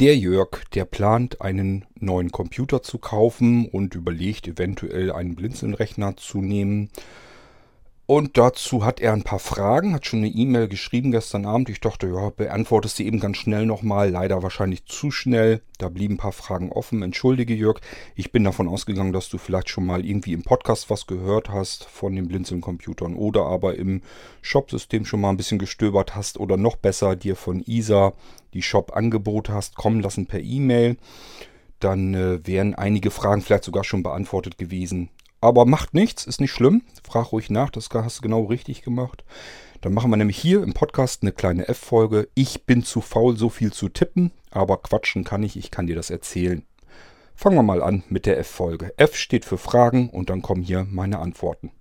Der 0.00 0.16
Jörg, 0.16 0.64
der 0.74 0.86
plant, 0.86 1.40
einen 1.40 1.84
neuen 1.94 2.32
Computer 2.32 2.82
zu 2.82 2.98
kaufen 2.98 3.68
und 3.68 3.94
überlegt, 3.94 4.48
eventuell 4.48 5.12
einen 5.12 5.36
Blinzelnrechner 5.36 6.16
zu 6.16 6.38
nehmen. 6.38 6.90
Und 8.06 8.36
dazu 8.36 8.84
hat 8.84 9.00
er 9.00 9.14
ein 9.14 9.22
paar 9.22 9.38
Fragen, 9.38 9.94
hat 9.94 10.04
schon 10.04 10.18
eine 10.18 10.28
E-Mail 10.28 10.68
geschrieben 10.68 11.10
gestern 11.10 11.46
Abend. 11.46 11.70
Ich 11.70 11.80
dachte, 11.80 12.06
ja, 12.08 12.28
beantwortest 12.28 12.98
du 12.98 13.02
eben 13.02 13.18
ganz 13.18 13.38
schnell 13.38 13.64
nochmal. 13.64 14.10
Leider 14.10 14.42
wahrscheinlich 14.42 14.84
zu 14.84 15.10
schnell. 15.10 15.62
Da 15.78 15.88
blieben 15.88 16.14
ein 16.14 16.18
paar 16.18 16.32
Fragen 16.32 16.70
offen. 16.70 17.00
Entschuldige, 17.00 17.54
Jörg. 17.54 17.80
Ich 18.14 18.30
bin 18.30 18.44
davon 18.44 18.68
ausgegangen, 18.68 19.14
dass 19.14 19.30
du 19.30 19.38
vielleicht 19.38 19.70
schon 19.70 19.86
mal 19.86 20.04
irgendwie 20.04 20.34
im 20.34 20.42
Podcast 20.42 20.90
was 20.90 21.06
gehört 21.06 21.48
hast 21.48 21.84
von 21.84 22.14
den 22.14 22.28
Blinzeln-Computern 22.28 23.14
oder 23.14 23.46
aber 23.46 23.76
im 23.76 24.02
Shopsystem 24.42 25.06
schon 25.06 25.22
mal 25.22 25.30
ein 25.30 25.38
bisschen 25.38 25.58
gestöbert 25.58 26.14
hast 26.14 26.38
oder 26.38 26.58
noch 26.58 26.76
besser 26.76 27.16
dir 27.16 27.36
von 27.36 27.60
ISA 27.60 28.12
die 28.52 28.62
Shop-Angebote 28.62 29.54
hast 29.54 29.76
kommen 29.76 30.02
lassen 30.02 30.26
per 30.26 30.40
E-Mail. 30.40 30.98
Dann 31.80 32.12
äh, 32.12 32.46
wären 32.46 32.74
einige 32.74 33.10
Fragen 33.10 33.40
vielleicht 33.40 33.64
sogar 33.64 33.82
schon 33.82 34.02
beantwortet 34.02 34.58
gewesen. 34.58 35.08
Aber 35.44 35.66
macht 35.66 35.92
nichts, 35.92 36.26
ist 36.26 36.40
nicht 36.40 36.52
schlimm. 36.52 36.80
Frag 37.06 37.30
ruhig 37.30 37.50
nach, 37.50 37.68
das 37.68 37.90
hast 37.92 38.16
du 38.16 38.22
genau 38.22 38.44
richtig 38.44 38.80
gemacht. 38.80 39.24
Dann 39.82 39.92
machen 39.92 40.10
wir 40.10 40.16
nämlich 40.16 40.38
hier 40.38 40.62
im 40.62 40.72
Podcast 40.72 41.20
eine 41.20 41.32
kleine 41.32 41.68
F-Folge. 41.68 42.30
Ich 42.34 42.64
bin 42.64 42.82
zu 42.82 43.02
faul, 43.02 43.36
so 43.36 43.50
viel 43.50 43.70
zu 43.70 43.90
tippen, 43.90 44.32
aber 44.50 44.78
quatschen 44.78 45.22
kann 45.22 45.42
ich, 45.42 45.58
ich 45.58 45.70
kann 45.70 45.86
dir 45.86 45.96
das 45.96 46.08
erzählen. 46.08 46.64
Fangen 47.34 47.56
wir 47.56 47.62
mal 47.62 47.82
an 47.82 48.04
mit 48.08 48.24
der 48.24 48.38
F-Folge. 48.38 48.94
F 48.96 49.16
steht 49.16 49.44
für 49.44 49.58
Fragen 49.58 50.08
und 50.08 50.30
dann 50.30 50.40
kommen 50.40 50.62
hier 50.62 50.86
meine 50.88 51.18
Antworten. 51.18 51.72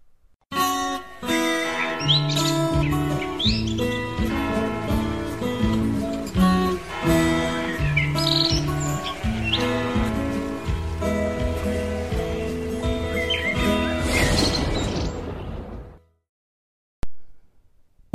Musik 0.52 2.43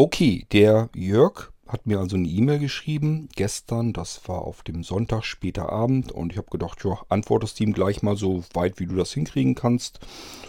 Okay, 0.01 0.47
der 0.53 0.91
Jörg 0.95 1.51
hat 1.67 1.89
mir 1.89 1.99
also 1.99 2.15
eine 2.15 2.29
E-Mail 2.29 2.61
geschrieben 2.61 3.29
gestern, 3.35 3.93
das 3.93 4.29
war 4.29 4.43
auf 4.43 4.63
dem 4.63 4.85
Sonntag 4.85 5.25
später 5.25 5.73
Abend 5.73 6.13
und 6.13 6.31
ich 6.31 6.39
habe 6.39 6.51
gedacht, 6.51 6.85
ja, 6.85 7.01
antwortest 7.09 7.61
ihm 7.61 7.73
gleich 7.73 8.01
mal 8.01 8.15
so 8.15 8.45
weit, 8.55 8.79
wie 8.79 8.87
du 8.87 8.95
das 8.95 9.13
hinkriegen 9.13 9.57
kannst, 9.57 9.99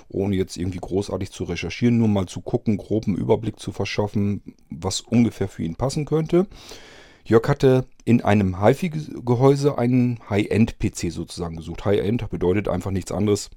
ohne 0.08 0.36
jetzt 0.36 0.56
irgendwie 0.56 0.78
großartig 0.78 1.32
zu 1.32 1.46
recherchieren, 1.46 1.98
nur 1.98 2.08
mal 2.08 2.28
zu 2.28 2.42
gucken, 2.42 2.78
groben 2.78 3.18
Überblick 3.18 3.60
zu 3.60 3.72
verschaffen, 3.72 4.44
was 4.70 5.02
ungefähr 5.02 5.48
für 5.48 5.64
ihn 5.64 5.74
passen 5.74 6.06
könnte. 6.06 6.46
Jörg 7.26 7.48
hatte 7.48 7.88
in 8.06 8.22
einem 8.22 8.64
HiFi-Gehäuse 8.64 9.80
einen 9.80 10.20
High-End-PC 10.30 11.12
sozusagen 11.12 11.56
gesucht. 11.56 11.86
High-End 11.86 12.30
bedeutet 12.30 12.68
einfach 12.68 12.92
nichts 12.92 13.12
anderes 13.12 13.50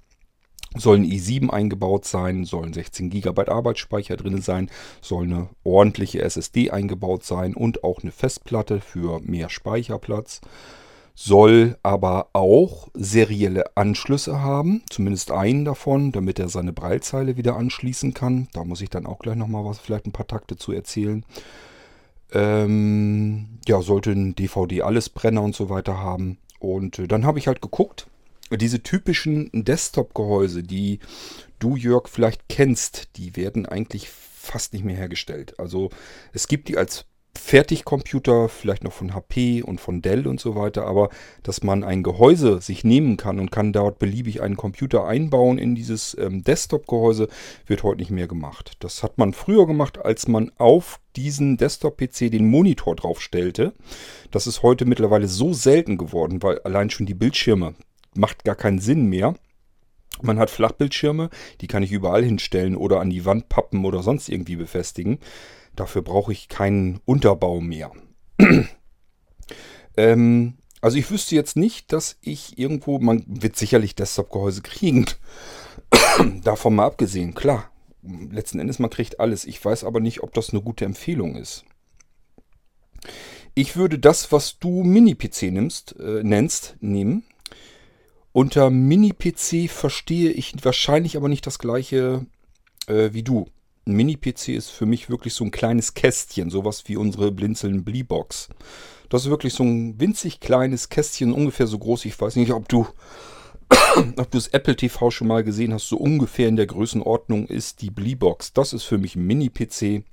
soll 0.76 0.98
ein 0.98 1.04
i7 1.04 1.50
eingebaut 1.50 2.04
sein, 2.04 2.44
sollen 2.44 2.72
16 2.72 3.10
GB 3.10 3.48
Arbeitsspeicher 3.48 4.16
drin 4.16 4.40
sein, 4.40 4.70
soll 5.00 5.24
eine 5.24 5.48
ordentliche 5.64 6.22
SSD 6.22 6.70
eingebaut 6.70 7.24
sein 7.24 7.54
und 7.54 7.84
auch 7.84 8.02
eine 8.02 8.12
Festplatte 8.12 8.80
für 8.80 9.20
mehr 9.20 9.48
Speicherplatz. 9.48 10.40
Soll 11.14 11.76
aber 11.82 12.28
auch 12.32 12.88
serielle 12.94 13.76
Anschlüsse 13.76 14.40
haben, 14.40 14.82
zumindest 14.88 15.30
einen 15.30 15.66
davon, 15.66 16.10
damit 16.10 16.38
er 16.38 16.48
seine 16.48 16.72
Breilzeile 16.72 17.36
wieder 17.36 17.56
anschließen 17.56 18.14
kann. 18.14 18.48
Da 18.54 18.64
muss 18.64 18.80
ich 18.80 18.88
dann 18.88 19.04
auch 19.04 19.18
gleich 19.18 19.36
nochmal 19.36 19.64
was, 19.64 19.78
vielleicht 19.78 20.06
ein 20.06 20.12
paar 20.12 20.26
Takte 20.26 20.56
zu 20.56 20.72
erzählen. 20.72 21.26
Ähm, 22.32 23.58
ja, 23.68 23.82
sollte 23.82 24.12
ein 24.12 24.34
DVD-Allesbrenner 24.34 25.42
und 25.42 25.54
so 25.54 25.68
weiter 25.68 25.98
haben. 25.98 26.38
Und 26.58 26.98
äh, 26.98 27.08
dann 27.08 27.26
habe 27.26 27.38
ich 27.38 27.46
halt 27.46 27.60
geguckt, 27.60 28.06
diese 28.56 28.82
typischen 28.82 29.50
Desktop-Gehäuse, 29.52 30.62
die 30.62 31.00
du, 31.58 31.76
Jörg, 31.76 32.08
vielleicht 32.08 32.48
kennst, 32.48 33.16
die 33.16 33.36
werden 33.36 33.66
eigentlich 33.66 34.08
fast 34.08 34.72
nicht 34.72 34.84
mehr 34.84 34.96
hergestellt. 34.96 35.58
Also 35.58 35.90
es 36.32 36.48
gibt 36.48 36.68
die 36.68 36.76
als 36.76 37.06
Fertigcomputer, 37.34 38.48
vielleicht 38.48 38.84
noch 38.84 38.92
von 38.92 39.14
HP 39.14 39.62
und 39.62 39.80
von 39.80 40.02
Dell 40.02 40.26
und 40.26 40.38
so 40.38 40.54
weiter, 40.54 40.86
aber 40.86 41.08
dass 41.42 41.62
man 41.62 41.82
ein 41.82 42.02
Gehäuse 42.02 42.60
sich 42.60 42.84
nehmen 42.84 43.16
kann 43.16 43.38
und 43.38 43.50
kann 43.50 43.72
dort 43.72 43.98
beliebig 43.98 44.42
einen 44.42 44.56
Computer 44.56 45.06
einbauen 45.06 45.58
in 45.58 45.74
dieses 45.74 46.16
ähm, 46.18 46.44
Desktop-Gehäuse, 46.44 47.28
wird 47.66 47.82
heute 47.82 48.00
nicht 48.00 48.10
mehr 48.10 48.28
gemacht. 48.28 48.72
Das 48.80 49.02
hat 49.02 49.16
man 49.16 49.32
früher 49.32 49.66
gemacht, 49.66 49.98
als 49.98 50.28
man 50.28 50.52
auf 50.58 51.00
diesen 51.16 51.56
Desktop-PC 51.56 52.30
den 52.30 52.46
Monitor 52.48 52.96
draufstellte. 52.96 53.72
Das 54.30 54.46
ist 54.46 54.62
heute 54.62 54.84
mittlerweile 54.84 55.28
so 55.28 55.52
selten 55.54 55.96
geworden, 55.96 56.42
weil 56.42 56.58
allein 56.60 56.90
schon 56.90 57.06
die 57.06 57.14
Bildschirme, 57.14 57.74
macht 58.14 58.44
gar 58.44 58.54
keinen 58.54 58.78
Sinn 58.78 59.06
mehr. 59.06 59.34
Man 60.20 60.38
hat 60.38 60.50
Flachbildschirme, 60.50 61.30
die 61.60 61.66
kann 61.66 61.82
ich 61.82 61.90
überall 61.90 62.24
hinstellen 62.24 62.76
oder 62.76 63.00
an 63.00 63.10
die 63.10 63.24
Wand 63.24 63.48
pappen 63.48 63.84
oder 63.84 64.02
sonst 64.02 64.28
irgendwie 64.28 64.56
befestigen. 64.56 65.18
Dafür 65.74 66.02
brauche 66.02 66.32
ich 66.32 66.48
keinen 66.48 67.00
Unterbau 67.06 67.60
mehr. 67.60 67.92
ähm, 69.96 70.54
also 70.80 70.98
ich 70.98 71.10
wüsste 71.10 71.34
jetzt 71.34 71.56
nicht, 71.56 71.92
dass 71.92 72.18
ich 72.20 72.58
irgendwo, 72.58 72.98
man 72.98 73.24
wird 73.26 73.56
sicherlich 73.56 73.94
Desktop-Gehäuse 73.94 74.62
kriegen. 74.62 75.06
Davon 76.44 76.74
mal 76.74 76.86
abgesehen, 76.86 77.34
klar. 77.34 77.70
Letzten 78.02 78.58
Endes, 78.58 78.80
man 78.80 78.90
kriegt 78.90 79.20
alles. 79.20 79.44
Ich 79.44 79.64
weiß 79.64 79.84
aber 79.84 80.00
nicht, 80.00 80.22
ob 80.22 80.34
das 80.34 80.50
eine 80.50 80.60
gute 80.60 80.84
Empfehlung 80.84 81.36
ist. 81.36 81.64
Ich 83.54 83.76
würde 83.76 83.98
das, 83.98 84.32
was 84.32 84.58
du 84.58 84.82
Mini-PC 84.82 85.42
äh, 85.42 85.52
nennst, 86.22 86.76
nehmen. 86.80 87.24
Unter 88.32 88.70
Mini-PC 88.70 89.70
verstehe 89.70 90.30
ich 90.30 90.54
wahrscheinlich 90.64 91.16
aber 91.16 91.28
nicht 91.28 91.46
das 91.46 91.58
gleiche 91.58 92.26
äh, 92.86 93.10
wie 93.12 93.22
du. 93.22 93.46
Ein 93.86 93.94
Mini-PC 93.94 94.48
ist 94.50 94.70
für 94.70 94.86
mich 94.86 95.10
wirklich 95.10 95.34
so 95.34 95.44
ein 95.44 95.50
kleines 95.50 95.94
Kästchen, 95.94 96.50
sowas 96.50 96.84
wie 96.86 96.96
unsere 96.96 97.32
Blinzeln 97.32 97.84
Bleebox. 97.84 98.48
Das 99.08 99.24
ist 99.24 99.30
wirklich 99.30 99.52
so 99.52 99.64
ein 99.64 100.00
winzig 100.00 100.40
kleines 100.40 100.88
Kästchen, 100.88 101.32
ungefähr 101.32 101.66
so 101.66 101.78
groß. 101.78 102.06
Ich 102.06 102.18
weiß 102.18 102.36
nicht, 102.36 102.52
ob 102.52 102.68
du, 102.68 102.86
ob 104.16 104.30
du 104.30 104.38
das 104.38 104.48
Apple 104.48 104.76
TV 104.76 105.10
schon 105.10 105.28
mal 105.28 105.44
gesehen 105.44 105.74
hast. 105.74 105.88
So 105.88 105.98
ungefähr 105.98 106.48
in 106.48 106.56
der 106.56 106.66
Größenordnung 106.66 107.46
ist 107.46 107.82
die 107.82 107.90
Bleebox. 107.90 108.54
Das 108.54 108.72
ist 108.72 108.84
für 108.84 108.98
mich 108.98 109.16
ein 109.16 109.26
Mini-PC. 109.26 110.04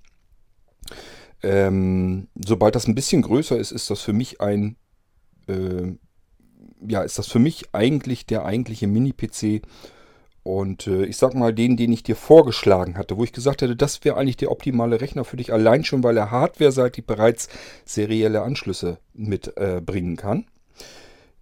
Ähm, 1.42 2.28
sobald 2.36 2.76
das 2.76 2.88
ein 2.88 2.96
bisschen 2.96 3.22
größer 3.22 3.58
ist, 3.58 3.72
ist 3.72 3.90
das 3.90 4.02
für 4.02 4.12
mich 4.12 4.42
ein 4.42 4.76
äh, 5.48 5.94
ja, 6.88 7.02
ist 7.02 7.18
das 7.20 7.28
für 7.28 7.40
mich 7.40 7.66
eigentlich 7.74 8.26
der 8.26 8.46
eigentliche 8.46 8.88
Mini-PC. 8.88 9.62
Und 10.44 10.88
äh, 10.88 11.06
ich 11.06 11.18
sag 11.18 11.36
mal, 11.36 11.54
den, 11.54 11.78
den 11.78 11.92
ich 11.92 12.04
dir 12.04 12.16
vorgeschlagen 12.16 12.98
hatte, 12.98 13.18
wo 13.18 13.24
ich 13.24 13.34
gesagt 13.34 13.62
hätte, 13.62 13.76
das 13.76 14.04
wäre 14.04 14.18
eigentlich 14.18 14.38
der 14.38 14.52
optimale 14.52 15.02
Rechner 15.02 15.26
für 15.26 15.38
dich, 15.38 15.52
allein 15.54 15.84
schon, 15.84 16.04
weil 16.04 16.18
er 16.18 16.32
hardware-seitig 16.32 17.06
bereits 17.06 17.50
serielle 17.86 18.42
Anschlüsse 18.42 18.98
mitbringen 19.14 20.14
äh, 20.14 20.22
kann. 20.22 20.46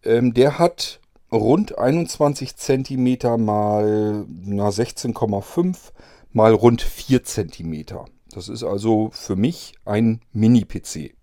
Ähm, 0.04 0.34
der 0.34 0.60
hat 0.60 1.00
rund 1.32 1.78
21 1.78 2.56
cm 2.56 3.18
mal 3.44 4.26
16,5 4.46 5.76
mal 6.34 6.54
rund 6.54 6.82
4 6.82 7.24
cm. 7.24 7.86
Das 8.32 8.50
ist 8.50 8.64
also 8.64 9.10
für 9.14 9.36
mich 9.36 9.74
ein 9.86 10.22
Mini-PC 10.34 11.14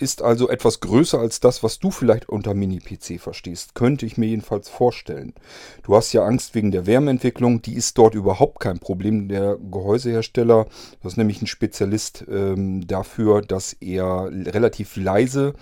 ist 0.00 0.22
also 0.22 0.48
etwas 0.48 0.80
größer 0.80 1.18
als 1.18 1.40
das, 1.40 1.62
was 1.62 1.78
du 1.78 1.90
vielleicht 1.90 2.28
unter 2.28 2.54
Mini-PC 2.54 3.20
verstehst. 3.20 3.74
Könnte 3.74 4.06
ich 4.06 4.16
mir 4.16 4.26
jedenfalls 4.26 4.68
vorstellen. 4.68 5.34
Du 5.82 5.94
hast 5.94 6.12
ja 6.12 6.24
Angst 6.24 6.54
wegen 6.54 6.70
der 6.70 6.86
Wärmeentwicklung. 6.86 7.62
Die 7.62 7.74
ist 7.74 7.98
dort 7.98 8.14
überhaupt 8.14 8.60
kein 8.60 8.78
Problem. 8.78 9.28
Der 9.28 9.56
Gehäusehersteller, 9.56 10.66
das 11.02 11.12
ist 11.12 11.16
nämlich 11.16 11.42
ein 11.42 11.46
Spezialist 11.46 12.24
ähm, 12.30 12.86
dafür, 12.86 13.42
dass 13.42 13.74
er 13.74 14.30
relativ 14.30 14.96
leise 14.96 15.54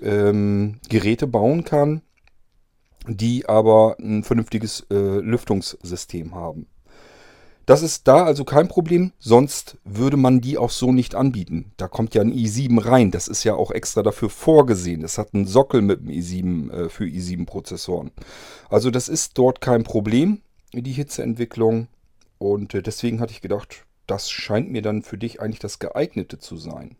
ähm, 0.00 0.78
Geräte 0.88 1.26
bauen 1.26 1.64
kann, 1.64 2.02
die 3.06 3.48
aber 3.48 3.96
ein 3.98 4.22
vernünftiges 4.22 4.86
äh, 4.90 5.18
Lüftungssystem 5.18 6.34
haben. 6.34 6.66
Das 7.66 7.82
ist 7.82 8.08
da 8.08 8.24
also 8.24 8.44
kein 8.44 8.66
Problem, 8.66 9.12
sonst 9.18 9.78
würde 9.84 10.16
man 10.16 10.40
die 10.40 10.58
auch 10.58 10.70
so 10.70 10.92
nicht 10.92 11.14
anbieten. 11.14 11.72
Da 11.76 11.86
kommt 11.86 12.14
ja 12.14 12.22
ein 12.22 12.32
i7 12.32 12.84
rein, 12.84 13.10
das 13.10 13.28
ist 13.28 13.44
ja 13.44 13.54
auch 13.54 13.70
extra 13.70 14.02
dafür 14.02 14.30
vorgesehen. 14.30 15.04
Es 15.04 15.16
hat 15.16 15.32
einen 15.32 15.46
Sockel 15.46 15.80
mit 15.80 16.00
dem 16.00 16.08
i7 16.08 16.70
äh, 16.72 16.88
für 16.88 17.04
i7-Prozessoren. 17.04 18.10
Also 18.68 18.90
das 18.90 19.08
ist 19.08 19.38
dort 19.38 19.60
kein 19.60 19.84
Problem, 19.84 20.40
die 20.72 20.92
Hitzeentwicklung. 20.92 21.88
Und 22.38 22.74
äh, 22.74 22.82
deswegen 22.82 23.20
hatte 23.20 23.32
ich 23.32 23.42
gedacht, 23.42 23.84
das 24.08 24.30
scheint 24.30 24.70
mir 24.70 24.82
dann 24.82 25.02
für 25.02 25.18
dich 25.18 25.40
eigentlich 25.40 25.60
das 25.60 25.78
geeignete 25.78 26.38
zu 26.38 26.56
sein. 26.56 26.96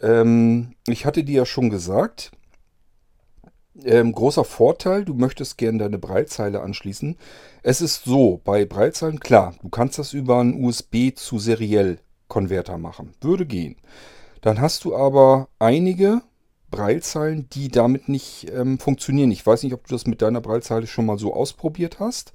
Ähm, 0.00 0.74
ich 0.86 1.04
hatte 1.04 1.24
dir 1.24 1.38
ja 1.38 1.46
schon 1.46 1.70
gesagt, 1.70 2.30
ähm, 3.84 4.12
großer 4.12 4.44
Vorteil, 4.44 5.04
du 5.04 5.14
möchtest 5.14 5.58
gerne 5.58 5.78
deine 5.78 5.98
Breilzeile 5.98 6.60
anschließen. 6.60 7.16
Es 7.62 7.80
ist 7.80 8.04
so, 8.04 8.40
bei 8.44 8.64
Breilzeilen, 8.64 9.20
klar, 9.20 9.54
du 9.62 9.68
kannst 9.68 9.98
das 9.98 10.12
über 10.12 10.40
einen 10.40 10.64
USB 10.64 11.14
zu 11.14 11.38
seriell 11.38 11.98
Konverter 12.28 12.78
machen. 12.78 13.12
Würde 13.20 13.46
gehen. 13.46 13.76
Dann 14.40 14.60
hast 14.60 14.84
du 14.84 14.96
aber 14.96 15.48
einige 15.58 16.22
Braillezeilen, 16.70 17.48
die 17.50 17.68
damit 17.68 18.08
nicht 18.08 18.50
ähm, 18.50 18.78
funktionieren. 18.78 19.30
Ich 19.30 19.46
weiß 19.46 19.62
nicht, 19.62 19.74
ob 19.74 19.86
du 19.86 19.94
das 19.94 20.06
mit 20.06 20.22
deiner 20.22 20.40
Braillezeile 20.40 20.86
schon 20.86 21.06
mal 21.06 21.18
so 21.18 21.34
ausprobiert 21.34 22.00
hast. 22.00 22.32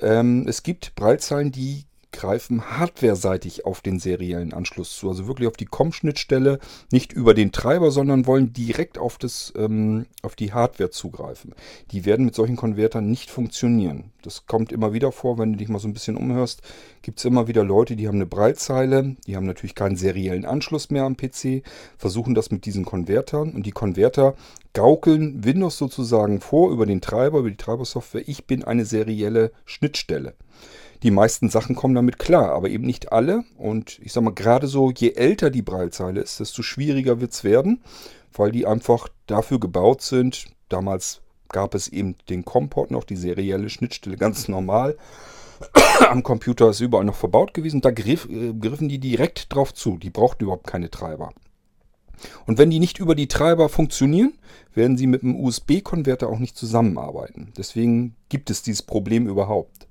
Ähm, 0.00 0.46
es 0.48 0.62
gibt 0.62 0.94
Braillezeilen, 0.94 1.50
die 1.50 1.87
greifen 2.12 2.78
hardware-seitig 2.78 3.64
auf 3.64 3.80
den 3.80 3.98
seriellen 3.98 4.52
Anschluss 4.52 4.96
zu. 4.96 5.08
Also 5.08 5.26
wirklich 5.26 5.48
auf 5.48 5.56
die 5.56 5.66
COM-Schnittstelle, 5.66 6.58
nicht 6.90 7.12
über 7.12 7.34
den 7.34 7.52
Treiber, 7.52 7.90
sondern 7.90 8.26
wollen 8.26 8.52
direkt 8.52 8.98
auf, 8.98 9.18
das, 9.18 9.52
ähm, 9.56 10.06
auf 10.22 10.34
die 10.34 10.52
Hardware 10.52 10.90
zugreifen. 10.90 11.54
Die 11.90 12.04
werden 12.04 12.24
mit 12.24 12.34
solchen 12.34 12.56
Konvertern 12.56 13.10
nicht 13.10 13.30
funktionieren. 13.30 14.12
Das 14.22 14.46
kommt 14.46 14.72
immer 14.72 14.92
wieder 14.92 15.12
vor, 15.12 15.38
wenn 15.38 15.52
du 15.52 15.58
dich 15.58 15.68
mal 15.68 15.78
so 15.78 15.88
ein 15.88 15.92
bisschen 15.92 16.16
umhörst, 16.16 16.62
gibt 17.02 17.18
es 17.18 17.24
immer 17.24 17.46
wieder 17.46 17.64
Leute, 17.64 17.94
die 17.96 18.08
haben 18.08 18.16
eine 18.16 18.26
Breitzeile, 18.26 19.16
die 19.26 19.36
haben 19.36 19.46
natürlich 19.46 19.74
keinen 19.74 19.96
seriellen 19.96 20.44
Anschluss 20.44 20.90
mehr 20.90 21.04
am 21.04 21.16
PC, 21.16 21.62
versuchen 21.96 22.34
das 22.34 22.50
mit 22.50 22.64
diesen 22.64 22.84
Konvertern 22.84 23.52
und 23.52 23.64
die 23.64 23.70
Konverter 23.70 24.34
gaukeln 24.72 25.44
Windows 25.44 25.78
sozusagen 25.78 26.40
vor 26.40 26.70
über 26.70 26.86
den 26.86 27.00
Treiber, 27.00 27.38
über 27.38 27.50
die 27.50 27.56
Treibersoftware, 27.56 28.28
ich 28.28 28.46
bin 28.46 28.64
eine 28.64 28.84
serielle 28.84 29.52
Schnittstelle. 29.64 30.34
Die 31.02 31.10
meisten 31.10 31.48
Sachen 31.48 31.76
kommen 31.76 31.94
damit 31.94 32.18
klar, 32.18 32.52
aber 32.52 32.68
eben 32.68 32.84
nicht 32.84 33.12
alle. 33.12 33.44
Und 33.56 34.00
ich 34.02 34.12
sag 34.12 34.24
mal, 34.24 34.34
gerade 34.34 34.66
so, 34.66 34.90
je 34.90 35.12
älter 35.12 35.50
die 35.50 35.62
Braillezeile 35.62 36.20
ist, 36.20 36.40
desto 36.40 36.62
schwieriger 36.62 37.20
wird 37.20 37.32
es 37.32 37.44
werden, 37.44 37.82
weil 38.32 38.50
die 38.50 38.66
einfach 38.66 39.08
dafür 39.26 39.60
gebaut 39.60 40.02
sind. 40.02 40.46
Damals 40.68 41.20
gab 41.48 41.74
es 41.74 41.88
eben 41.88 42.16
den 42.28 42.44
Comport 42.44 42.90
noch, 42.90 43.04
die 43.04 43.16
serielle 43.16 43.70
Schnittstelle, 43.70 44.16
ganz 44.18 44.48
normal. 44.48 44.96
Am 46.08 46.22
Computer 46.22 46.70
ist 46.70 46.80
überall 46.80 47.04
noch 47.04 47.16
verbaut 47.16 47.54
gewesen. 47.54 47.80
Da 47.80 47.90
griff, 47.90 48.28
äh, 48.28 48.52
griffen 48.52 48.88
die 48.88 48.98
direkt 48.98 49.52
drauf 49.52 49.74
zu. 49.74 49.98
Die 49.98 50.10
brauchten 50.10 50.44
überhaupt 50.44 50.66
keine 50.66 50.90
Treiber. 50.90 51.32
Und 52.46 52.58
wenn 52.58 52.70
die 52.70 52.80
nicht 52.80 52.98
über 52.98 53.14
die 53.14 53.28
Treiber 53.28 53.68
funktionieren, 53.68 54.34
werden 54.74 54.96
sie 54.96 55.06
mit 55.06 55.22
einem 55.22 55.38
USB-Konverter 55.40 56.28
auch 56.28 56.38
nicht 56.38 56.56
zusammenarbeiten. 56.56 57.52
Deswegen 57.56 58.14
gibt 58.28 58.50
es 58.50 58.62
dieses 58.62 58.82
Problem 58.82 59.28
überhaupt. 59.28 59.86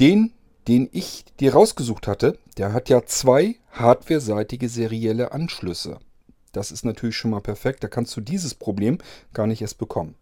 Den, 0.00 0.32
den 0.66 0.88
ich 0.92 1.26
dir 1.40 1.52
rausgesucht 1.52 2.06
hatte, 2.06 2.38
der 2.56 2.72
hat 2.72 2.88
ja 2.88 3.04
zwei 3.04 3.56
hardware-seitige 3.72 4.68
serielle 4.68 5.32
Anschlüsse. 5.32 5.98
Das 6.52 6.72
ist 6.72 6.84
natürlich 6.84 7.16
schon 7.16 7.30
mal 7.30 7.40
perfekt. 7.40 7.84
Da 7.84 7.88
kannst 7.88 8.16
du 8.16 8.22
dieses 8.22 8.54
Problem 8.54 8.98
gar 9.34 9.46
nicht 9.46 9.60
erst 9.60 9.78
bekommen. 9.78 10.14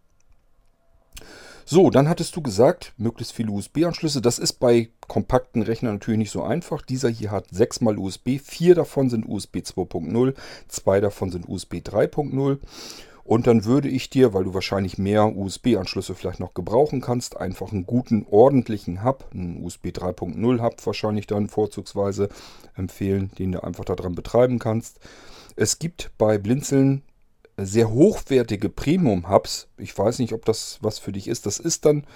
So, 1.65 1.91
dann 1.91 2.09
hattest 2.09 2.35
du 2.35 2.41
gesagt, 2.41 2.93
möglichst 2.97 3.31
viele 3.31 3.51
USB-Anschlüsse. 3.51 4.21
Das 4.21 4.39
ist 4.39 4.53
bei 4.53 4.89
kompakten 5.07 5.61
Rechnern 5.61 5.93
natürlich 5.93 6.17
nicht 6.17 6.31
so 6.31 6.41
einfach. 6.43 6.81
Dieser 6.81 7.09
hier 7.09 7.31
hat 7.31 7.45
6 7.51 7.81
mal 7.81 7.97
USB, 7.97 8.39
4 8.43 8.75
davon 8.75 9.09
sind 9.09 9.29
USB 9.29 9.57
2.0, 9.57 10.33
2 10.67 10.99
davon 10.99 11.31
sind 11.31 11.47
USB 11.47 11.75
3.0. 11.75 12.57
Und 13.29 13.45
dann 13.45 13.63
würde 13.63 13.89
ich 13.89 14.09
dir, 14.09 14.33
weil 14.33 14.45
du 14.45 14.55
wahrscheinlich 14.55 14.97
mehr 14.97 15.37
USB-Anschlüsse 15.37 16.15
vielleicht 16.15 16.39
noch 16.39 16.55
gebrauchen 16.55 16.99
kannst, 16.99 17.37
einfach 17.37 17.71
einen 17.71 17.85
guten, 17.85 18.25
ordentlichen 18.27 19.03
Hub, 19.03 19.23
einen 19.31 19.63
USB 19.63 19.89
3.0 19.89 20.63
Hub 20.63 20.83
wahrscheinlich 20.83 21.27
dann 21.27 21.47
vorzugsweise 21.47 22.29
empfehlen, 22.75 23.29
den 23.37 23.51
du 23.51 23.63
einfach 23.63 23.85
daran 23.85 24.15
betreiben 24.15 24.57
kannst. 24.57 24.99
Es 25.55 25.77
gibt 25.77 26.09
bei 26.17 26.39
Blinzeln 26.39 27.03
sehr 27.55 27.91
hochwertige 27.91 28.67
Premium-Hubs. 28.67 29.67
Ich 29.77 29.95
weiß 29.95 30.17
nicht, 30.17 30.33
ob 30.33 30.43
das 30.45 30.79
was 30.81 30.97
für 30.97 31.11
dich 31.11 31.27
ist. 31.27 31.45
Das 31.45 31.59
ist 31.59 31.85
dann 31.85 32.07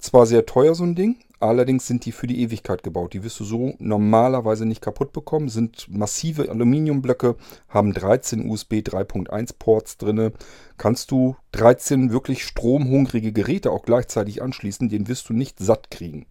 zwar 0.00 0.26
sehr 0.26 0.46
teuer, 0.46 0.74
so 0.74 0.82
ein 0.82 0.96
Ding, 0.96 1.14
Allerdings 1.38 1.86
sind 1.86 2.06
die 2.06 2.12
für 2.12 2.26
die 2.26 2.40
Ewigkeit 2.40 2.82
gebaut. 2.82 3.12
Die 3.12 3.22
wirst 3.22 3.38
du 3.40 3.44
so 3.44 3.74
normalerweise 3.78 4.64
nicht 4.64 4.80
kaputt 4.80 5.12
bekommen. 5.12 5.48
Sind 5.48 5.86
massive 5.88 6.48
Aluminiumblöcke, 6.48 7.36
haben 7.68 7.92
13 7.92 8.48
USB 8.48 8.74
3.1 8.74 9.54
Ports 9.58 9.98
drin. 9.98 10.32
Kannst 10.78 11.10
du 11.10 11.36
13 11.52 12.10
wirklich 12.10 12.44
stromhungrige 12.44 13.32
Geräte 13.32 13.70
auch 13.70 13.82
gleichzeitig 13.82 14.42
anschließen, 14.42 14.88
den 14.88 15.08
wirst 15.08 15.28
du 15.28 15.34
nicht 15.34 15.58
satt 15.58 15.90
kriegen. 15.90 16.26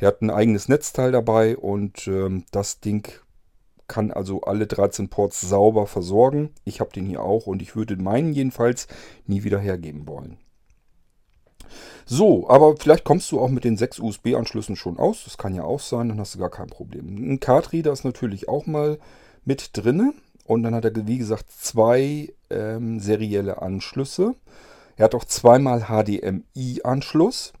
Der 0.00 0.08
hat 0.08 0.20
ein 0.20 0.30
eigenes 0.30 0.68
Netzteil 0.68 1.12
dabei 1.12 1.56
und 1.56 2.06
ähm, 2.06 2.44
das 2.50 2.80
Ding 2.80 3.08
kann 3.88 4.10
also 4.10 4.42
alle 4.42 4.66
13 4.66 5.08
Ports 5.08 5.40
sauber 5.40 5.86
versorgen. 5.86 6.50
Ich 6.64 6.80
habe 6.80 6.92
den 6.92 7.06
hier 7.06 7.22
auch 7.22 7.46
und 7.46 7.62
ich 7.62 7.76
würde 7.76 7.96
meinen 7.96 8.32
jedenfalls 8.32 8.88
nie 9.26 9.44
wieder 9.44 9.58
hergeben 9.58 10.06
wollen. 10.06 10.36
So, 12.04 12.48
aber 12.48 12.76
vielleicht 12.76 13.04
kommst 13.04 13.32
du 13.32 13.40
auch 13.40 13.48
mit 13.48 13.64
den 13.64 13.76
sechs 13.76 13.98
USB-Anschlüssen 13.98 14.76
schon 14.76 14.98
aus. 14.98 15.24
Das 15.24 15.38
kann 15.38 15.54
ja 15.54 15.64
auch 15.64 15.80
sein, 15.80 16.08
dann 16.08 16.20
hast 16.20 16.34
du 16.34 16.38
gar 16.38 16.50
kein 16.50 16.68
Problem. 16.68 17.16
Ein 17.16 17.40
Card-Reader 17.40 17.92
ist 17.92 18.04
natürlich 18.04 18.48
auch 18.48 18.66
mal 18.66 18.98
mit 19.44 19.70
drin. 19.72 20.14
Und 20.44 20.62
dann 20.62 20.74
hat 20.74 20.84
er, 20.84 21.06
wie 21.06 21.18
gesagt, 21.18 21.50
zwei 21.50 22.32
ähm, 22.50 23.00
serielle 23.00 23.60
Anschlüsse. 23.60 24.34
Er 24.96 25.06
hat 25.06 25.14
auch 25.14 25.24
zweimal 25.24 25.86
HDMI-Anschluss. 25.88 27.52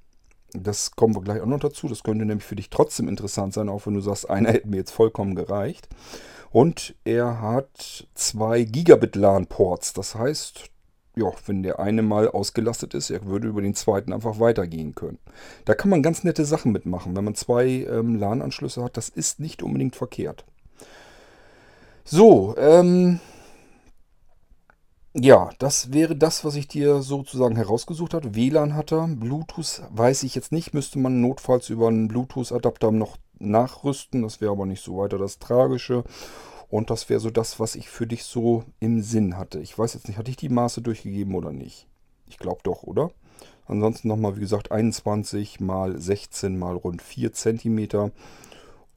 Das 0.52 0.92
kommen 0.92 1.14
wir 1.14 1.22
gleich 1.22 1.40
auch 1.40 1.46
noch 1.46 1.58
dazu. 1.58 1.88
Das 1.88 2.04
könnte 2.04 2.24
nämlich 2.24 2.46
für 2.46 2.56
dich 2.56 2.70
trotzdem 2.70 3.08
interessant 3.08 3.54
sein, 3.54 3.68
auch 3.68 3.86
wenn 3.86 3.94
du 3.94 4.00
sagst, 4.00 4.30
einer 4.30 4.52
hätte 4.52 4.68
mir 4.68 4.76
jetzt 4.76 4.92
vollkommen 4.92 5.34
gereicht. 5.34 5.88
Und 6.50 6.94
er 7.04 7.40
hat 7.40 8.06
zwei 8.14 8.62
Gigabit 8.62 9.16
LAN-Ports. 9.16 9.92
Das 9.92 10.14
heißt, 10.14 10.70
ja, 11.18 11.32
wenn 11.46 11.62
der 11.62 11.80
eine 11.80 12.02
mal 12.02 12.28
ausgelastet 12.28 12.92
ist, 12.92 13.10
er 13.10 13.24
würde 13.24 13.48
über 13.48 13.62
den 13.62 13.74
zweiten 13.74 14.12
einfach 14.12 14.38
weitergehen 14.38 14.94
können. 14.94 15.18
Da 15.64 15.74
kann 15.74 15.90
man 15.90 16.02
ganz 16.02 16.24
nette 16.24 16.44
Sachen 16.44 16.72
mitmachen. 16.72 17.16
Wenn 17.16 17.24
man 17.24 17.34
zwei 17.34 17.86
ähm, 17.90 18.16
LAN-Anschlüsse 18.16 18.84
hat, 18.84 18.96
das 18.98 19.08
ist 19.08 19.40
nicht 19.40 19.62
unbedingt 19.62 19.96
verkehrt. 19.96 20.44
So, 22.04 22.54
ähm, 22.58 23.18
ja, 25.14 25.48
das 25.58 25.94
wäre 25.94 26.14
das, 26.14 26.44
was 26.44 26.54
ich 26.54 26.68
dir 26.68 27.00
sozusagen 27.00 27.56
herausgesucht 27.56 28.12
habe. 28.12 28.34
WLAN 28.34 28.74
hat 28.74 28.92
er, 28.92 29.08
Bluetooth 29.08 29.82
weiß 29.90 30.22
ich 30.24 30.34
jetzt 30.34 30.52
nicht, 30.52 30.74
müsste 30.74 30.98
man 30.98 31.22
notfalls 31.22 31.70
über 31.70 31.88
einen 31.88 32.08
Bluetooth-Adapter 32.08 32.92
noch 32.92 33.16
nachrüsten. 33.38 34.20
Das 34.20 34.42
wäre 34.42 34.52
aber 34.52 34.66
nicht 34.66 34.84
so 34.84 34.98
weiter 34.98 35.16
das 35.16 35.38
Tragische. 35.38 36.04
Und 36.68 36.90
das 36.90 37.08
wäre 37.08 37.20
so 37.20 37.30
das, 37.30 37.60
was 37.60 37.76
ich 37.76 37.88
für 37.88 38.06
dich 38.06 38.24
so 38.24 38.64
im 38.80 39.02
Sinn 39.02 39.36
hatte. 39.36 39.60
Ich 39.60 39.78
weiß 39.78 39.94
jetzt 39.94 40.08
nicht, 40.08 40.18
hatte 40.18 40.30
ich 40.30 40.36
die 40.36 40.48
Maße 40.48 40.82
durchgegeben 40.82 41.34
oder 41.34 41.52
nicht? 41.52 41.86
Ich 42.28 42.38
glaube 42.38 42.60
doch, 42.64 42.82
oder? 42.82 43.10
Ansonsten 43.66 44.08
nochmal, 44.08 44.36
wie 44.36 44.40
gesagt, 44.40 44.72
21 44.72 45.60
mal 45.60 45.98
16 46.00 46.58
mal 46.58 46.76
rund 46.76 47.02
4 47.02 47.32
cm. 47.32 48.12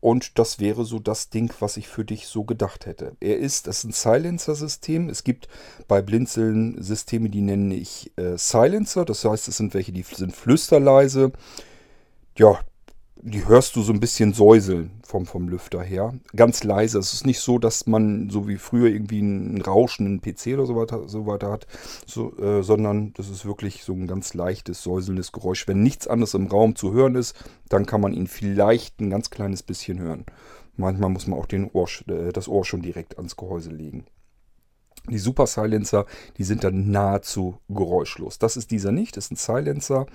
Und 0.01 0.39
das 0.39 0.59
wäre 0.59 0.85
so 0.85 0.99
das 0.99 1.29
Ding, 1.29 1.53
was 1.59 1.75
ich 1.75 1.87
für 1.87 2.05
dich 2.05 2.27
so 2.27 2.43
gedacht 2.45 2.85
hätte. 2.85 3.17
Er 3.19 3.37
ist, 3.37 3.67
das 3.67 3.79
ist 3.79 3.83
ein 3.83 3.91
Silencer-System. 3.91 5.09
Es 5.09 5.23
gibt 5.23 5.49
bei 5.87 6.01
Blinzeln 6.01 6.81
Systeme, 6.81 7.29
die 7.29 7.41
nenne 7.41 7.75
ich 7.75 8.11
äh, 8.17 8.37
Silencer. 8.37 9.03
Das 9.03 9.25
heißt, 9.25 9.47
es 9.49 9.57
sind 9.57 9.73
welche, 9.73 9.91
die 9.91 10.03
sind 10.03 10.35
flüsterleise. 10.35 11.33
Ja, 12.37 12.59
die 13.21 13.45
hörst 13.47 13.75
du 13.75 13.81
so 13.81 13.91
ein 13.91 13.99
bisschen 13.99 14.33
säuseln 14.33 14.91
vom, 15.03 15.25
vom 15.25 15.49
Lüfter 15.49 15.81
her. 15.81 16.13
Ganz 16.35 16.63
leise. 16.63 16.99
Es 16.99 17.13
ist 17.13 17.25
nicht 17.25 17.39
so, 17.39 17.59
dass 17.59 17.85
man 17.85 18.29
so 18.29 18.47
wie 18.47 18.57
früher 18.57 18.87
irgendwie 18.87 19.19
einen 19.19 19.61
rauschenden 19.61 20.21
PC 20.21 20.53
oder 20.53 20.65
so 20.65 20.75
weiter, 20.75 21.09
so 21.09 21.25
weiter 21.27 21.51
hat, 21.51 21.67
so, 22.05 22.37
äh, 22.37 22.63
sondern 22.63 23.13
das 23.13 23.29
ist 23.29 23.45
wirklich 23.45 23.83
so 23.83 23.93
ein 23.93 24.07
ganz 24.07 24.33
leichtes, 24.33 24.81
säuselndes 24.83 25.31
Geräusch. 25.31 25.67
Wenn 25.67 25.83
nichts 25.83 26.07
anderes 26.07 26.33
im 26.33 26.47
Raum 26.47 26.75
zu 26.75 26.93
hören 26.93 27.15
ist, 27.15 27.35
dann 27.67 27.85
kann 27.85 28.01
man 28.01 28.13
ihn 28.13 28.27
vielleicht 28.27 29.01
ein 29.01 29.09
ganz 29.09 29.29
kleines 29.29 29.63
bisschen 29.63 29.99
hören. 29.99 30.25
Manchmal 30.77 31.09
muss 31.09 31.27
man 31.27 31.37
auch 31.37 31.45
den 31.45 31.69
Ohr, 31.71 31.89
äh, 32.07 32.31
das 32.31 32.47
Ohr 32.47 32.63
schon 32.63 32.81
direkt 32.81 33.17
ans 33.17 33.35
Gehäuse 33.35 33.71
legen. 33.71 34.05
Die 35.09 35.17
Super 35.17 35.47
Silencer, 35.47 36.05
die 36.37 36.43
sind 36.43 36.63
dann 36.63 36.91
nahezu 36.91 37.57
geräuschlos. 37.67 38.39
Das 38.39 38.55
ist 38.55 38.71
dieser 38.71 38.91
nicht, 38.91 39.17
das 39.17 39.25
ist 39.25 39.31
ein 39.31 39.35
Silencer 39.35 40.05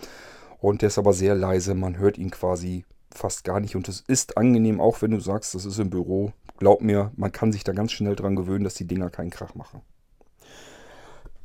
und 0.58 0.80
der 0.80 0.86
ist 0.86 0.98
aber 0.98 1.12
sehr 1.12 1.34
leise. 1.34 1.74
Man 1.74 1.98
hört 1.98 2.16
ihn 2.16 2.30
quasi 2.30 2.84
fast 3.14 3.44
gar 3.44 3.60
nicht. 3.60 3.76
Und 3.76 3.88
es 3.88 4.00
ist 4.00 4.36
angenehm, 4.36 4.80
auch 4.80 5.02
wenn 5.02 5.12
du 5.12 5.20
sagst, 5.20 5.54
das 5.54 5.64
ist 5.64 5.78
im 5.78 5.90
Büro. 5.90 6.32
Glaub 6.58 6.82
mir, 6.82 7.12
man 7.16 7.32
kann 7.32 7.52
sich 7.52 7.64
da 7.64 7.72
ganz 7.72 7.92
schnell 7.92 8.16
dran 8.16 8.36
gewöhnen, 8.36 8.64
dass 8.64 8.74
die 8.74 8.86
Dinger 8.86 9.10
keinen 9.10 9.30
Krach 9.30 9.54
machen. 9.54 9.80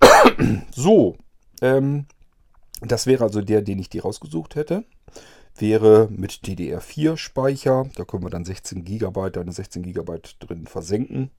so, 0.71 1.17
ähm, 1.61 2.05
das 2.81 3.07
wäre 3.07 3.23
also 3.23 3.41
der, 3.41 3.61
den 3.61 3.79
ich 3.79 3.89
dir 3.89 4.03
rausgesucht 4.03 4.55
hätte. 4.55 4.85
Wäre 5.57 6.07
mit 6.11 6.31
DDR4 6.45 7.17
Speicher. 7.17 7.89
Da 7.95 8.05
können 8.05 8.23
wir 8.23 8.29
dann 8.29 8.45
16 8.45 8.85
GB, 8.85 9.39
eine 9.39 9.51
16 9.51 9.83
GB 9.83 10.19
drin 10.39 10.67
versenken. 10.67 11.31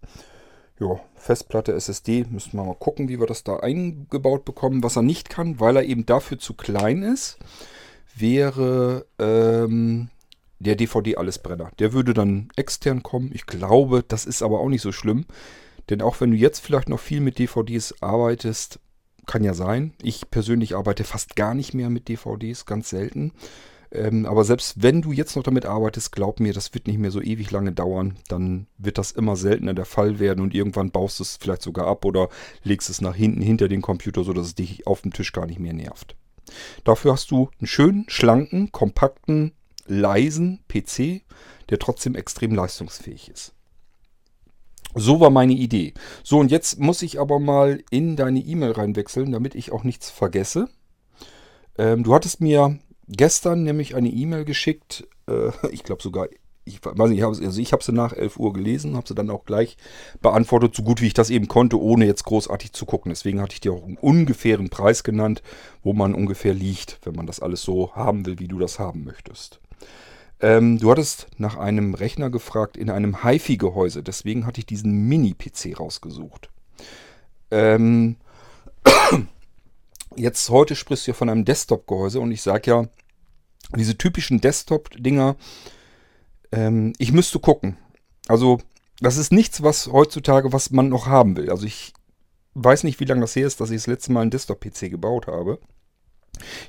Ja, 0.78 0.98
Festplatte 1.14 1.74
SSD, 1.74 2.24
müssen 2.30 2.56
wir 2.56 2.64
mal 2.64 2.74
gucken, 2.74 3.08
wie 3.08 3.20
wir 3.20 3.26
das 3.26 3.44
da 3.44 3.58
eingebaut 3.58 4.44
bekommen. 4.44 4.82
Was 4.82 4.96
er 4.96 5.02
nicht 5.02 5.28
kann, 5.28 5.60
weil 5.60 5.76
er 5.76 5.84
eben 5.84 6.06
dafür 6.06 6.38
zu 6.38 6.54
klein 6.54 7.02
ist, 7.02 7.38
wäre 8.16 9.06
ähm, 9.18 10.08
der 10.60 10.76
DVD-Allesbrenner. 10.76 11.72
Der 11.78 11.92
würde 11.92 12.14
dann 12.14 12.50
extern 12.54 13.02
kommen. 13.02 13.30
Ich 13.34 13.46
glaube, 13.46 14.04
das 14.06 14.26
ist 14.26 14.42
aber 14.42 14.60
auch 14.60 14.68
nicht 14.68 14.82
so 14.82 14.92
schlimm. 14.92 15.26
Denn 15.88 16.02
auch 16.02 16.20
wenn 16.20 16.30
du 16.30 16.36
jetzt 16.36 16.60
vielleicht 16.60 16.88
noch 16.88 17.00
viel 17.00 17.20
mit 17.20 17.38
DVDs 17.38 17.94
arbeitest, 18.00 18.78
kann 19.26 19.42
ja 19.42 19.54
sein. 19.54 19.94
Ich 20.02 20.30
persönlich 20.30 20.76
arbeite 20.76 21.04
fast 21.04 21.34
gar 21.34 21.54
nicht 21.54 21.74
mehr 21.74 21.90
mit 21.90 22.08
DVDs, 22.08 22.66
ganz 22.66 22.90
selten. 22.90 23.32
Ähm, 23.92 24.26
aber 24.26 24.44
selbst 24.44 24.82
wenn 24.82 25.02
du 25.02 25.12
jetzt 25.12 25.34
noch 25.34 25.42
damit 25.42 25.66
arbeitest, 25.66 26.12
glaub 26.12 26.38
mir, 26.38 26.52
das 26.52 26.74
wird 26.74 26.86
nicht 26.86 26.98
mehr 26.98 27.10
so 27.10 27.20
ewig 27.20 27.50
lange 27.50 27.72
dauern. 27.72 28.18
Dann 28.28 28.66
wird 28.78 28.98
das 28.98 29.10
immer 29.10 29.34
seltener 29.34 29.74
der 29.74 29.84
Fall 29.84 30.20
werden 30.20 30.40
und 30.42 30.54
irgendwann 30.54 30.90
baust 30.90 31.18
du 31.18 31.24
es 31.24 31.36
vielleicht 31.36 31.62
sogar 31.62 31.86
ab 31.86 32.04
oder 32.04 32.28
legst 32.62 32.90
es 32.90 33.00
nach 33.00 33.16
hinten 33.16 33.40
hinter 33.40 33.68
den 33.68 33.82
Computer, 33.82 34.22
sodass 34.22 34.48
es 34.48 34.54
dich 34.54 34.86
auf 34.86 35.02
dem 35.02 35.12
Tisch 35.12 35.32
gar 35.32 35.46
nicht 35.46 35.58
mehr 35.58 35.72
nervt. 35.72 36.16
Dafür 36.84 37.12
hast 37.12 37.30
du 37.30 37.50
einen 37.58 37.66
schönen, 37.66 38.04
schlanken, 38.08 38.70
kompakten, 38.72 39.52
leisen 39.86 40.60
PC, 40.68 41.22
der 41.68 41.78
trotzdem 41.78 42.14
extrem 42.14 42.54
leistungsfähig 42.54 43.30
ist. 43.30 43.54
So 44.94 45.20
war 45.20 45.30
meine 45.30 45.52
Idee. 45.52 45.94
So, 46.24 46.38
und 46.38 46.50
jetzt 46.50 46.80
muss 46.80 47.02
ich 47.02 47.20
aber 47.20 47.38
mal 47.38 47.82
in 47.90 48.16
deine 48.16 48.40
E-Mail 48.40 48.72
reinwechseln, 48.72 49.30
damit 49.30 49.54
ich 49.54 49.70
auch 49.70 49.84
nichts 49.84 50.10
vergesse. 50.10 50.68
Ähm, 51.78 52.02
du 52.02 52.12
hattest 52.12 52.40
mir 52.40 52.78
gestern 53.06 53.62
nämlich 53.62 53.94
eine 53.94 54.10
E-Mail 54.10 54.44
geschickt, 54.44 55.06
äh, 55.28 55.50
ich 55.70 55.84
glaube 55.84 56.02
sogar, 56.02 56.28
ich 56.64 56.84
weiß 56.84 57.10
nicht, 57.10 57.24
also 57.24 57.60
ich 57.60 57.72
habe 57.72 57.82
sie 57.82 57.92
nach 57.92 58.12
11 58.12 58.38
Uhr 58.38 58.52
gelesen, 58.52 58.96
habe 58.96 59.08
sie 59.08 59.14
dann 59.14 59.30
auch 59.30 59.44
gleich 59.44 59.76
beantwortet, 60.20 60.74
so 60.74 60.82
gut 60.82 61.00
wie 61.00 61.06
ich 61.06 61.14
das 61.14 61.30
eben 61.30 61.48
konnte, 61.48 61.80
ohne 61.80 62.06
jetzt 62.06 62.24
großartig 62.24 62.72
zu 62.72 62.84
gucken. 62.84 63.10
Deswegen 63.10 63.40
hatte 63.40 63.54
ich 63.54 63.60
dir 63.60 63.72
auch 63.72 63.84
einen 63.84 63.96
ungefähren 63.96 64.70
Preis 64.70 65.02
genannt, 65.02 65.42
wo 65.82 65.92
man 65.92 66.14
ungefähr 66.14 66.54
liegt, 66.54 66.98
wenn 67.04 67.14
man 67.14 67.26
das 67.26 67.40
alles 67.40 67.62
so 67.62 67.94
haben 67.94 68.26
will, 68.26 68.38
wie 68.38 68.48
du 68.48 68.58
das 68.58 68.78
haben 68.78 69.04
möchtest. 69.04 69.60
Ähm, 70.40 70.78
du 70.78 70.90
hattest 70.90 71.26
nach 71.36 71.56
einem 71.56 71.94
Rechner 71.94 72.30
gefragt 72.30 72.76
in 72.76 72.90
einem 72.90 73.22
HiFi-Gehäuse. 73.22 74.02
Deswegen 74.02 74.46
hatte 74.46 74.60
ich 74.60 74.66
diesen 74.66 75.08
Mini-PC 75.08 75.78
rausgesucht. 75.78 76.48
Ähm, 77.50 78.16
jetzt 80.16 80.48
heute 80.48 80.76
sprichst 80.76 81.06
du 81.06 81.10
ja 81.10 81.14
von 81.14 81.28
einem 81.28 81.44
Desktop-Gehäuse 81.44 82.20
und 82.20 82.32
ich 82.32 82.42
sage 82.42 82.70
ja, 82.70 82.88
diese 83.76 83.98
typischen 83.98 84.40
Desktop-Dinger, 84.40 85.36
ähm, 86.52 86.92
ich 86.98 87.12
müsste 87.12 87.38
gucken. 87.38 87.76
Also 88.26 88.60
das 89.00 89.16
ist 89.16 89.32
nichts, 89.32 89.62
was 89.62 89.88
heutzutage, 89.88 90.52
was 90.52 90.70
man 90.70 90.88
noch 90.88 91.06
haben 91.06 91.36
will. 91.36 91.50
Also 91.50 91.66
ich 91.66 91.92
weiß 92.54 92.84
nicht, 92.84 93.00
wie 93.00 93.04
lange 93.04 93.20
das 93.20 93.36
her 93.36 93.46
ist, 93.46 93.60
dass 93.60 93.70
ich 93.70 93.78
das 93.78 93.86
letzte 93.86 94.12
Mal 94.12 94.22
einen 94.22 94.30
Desktop-PC 94.30 94.90
gebaut 94.90 95.26
habe. 95.26 95.58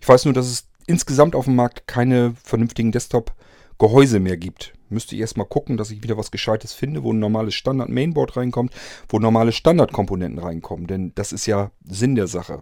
Ich 0.01 0.07
weiß 0.07 0.25
nur, 0.25 0.33
dass 0.33 0.47
es 0.47 0.67
insgesamt 0.87 1.35
auf 1.35 1.45
dem 1.45 1.55
Markt 1.55 1.87
keine 1.87 2.33
vernünftigen 2.43 2.91
Desktop-PC 2.91 3.35
Gehäuse 3.81 4.19
mehr 4.19 4.37
gibt. 4.37 4.73
Müsste 4.89 5.15
ich 5.15 5.21
erstmal 5.21 5.47
gucken, 5.47 5.75
dass 5.75 5.89
ich 5.89 6.03
wieder 6.03 6.15
was 6.15 6.29
Gescheites 6.29 6.71
finde, 6.71 7.01
wo 7.01 7.13
ein 7.13 7.17
normales 7.17 7.55
Standard-Mainboard 7.55 8.37
reinkommt, 8.37 8.73
wo 9.09 9.17
normale 9.17 9.51
Standardkomponenten 9.51 10.37
reinkommen. 10.37 10.85
Denn 10.85 11.13
das 11.15 11.31
ist 11.31 11.47
ja 11.47 11.71
Sinn 11.83 12.13
der 12.13 12.27
Sache. 12.27 12.61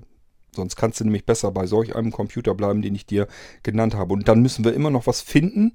Sonst 0.55 0.77
kannst 0.77 1.01
du 1.01 1.03
nämlich 1.03 1.25
besser 1.25 1.51
bei 1.51 1.65
solch 1.65 1.93
einem 1.93 2.13
Computer 2.13 2.55
bleiben, 2.55 2.81
den 2.81 2.95
ich 2.95 3.05
dir 3.05 3.27
genannt 3.63 3.95
habe. 3.95 4.13
Und 4.13 4.29
dann 4.29 4.41
müssen 4.41 4.63
wir 4.63 4.73
immer 4.73 4.91
noch 4.91 5.07
was 5.07 5.19
finden, 5.19 5.73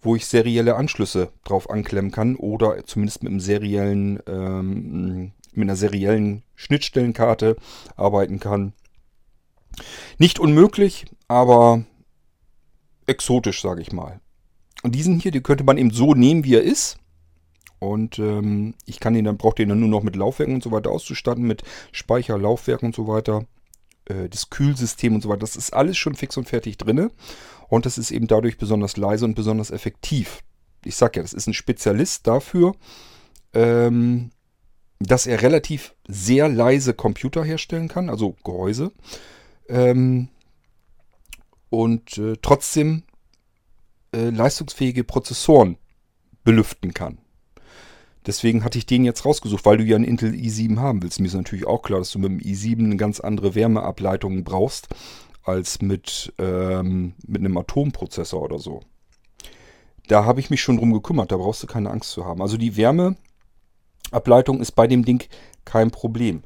wo 0.00 0.16
ich 0.16 0.24
serielle 0.24 0.76
Anschlüsse 0.76 1.32
drauf 1.44 1.68
anklemmen 1.68 2.10
kann 2.10 2.34
oder 2.34 2.82
zumindest 2.86 3.22
mit 3.22 3.30
einem 3.30 3.40
seriellen, 3.40 4.20
ähm, 4.26 5.32
mit 5.52 5.66
einer 5.66 5.76
seriellen 5.76 6.44
Schnittstellenkarte 6.54 7.56
arbeiten 7.94 8.40
kann. 8.40 8.72
Nicht 10.16 10.38
unmöglich, 10.38 11.04
aber 11.28 11.84
exotisch, 13.06 13.62
sage 13.62 13.82
ich 13.82 13.92
mal. 13.92 14.20
Und 14.82 14.94
diesen 14.94 15.20
hier, 15.20 15.30
den 15.30 15.42
könnte 15.42 15.64
man 15.64 15.78
eben 15.78 15.90
so 15.90 16.14
nehmen, 16.14 16.44
wie 16.44 16.54
er 16.54 16.62
ist. 16.62 16.98
Und 17.78 18.18
ähm, 18.18 18.74
ich 18.86 18.98
kann 18.98 19.14
ihn 19.14 19.24
dann, 19.24 19.36
braucht 19.36 19.58
den 19.58 19.68
dann 19.68 19.80
nur 19.80 19.88
noch 19.88 20.02
mit 20.02 20.16
Laufwerken 20.16 20.54
und 20.54 20.62
so 20.62 20.72
weiter 20.72 20.90
auszustatten, 20.90 21.44
mit 21.44 21.62
Speicher, 21.92 22.36
Laufwerk 22.38 22.82
und 22.82 22.94
so 22.94 23.06
weiter. 23.06 23.44
Äh, 24.06 24.28
das 24.28 24.50
Kühlsystem 24.50 25.14
und 25.14 25.22
so 25.22 25.28
weiter. 25.28 25.40
Das 25.40 25.56
ist 25.56 25.72
alles 25.72 25.96
schon 25.96 26.14
fix 26.14 26.36
und 26.36 26.48
fertig 26.48 26.76
drin. 26.78 27.10
Und 27.68 27.86
das 27.86 27.98
ist 27.98 28.10
eben 28.10 28.26
dadurch 28.26 28.58
besonders 28.58 28.96
leise 28.96 29.24
und 29.24 29.34
besonders 29.34 29.70
effektiv. 29.70 30.40
Ich 30.84 30.96
sag 30.96 31.16
ja, 31.16 31.22
das 31.22 31.32
ist 31.32 31.46
ein 31.46 31.54
Spezialist 31.54 32.26
dafür, 32.26 32.74
ähm, 33.52 34.30
dass 35.00 35.26
er 35.26 35.42
relativ 35.42 35.94
sehr 36.06 36.48
leise 36.48 36.94
Computer 36.94 37.44
herstellen 37.44 37.88
kann, 37.88 38.08
also 38.08 38.36
Gehäuse. 38.44 38.92
Ähm, 39.68 40.28
und 41.70 42.18
äh, 42.18 42.34
trotzdem 42.40 43.02
äh, 44.14 44.30
leistungsfähige 44.30 45.04
Prozessoren 45.04 45.76
belüften 46.44 46.94
kann. 46.94 47.18
Deswegen 48.26 48.64
hatte 48.64 48.78
ich 48.78 48.86
den 48.86 49.04
jetzt 49.04 49.24
rausgesucht, 49.24 49.64
weil 49.64 49.78
du 49.78 49.84
ja 49.84 49.96
einen 49.96 50.04
Intel 50.04 50.32
i7 50.32 50.78
haben 50.78 51.02
willst. 51.02 51.20
Mir 51.20 51.28
ist 51.28 51.34
natürlich 51.34 51.66
auch 51.66 51.82
klar, 51.82 52.00
dass 52.00 52.10
du 52.10 52.18
mit 52.18 52.30
dem 52.30 52.40
i7 52.40 52.84
eine 52.84 52.96
ganz 52.96 53.20
andere 53.20 53.54
Wärmeableitung 53.54 54.44
brauchst 54.44 54.88
als 55.44 55.80
mit, 55.80 56.32
ähm, 56.38 57.14
mit 57.26 57.40
einem 57.40 57.56
Atomprozessor 57.56 58.42
oder 58.42 58.58
so. 58.58 58.80
Da 60.08 60.24
habe 60.24 60.40
ich 60.40 60.50
mich 60.50 60.60
schon 60.60 60.76
drum 60.76 60.92
gekümmert, 60.92 61.32
da 61.32 61.36
brauchst 61.36 61.62
du 61.62 61.66
keine 61.66 61.90
Angst 61.90 62.10
zu 62.10 62.24
haben. 62.24 62.42
Also 62.42 62.56
die 62.56 62.76
Wärmeableitung 62.76 64.60
ist 64.60 64.72
bei 64.72 64.86
dem 64.86 65.04
Ding 65.04 65.24
kein 65.64 65.90
Problem. 65.90 66.42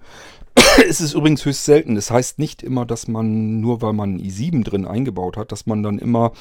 es 0.89 1.01
ist 1.01 1.15
übrigens 1.15 1.45
höchst 1.45 1.65
selten. 1.65 1.95
Das 1.95 2.11
heißt 2.11 2.39
nicht 2.39 2.63
immer, 2.63 2.87
dass 2.87 3.09
man, 3.09 3.61
nur 3.61 3.83
weil 3.83 3.93
man 3.93 4.11
einen 4.11 4.21
i7 4.21 4.65
drin 4.65 4.87
eingebaut 4.87 5.37
hat, 5.37 5.53
dass 5.53 5.67
man 5.67 5.83
dann 5.83 5.99
immer 5.99 6.33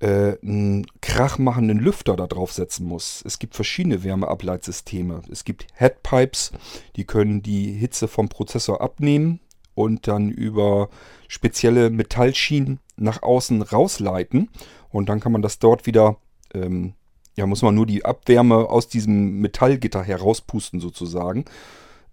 äh, 0.00 0.36
einen 0.42 0.86
krachmachenden 1.00 1.78
Lüfter 1.78 2.16
da 2.16 2.26
draufsetzen 2.26 2.86
muss. 2.86 3.22
Es 3.24 3.38
gibt 3.38 3.54
verschiedene 3.54 4.04
Wärmeableitsysteme. 4.04 5.22
Es 5.30 5.44
gibt 5.44 5.66
Headpipes, 5.74 6.52
die 6.96 7.04
können 7.04 7.42
die 7.42 7.72
Hitze 7.72 8.08
vom 8.08 8.28
Prozessor 8.28 8.80
abnehmen 8.80 9.40
und 9.74 10.08
dann 10.08 10.30
über 10.30 10.88
spezielle 11.28 11.90
Metallschienen 11.90 12.80
nach 12.96 13.22
außen 13.22 13.62
rausleiten. 13.62 14.50
Und 14.90 15.08
dann 15.08 15.20
kann 15.20 15.32
man 15.32 15.42
das 15.42 15.58
dort 15.58 15.86
wieder, 15.86 16.16
ähm, 16.54 16.94
ja, 17.36 17.46
muss 17.46 17.62
man 17.62 17.74
nur 17.74 17.86
die 17.86 18.04
Abwärme 18.04 18.68
aus 18.68 18.88
diesem 18.88 19.40
Metallgitter 19.40 20.02
herauspusten 20.02 20.80
sozusagen. 20.80 21.44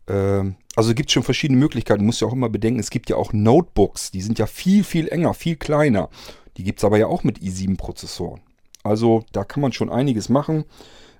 Ähm, 0.07 0.55
also 0.75 0.93
gibt 0.93 1.10
es 1.10 1.13
schon 1.13 1.24
verschiedene 1.24 1.60
Möglichkeiten. 1.60 2.00
Du 2.00 2.05
musst 2.05 2.22
ja 2.22 2.27
auch 2.27 2.33
immer 2.33 2.50
bedenken, 2.50 2.79
es 2.79 2.89
gibt 2.89 3.10
ja 3.10 3.15
auch 3.15 3.33
Notebooks, 3.33 4.12
die 4.12 4.22
sind 4.22 4.39
ja 4.39 4.48
viel, 4.48 4.83
viel 4.83 5.07
enger, 5.07 5.33
viel 5.33 5.55
kleiner. 5.55 6.10
Die 6.57 6.63
gibt 6.63 6.79
es 6.79 6.86
aber 6.86 6.98
ja 6.98 7.07
auch 7.07 7.24
mit 7.24 7.39
i7-Prozessoren. 7.39 8.41
Also 8.83 9.24
da 9.31 9.43
kann 9.43 9.62
man 9.62 9.72
schon 9.72 9.89
einiges 9.89 10.29
machen. 10.29 10.65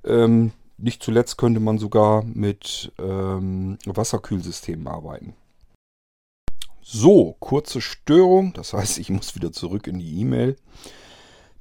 Ähm, 0.04 0.52
nicht 0.78 1.02
zuletzt 1.02 1.38
könnte 1.38 1.60
man 1.60 1.78
sogar 1.78 2.24
mit 2.26 2.92
ähm, 3.00 3.78
Wasserkühlsystemen 3.86 4.88
arbeiten. 4.88 5.34
So, 6.82 7.38
kurze 7.40 7.80
Störung. 7.80 8.54
Das 8.54 8.74
heißt, 8.74 8.98
ich 8.98 9.10
muss 9.10 9.36
wieder 9.36 9.54
zurück 9.54 9.88
in 9.88 10.00
die 10.00 10.20
E-Mail, 10.20 10.58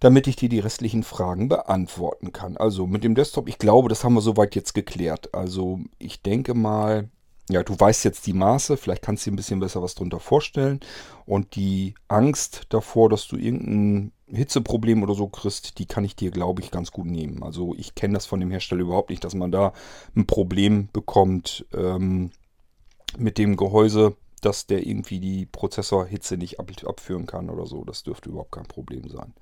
damit 0.03 0.27
ich 0.27 0.35
dir 0.35 0.49
die 0.49 0.59
restlichen 0.59 1.05
Fragen 1.05 1.49
beantworten 1.49 2.33
kann. 2.33 2.57
Also 2.57 2.89
mit 2.89 3.05
dem 3.05 3.15
Desktop, 3.15 3.49
ich 3.49 3.59
glaube, 3.59 3.89
das 3.89 4.03
haben 4.03 4.15
wir 4.15 4.21
soweit 4.21 4.57
jetzt 4.57 4.75
geklärt. 4.75 5.33
Also 5.33 5.79
ich 6.01 6.23
denke 6.23 6.55
mal, 6.55 7.09
ja, 7.49 7.63
du 7.63 7.79
weißt 7.79 8.05
jetzt 8.05 8.27
die 8.27 8.33
Maße, 8.33 8.77
vielleicht 8.77 9.03
kannst 9.03 9.25
du 9.25 9.31
dir 9.31 9.35
ein 9.35 9.37
bisschen 9.37 9.61
besser 9.61 9.81
was 9.81 9.95
darunter 9.95 10.19
vorstellen. 10.19 10.81
Und 11.25 11.55
die 11.55 11.95
Angst 12.09 12.63
davor, 12.71 13.11
dass 13.11 13.29
du 13.29 13.37
irgendein 13.37 14.11
Hitzeproblem 14.27 15.05
oder 15.05 15.15
so 15.15 15.29
kriegst, 15.29 15.79
die 15.79 15.87
kann 15.87 16.03
ich 16.03 16.17
dir, 16.17 16.33
glaube 16.33 16.63
ich, 16.63 16.73
ganz 16.73 16.91
gut 16.91 17.07
nehmen. 17.07 17.45
Also 17.45 17.73
ich 17.77 17.95
kenne 17.95 18.15
das 18.15 18.27
von 18.27 18.41
dem 18.41 18.51
Hersteller 18.51 18.83
überhaupt 18.83 19.11
nicht, 19.11 19.23
dass 19.23 19.35
man 19.35 19.53
da 19.53 19.73
ein 20.17 20.27
Problem 20.27 20.89
bekommt 20.93 21.65
ähm, 21.73 22.33
mit 23.17 23.39
dem 23.39 23.57
Gehäuse, 23.57 24.17
dass 24.41 24.67
der 24.67 24.85
irgendwie 24.85 25.21
die 25.21 25.47
Prozessorhitze 25.47 26.37
nicht 26.37 26.59
ab 26.59 26.73
abführen 26.85 27.27
kann 27.27 27.51
oder 27.51 27.67
so. 27.67 27.85
Das 27.85 28.03
dürfte 28.03 28.31
überhaupt 28.31 28.51
kein 28.51 28.67
Problem 28.67 29.09
sein. 29.09 29.33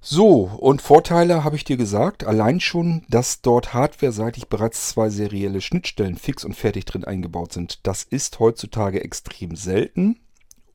So, 0.00 0.42
und 0.44 0.80
Vorteile 0.80 1.42
habe 1.42 1.56
ich 1.56 1.64
dir 1.64 1.76
gesagt. 1.76 2.24
Allein 2.24 2.60
schon, 2.60 3.02
dass 3.08 3.42
dort 3.42 3.74
hardware-seitig 3.74 4.48
bereits 4.48 4.88
zwei 4.90 5.10
serielle 5.10 5.60
Schnittstellen 5.60 6.16
fix 6.16 6.44
und 6.44 6.54
fertig 6.54 6.84
drin 6.84 7.04
eingebaut 7.04 7.52
sind. 7.52 7.86
Das 7.86 8.04
ist 8.04 8.38
heutzutage 8.38 9.02
extrem 9.02 9.56
selten. 9.56 10.20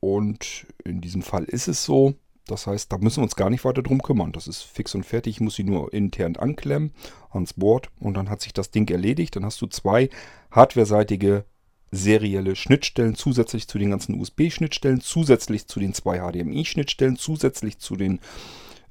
Und 0.01 0.67
in 0.83 0.99
diesem 0.99 1.21
Fall 1.21 1.45
ist 1.45 1.69
es 1.69 1.85
so. 1.85 2.15
Das 2.47 2.67
heißt, 2.67 2.91
da 2.91 2.97
müssen 2.97 3.19
wir 3.19 3.23
uns 3.23 3.37
gar 3.37 3.49
nicht 3.49 3.63
weiter 3.63 3.81
drum 3.81 4.01
kümmern. 4.03 4.33
Das 4.33 4.47
ist 4.47 4.63
fix 4.63 4.93
und 4.93 5.05
fertig. 5.05 5.35
Ich 5.35 5.41
muss 5.41 5.55
sie 5.55 5.63
nur 5.63 5.93
intern 5.93 6.35
anklemmen 6.35 6.91
ans 7.31 7.53
Board 7.53 7.89
und 8.01 8.15
dann 8.15 8.29
hat 8.29 8.41
sich 8.41 8.51
das 8.51 8.71
Ding 8.71 8.89
erledigt. 8.91 9.37
Dann 9.37 9.45
hast 9.45 9.61
du 9.61 9.67
zwei 9.67 10.09
hardware-seitige 10.51 11.45
serielle 11.91 12.57
Schnittstellen 12.57 13.15
zusätzlich 13.15 13.69
zu 13.69 13.77
den 13.77 13.91
ganzen 13.91 14.19
USB-Schnittstellen, 14.19 14.99
zusätzlich 14.99 15.67
zu 15.67 15.79
den 15.79 15.93
zwei 15.93 16.19
HDMI-Schnittstellen, 16.19 17.15
zusätzlich 17.15 17.77
zu 17.77 17.95
den 17.95 18.19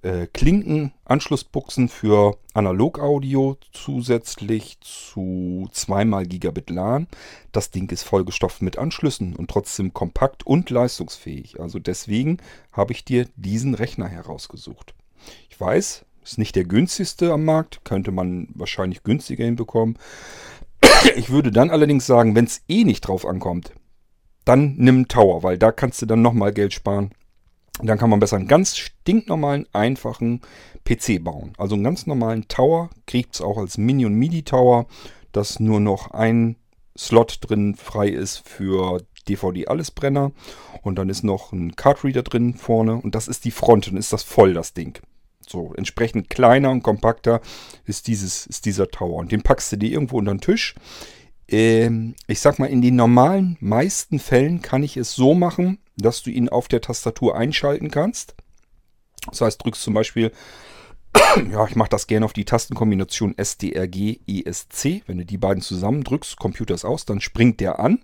äh, 0.02 0.26
Klinkenanschlussbuchsen 0.26 1.88
für 1.88 2.36
Analog-Audio 2.54 3.56
zusätzlich 3.72 4.78
zu 4.80 5.68
2 5.72 6.24
Gigabit 6.24 6.70
LAN. 6.70 7.06
Das 7.52 7.70
Ding 7.70 7.90
ist 7.90 8.02
vollgestopft 8.02 8.62
mit 8.62 8.78
Anschlüssen 8.78 9.34
und 9.36 9.50
trotzdem 9.50 9.92
kompakt 9.92 10.46
und 10.46 10.70
leistungsfähig. 10.70 11.60
Also 11.60 11.78
deswegen 11.78 12.38
habe 12.72 12.92
ich 12.92 13.04
dir 13.04 13.28
diesen 13.36 13.74
Rechner 13.74 14.08
herausgesucht. 14.08 14.94
Ich 15.48 15.60
weiß, 15.60 16.04
ist 16.24 16.38
nicht 16.38 16.56
der 16.56 16.64
günstigste 16.64 17.32
am 17.32 17.44
Markt, 17.44 17.84
könnte 17.84 18.10
man 18.10 18.48
wahrscheinlich 18.54 19.02
günstiger 19.02 19.44
hinbekommen. 19.44 19.98
Ich 21.16 21.30
würde 21.30 21.50
dann 21.50 21.70
allerdings 21.70 22.06
sagen, 22.06 22.36
wenn 22.36 22.44
es 22.44 22.62
eh 22.68 22.84
nicht 22.84 23.00
drauf 23.02 23.26
ankommt, 23.26 23.72
dann 24.44 24.74
nimm 24.76 25.08
Tower, 25.08 25.42
weil 25.42 25.58
da 25.58 25.72
kannst 25.72 26.00
du 26.00 26.06
dann 26.06 26.22
nochmal 26.22 26.52
Geld 26.52 26.72
sparen 26.72 27.12
Dann 27.80 27.98
kann 27.98 28.10
man 28.10 28.20
besser 28.20 28.36
einen 28.36 28.48
ganz 28.48 28.76
stinknormalen, 28.76 29.66
einfachen 29.72 30.40
PC 30.84 31.22
bauen. 31.22 31.52
Also 31.56 31.74
einen 31.74 31.84
ganz 31.84 32.06
normalen 32.06 32.46
Tower 32.48 32.90
kriegt 33.06 33.34
es 33.34 33.40
auch 33.40 33.58
als 33.58 33.78
Mini- 33.78 34.06
und 34.06 34.14
MIDI-Tower, 34.14 34.86
dass 35.32 35.58
nur 35.58 35.80
noch 35.80 36.10
ein 36.10 36.56
Slot 36.96 37.38
drin 37.40 37.74
frei 37.74 38.08
ist 38.08 38.46
für 38.46 39.02
DVD-Allesbrenner. 39.28 40.32
Und 40.82 40.96
dann 40.96 41.08
ist 41.08 41.22
noch 41.22 41.52
ein 41.52 41.74
Cardreader 41.74 42.22
drin 42.22 42.54
vorne. 42.54 42.96
Und 42.96 43.14
das 43.14 43.28
ist 43.28 43.44
die 43.44 43.50
Front. 43.50 43.86
Dann 43.86 43.96
ist 43.96 44.12
das 44.12 44.22
voll, 44.22 44.54
das 44.54 44.74
Ding. 44.74 44.98
So, 45.48 45.72
entsprechend 45.76 46.30
kleiner 46.30 46.70
und 46.70 46.82
kompakter 46.82 47.40
ist, 47.84 48.06
dieses, 48.06 48.46
ist 48.46 48.64
dieser 48.64 48.88
Tower. 48.88 49.16
Und 49.16 49.32
den 49.32 49.42
packst 49.42 49.72
du 49.72 49.76
dir 49.76 49.90
irgendwo 49.90 50.18
unter 50.18 50.34
den 50.34 50.40
Tisch. 50.40 50.74
Ähm, 51.48 52.14
ich 52.26 52.40
sag 52.40 52.58
mal, 52.58 52.66
in 52.66 52.82
den 52.82 52.96
normalen 52.96 53.56
meisten 53.60 54.18
Fällen 54.18 54.62
kann 54.62 54.82
ich 54.82 54.96
es 54.96 55.14
so 55.14 55.34
machen, 55.34 55.78
dass 55.96 56.22
du 56.22 56.30
ihn 56.30 56.48
auf 56.48 56.68
der 56.68 56.80
Tastatur 56.80 57.36
einschalten 57.36 57.90
kannst. 57.90 58.34
Das 59.28 59.40
heißt, 59.40 59.64
drückst 59.64 59.82
zum 59.82 59.94
Beispiel, 59.94 60.32
ja, 61.50 61.66
ich 61.66 61.76
mache 61.76 61.90
das 61.90 62.06
gerne 62.06 62.24
auf 62.24 62.32
die 62.32 62.44
Tastenkombination 62.44 63.36
SDRG, 63.36 64.18
ESC. 64.26 65.02
Wenn 65.06 65.18
du 65.18 65.24
die 65.26 65.38
beiden 65.38 65.62
zusammen 65.62 66.04
drückst, 66.04 66.38
Computer 66.38 66.74
ist 66.74 66.84
aus, 66.84 67.04
dann 67.04 67.20
springt 67.20 67.60
der 67.60 67.78
an. 67.78 68.02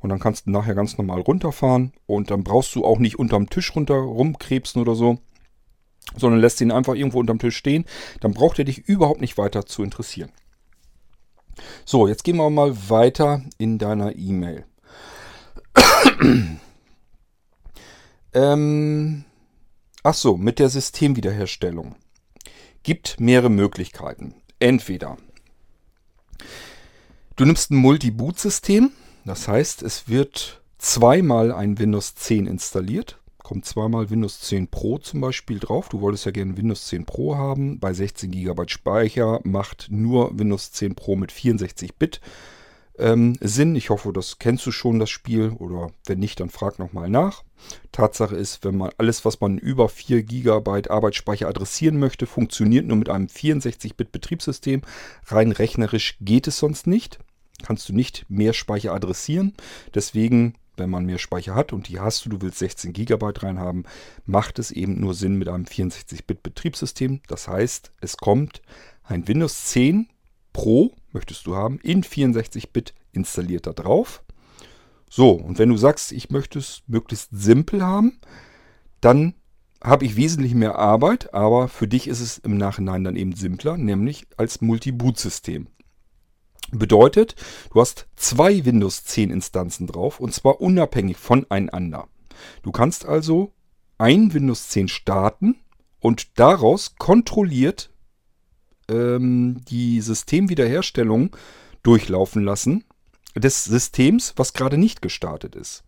Und 0.00 0.10
dann 0.10 0.20
kannst 0.20 0.46
du 0.46 0.50
nachher 0.50 0.74
ganz 0.74 0.98
normal 0.98 1.20
runterfahren. 1.20 1.92
Und 2.06 2.30
dann 2.30 2.44
brauchst 2.44 2.74
du 2.74 2.84
auch 2.84 2.98
nicht 2.98 3.18
unterm 3.18 3.50
Tisch 3.50 3.74
runter 3.74 3.94
rumkrebsen 3.94 4.80
oder 4.80 4.94
so 4.94 5.18
sondern 6.16 6.40
lässt 6.40 6.60
ihn 6.60 6.70
einfach 6.70 6.94
irgendwo 6.94 7.20
unterm 7.20 7.38
Tisch 7.38 7.56
stehen, 7.56 7.84
dann 8.20 8.34
braucht 8.34 8.58
er 8.58 8.64
dich 8.64 8.78
überhaupt 8.88 9.20
nicht 9.20 9.38
weiter 9.38 9.66
zu 9.66 9.82
interessieren. 9.82 10.30
So, 11.84 12.08
jetzt 12.08 12.24
gehen 12.24 12.36
wir 12.36 12.50
mal 12.50 12.76
weiter 12.88 13.42
in 13.58 13.78
deiner 13.78 14.16
E-Mail. 14.16 14.64
ähm, 18.34 19.24
ach 20.02 20.14
so, 20.14 20.36
mit 20.36 20.58
der 20.58 20.68
Systemwiederherstellung. 20.68 21.96
Gibt 22.82 23.20
mehrere 23.20 23.50
Möglichkeiten. 23.50 24.34
Entweder 24.58 25.16
du 27.36 27.44
nimmst 27.44 27.70
ein 27.70 27.76
Multi-Boot-System, 27.76 28.92
das 29.24 29.48
heißt, 29.48 29.82
es 29.82 30.08
wird 30.08 30.62
zweimal 30.78 31.52
ein 31.52 31.78
Windows 31.78 32.14
10 32.14 32.46
installiert 32.46 33.18
kommt 33.44 33.66
zweimal 33.66 34.10
Windows 34.10 34.40
10 34.40 34.68
Pro 34.68 34.98
zum 34.98 35.20
Beispiel 35.20 35.60
drauf. 35.60 35.88
Du 35.90 36.00
wolltest 36.00 36.24
ja 36.24 36.32
gerne 36.32 36.56
Windows 36.56 36.86
10 36.86 37.04
Pro 37.04 37.36
haben. 37.36 37.78
Bei 37.78 37.92
16 37.92 38.32
GB 38.32 38.64
Speicher 38.66 39.40
macht 39.44 39.86
nur 39.90 40.36
Windows 40.36 40.72
10 40.72 40.96
Pro 40.96 41.14
mit 41.14 41.30
64 41.30 41.94
Bit 41.94 42.20
ähm, 42.98 43.36
Sinn. 43.40 43.76
Ich 43.76 43.90
hoffe, 43.90 44.12
das 44.12 44.38
kennst 44.38 44.64
du 44.66 44.72
schon, 44.72 44.98
das 44.98 45.10
Spiel. 45.10 45.50
Oder 45.58 45.90
wenn 46.06 46.18
nicht, 46.18 46.40
dann 46.40 46.48
frag 46.48 46.78
nochmal 46.78 47.10
nach. 47.10 47.44
Tatsache 47.92 48.34
ist, 48.34 48.64
wenn 48.64 48.78
man 48.78 48.90
alles, 48.96 49.24
was 49.26 49.40
man 49.40 49.58
über 49.58 49.88
4 49.90 50.22
GB 50.22 50.88
Arbeitsspeicher 50.88 51.46
adressieren 51.46 51.98
möchte, 51.98 52.26
funktioniert 52.26 52.86
nur 52.86 52.96
mit 52.96 53.10
einem 53.10 53.26
64-Bit 53.26 54.10
Betriebssystem. 54.10 54.82
Rein 55.26 55.52
rechnerisch 55.52 56.16
geht 56.20 56.48
es 56.48 56.58
sonst 56.58 56.86
nicht. 56.86 57.18
Kannst 57.62 57.88
du 57.88 57.92
nicht 57.92 58.24
mehr 58.28 58.54
Speicher 58.54 58.94
adressieren. 58.94 59.54
Deswegen 59.94 60.54
wenn 60.76 60.90
man 60.90 61.06
mehr 61.06 61.18
Speicher 61.18 61.54
hat 61.54 61.72
und 61.72 61.88
die 61.88 62.00
hast 62.00 62.24
du, 62.24 62.30
du 62.30 62.40
willst 62.42 62.58
16 62.58 62.92
GB 62.92 63.32
reinhaben, 63.36 63.84
macht 64.26 64.58
es 64.58 64.70
eben 64.70 65.00
nur 65.00 65.14
Sinn 65.14 65.36
mit 65.36 65.48
einem 65.48 65.64
64-Bit-Betriebssystem. 65.64 67.20
Das 67.28 67.48
heißt, 67.48 67.92
es 68.00 68.16
kommt 68.16 68.62
ein 69.02 69.26
Windows 69.28 69.66
10 69.66 70.08
Pro, 70.52 70.94
möchtest 71.12 71.46
du 71.46 71.56
haben, 71.56 71.78
in 71.80 72.04
64-Bit 72.04 72.94
installiert 73.12 73.66
da 73.66 73.72
drauf. 73.72 74.22
So, 75.10 75.32
und 75.32 75.58
wenn 75.58 75.68
du 75.68 75.76
sagst, 75.76 76.12
ich 76.12 76.30
möchte 76.30 76.58
es 76.58 76.82
möglichst 76.86 77.28
simpel 77.32 77.84
haben, 77.84 78.18
dann 79.00 79.34
habe 79.82 80.06
ich 80.06 80.16
wesentlich 80.16 80.54
mehr 80.54 80.76
Arbeit, 80.76 81.34
aber 81.34 81.68
für 81.68 81.86
dich 81.86 82.08
ist 82.08 82.20
es 82.20 82.38
im 82.38 82.56
Nachhinein 82.56 83.04
dann 83.04 83.16
eben 83.16 83.34
simpler, 83.34 83.76
nämlich 83.76 84.26
als 84.36 84.60
Multi-Boot-System. 84.60 85.66
Bedeutet, 86.78 87.36
du 87.72 87.80
hast 87.80 88.06
zwei 88.16 88.64
Windows 88.64 89.04
10 89.04 89.30
Instanzen 89.30 89.86
drauf 89.86 90.20
und 90.20 90.34
zwar 90.34 90.60
unabhängig 90.60 91.16
voneinander. 91.16 92.08
Du 92.62 92.72
kannst 92.72 93.06
also 93.06 93.52
ein 93.98 94.34
Windows 94.34 94.68
10 94.68 94.88
starten 94.88 95.56
und 96.00 96.38
daraus 96.38 96.96
kontrolliert 96.96 97.90
ähm, 98.88 99.60
die 99.68 100.00
Systemwiederherstellung 100.00 101.36
durchlaufen 101.82 102.42
lassen 102.42 102.84
des 103.36 103.64
Systems, 103.64 104.34
was 104.36 104.52
gerade 104.52 104.78
nicht 104.78 105.00
gestartet 105.02 105.54
ist. 105.54 105.84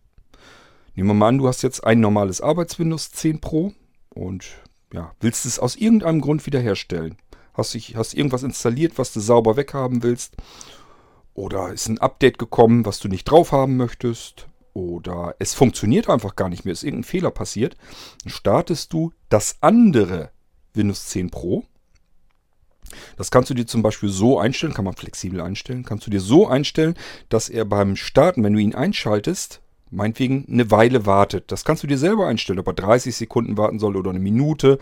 Nehmen 0.95 1.09
wir 1.09 1.13
mal 1.13 1.27
an, 1.27 1.37
du 1.37 1.47
hast 1.47 1.61
jetzt 1.63 1.83
ein 1.83 1.99
normales 1.99 2.41
Arbeits-Windows 2.41 3.11
10 3.11 3.41
Pro 3.41 3.73
und 4.09 4.45
ja, 4.93 5.13
willst 5.19 5.45
es 5.45 5.59
aus 5.59 5.75
irgendeinem 5.75 6.21
Grund 6.21 6.45
wiederherstellen. 6.45 7.17
Hast, 7.53 7.73
dich, 7.73 7.95
hast 7.95 8.13
irgendwas 8.13 8.43
installiert, 8.43 8.97
was 8.97 9.13
du 9.13 9.19
sauber 9.19 9.57
weghaben 9.57 10.03
willst 10.03 10.35
oder 11.37 11.71
ist 11.71 11.87
ein 11.87 11.99
Update 11.99 12.39
gekommen, 12.39 12.85
was 12.85 12.99
du 12.99 13.07
nicht 13.07 13.25
drauf 13.25 13.51
haben 13.51 13.77
möchtest. 13.77 14.47
Oder 14.73 15.35
es 15.37 15.53
funktioniert 15.53 16.09
einfach 16.09 16.35
gar 16.35 16.49
nicht 16.49 16.65
mehr, 16.65 16.71
ist 16.71 16.83
irgendein 16.83 17.03
Fehler 17.03 17.29
passiert. 17.29 17.77
Dann 18.23 18.31
startest 18.31 18.91
du 18.91 19.13
das 19.29 19.57
andere 19.61 20.31
Windows 20.73 21.05
10 21.09 21.29
Pro. 21.29 21.63
Das 23.17 23.29
kannst 23.29 23.51
du 23.51 23.53
dir 23.53 23.67
zum 23.67 23.83
Beispiel 23.83 24.09
so 24.09 24.39
einstellen, 24.39 24.73
kann 24.73 24.85
man 24.85 24.95
flexibel 24.95 25.39
einstellen. 25.39 25.83
Kannst 25.83 26.07
du 26.07 26.09
dir 26.09 26.21
so 26.21 26.47
einstellen, 26.47 26.95
dass 27.29 27.49
er 27.49 27.65
beim 27.65 27.95
Starten, 27.95 28.43
wenn 28.43 28.53
du 28.53 28.59
ihn 28.59 28.73
einschaltest, 28.73 29.61
meinetwegen 29.91 30.47
eine 30.49 30.71
Weile 30.71 31.05
wartet. 31.05 31.51
Das 31.51 31.63
kannst 31.63 31.83
du 31.83 31.87
dir 31.87 31.99
selber 31.99 32.27
einstellen, 32.27 32.59
ob 32.59 32.67
er 32.67 32.73
30 32.73 33.15
Sekunden 33.15 33.57
warten 33.57 33.77
soll 33.77 33.95
oder 33.95 34.09
eine 34.09 34.19
Minute. 34.19 34.79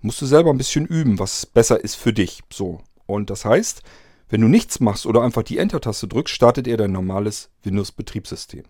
Musst 0.00 0.22
du 0.22 0.26
selber 0.26 0.50
ein 0.50 0.58
bisschen 0.58 0.86
üben, 0.86 1.18
was 1.18 1.44
besser 1.44 1.84
ist 1.84 1.96
für 1.96 2.14
dich. 2.14 2.40
So. 2.50 2.80
Und 3.04 3.28
das 3.28 3.44
heißt, 3.44 3.82
wenn 4.28 4.40
du 4.40 4.48
nichts 4.48 4.80
machst 4.80 5.06
oder 5.06 5.22
einfach 5.22 5.42
die 5.42 5.58
Enter-Taste 5.58 6.08
drückst, 6.08 6.34
startet 6.34 6.68
er 6.68 6.76
dein 6.76 6.92
normales 6.92 7.50
Windows-Betriebssystem. 7.62 8.64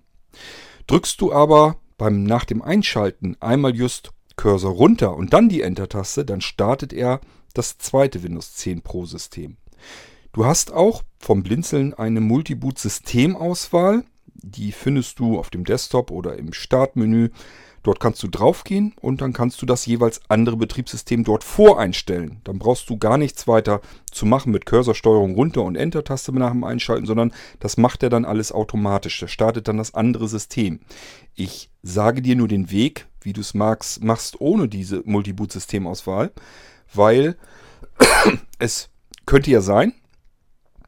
Drückst 0.87 1.21
du 1.21 1.33
aber 1.33 1.77
beim 1.97 2.23
nach 2.23 2.45
dem 2.45 2.63
Einschalten 2.63 3.37
einmal 3.41 3.75
just 3.75 4.13
Cursor 4.37 4.73
runter 4.73 5.17
und 5.17 5.33
dann 5.33 5.49
die 5.49 5.63
Enter-Taste, 5.63 6.25
dann 6.25 6.41
startet 6.41 6.93
er 6.93 7.21
das 7.55 7.77
zweite 7.79 8.23
Windows 8.23 8.55
10 8.55 8.83
Pro 8.83 9.05
System. 9.05 9.57
Du 10.33 10.47
hast 10.47 10.73
auch 10.73 11.03
vom 11.19 11.43
Blinzeln 11.43 11.93
eine 11.95 12.21
Multiboot-Systemauswahl. 12.21 14.05
Die 14.35 14.73
findest 14.73 15.19
du 15.19 15.39
auf 15.39 15.51
dem 15.51 15.65
Desktop 15.65 16.11
oder 16.11 16.39
im 16.39 16.53
Startmenü. 16.53 17.31
Dort 17.89 18.01
kannst 18.01 18.23
du 18.23 18.29
draufgehen 18.29 18.93
und 19.01 19.23
dann 19.23 19.33
kannst 19.33 19.63
du 19.63 19.65
das 19.65 19.87
jeweils 19.87 20.21
andere 20.29 20.59
Betriebssystem 20.59 21.25
dort 21.25 21.43
voreinstellen. 21.43 22.43
Dann 22.45 22.59
brauchst 22.59 22.91
du 22.91 22.99
gar 22.99 23.17
nichts 23.17 23.49
weiter 23.49 23.81
zu 24.13 24.27
machen 24.27 24.53
mit 24.53 24.67
Cursorsteuerung 24.67 25.35
runter 25.35 25.63
und 25.63 25.75
Enter-Taste 25.75 26.33
nach 26.33 26.51
dem 26.51 26.65
Einschalten, 26.65 27.07
sondern 27.07 27.33
das 27.61 27.79
macht 27.79 28.03
er 28.03 28.11
dann 28.11 28.27
alles 28.27 28.53
automatisch. 28.53 29.21
Der 29.21 29.29
startet 29.29 29.69
dann 29.69 29.79
das 29.79 29.95
andere 29.95 30.29
System. 30.29 30.81
Ich 31.35 31.71
sage 31.83 32.21
dir 32.21 32.37
nur 32.37 32.47
den 32.47 32.71
Weg, 32.71 33.07
wie 33.23 33.33
du 33.33 33.41
es 33.41 33.55
magst, 33.55 34.05
machst 34.05 34.39
ohne 34.39 34.69
diese 34.69 35.01
Multiboot-Systemauswahl, 35.07 36.31
weil 36.93 37.39
es 38.59 38.91
könnte 39.25 39.51
ja 39.51 39.63
sein, 39.63 39.95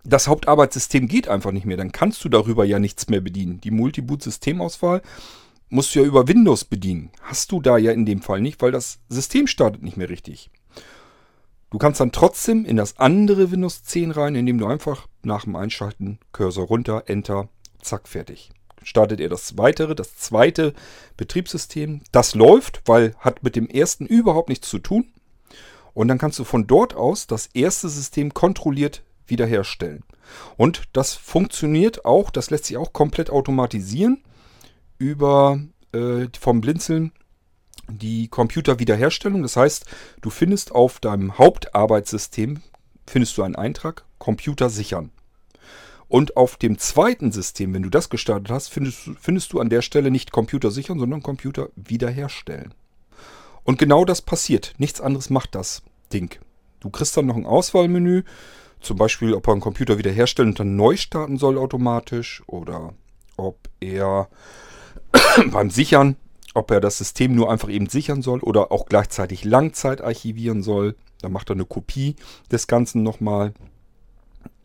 das 0.04 0.28
Hauptarbeitssystem 0.28 1.08
geht 1.08 1.28
einfach 1.28 1.52
nicht 1.52 1.64
mehr. 1.64 1.78
Dann 1.78 1.92
kannst 1.92 2.22
du 2.26 2.28
darüber 2.28 2.66
ja 2.66 2.78
nichts 2.78 3.08
mehr 3.08 3.22
bedienen. 3.22 3.58
Die 3.62 3.70
Multiboot-Systemauswahl 3.70 5.00
musst 5.70 5.94
du 5.94 6.00
ja 6.00 6.04
über 6.04 6.28
Windows 6.28 6.64
bedienen. 6.64 7.10
Hast 7.22 7.50
du 7.52 7.60
da 7.60 7.78
ja 7.78 7.92
in 7.92 8.04
dem 8.04 8.20
Fall 8.20 8.40
nicht, 8.40 8.60
weil 8.60 8.72
das 8.72 8.98
System 9.08 9.46
startet 9.46 9.82
nicht 9.82 9.96
mehr 9.96 10.10
richtig. 10.10 10.50
Du 11.70 11.78
kannst 11.78 12.00
dann 12.00 12.12
trotzdem 12.12 12.64
in 12.64 12.76
das 12.76 12.98
andere 12.98 13.52
Windows 13.52 13.84
10 13.84 14.10
rein, 14.10 14.34
indem 14.34 14.58
du 14.58 14.66
einfach 14.66 15.06
nach 15.22 15.44
dem 15.44 15.54
Einschalten 15.54 16.18
Cursor 16.32 16.66
runter, 16.66 17.04
Enter, 17.06 17.48
zack, 17.80 18.08
fertig. 18.08 18.50
Startet 18.82 19.20
er 19.20 19.28
das 19.28 19.56
weitere, 19.56 19.94
das 19.94 20.16
zweite 20.16 20.74
Betriebssystem. 21.16 22.00
Das 22.10 22.34
läuft, 22.34 22.82
weil 22.86 23.14
hat 23.18 23.44
mit 23.44 23.54
dem 23.54 23.68
ersten 23.68 24.06
überhaupt 24.06 24.48
nichts 24.48 24.68
zu 24.68 24.78
tun. 24.78 25.12
Und 25.94 26.08
dann 26.08 26.18
kannst 26.18 26.38
du 26.38 26.44
von 26.44 26.66
dort 26.66 26.94
aus 26.94 27.26
das 27.26 27.46
erste 27.52 27.88
System 27.88 28.34
kontrolliert 28.34 29.02
wiederherstellen. 29.26 30.02
Und 30.56 30.84
das 30.92 31.14
funktioniert 31.14 32.04
auch, 32.04 32.30
das 32.30 32.50
lässt 32.50 32.64
sich 32.64 32.76
auch 32.76 32.92
komplett 32.92 33.30
automatisieren 33.30 34.22
über 35.00 35.58
äh, 35.92 36.26
vom 36.38 36.60
Blinzeln 36.60 37.10
die 37.88 38.28
Computerwiederherstellung. 38.28 39.42
Das 39.42 39.56
heißt, 39.56 39.86
du 40.20 40.30
findest 40.30 40.72
auf 40.72 41.00
deinem 41.00 41.38
Hauptarbeitssystem 41.38 42.62
findest 43.06 43.36
du 43.36 43.42
einen 43.42 43.56
Eintrag 43.56 44.04
Computer 44.18 44.70
sichern. 44.70 45.10
Und 46.06 46.36
auf 46.36 46.56
dem 46.56 46.78
zweiten 46.78 47.32
System, 47.32 47.72
wenn 47.72 47.82
du 47.82 47.88
das 47.88 48.10
gestartet 48.10 48.50
hast, 48.50 48.68
findest, 48.68 49.10
findest 49.20 49.52
du 49.52 49.60
an 49.60 49.70
der 49.70 49.82
Stelle 49.82 50.10
nicht 50.10 50.32
Computer 50.32 50.70
sichern, 50.70 50.98
sondern 50.98 51.22
Computer 51.22 51.70
wiederherstellen. 51.76 52.74
Und 53.64 53.78
genau 53.78 54.04
das 54.04 54.20
passiert. 54.20 54.74
Nichts 54.78 55.00
anderes 55.00 55.30
macht 55.30 55.54
das 55.54 55.82
Ding. 56.12 56.38
Du 56.80 56.90
kriegst 56.90 57.16
dann 57.16 57.26
noch 57.26 57.36
ein 57.36 57.46
Auswahlmenü, 57.46 58.24
zum 58.80 58.96
Beispiel, 58.96 59.34
ob 59.34 59.46
er 59.46 59.52
einen 59.52 59.60
Computer 59.60 59.98
wiederherstellen 59.98 60.50
und 60.50 60.60
dann 60.60 60.76
neu 60.76 60.96
starten 60.96 61.38
soll 61.38 61.58
automatisch 61.58 62.42
oder 62.46 62.94
ob 63.36 63.68
er 63.80 64.28
beim 65.50 65.70
Sichern 65.70 66.16
ob 66.54 66.70
er 66.70 66.80
das 66.80 66.98
System 66.98 67.34
nur 67.34 67.50
einfach 67.50 67.68
eben 67.68 67.88
sichern 67.88 68.22
soll 68.22 68.40
oder 68.40 68.72
auch 68.72 68.86
gleichzeitig 68.86 69.44
Langzeit 69.44 70.00
archivieren 70.00 70.62
soll. 70.62 70.96
Dann 71.20 71.32
macht 71.32 71.50
er 71.50 71.54
eine 71.54 71.64
Kopie 71.64 72.16
des 72.50 72.66
Ganzen 72.66 73.02
nochmal 73.02 73.52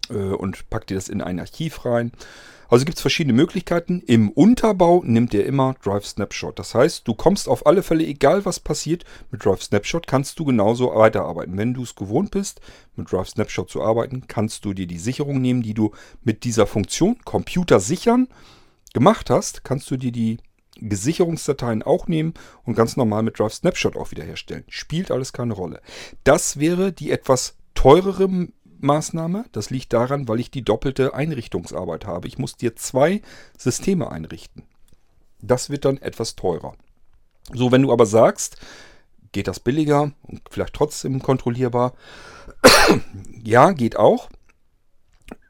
äh, 0.09 0.15
und 0.15 0.69
packt 0.69 0.91
ihr 0.91 0.95
das 0.95 1.09
in 1.09 1.21
ein 1.21 1.39
Archiv 1.39 1.85
rein. 1.85 2.11
Also 2.67 2.83
gibt 2.85 2.97
es 2.97 3.01
verschiedene 3.01 3.33
Möglichkeiten. 3.33 4.01
Im 4.07 4.29
Unterbau 4.31 5.03
nimmt 5.05 5.35
er 5.35 5.45
immer 5.45 5.75
Drive 5.83 6.07
Snapshot. 6.07 6.57
Das 6.57 6.73
heißt, 6.73 7.07
du 7.07 7.13
kommst 7.13 7.47
auf 7.47 7.67
alle 7.67 7.83
Fälle, 7.83 8.03
egal 8.03 8.43
was 8.43 8.59
passiert, 8.59 9.05
mit 9.29 9.45
Drive 9.45 9.61
Snapshot 9.61 10.07
kannst 10.07 10.39
du 10.39 10.45
genauso 10.45 10.95
weiterarbeiten. 10.95 11.57
Wenn 11.57 11.75
du 11.75 11.83
es 11.83 11.93
gewohnt 11.93 12.31
bist, 12.31 12.61
mit 12.95 13.11
Drive 13.11 13.29
Snapshot 13.29 13.69
zu 13.69 13.83
arbeiten, 13.83 14.23
kannst 14.27 14.65
du 14.65 14.73
dir 14.73 14.87
die 14.87 14.97
Sicherung 14.97 15.41
nehmen, 15.41 15.61
die 15.61 15.75
du 15.75 15.91
mit 16.23 16.43
dieser 16.43 16.65
Funktion 16.65 17.17
Computer 17.23 17.79
sichern 17.79 18.27
gemacht 18.95 19.29
hast, 19.29 19.65
kannst 19.65 19.91
du 19.91 19.97
dir 19.97 20.13
die 20.13 20.39
Sicherungsdateien 20.79 21.83
auch 21.83 22.07
nehmen 22.07 22.33
und 22.63 22.75
ganz 22.75 22.95
normal 22.95 23.23
mit 23.23 23.37
Drive 23.37 23.53
Snapshot 23.53 23.97
auch 23.97 24.11
wiederherstellen. 24.11 24.63
Spielt 24.69 25.11
alles 25.11 25.33
keine 25.33 25.53
Rolle. 25.53 25.81
Das 26.23 26.59
wäre 26.59 26.93
die 26.93 27.11
etwas 27.11 27.57
teurere 27.73 28.47
Maßnahme. 28.79 29.45
Das 29.51 29.69
liegt 29.69 29.91
daran, 29.91 30.29
weil 30.29 30.39
ich 30.39 30.49
die 30.49 30.63
doppelte 30.63 31.13
Einrichtungsarbeit 31.13 32.05
habe. 32.05 32.29
Ich 32.29 32.37
muss 32.37 32.55
dir 32.55 32.77
zwei 32.77 33.21
Systeme 33.57 34.09
einrichten. 34.09 34.63
Das 35.41 35.69
wird 35.69 35.83
dann 35.83 35.97
etwas 35.97 36.37
teurer. 36.37 36.75
So, 37.53 37.73
wenn 37.73 37.81
du 37.81 37.91
aber 37.91 38.05
sagst, 38.05 38.57
geht 39.33 39.49
das 39.49 39.59
billiger 39.59 40.13
und 40.23 40.41
vielleicht 40.49 40.73
trotzdem 40.73 41.21
kontrollierbar, 41.21 41.93
ja, 43.43 43.73
geht 43.73 43.97
auch 43.97 44.29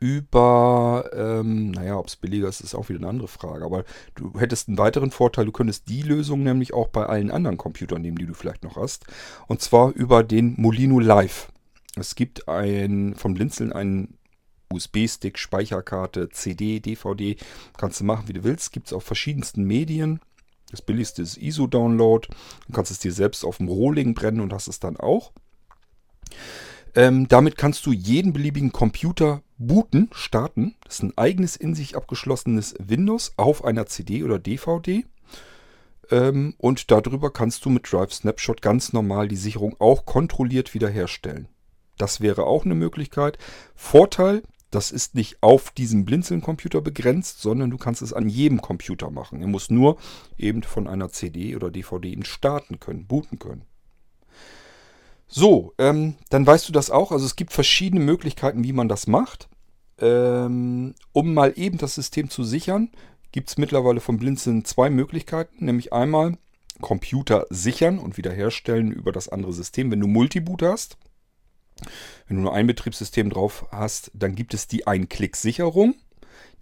über, 0.06 1.10
ähm, 1.16 1.72
naja, 1.72 1.98
ob 1.98 2.06
es 2.06 2.16
billiger 2.16 2.48
ist, 2.48 2.62
ist 2.62 2.76
auch 2.76 2.90
wieder 2.90 3.00
eine 3.00 3.08
andere 3.08 3.28
Frage. 3.28 3.66
Aber 3.66 3.86
du 4.14 4.40
hättest 4.40 4.68
einen 4.68 4.78
weiteren 4.78 5.10
Vorteil, 5.10 5.46
du 5.46 5.52
könntest 5.52 5.90
die 5.90 6.04
Lösung 6.04 6.44
nämlich 6.44 6.76
auch 6.76 6.90
bei 6.90 7.08
allen 7.08 7.32
anderen 7.32 7.58
Computern 7.58 8.04
nehmen, 8.04 8.18
die 8.18 8.28
du 8.28 8.36
vielleicht 8.36 8.64
noch 8.64 8.76
hast. 8.76 9.06
Und 9.48 9.62
zwar 9.62 9.94
über 9.94 10.24
den 10.24 10.54
Molino 10.58 11.00
Live. 11.00 11.52
Es 11.96 12.14
gibt 12.14 12.48
ein, 12.48 13.16
vom 13.16 13.34
Blinzeln 13.34 13.74
einen 13.74 14.20
USB-Stick, 14.72 15.40
Speicherkarte, 15.40 16.30
CD, 16.30 16.80
DVD. 16.80 17.36
Kannst 17.76 18.00
du 18.00 18.04
machen, 18.04 18.28
wie 18.28 18.34
du 18.34 18.44
willst. 18.44 18.74
Gibt 18.74 18.88
es 18.88 18.94
auf 18.94 19.04
verschiedensten 19.04 19.64
Medien. 19.64 20.20
Das 20.70 20.84
billigste 20.84 21.24
ist 21.24 21.38
ISO-Download. 21.38 22.28
Du 22.68 22.74
kannst 22.74 22.92
es 22.92 23.00
dir 23.00 23.12
selbst 23.12 23.44
auf 23.44 23.58
dem 23.58 23.70
Rohling 23.70 24.14
brennen 24.14 24.42
und 24.42 24.54
hast 24.54 24.68
es 24.68 24.80
dann 24.80 24.98
auch. 24.98 25.32
Ähm, 26.96 27.28
damit 27.28 27.58
kannst 27.58 27.86
du 27.86 27.92
jeden 27.92 28.32
beliebigen 28.32 28.72
Computer 28.72 29.42
booten, 29.58 30.10
starten. 30.14 30.76
Das 30.86 30.96
ist 30.96 31.04
ein 31.04 31.18
eigenes 31.18 31.56
in 31.58 31.76
sich 31.76 31.96
abgeschlossenes 31.96 32.76
Windows 32.80 33.34
auf 33.36 33.66
einer 33.66 33.86
CD 33.86 34.24
oder 34.24 34.40
DVD. 34.40 35.06
Ähm, 36.10 36.56
und 36.58 36.92
darüber 36.92 37.32
kannst 37.32 37.66
du 37.66 37.70
mit 37.70 37.92
Drive 37.92 38.14
Snapshot 38.14 38.62
ganz 38.62 38.94
normal 38.94 39.28
die 39.28 39.36
Sicherung 39.36 39.76
auch 39.80 40.06
kontrolliert 40.06 40.74
wiederherstellen. 40.74 41.50
Das 41.98 42.22
wäre 42.22 42.46
auch 42.46 42.66
eine 42.66 42.76
Möglichkeit. 42.76 43.38
Vorteil, 43.76 44.44
das 44.72 44.92
ist 44.92 45.16
nicht 45.16 45.38
auf 45.42 45.72
diesem 45.72 46.06
Blinzeln-Computer 46.06 46.82
begrenzt, 46.82 47.42
sondern 47.42 47.72
du 47.72 47.78
kannst 47.78 48.02
es 48.02 48.14
an 48.14 48.28
jedem 48.30 48.62
Computer 48.62 49.10
machen. 49.10 49.42
Er 49.42 49.48
muss 49.48 49.70
nur 49.70 49.98
eben 50.38 50.64
von 50.64 50.88
einer 50.88 51.10
CD 51.10 51.56
oder 51.56 51.72
DVD 51.72 52.10
eben 52.10 52.26
starten 52.26 52.80
können, 52.80 53.08
booten 53.08 53.40
können. 53.40 53.64
So, 55.28 55.74
ähm, 55.78 56.16
dann 56.30 56.46
weißt 56.46 56.68
du 56.68 56.72
das 56.72 56.92
auch. 56.92 57.12
Also 57.12 57.26
es 57.26 57.36
gibt 57.36 57.54
verschiedene 57.54 58.04
Möglichkeiten, 58.04 58.64
wie 58.64 58.74
man 58.74 58.88
das 58.88 59.08
macht. 59.08 59.50
Ähm, 60.00 60.94
um 61.14 61.34
mal 61.34 61.54
eben 61.56 61.78
das 61.78 61.96
System 61.96 62.30
zu 62.30 62.44
sichern, 62.44 62.90
gibt 63.32 63.50
es 63.50 63.58
mittlerweile 63.58 64.02
von 64.02 64.18
Blinzeln 64.18 64.66
zwei 64.66 64.90
Möglichkeiten. 64.90 65.66
Nämlich 65.66 65.94
einmal 65.94 66.38
Computer 66.82 67.46
sichern 67.50 68.00
und 68.00 68.18
wiederherstellen 68.18 68.92
über 68.92 69.12
das 69.12 69.30
andere 69.30 69.54
System, 69.54 69.92
wenn 69.92 70.00
du 70.00 70.08
Multiboot 70.08 70.62
hast. 70.62 70.98
Wenn 72.28 72.38
du 72.38 72.44
nur 72.44 72.54
ein 72.54 72.68
Betriebssystem 72.68 73.30
drauf 73.30 73.66
hast, 73.72 74.12
dann 74.14 74.36
gibt 74.36 74.54
es 74.54 74.68
die 74.68 74.88
Ein-Klick-Sicherung. 74.88 75.96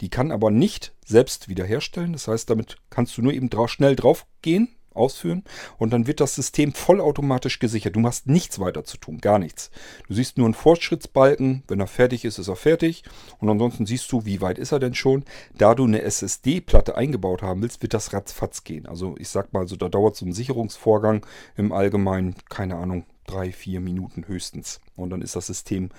Die 0.00 0.08
kann 0.08 0.32
aber 0.32 0.50
nicht 0.50 0.92
selbst 1.06 1.48
wiederherstellen. 1.48 2.12
Das 2.12 2.26
heißt, 2.26 2.50
damit 2.50 2.76
kannst 2.90 3.16
du 3.16 3.22
nur 3.22 3.32
eben 3.32 3.50
drauf, 3.50 3.70
schnell 3.70 3.94
drauf 3.94 4.26
gehen, 4.42 4.68
ausführen 4.94 5.44
und 5.78 5.92
dann 5.92 6.06
wird 6.06 6.20
das 6.20 6.34
System 6.34 6.72
vollautomatisch 6.72 7.58
gesichert. 7.58 7.96
Du 7.96 8.00
machst 8.00 8.26
nichts 8.26 8.58
weiter 8.58 8.84
zu 8.84 8.96
tun, 8.96 9.18
gar 9.18 9.38
nichts. 9.38 9.70
Du 10.08 10.14
siehst 10.14 10.38
nur 10.38 10.46
einen 10.46 10.54
Fortschrittsbalken, 10.54 11.62
wenn 11.68 11.80
er 11.80 11.86
fertig 11.86 12.24
ist, 12.24 12.38
ist 12.38 12.48
er 12.48 12.56
fertig 12.56 13.04
und 13.38 13.48
ansonsten 13.48 13.86
siehst 13.86 14.10
du, 14.12 14.24
wie 14.24 14.40
weit 14.40 14.58
ist 14.58 14.72
er 14.72 14.78
denn 14.78 14.94
schon. 14.94 15.24
Da 15.56 15.74
du 15.74 15.84
eine 15.84 16.02
SSD-Platte 16.02 16.96
eingebaut 16.96 17.42
haben 17.42 17.62
willst, 17.62 17.82
wird 17.82 17.94
das 17.94 18.12
ratzfatz 18.12 18.64
gehen. 18.64 18.86
Also 18.86 19.14
ich 19.18 19.28
sag 19.28 19.52
mal 19.52 19.68
so, 19.68 19.76
da 19.76 19.88
dauert 19.88 20.16
so 20.16 20.26
ein 20.26 20.32
Sicherungsvorgang 20.32 21.26
im 21.56 21.72
Allgemeinen, 21.72 22.34
keine 22.48 22.76
Ahnung, 22.76 23.06
drei, 23.26 23.52
vier 23.52 23.80
Minuten 23.80 24.26
höchstens. 24.28 24.80
Und 24.96 25.10
dann 25.10 25.22
ist 25.22 25.36
das 25.36 25.46
System 25.46 25.90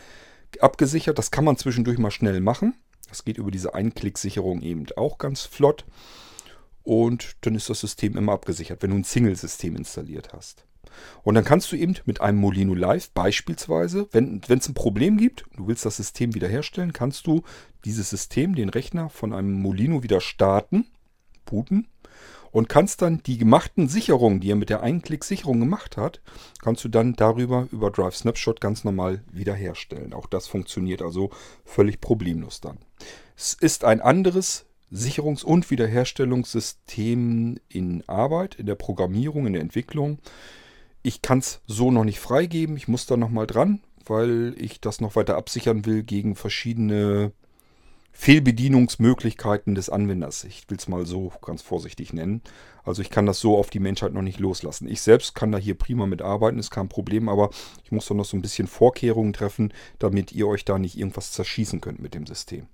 abgesichert. 0.59 1.17
Das 1.17 1.31
kann 1.31 1.45
man 1.45 1.57
zwischendurch 1.57 1.97
mal 1.97 2.11
schnell 2.11 2.39
machen. 2.39 2.75
Das 3.09 3.23
geht 3.23 3.37
über 3.37 3.51
diese 3.51 3.73
Einklicksicherung 3.73 4.61
eben 4.61 4.85
auch 4.95 5.17
ganz 5.17 5.41
flott 5.41 5.85
und 6.85 7.35
dann 7.41 7.55
ist 7.55 7.69
das 7.69 7.81
System 7.81 8.15
immer 8.15 8.31
abgesichert, 8.31 8.81
wenn 8.81 8.91
du 8.91 8.97
ein 8.97 9.03
Single-System 9.03 9.75
installiert 9.75 10.31
hast. 10.33 10.65
Und 11.23 11.35
dann 11.35 11.43
kannst 11.43 11.71
du 11.71 11.75
eben 11.75 11.95
mit 12.05 12.21
einem 12.21 12.37
Molino 12.37 12.73
Live 12.73 13.09
beispielsweise, 13.11 14.07
wenn 14.11 14.41
es 14.47 14.69
ein 14.69 14.75
Problem 14.75 15.17
gibt, 15.17 15.45
du 15.57 15.67
willst 15.67 15.83
das 15.83 15.97
System 15.97 16.33
wiederherstellen, 16.35 16.93
kannst 16.93 17.27
du 17.27 17.41
dieses 17.83 18.09
System, 18.09 18.55
den 18.55 18.69
Rechner 18.69 19.09
von 19.09 19.33
einem 19.33 19.51
Molino 19.51 20.03
wieder 20.03 20.21
starten, 20.21 20.85
booten 21.45 21.87
und 22.51 22.69
kannst 22.69 23.01
dann 23.01 23.21
die 23.23 23.37
gemachten 23.37 23.89
Sicherungen, 23.89 24.39
die 24.39 24.51
er 24.51 24.55
mit 24.55 24.69
der 24.69 24.83
Einklick-Sicherung 24.83 25.59
gemacht 25.59 25.97
hat, 25.97 26.21
kannst 26.61 26.83
du 26.85 26.89
dann 26.89 27.13
darüber 27.13 27.67
über 27.71 27.91
Drive 27.91 28.15
Snapshot 28.15 28.61
ganz 28.61 28.83
normal 28.83 29.23
wiederherstellen. 29.31 30.13
Auch 30.13 30.27
das 30.27 30.47
funktioniert 30.47 31.01
also 31.01 31.31
völlig 31.65 31.99
problemlos 31.99 32.61
dann. 32.61 32.77
Es 33.35 33.53
ist 33.53 33.83
ein 33.83 33.99
anderes 33.99 34.65
Sicherungs- 34.95 35.43
und 35.43 35.69
Wiederherstellungssystem 35.69 37.57
in 37.67 38.03
Arbeit, 38.07 38.55
in 38.55 38.65
der 38.65 38.75
Programmierung, 38.75 39.45
in 39.47 39.53
der 39.53 39.61
Entwicklung. 39.61 40.19
Ich 41.03 41.21
kann 41.21 41.39
es 41.39 41.61
so 41.67 41.91
noch 41.91 42.05
nicht 42.05 42.19
freigeben. 42.19 42.77
Ich 42.77 42.87
muss 42.87 43.05
da 43.05 43.17
nochmal 43.17 43.45
dran, 43.45 43.81
weil 44.05 44.55
ich 44.57 44.79
das 44.81 45.01
noch 45.01 45.15
weiter 45.15 45.35
absichern 45.35 45.85
will 45.85 46.03
gegen 46.03 46.35
verschiedene 46.35 47.33
Fehlbedienungsmöglichkeiten 48.13 49.75
des 49.75 49.89
Anwenders. 49.89 50.45
Ich 50.45 50.69
will 50.69 50.77
es 50.77 50.87
mal 50.87 51.05
so 51.05 51.33
ganz 51.45 51.61
vorsichtig 51.61 52.13
nennen. 52.13 52.41
Also 52.85 53.01
ich 53.01 53.09
kann 53.09 53.25
das 53.25 53.39
so 53.39 53.57
auf 53.57 53.69
die 53.69 53.81
Menschheit 53.81 54.13
noch 54.13 54.21
nicht 54.21 54.39
loslassen. 54.39 54.87
Ich 54.87 55.01
selbst 55.01 55.35
kann 55.35 55.51
da 55.51 55.57
hier 55.57 55.77
prima 55.77 56.05
mit 56.05 56.21
arbeiten, 56.21 56.57
ist 56.57 56.71
kein 56.71 56.87
Problem, 56.87 57.27
aber 57.27 57.49
ich 57.83 57.91
muss 57.91 58.05
da 58.07 58.13
noch 58.13 58.23
so 58.23 58.37
ein 58.37 58.41
bisschen 58.41 58.67
Vorkehrungen 58.67 59.33
treffen, 59.33 59.73
damit 59.99 60.31
ihr 60.31 60.47
euch 60.47 60.63
da 60.63 60.79
nicht 60.79 60.97
irgendwas 60.97 61.33
zerschießen 61.33 61.81
könnt 61.81 61.99
mit 61.99 62.13
dem 62.13 62.25
System 62.25 62.67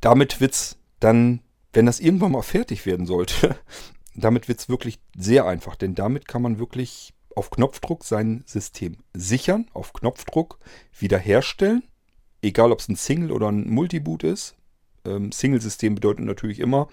damit 0.00 0.40
wird 0.40 0.54
es 0.54 0.76
dann, 1.00 1.40
wenn 1.72 1.86
das 1.86 2.00
irgendwann 2.00 2.32
mal 2.32 2.42
fertig 2.42 2.86
werden 2.86 3.06
sollte, 3.06 3.56
damit 4.14 4.48
wird 4.48 4.60
es 4.60 4.68
wirklich 4.68 4.98
sehr 5.16 5.46
einfach, 5.46 5.76
denn 5.76 5.94
damit 5.94 6.26
kann 6.28 6.42
man 6.42 6.58
wirklich 6.58 7.14
auf 7.36 7.50
Knopfdruck 7.50 8.04
sein 8.04 8.42
System 8.46 8.96
sichern, 9.14 9.66
auf 9.72 9.92
Knopfdruck 9.92 10.58
wiederherstellen, 10.98 11.84
egal 12.42 12.72
ob 12.72 12.80
es 12.80 12.88
ein 12.88 12.96
Single 12.96 13.30
oder 13.30 13.48
ein 13.48 13.68
Multiboot 13.70 14.24
ist. 14.24 14.56
Ähm, 15.04 15.30
Single-System 15.30 15.94
bedeutet 15.94 16.24
natürlich 16.24 16.58
immer, 16.58 16.88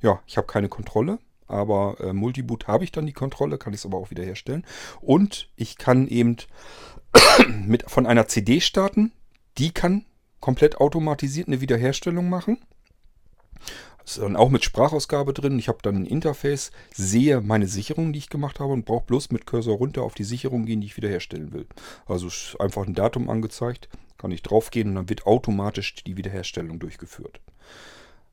ja, 0.00 0.20
ich 0.26 0.38
habe 0.38 0.46
keine 0.46 0.70
Kontrolle, 0.70 1.18
aber 1.46 1.96
äh, 2.00 2.12
Multiboot 2.14 2.66
habe 2.66 2.84
ich 2.84 2.92
dann 2.92 3.06
die 3.06 3.12
Kontrolle, 3.12 3.58
kann 3.58 3.74
ich 3.74 3.80
es 3.80 3.86
aber 3.86 3.98
auch 3.98 4.10
wiederherstellen. 4.10 4.64
Und 5.00 5.50
ich 5.56 5.76
kann 5.76 6.08
eben 6.08 6.36
mit, 7.66 7.90
von 7.90 8.06
einer 8.06 8.26
CD 8.26 8.60
starten, 8.60 9.12
die 9.58 9.72
kann 9.72 10.06
komplett 10.40 10.78
automatisiert 10.80 11.48
eine 11.48 11.60
Wiederherstellung 11.60 12.28
machen. 12.28 12.58
Das 14.02 14.16
ist 14.16 14.22
dann 14.22 14.36
auch 14.36 14.48
mit 14.48 14.64
Sprachausgabe 14.64 15.32
drin. 15.32 15.58
Ich 15.58 15.68
habe 15.68 15.78
dann 15.82 15.96
ein 15.96 16.06
Interface, 16.06 16.72
sehe 16.94 17.40
meine 17.40 17.66
Sicherung, 17.66 18.12
die 18.12 18.18
ich 18.18 18.28
gemacht 18.28 18.58
habe 18.58 18.72
und 18.72 18.84
brauche 18.84 19.04
bloß 19.04 19.30
mit 19.30 19.46
Cursor 19.46 19.76
runter 19.76 20.02
auf 20.02 20.14
die 20.14 20.24
Sicherung 20.24 20.66
gehen, 20.66 20.80
die 20.80 20.88
ich 20.88 20.96
wiederherstellen 20.96 21.52
will. 21.52 21.66
Also 22.06 22.28
einfach 22.58 22.86
ein 22.86 22.94
Datum 22.94 23.28
angezeigt, 23.28 23.88
kann 24.18 24.32
ich 24.32 24.42
draufgehen 24.42 24.88
und 24.88 24.94
dann 24.96 25.08
wird 25.08 25.26
automatisch 25.26 25.94
die 26.02 26.16
Wiederherstellung 26.16 26.78
durchgeführt. 26.78 27.40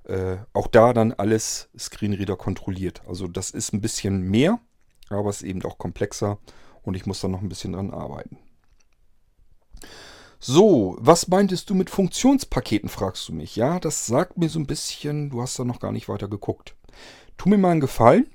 Äh, 0.06 0.38
auch 0.54 0.68
da 0.68 0.94
dann 0.94 1.12
alles 1.12 1.70
Screenreader 1.78 2.38
kontrolliert. 2.38 3.02
Also 3.08 3.28
das 3.28 3.52
ist 3.52 3.74
ein 3.74 3.82
bisschen 3.82 4.22
mehr, 4.22 4.60
aber 5.10 5.30
es 5.30 5.42
ist 5.42 5.48
eben 5.48 5.64
auch 5.64 5.78
komplexer 5.78 6.40
und 6.82 6.96
ich 6.96 7.06
muss 7.06 7.20
da 7.20 7.28
noch 7.28 7.42
ein 7.42 7.50
bisschen 7.50 7.74
dran 7.74 7.92
arbeiten. 7.92 8.40
So, 10.40 10.96
was 11.00 11.28
meintest 11.28 11.70
du 11.70 11.76
mit 11.76 11.90
Funktionspaketen, 11.90 12.90
fragst 12.90 13.28
du 13.28 13.34
mich. 13.34 13.56
Ja, 13.56 13.80
das 13.80 14.06
sagt 14.06 14.38
mir 14.38 14.50
so 14.50 14.60
ein 14.60 14.68
bisschen, 14.68 15.32
du 15.32 15.42
hast 15.42 15.58
da 15.58 15.64
noch 15.64 15.80
gar 15.80 15.92
nicht 15.92 16.08
weiter 16.10 16.28
geguckt. 16.28 16.76
Tu 17.38 17.50
mir 17.50 17.58
mal 17.58 17.72
einen 17.72 17.82
Gefallen, 17.82 18.28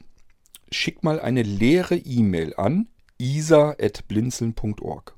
schick 0.71 1.05
mal 1.05 1.21
eine 1.21 1.43
leere 1.43 1.97
E-Mail 1.97 2.55
an 2.57 2.89
isa.blinzeln.org. 3.19 5.15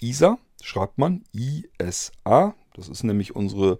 Isa 0.00 0.38
schreibt 0.62 0.98
man 0.98 1.24
I-S-A, 1.34 2.54
das 2.74 2.88
ist 2.88 3.04
nämlich 3.04 3.34
unsere 3.34 3.78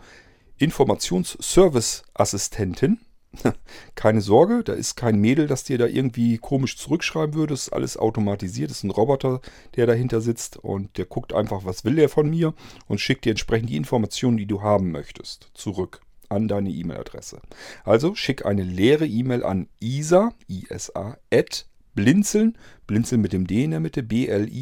Informationsservice-Assistentin. 0.56 3.00
Keine 3.94 4.20
Sorge, 4.20 4.62
da 4.64 4.72
ist 4.72 4.96
kein 4.96 5.20
Mädel, 5.20 5.46
das 5.46 5.64
dir 5.64 5.78
da 5.78 5.86
irgendwie 5.86 6.38
komisch 6.38 6.76
zurückschreiben 6.76 7.34
würde. 7.34 7.54
Das 7.54 7.68
ist 7.68 7.72
alles 7.72 7.96
automatisiert. 7.96 8.70
Das 8.70 8.78
ist 8.78 8.84
ein 8.84 8.90
Roboter, 8.90 9.40
der 9.76 9.86
dahinter 9.86 10.20
sitzt 10.20 10.56
und 10.56 10.98
der 10.98 11.06
guckt 11.06 11.32
einfach, 11.32 11.64
was 11.64 11.84
will 11.84 11.98
er 11.98 12.08
von 12.08 12.28
mir 12.28 12.54
und 12.86 13.00
schickt 13.00 13.24
dir 13.24 13.30
entsprechend 13.30 13.70
die 13.70 13.76
Informationen, 13.76 14.36
die 14.36 14.46
du 14.46 14.62
haben 14.62 14.90
möchtest, 14.92 15.50
zurück 15.54 16.00
an 16.28 16.48
deine 16.48 16.70
E-Mail-Adresse. 16.70 17.40
Also 17.84 18.14
schick 18.14 18.44
eine 18.46 18.62
leere 18.62 19.06
E-Mail 19.06 19.44
an 19.44 19.68
isa, 19.80 20.32
isa, 20.48 21.16
at 21.32 21.66
blinzeln, 21.94 22.58
blinzeln 22.86 23.20
mit 23.20 23.32
dem 23.32 23.46
D 23.46 23.64
in 23.64 23.70
der 23.70 23.80
Mitte, 23.80 24.02
b-l-i-n-d-z-e-l-n, 24.02 24.58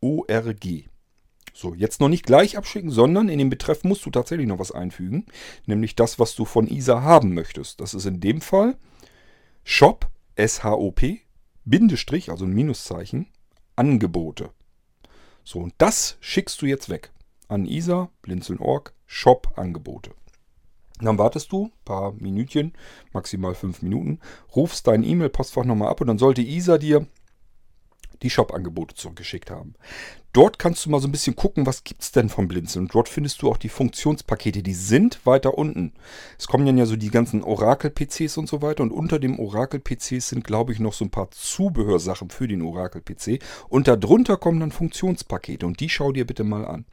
.org. 0.00 0.66
So, 1.56 1.72
jetzt 1.72 2.00
noch 2.00 2.10
nicht 2.10 2.26
gleich 2.26 2.58
abschicken, 2.58 2.90
sondern 2.90 3.30
in 3.30 3.38
den 3.38 3.48
Betreff 3.48 3.82
musst 3.82 4.04
du 4.04 4.10
tatsächlich 4.10 4.46
noch 4.46 4.58
was 4.58 4.72
einfügen. 4.72 5.24
Nämlich 5.64 5.96
das, 5.96 6.18
was 6.18 6.34
du 6.34 6.44
von 6.44 6.68
ISA 6.68 7.00
haben 7.00 7.32
möchtest. 7.32 7.80
Das 7.80 7.94
ist 7.94 8.04
in 8.04 8.20
dem 8.20 8.42
Fall 8.42 8.76
Shop, 9.64 10.10
S-H-O-P, 10.34 11.22
Bindestrich, 11.64 12.30
also 12.30 12.44
ein 12.44 12.52
Minuszeichen, 12.52 13.28
Angebote. 13.74 14.50
So, 15.44 15.60
und 15.60 15.72
das 15.78 16.18
schickst 16.20 16.60
du 16.60 16.66
jetzt 16.66 16.90
weg. 16.90 17.10
An 17.48 17.64
ISA, 17.64 18.10
blinzeln.org, 18.20 18.92
Shop, 19.06 19.54
Angebote. 19.56 20.10
Dann 21.00 21.16
wartest 21.16 21.52
du 21.52 21.64
ein 21.64 21.84
paar 21.86 22.12
Minütchen, 22.12 22.74
maximal 23.14 23.54
fünf 23.54 23.80
Minuten, 23.80 24.20
rufst 24.54 24.86
dein 24.86 25.02
E-Mail-Postfach 25.02 25.64
nochmal 25.64 25.88
ab 25.88 26.02
und 26.02 26.08
dann 26.08 26.18
sollte 26.18 26.42
ISA 26.42 26.76
dir 26.76 27.06
die 28.22 28.30
Shop-Angebote 28.30 28.94
zurückgeschickt 28.94 29.50
haben. 29.50 29.74
Dort 30.32 30.58
kannst 30.58 30.84
du 30.84 30.90
mal 30.90 31.00
so 31.00 31.08
ein 31.08 31.12
bisschen 31.12 31.34
gucken, 31.34 31.64
was 31.64 31.82
gibt 31.82 32.02
es 32.02 32.12
denn 32.12 32.28
vom 32.28 32.46
Blinzeln. 32.46 32.84
Und 32.84 32.94
dort 32.94 33.08
findest 33.08 33.40
du 33.40 33.48
auch 33.48 33.56
die 33.56 33.70
Funktionspakete, 33.70 34.62
die 34.62 34.74
sind 34.74 35.24
weiter 35.24 35.56
unten. 35.56 35.94
Es 36.38 36.46
kommen 36.46 36.66
dann 36.66 36.76
ja 36.76 36.84
so 36.84 36.96
die 36.96 37.10
ganzen 37.10 37.42
Oracle-PCs 37.42 38.36
und 38.36 38.46
so 38.46 38.60
weiter. 38.60 38.82
Und 38.82 38.92
unter 38.92 39.18
dem 39.18 39.38
Oracle-PCs 39.38 40.28
sind, 40.28 40.44
glaube 40.44 40.72
ich, 40.72 40.78
noch 40.78 40.92
so 40.92 41.06
ein 41.06 41.10
paar 41.10 41.30
Zubehörsachen 41.30 42.28
für 42.28 42.48
den 42.48 42.60
Oracle-PC. 42.60 43.38
Und 43.70 43.88
darunter 43.88 44.36
kommen 44.36 44.60
dann 44.60 44.72
Funktionspakete. 44.72 45.64
Und 45.64 45.80
die 45.80 45.88
schau 45.88 46.12
dir 46.12 46.26
bitte 46.26 46.44
mal 46.44 46.66
an. 46.66 46.84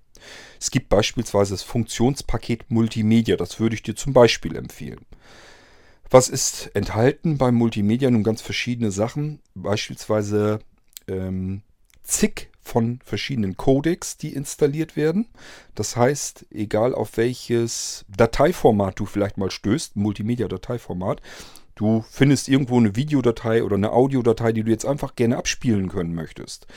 Es 0.57 0.71
gibt 0.71 0.87
beispielsweise 0.87 1.53
das 1.53 1.63
Funktionspaket 1.63 2.71
Multimedia. 2.71 3.35
Das 3.35 3.59
würde 3.59 3.75
ich 3.75 3.83
dir 3.83 3.95
zum 3.95 4.13
Beispiel 4.13 4.55
empfehlen. 4.55 5.05
Was 6.09 6.29
ist 6.29 6.71
enthalten 6.75 7.37
beim 7.37 7.55
Multimedia? 7.55 8.09
Nun 8.11 8.23
ganz 8.23 8.41
verschiedene 8.41 8.91
Sachen. 8.91 9.39
Beispielsweise 9.55 10.59
ähm, 11.07 11.61
zig 12.03 12.49
von 12.61 12.99
verschiedenen 13.03 13.57
Codecs, 13.57 14.17
die 14.17 14.33
installiert 14.33 14.95
werden. 14.95 15.27
Das 15.75 15.95
heißt, 15.95 16.45
egal 16.51 16.95
auf 16.95 17.17
welches 17.17 18.05
Dateiformat 18.15 18.99
du 18.99 19.05
vielleicht 19.05 19.37
mal 19.37 19.51
stößt, 19.51 19.95
Multimedia-Dateiformat, 19.95 21.21
du 21.75 22.05
findest 22.09 22.47
irgendwo 22.47 22.77
eine 22.77 22.95
Videodatei 22.95 23.63
oder 23.63 23.75
eine 23.75 23.91
Audiodatei, 23.91 24.53
die 24.53 24.63
du 24.63 24.71
jetzt 24.71 24.85
einfach 24.85 25.15
gerne 25.15 25.37
abspielen 25.37 25.89
können 25.89 26.15
möchtest. 26.15 26.67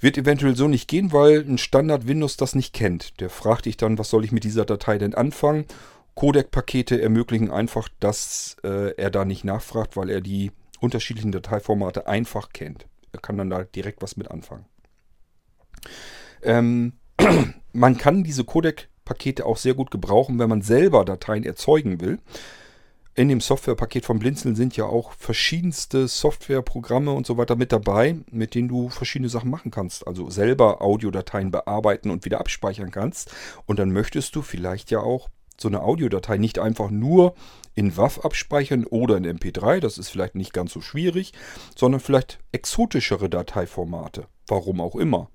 Wird 0.00 0.16
eventuell 0.16 0.56
so 0.56 0.68
nicht 0.68 0.88
gehen, 0.88 1.12
weil 1.12 1.40
ein 1.40 1.58
Standard 1.58 2.06
Windows 2.06 2.36
das 2.36 2.54
nicht 2.54 2.72
kennt. 2.72 3.20
Der 3.20 3.30
fragt 3.30 3.66
dich 3.66 3.76
dann, 3.76 3.98
was 3.98 4.10
soll 4.10 4.24
ich 4.24 4.32
mit 4.32 4.44
dieser 4.44 4.64
Datei 4.64 4.96
denn 4.96 5.14
anfangen? 5.14 5.66
Codec-Pakete 6.14 7.00
ermöglichen 7.00 7.50
einfach, 7.50 7.88
dass 8.00 8.56
äh, 8.64 8.94
er 8.96 9.10
da 9.10 9.24
nicht 9.24 9.44
nachfragt, 9.44 9.96
weil 9.96 10.08
er 10.10 10.20
die 10.20 10.52
unterschiedlichen 10.80 11.32
Dateiformate 11.32 12.06
einfach 12.06 12.52
kennt. 12.52 12.86
Kann 13.22 13.38
dann 13.38 13.50
da 13.50 13.64
direkt 13.64 14.02
was 14.02 14.16
mit 14.16 14.30
anfangen. 14.30 14.66
Ähm, 16.42 16.94
man 17.72 17.98
kann 17.98 18.24
diese 18.24 18.44
Codec-Pakete 18.44 19.44
auch 19.46 19.56
sehr 19.56 19.74
gut 19.74 19.90
gebrauchen, 19.90 20.38
wenn 20.38 20.48
man 20.48 20.62
selber 20.62 21.04
Dateien 21.04 21.44
erzeugen 21.44 22.00
will. 22.00 22.18
In 23.14 23.28
dem 23.28 23.40
Softwarepaket 23.40 24.04
von 24.04 24.20
Blinzeln 24.20 24.54
sind 24.54 24.76
ja 24.76 24.84
auch 24.84 25.10
verschiedenste 25.10 26.06
Softwareprogramme 26.06 27.10
und 27.10 27.26
so 27.26 27.36
weiter 27.36 27.56
mit 27.56 27.72
dabei, 27.72 28.16
mit 28.30 28.54
denen 28.54 28.68
du 28.68 28.90
verschiedene 28.90 29.28
Sachen 29.28 29.50
machen 29.50 29.72
kannst. 29.72 30.06
Also 30.06 30.30
selber 30.30 30.82
Audiodateien 30.82 31.50
bearbeiten 31.50 32.10
und 32.10 32.24
wieder 32.24 32.38
abspeichern 32.38 32.92
kannst. 32.92 33.34
Und 33.66 33.80
dann 33.80 33.90
möchtest 33.90 34.36
du 34.36 34.42
vielleicht 34.42 34.92
ja 34.92 35.00
auch 35.00 35.30
so 35.60 35.68
eine 35.68 35.82
Audiodatei 35.82 36.38
nicht 36.38 36.58
einfach 36.58 36.90
nur 36.90 37.34
in 37.74 37.96
WAV 37.96 38.24
abspeichern 38.24 38.84
oder 38.84 39.16
in 39.16 39.26
MP3, 39.26 39.80
das 39.80 39.98
ist 39.98 40.08
vielleicht 40.08 40.34
nicht 40.34 40.52
ganz 40.52 40.72
so 40.72 40.80
schwierig, 40.80 41.32
sondern 41.76 42.00
vielleicht 42.00 42.38
exotischere 42.52 43.28
Dateiformate, 43.28 44.26
warum 44.46 44.80
auch 44.80 44.96
immer. 44.96 45.30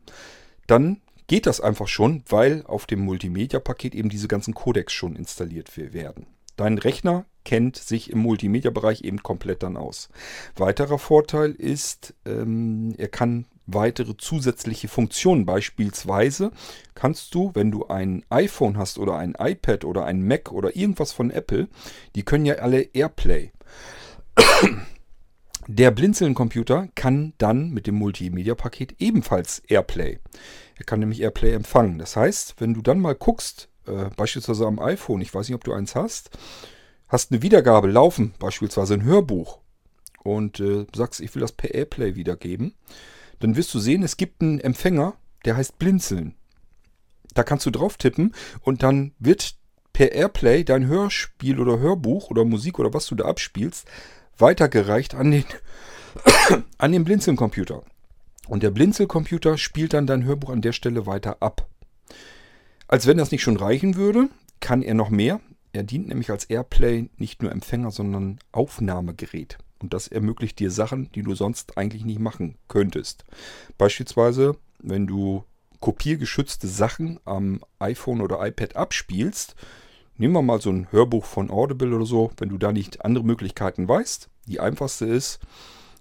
Dann 0.68 1.02
geht 1.28 1.46
das 1.46 1.62
einfach 1.62 1.88
schon, 1.88 2.24
weil 2.28 2.64
auf 2.66 2.86
dem 2.86 3.00
Multimedia-Paket 3.00 3.96
eben 3.96 4.10
diese 4.10 4.28
ganzen 4.28 4.54
Codecs 4.54 4.94
schon 4.94 5.16
installiert 5.16 5.78
werden. 5.78 6.28
Dein 6.56 6.78
Rechner 6.78 7.26
kennt 7.46 7.78
sich 7.78 8.12
im 8.12 8.20
Multimedia-Bereich 8.20 9.02
eben 9.02 9.24
komplett 9.24 9.64
dann 9.64 9.78
aus. 9.78 10.10
Weiterer 10.56 11.00
Vorteil 11.00 11.52
ist, 11.52 12.14
ähm, 12.26 12.94
er 12.98 13.08
kann 13.08 13.46
weitere 13.66 14.18
zusätzliche 14.18 14.88
Funktionen. 14.88 15.46
Beispielsweise 15.46 16.52
kannst 16.96 17.34
du, 17.36 17.52
wenn 17.54 17.72
du 17.72 17.88
ein 17.88 18.26
iPhone 18.30 18.78
hast 18.78 19.00
oder 19.00 19.18
ein 19.18 19.36
iPad 19.40 19.86
oder 19.86 20.06
ein 20.06 20.26
Mac 20.26 20.52
oder 20.52 20.76
irgendwas 20.76 21.12
von 21.12 21.32
Apple, 21.32 21.68
die 22.16 22.24
können 22.24 22.46
ja 22.46 22.56
alle 22.56 22.82
AirPlay. 22.82 23.52
Der 25.68 25.92
Blinzeln-Computer 25.92 26.90
kann 26.94 27.34
dann 27.38 27.70
mit 27.70 27.88
dem 27.88 27.96
Multimedia-Paket 27.96 28.96
ebenfalls 29.00 29.60
AirPlay. 29.60 30.20
Er 30.76 30.86
kann 30.86 31.00
nämlich 31.00 31.22
AirPlay 31.22 31.54
empfangen. 31.54 32.00
Das 32.00 32.18
heißt, 32.18 32.56
wenn 32.60 32.74
du 32.74 32.82
dann 32.82 33.00
mal 33.00 33.16
guckst, 33.16 33.70
äh, 33.88 34.10
beispielsweise 34.18 34.66
am 34.66 34.80
iPhone, 34.80 35.22
ich 35.22 35.34
weiß 35.34 35.48
nicht, 35.48 35.56
ob 35.56 35.64
du 35.64 35.72
eins 35.72 35.96
hast, 35.96 36.32
hast 37.08 37.32
eine 37.32 37.42
Wiedergabe 37.42 37.88
laufen, 37.88 38.34
beispielsweise 38.40 38.96
ein 38.96 39.04
Hörbuch, 39.04 39.60
und 40.24 40.60
äh, 40.60 40.86
sagst, 40.96 41.20
ich 41.20 41.34
will 41.36 41.42
das 41.42 41.52
per 41.52 41.74
AirPlay 41.74 42.16
wiedergeben, 42.16 42.74
dann 43.40 43.56
wirst 43.56 43.74
du 43.74 43.80
sehen, 43.80 44.04
es 44.04 44.18
gibt 44.18 44.42
einen 44.42 44.60
Empfänger, 44.60 45.16
der 45.46 45.58
heißt 45.58 45.80
Blinzeln. 45.80 46.36
Da 47.34 47.44
kannst 47.44 47.66
du 47.66 47.72
drauf 47.72 47.98
tippen 47.98 48.34
und 48.62 48.84
dann 48.84 49.14
wird 49.20 49.56
per 49.92 50.12
Airplay 50.12 50.64
dein 50.64 50.88
Hörspiel 50.88 51.60
oder 51.60 51.80
Hörbuch 51.80 52.30
oder 52.30 52.46
Musik 52.46 52.80
oder 52.80 52.94
was 52.94 53.06
du 53.06 53.16
da 53.16 53.26
abspielst, 53.26 53.88
weitergereicht 54.38 55.16
an 55.16 55.32
den, 55.32 55.46
an 56.78 56.92
den 56.92 57.04
Blinzeln-Computer. 57.04 57.84
Und 58.48 58.64
der 58.64 58.72
Blinzeln-Computer 58.72 59.58
spielt 59.58 59.94
dann 59.94 60.08
dein 60.08 60.26
Hörbuch 60.26 60.50
an 60.50 60.62
der 60.62 60.74
Stelle 60.74 61.06
weiter 61.06 61.38
ab. 61.42 61.68
Als 62.88 63.08
wenn 63.08 63.18
das 63.18 63.32
nicht 63.32 63.44
schon 63.44 63.58
reichen 63.58 63.96
würde, 63.96 64.30
kann 64.60 64.82
er 64.82 64.94
noch 64.94 65.10
mehr. 65.10 65.40
Er 65.72 65.84
dient 65.84 66.08
nämlich 66.08 66.30
als 66.30 66.46
Airplay 66.46 67.10
nicht 67.18 67.42
nur 67.42 67.52
Empfänger, 67.52 67.92
sondern 67.92 68.40
Aufnahmegerät. 68.52 69.58
Und 69.84 69.94
das 69.94 70.08
ermöglicht 70.08 70.60
dir 70.60 70.72
Sachen, 70.72 71.12
die 71.12 71.24
du 71.24 71.36
sonst 71.36 71.78
eigentlich 71.78 72.06
nicht 72.06 72.20
machen 72.20 72.58
könntest. 72.70 73.26
Beispielsweise, 73.78 74.56
wenn 74.80 75.08
du 75.08 75.44
kopiergeschützte 75.82 76.70
Sachen 76.70 77.20
am 77.26 77.60
iPhone 77.80 78.22
oder 78.22 78.44
iPad 78.48 78.78
abspielst, 78.78 79.56
nehmen 80.16 80.34
wir 80.34 80.42
mal 80.42 80.62
so 80.62 80.72
ein 80.72 80.90
Hörbuch 80.92 81.26
von 81.26 81.52
Audible 81.52 81.94
oder 81.94 82.06
so, 82.06 82.32
wenn 82.38 82.48
du 82.48 82.58
da 82.58 82.72
nicht 82.72 83.04
andere 83.04 83.26
Möglichkeiten 83.26 83.90
weißt. 83.90 84.30
Die 84.46 84.62
einfachste 84.62 85.06
ist, 85.06 85.40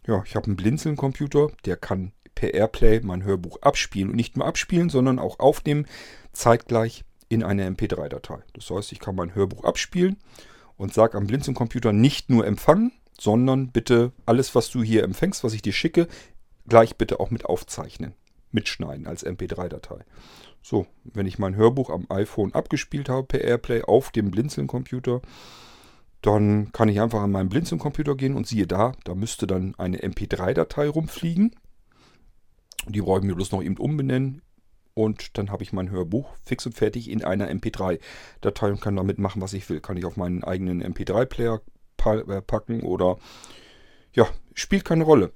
ja, 0.06 0.22
ich 0.24 0.36
habe 0.36 0.46
einen 0.46 0.56
Blinzeln-Computer, 0.56 1.48
der 1.64 1.76
kann 1.76 2.12
per 2.36 2.54
Airplay 2.54 3.00
mein 3.00 3.24
Hörbuch 3.24 3.62
abspielen 3.62 4.10
und 4.10 4.16
nicht 4.16 4.36
nur 4.36 4.46
abspielen, 4.46 4.90
sondern 4.90 5.18
auch 5.18 5.40
aufnehmen, 5.40 5.86
zeitgleich 6.32 7.04
in 7.28 7.42
eine 7.42 7.68
MP3-Datei. 7.68 8.38
Das 8.52 8.70
heißt, 8.70 8.92
ich 8.92 9.00
kann 9.00 9.16
mein 9.16 9.34
Hörbuch 9.34 9.64
abspielen 9.64 10.18
und 10.76 10.94
sage 10.94 11.18
am 11.18 11.26
Blinzeln-Computer 11.26 11.92
nicht 11.92 12.30
nur 12.30 12.46
empfangen, 12.46 12.92
sondern 13.22 13.70
bitte 13.70 14.10
alles, 14.26 14.56
was 14.56 14.68
du 14.68 14.82
hier 14.82 15.04
empfängst, 15.04 15.44
was 15.44 15.52
ich 15.52 15.62
dir 15.62 15.72
schicke, 15.72 16.08
gleich 16.66 16.96
bitte 16.96 17.20
auch 17.20 17.30
mit 17.30 17.44
aufzeichnen, 17.44 18.14
mitschneiden 18.50 19.06
als 19.06 19.24
MP3-Datei. 19.24 20.04
So, 20.60 20.86
wenn 21.04 21.26
ich 21.26 21.38
mein 21.38 21.54
Hörbuch 21.54 21.90
am 21.90 22.06
iPhone 22.10 22.52
abgespielt 22.52 23.08
habe 23.08 23.28
per 23.28 23.40
Airplay 23.40 23.82
auf 23.82 24.10
dem 24.10 24.32
Blinzeln-Computer, 24.32 25.22
dann 26.20 26.72
kann 26.72 26.88
ich 26.88 27.00
einfach 27.00 27.22
an 27.22 27.30
meinen 27.30 27.48
Blinzeln-Computer 27.48 28.16
gehen 28.16 28.34
und 28.34 28.48
siehe 28.48 28.66
da, 28.66 28.90
da 29.04 29.14
müsste 29.14 29.46
dann 29.46 29.76
eine 29.78 29.98
MP3-Datei 29.98 30.88
rumfliegen. 30.88 31.54
Die 32.88 33.02
brauche 33.02 33.20
ich 33.20 33.24
mir 33.24 33.36
bloß 33.36 33.52
noch 33.52 33.62
eben 33.62 33.76
umbenennen. 33.76 34.42
Und 34.94 35.38
dann 35.38 35.52
habe 35.52 35.62
ich 35.62 35.72
mein 35.72 35.90
Hörbuch 35.90 36.34
fix 36.42 36.66
und 36.66 36.72
fertig 36.72 37.08
in 37.08 37.24
einer 37.24 37.48
MP3-Datei 37.48 38.72
und 38.72 38.80
kann 38.80 38.96
damit 38.96 39.18
machen, 39.18 39.40
was 39.40 39.52
ich 39.52 39.70
will. 39.70 39.80
Kann 39.80 39.96
ich 39.96 40.04
auf 40.04 40.16
meinen 40.16 40.42
eigenen 40.42 40.82
MP3-Player 40.82 41.60
äh, 41.60 41.71
packen 42.46 42.82
oder 42.82 43.18
ja, 44.12 44.26
spielt 44.54 44.84
keine 44.84 45.04
Rolle. 45.04 45.32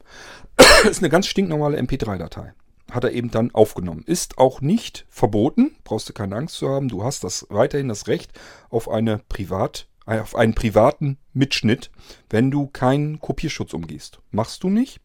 ist 0.91 0.99
eine 0.99 1.11
ganz 1.11 1.27
stinknormale 1.27 1.79
MP3-Datei. 1.79 2.53
Hat 2.91 3.05
er 3.05 3.13
eben 3.13 3.31
dann 3.31 3.53
aufgenommen. 3.53 4.05
Ist 4.07 4.39
auch 4.39 4.61
nicht 4.61 5.07
verboten, 5.09 5.77
brauchst 5.83 6.09
du 6.09 6.13
keine 6.13 6.37
Angst 6.37 6.57
zu 6.57 6.69
haben. 6.69 6.89
Du 6.89 7.03
hast 7.03 7.25
das 7.25 7.47
weiterhin 7.51 7.89
das 7.89 8.07
Recht 8.07 8.33
auf 8.71 8.89
eine 8.89 9.19
Privat, 9.29 9.89
äh, 10.07 10.21
auf 10.21 10.37
einen 10.37 10.55
privaten 10.55 11.19
Mitschnitt, 11.33 11.91
wenn 12.31 12.51
du 12.51 12.69
keinen 12.69 13.19
Kopierschutz 13.19 13.75
umgehst. 13.75 14.21
Machst 14.31 14.63
du 14.63 14.71
nicht. 14.71 15.01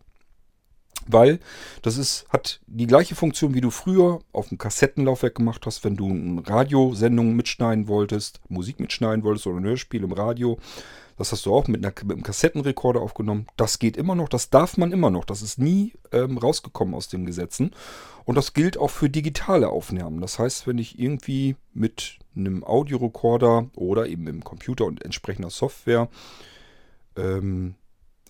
Weil 1.08 1.39
das 1.82 1.97
ist, 1.97 2.28
hat 2.30 2.62
die 2.67 2.86
gleiche 2.86 3.15
Funktion, 3.15 3.56
wie 3.56 3.62
du 3.62 3.71
früher 3.71 4.19
auf 4.34 4.50
dem 4.50 4.60
Kassettenlaufwerk 4.60 5.34
gemacht 5.34 5.65
hast, 5.65 5.84
wenn 5.84 5.97
du 5.97 6.08
eine 6.08 6.47
Radiosendung 6.47 7.36
mitschneiden 7.36 7.88
wolltest, 7.88 8.39
Musik 8.50 8.80
mitschneiden 8.80 9.24
wolltest 9.24 9.47
oder 9.47 9.58
ein 9.58 9.65
Hörspiel 9.65 10.04
im 10.04 10.12
Radio. 10.12 10.60
Das 11.21 11.31
hast 11.31 11.45
du 11.45 11.53
auch 11.53 11.67
mit, 11.67 11.86
einer, 11.86 11.93
mit 12.01 12.13
einem 12.13 12.23
Kassettenrekorder 12.23 12.99
aufgenommen. 12.99 13.45
Das 13.55 13.77
geht 13.77 13.95
immer 13.95 14.15
noch, 14.15 14.27
das 14.27 14.49
darf 14.49 14.77
man 14.77 14.91
immer 14.91 15.12
noch. 15.12 15.23
Das 15.23 15.43
ist 15.43 15.60
nie 15.60 15.93
ähm, 16.12 16.39
rausgekommen 16.39 16.95
aus 16.95 17.10
den 17.10 17.27
Gesetzen. 17.27 17.75
Und 18.25 18.34
das 18.39 18.53
gilt 18.53 18.75
auch 18.75 18.89
für 18.89 19.07
digitale 19.07 19.69
Aufnahmen. 19.69 20.19
Das 20.19 20.39
heißt, 20.39 20.65
wenn 20.65 20.79
ich 20.79 20.97
irgendwie 20.97 21.57
mit 21.75 22.17
einem 22.36 22.63
Audiorekorder 22.63 23.69
oder 23.75 24.07
eben 24.07 24.25
im 24.25 24.43
Computer 24.43 24.86
und 24.86 25.05
entsprechender 25.05 25.51
Software 25.51 26.10
ähm, 27.15 27.75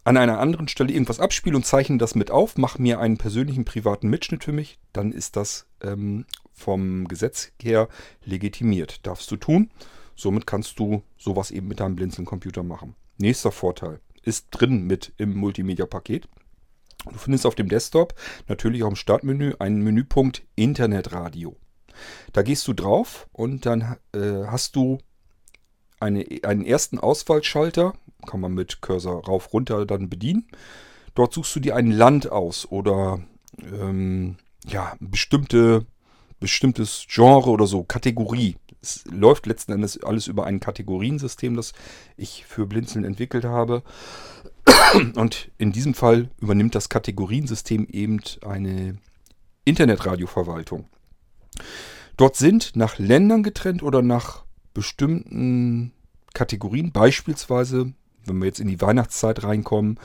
an 0.04 0.18
einer 0.18 0.40
anderen 0.40 0.68
Stelle 0.68 0.92
irgendwas 0.92 1.22
abspiele 1.22 1.56
und 1.56 1.66
zeichne 1.66 1.98
das 1.98 2.14
mit 2.14 2.30
auf, 2.30 2.58
mache 2.58 2.82
mir 2.82 3.00
einen 3.00 3.18
persönlichen 3.18 3.64
privaten 3.64 4.10
Mitschnitt 4.10 4.44
für 4.44 4.52
mich, 4.52 4.80
dann 4.92 5.14
ist 5.14 5.38
das 5.38 5.66
ähm, 5.82 6.26
vom 6.52 7.08
Gesetz 7.08 7.54
her 7.62 7.88
legitimiert. 8.26 9.08
Darfst 9.08 9.32
du 9.32 9.38
tun. 9.38 9.72
Somit 10.22 10.46
kannst 10.46 10.78
du 10.78 11.02
sowas 11.18 11.50
eben 11.50 11.68
mit 11.68 11.80
deinem 11.80 11.96
Blinzeln-Computer 11.96 12.62
machen. 12.62 12.96
Nächster 13.18 13.52
Vorteil 13.52 14.00
ist 14.22 14.48
drin 14.52 14.86
mit 14.86 15.14
im 15.18 15.36
Multimedia-Paket. 15.36 16.28
Du 17.06 17.18
findest 17.18 17.48
auf 17.48 17.56
dem 17.56 17.70
Desktop 17.70 18.14
natürlich 18.48 18.84
auch 18.84 18.90
im 18.90 18.96
Startmenü 18.96 19.56
einen 19.58 19.82
Menüpunkt 19.82 20.44
Internetradio. 20.56 21.56
Da 22.34 22.44
gehst 22.44 22.68
du 22.68 22.74
drauf 22.74 23.28
und 23.32 23.66
dann 23.66 23.98
äh, 24.14 24.46
hast 24.46 24.76
du 24.76 25.00
eine, 26.00 26.24
einen 26.44 26.66
ersten 26.66 27.00
Auswahlschalter, 27.00 27.94
kann 28.28 28.42
man 28.42 28.54
mit 28.54 28.82
Cursor 28.82 29.26
rauf 29.26 29.52
runter 29.54 29.88
dann 29.88 30.10
bedienen. 30.10 30.48
Dort 31.16 31.34
suchst 31.34 31.56
du 31.56 31.60
dir 31.60 31.76
ein 31.76 31.90
Land 31.90 32.32
aus 32.32 32.70
oder 32.70 33.20
ähm, 33.60 34.38
ja, 34.68 34.96
bestimmte, 35.00 35.88
bestimmtes 36.42 37.06
Genre 37.08 37.50
oder 37.50 37.66
so, 37.68 37.84
Kategorie. 37.84 38.58
Es 38.82 39.06
läuft 39.10 39.46
letzten 39.46 39.72
Endes 39.72 40.04
alles 40.04 40.28
über 40.28 40.46
ein 40.46 40.60
Kategoriensystem, 40.60 41.56
das 41.56 41.72
ich 42.18 42.46
für 42.46 42.66
Blinzeln 42.66 43.06
entwickelt 43.06 43.46
habe. 43.46 43.84
Und 45.16 45.52
in 45.58 45.72
diesem 45.72 45.94
Fall 45.94 46.30
übernimmt 46.42 46.76
das 46.76 46.90
Kategoriensystem 46.90 47.88
eben 47.90 48.20
eine 48.44 48.98
Internetradioverwaltung. 49.64 50.90
Dort 52.18 52.36
sind 52.36 52.76
nach 52.76 52.98
Ländern 52.98 53.44
getrennt 53.44 53.84
oder 53.84 54.02
nach 54.02 54.44
bestimmten 54.74 55.94
Kategorien, 56.34 56.92
beispielsweise, 56.92 57.94
wenn 58.26 58.40
wir 58.40 58.46
jetzt 58.48 58.60
in 58.60 58.68
die 58.68 58.82
Weihnachtszeit 58.82 59.44
reinkommen, 59.44 60.00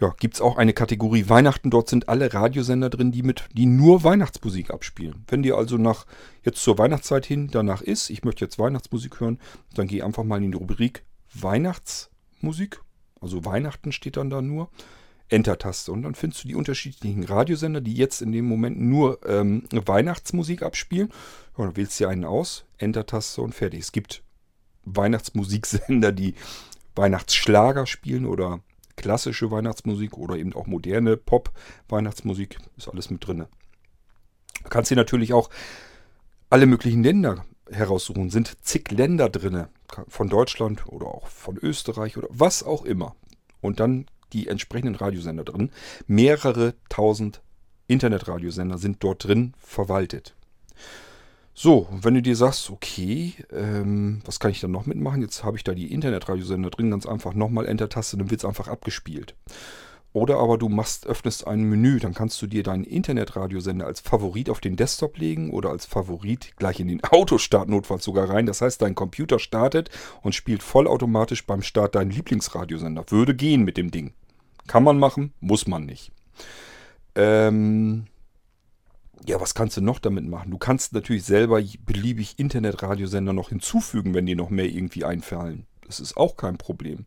ja, 0.00 0.14
gibt 0.18 0.34
es 0.34 0.40
auch 0.40 0.56
eine 0.56 0.74
Kategorie 0.74 1.28
Weihnachten. 1.28 1.70
Dort 1.70 1.88
sind 1.88 2.08
alle 2.08 2.32
Radiosender 2.32 2.90
drin, 2.90 3.12
die 3.12 3.22
mit, 3.22 3.48
die 3.52 3.66
nur 3.66 4.04
Weihnachtsmusik 4.04 4.70
abspielen. 4.70 5.24
Wenn 5.28 5.42
dir 5.42 5.56
also 5.56 5.78
nach 5.78 6.06
jetzt 6.42 6.62
zur 6.62 6.76
Weihnachtszeit 6.78 7.24
hin 7.24 7.48
danach 7.50 7.80
ist, 7.80 8.10
ich 8.10 8.22
möchte 8.22 8.44
jetzt 8.44 8.58
Weihnachtsmusik 8.58 9.20
hören, 9.20 9.38
dann 9.74 9.86
geh 9.86 10.02
einfach 10.02 10.24
mal 10.24 10.42
in 10.42 10.52
die 10.52 10.58
Rubrik 10.58 11.02
Weihnachtsmusik. 11.32 12.80
Also 13.20 13.44
Weihnachten 13.44 13.92
steht 13.92 14.18
dann 14.18 14.30
da 14.30 14.42
nur. 14.42 14.70
Enter-Taste. 15.28 15.90
Und 15.90 16.02
dann 16.02 16.14
findest 16.14 16.44
du 16.44 16.48
die 16.48 16.54
unterschiedlichen 16.54 17.24
Radiosender, 17.24 17.80
die 17.80 17.94
jetzt 17.94 18.22
in 18.22 18.32
dem 18.32 18.46
Moment 18.46 18.80
nur 18.80 19.18
ähm, 19.26 19.64
Weihnachtsmusik 19.72 20.62
abspielen. 20.62 21.08
Ja, 21.58 21.64
dann 21.64 21.76
wählst 21.76 21.98
du 21.98 22.06
einen 22.06 22.24
aus, 22.24 22.64
Enter-Taste 22.78 23.42
und 23.42 23.54
fertig. 23.54 23.80
Es 23.80 23.92
gibt 23.92 24.22
Weihnachtsmusiksender, 24.84 26.12
die 26.12 26.34
Weihnachtsschlager 26.94 27.86
spielen 27.86 28.26
oder 28.26 28.60
klassische 28.96 29.50
Weihnachtsmusik 29.50 30.16
oder 30.16 30.36
eben 30.36 30.54
auch 30.54 30.66
moderne 30.66 31.16
Pop-Weihnachtsmusik. 31.16 32.58
Ist 32.76 32.88
alles 32.88 33.10
mit 33.10 33.26
drin. 33.26 33.46
Du 34.62 34.68
kannst 34.68 34.90
dir 34.90 34.96
natürlich 34.96 35.32
auch 35.32 35.50
alle 36.50 36.66
möglichen 36.66 37.02
Länder 37.02 37.44
heraussuchen. 37.70 38.30
Sind 38.30 38.64
zig 38.64 38.90
Länder 38.90 39.28
drin. 39.28 39.66
Von 40.08 40.28
Deutschland 40.28 40.86
oder 40.86 41.06
auch 41.06 41.28
von 41.28 41.56
Österreich 41.56 42.16
oder 42.16 42.28
was 42.30 42.62
auch 42.62 42.84
immer. 42.84 43.14
Und 43.60 43.80
dann 43.80 44.06
die 44.32 44.48
entsprechenden 44.48 44.96
Radiosender 44.96 45.44
drin. 45.44 45.70
Mehrere 46.06 46.74
tausend 46.88 47.42
Internetradiosender 47.86 48.78
sind 48.78 49.02
dort 49.04 49.24
drin 49.24 49.54
verwaltet. 49.58 50.34
So, 51.58 51.88
wenn 51.90 52.12
du 52.12 52.20
dir 52.20 52.36
sagst, 52.36 52.68
okay, 52.68 53.32
ähm, 53.50 54.20
was 54.26 54.38
kann 54.40 54.50
ich 54.50 54.60
dann 54.60 54.72
noch 54.72 54.84
mitmachen? 54.84 55.22
Jetzt 55.22 55.42
habe 55.42 55.56
ich 55.56 55.64
da 55.64 55.72
die 55.72 55.90
Internetradiosender 55.90 56.68
drin, 56.68 56.90
ganz 56.90 57.06
einfach 57.06 57.32
nochmal 57.32 57.64
Enter-Taste, 57.64 58.18
dann 58.18 58.30
wird 58.30 58.42
es 58.42 58.44
einfach 58.44 58.68
abgespielt. 58.68 59.34
Oder 60.12 60.36
aber 60.36 60.58
du 60.58 60.68
machst, 60.68 61.06
öffnest 61.06 61.46
ein 61.46 61.62
Menü, 61.62 61.98
dann 61.98 62.12
kannst 62.12 62.42
du 62.42 62.46
dir 62.46 62.62
deinen 62.62 62.84
Internetradiosender 62.84 63.86
als 63.86 64.00
Favorit 64.00 64.50
auf 64.50 64.60
den 64.60 64.76
Desktop 64.76 65.16
legen 65.16 65.50
oder 65.50 65.70
als 65.70 65.86
Favorit 65.86 66.54
gleich 66.58 66.78
in 66.78 66.88
den 66.88 67.02
Autostart 67.10 67.70
notfalls 67.70 68.04
sogar 68.04 68.28
rein. 68.28 68.44
Das 68.44 68.60
heißt, 68.60 68.82
dein 68.82 68.94
Computer 68.94 69.38
startet 69.38 69.88
und 70.20 70.34
spielt 70.34 70.62
vollautomatisch 70.62 71.46
beim 71.46 71.62
Start 71.62 71.94
deinen 71.94 72.10
Lieblingsradiosender. 72.10 73.06
Würde 73.08 73.34
gehen 73.34 73.62
mit 73.62 73.78
dem 73.78 73.90
Ding. 73.90 74.12
Kann 74.66 74.84
man 74.84 74.98
machen, 74.98 75.32
muss 75.40 75.66
man 75.66 75.86
nicht. 75.86 76.12
Ähm, 77.14 78.08
ja, 79.24 79.40
was 79.40 79.54
kannst 79.54 79.76
du 79.76 79.80
noch 79.80 79.98
damit 79.98 80.26
machen? 80.26 80.50
Du 80.50 80.58
kannst 80.58 80.92
natürlich 80.92 81.24
selber 81.24 81.60
beliebig 81.84 82.38
Internetradiosender 82.38 83.32
noch 83.32 83.48
hinzufügen, 83.48 84.14
wenn 84.14 84.26
dir 84.26 84.36
noch 84.36 84.50
mehr 84.50 84.66
irgendwie 84.66 85.04
einfallen. 85.04 85.66
Das 85.86 86.00
ist 86.00 86.16
auch 86.16 86.36
kein 86.36 86.58
Problem. 86.58 87.06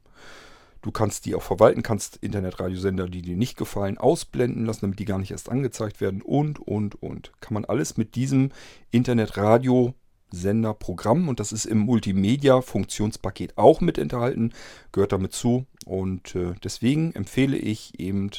Du 0.82 0.92
kannst 0.92 1.26
die 1.26 1.36
auch 1.36 1.44
verwalten, 1.44 1.84
kannst 1.84 2.16
Internetradiosender, 2.18 3.10
die 3.10 3.22
dir 3.22 3.36
nicht 3.36 3.58
gefallen, 3.58 3.98
ausblenden 3.98 4.66
lassen, 4.66 4.80
damit 4.82 5.00
die 5.00 5.06
gar 5.06 5.20
nicht 5.20 5.32
erst 5.32 5.50
angezeigt 5.50 6.00
werden 6.00 6.22
und, 6.22 6.60
und, 6.60 7.04
und. 7.04 7.34
Kann 7.42 7.54
man 7.54 7.66
alles 7.66 7.98
mit 7.98 8.16
diesem 8.16 8.52
Internetradiosender-Programm 8.92 11.28
und 11.28 11.42
das 11.42 11.52
ist 11.52 11.66
im 11.66 11.80
Multimedia-Funktionspaket 11.80 13.58
auch 13.58 13.82
mit 13.82 13.98
enthalten, 13.98 14.54
gehört 14.94 15.12
damit 15.12 15.34
zu 15.34 15.66
und 15.86 16.34
äh, 16.36 16.54
deswegen 16.64 17.14
empfehle 17.14 17.58
ich 17.58 18.00
eben 18.00 18.30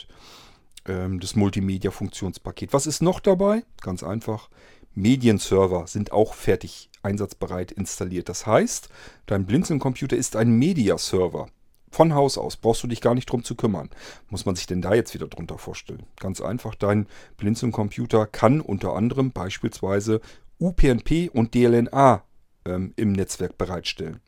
das 1.21 1.37
Multimedia-Funktionspaket. 1.37 2.73
Was 2.73 2.87
ist 2.87 3.03
noch 3.03 3.21
dabei? 3.21 3.65
Ganz 3.81 4.03
einfach. 4.03 4.49
Medienserver 4.95 5.87
sind 5.87 6.13
auch 6.13 6.35
fertig 6.35 6.91
einsatzbereit 7.03 7.73
installiert. 7.73 8.29
Das 8.29 8.47
heißt, 8.47 8.89
dein 9.27 9.47
Blinzeln-Computer 9.47 10.17
ist 10.17 10.37
ein 10.37 10.51
Media-Server. 10.51 11.49
Von 11.91 12.15
Haus 12.15 12.39
aus 12.39 12.57
brauchst 12.57 12.83
du 12.85 12.87
dich 12.87 13.01
gar 13.01 13.15
nicht 13.15 13.27
drum 13.27 13.43
zu 13.43 13.57
kümmern. 13.57 13.91
Muss 14.29 14.47
man 14.47 14.55
sich 14.55 14.67
denn 14.67 14.81
da 14.81 14.95
jetzt 14.95 15.13
wieder 15.13 15.27
drunter 15.27 15.59
vorstellen? 15.59 16.05
Ganz 16.19 16.41
einfach, 16.41 16.75
dein 16.75 17.07
Blinzeln-Computer 17.37 18.27
kann 18.27 18.61
unter 18.61 18.95
anderem 18.95 19.33
beispielsweise 19.33 20.21
UPnP 20.61 21.31
und 21.33 21.55
DLNA 21.55 22.23
ähm, 22.65 22.93
im 22.97 23.13
Netzwerk 23.13 23.59
bereitstellen. 23.59 24.21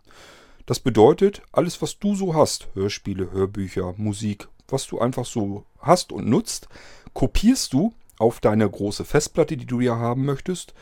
Das 0.66 0.80
bedeutet, 0.80 1.42
alles 1.52 1.82
was 1.82 1.98
du 1.98 2.14
so 2.14 2.34
hast, 2.34 2.68
Hörspiele, 2.74 3.30
Hörbücher, 3.30 3.94
Musik, 3.96 4.48
was 4.68 4.86
du 4.86 4.98
einfach 4.98 5.24
so 5.24 5.64
hast 5.78 6.12
und 6.12 6.28
nutzt, 6.28 6.68
kopierst 7.14 7.72
du 7.72 7.92
auf 8.18 8.40
deine 8.40 8.68
große 8.68 9.04
Festplatte, 9.04 9.56
die 9.56 9.66
du 9.66 9.80
ja 9.80 9.96
haben 9.96 10.24
möchtest, 10.24 10.74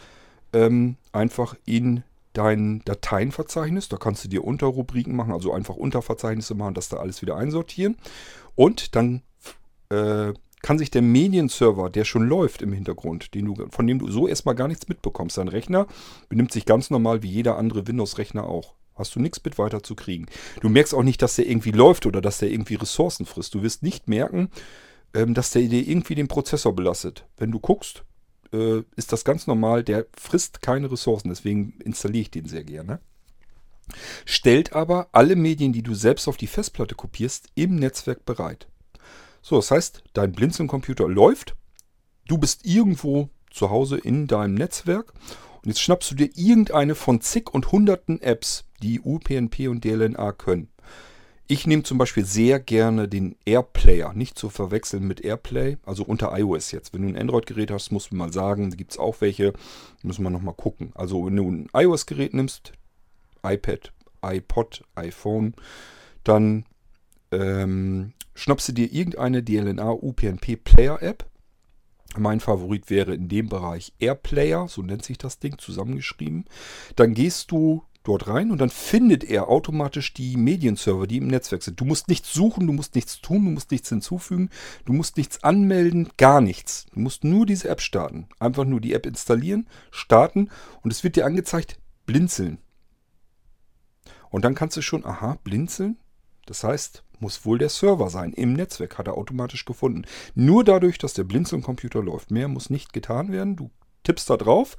ähm, 0.53 0.97
einfach 1.13 1.55
in 1.65 2.03
dein 2.33 2.83
Dateienverzeichnis. 2.85 3.89
Da 3.89 3.97
kannst 3.97 4.25
du 4.25 4.29
dir 4.29 4.45
Unterrubriken 4.45 5.17
machen, 5.17 5.33
also 5.33 5.53
einfach 5.53 5.77
Unterverzeichnisse 5.77 6.55
machen, 6.55 6.75
das 6.75 6.89
da 6.89 6.99
alles 6.99 7.23
wieder 7.23 7.37
einsortieren. 7.37 7.97
Und 8.55 8.95
dann 8.95 9.23
äh, 9.89 10.33
kann 10.63 10.79
sich 10.79 10.91
der 10.91 11.03
Medienserver, 11.03 11.91
der 11.91 12.05
schon 12.05 12.29
läuft 12.29 12.63
im 12.63 12.73
Hintergrund, 12.73 13.35
den 13.35 13.47
du, 13.47 13.67
von 13.71 13.87
dem 13.87 13.99
du 13.99 14.11
so 14.11 14.29
erstmal 14.29 14.55
gar 14.55 14.69
nichts 14.69 14.89
mitbekommst, 14.89 15.39
dein 15.39 15.49
Rechner 15.49 15.87
benimmt 16.29 16.53
sich 16.53 16.67
ganz 16.67 16.91
normal 16.91 17.23
wie 17.23 17.31
jeder 17.31 17.57
andere 17.57 17.87
Windows-Rechner 17.87 18.45
auch. 18.45 18.75
Hast 19.01 19.15
du 19.17 19.21
nichts 19.21 19.43
mit 19.45 19.59
weiter 19.59 19.83
zu 19.83 19.95
kriegen. 19.95 20.27
Du 20.61 20.69
merkst 20.69 20.95
auch 20.95 21.03
nicht, 21.03 21.23
dass 21.23 21.37
der 21.37 21.49
irgendwie 21.49 21.73
läuft 21.73 22.07
oder 22.07 22.21
dass 22.21 22.39
der 22.39 22.51
irgendwie 22.51 22.75
Ressourcen 22.75 23.27
frisst. 23.27 23.55
Du 23.55 23.63
wirst 23.63 23.83
nicht 23.83 24.09
merken, 24.09 24.51
ähm, 25.15 25.35
dass 25.35 25.51
der 25.51 25.63
dir 25.63 25.87
irgendwie 25.87 26.15
den 26.15 26.29
Prozessor 26.29 26.75
belastet. 26.75 27.27
Wenn 27.37 27.51
du 27.51 27.59
guckst, 27.59 28.05
äh, 28.53 28.83
ist 28.97 29.13
das 29.13 29.25
ganz 29.25 29.47
normal. 29.47 29.83
Der 29.83 30.07
frisst 30.17 30.63
keine 30.63 30.91
Ressourcen. 30.91 31.31
Deswegen 31.31 31.75
installiere 31.83 32.23
ich 32.23 32.31
den 32.31 32.47
sehr 32.47 32.65
gerne. 32.65 33.01
Stellt 34.25 34.73
aber 34.73 35.09
alle 35.13 35.35
Medien, 35.35 35.73
die 35.73 35.83
du 35.83 35.95
selbst 35.95 36.29
auf 36.29 36.37
die 36.37 36.47
Festplatte 36.47 36.95
kopierst, 36.95 37.49
im 37.55 37.77
Netzwerk 37.77 38.25
bereit. 38.25 38.69
So, 39.43 39.57
das 39.57 39.71
heißt, 39.71 40.05
dein 40.13 40.33
Blinzeln-Computer 40.33 41.09
läuft. 41.09 41.57
Du 42.29 42.39
bist 42.39 42.65
irgendwo 42.65 43.31
zu 43.51 43.71
Hause 43.71 43.99
in 43.99 44.27
deinem 44.27 44.55
Netzwerk. 44.55 45.13
Und 45.63 45.69
jetzt 45.69 45.81
schnappst 45.81 46.11
du 46.11 46.15
dir 46.15 46.31
irgendeine 46.37 46.95
von 46.95 47.21
zig 47.21 47.53
und 47.53 47.73
hunderten 47.73 48.21
Apps, 48.23 48.65
die 48.83 49.01
UPnP 49.01 49.69
und 49.69 49.85
DLNA 49.85 50.33
können. 50.33 50.69
Ich 51.53 51.67
nehme 51.67 51.83
zum 51.83 51.99
Beispiel 51.99 52.25
sehr 52.25 52.61
gerne 52.61 53.09
den 53.09 53.35
Airplayer, 53.45 54.13
nicht 54.13 54.39
zu 54.39 54.51
verwechseln 54.51 55.05
mit 55.09 55.21
Airplay, 55.23 55.79
also 55.85 56.05
unter 56.05 56.39
iOS 56.39 56.71
jetzt. 56.71 56.95
Wenn 56.95 57.03
du 57.03 57.09
ein 57.09 57.19
Android-Gerät 57.19 57.73
hast, 57.73 57.91
musst 57.91 58.13
du 58.13 58.15
mal 58.15 58.33
sagen, 58.33 58.71
gibt 58.77 58.93
es 58.93 58.99
auch 58.99 59.21
welche, 59.21 59.53
müssen 60.05 60.23
wir 60.23 60.31
nochmal 60.31 60.55
gucken. 60.55 60.93
Also 60.95 61.27
wenn 61.27 61.35
du 61.35 61.51
ein 61.51 61.69
iOS-Gerät 61.75 62.35
nimmst, 62.35 62.71
iPad, 63.43 63.93
iPod, 64.23 64.85
iPhone, 64.95 65.55
dann 66.23 66.67
ähm, 67.33 68.13
schnappst 68.37 68.69
du 68.69 68.73
dir 68.73 68.93
irgendeine 68.93 69.43
DLNA 69.43 69.91
UPnP 69.91 70.57
Player 70.63 71.03
App 71.03 71.27
Mein 72.17 72.39
Favorit 72.39 72.91
wäre 72.91 73.13
in 73.13 73.29
dem 73.29 73.49
Bereich 73.49 73.93
Airplayer, 73.99 74.69
so 74.69 74.83
nennt 74.83 75.05
sich 75.05 75.19
das 75.19 75.41
Ding, 75.41 75.59
zusammengeschrieben. 75.59 76.45
Dann 76.95 77.15
gehst 77.15 77.51
du 77.51 77.83
dort 78.03 78.29
rein 78.29 78.51
und 78.51 78.59
dann 78.61 78.71
findet 78.71 79.25
er 79.25 79.49
automatisch 79.49 80.15
die 80.15 80.37
Medienserver, 80.37 81.07
die 81.07 81.19
im 81.19 81.27
Netzwerk 81.27 81.63
sind. 81.63 81.81
Du 81.81 81.85
musst 81.85 82.09
nichts 82.09 82.33
suchen, 82.33 82.67
du 82.67 82.73
musst 82.73 82.95
nichts 82.95 83.21
tun, 83.21 83.45
du 83.45 83.51
musst 83.51 83.71
nichts 83.71 83.89
hinzufügen, 83.89 84.51
du 84.87 84.93
musst 84.93 85.17
nichts 85.17 85.43
anmelden, 85.45 86.09
gar 86.17 86.41
nichts. 86.41 86.87
Du 86.95 87.01
musst 87.01 87.25
nur 87.25 87.45
diese 87.45 87.69
App 87.69 87.81
starten. 87.81 88.29
Einfach 88.39 88.65
nur 88.65 88.81
die 88.81 88.95
App 88.95 89.07
installieren, 89.07 89.69
starten 89.91 90.49
und 90.83 90.93
es 90.93 91.05
wird 91.05 91.17
dir 91.17 91.27
angezeigt, 91.27 91.79
blinzeln. 92.07 92.59
Und 94.31 94.45
dann 94.45 94.55
kannst 94.55 94.77
du 94.77 94.83
schon, 94.83 95.05
aha, 95.05 95.39
blinzeln. 95.45 95.99
Das 96.47 96.65
heißt, 96.65 97.05
muss 97.19 97.45
wohl 97.45 97.59
der 97.59 97.69
Server 97.69 98.09
sein. 98.09 98.33
Im 98.33 98.55
Netzwerk 98.55 98.97
hat 98.97 99.07
er 99.07 99.19
automatisch 99.19 99.65
gefunden. 99.65 100.05
Nur 100.35 100.65
dadurch, 100.65 100.99
dass 100.99 101.13
der 101.13 101.25
Blinzeln-Computer 101.25 102.03
läuft. 102.03 102.31
Mehr 102.31 102.49
muss 102.49 102.71
nicht 102.71 102.93
getan 102.93 103.31
werden. 103.31 103.57
Du 103.57 103.71
tippst 104.11 104.29
da 104.29 104.37
drauf 104.37 104.77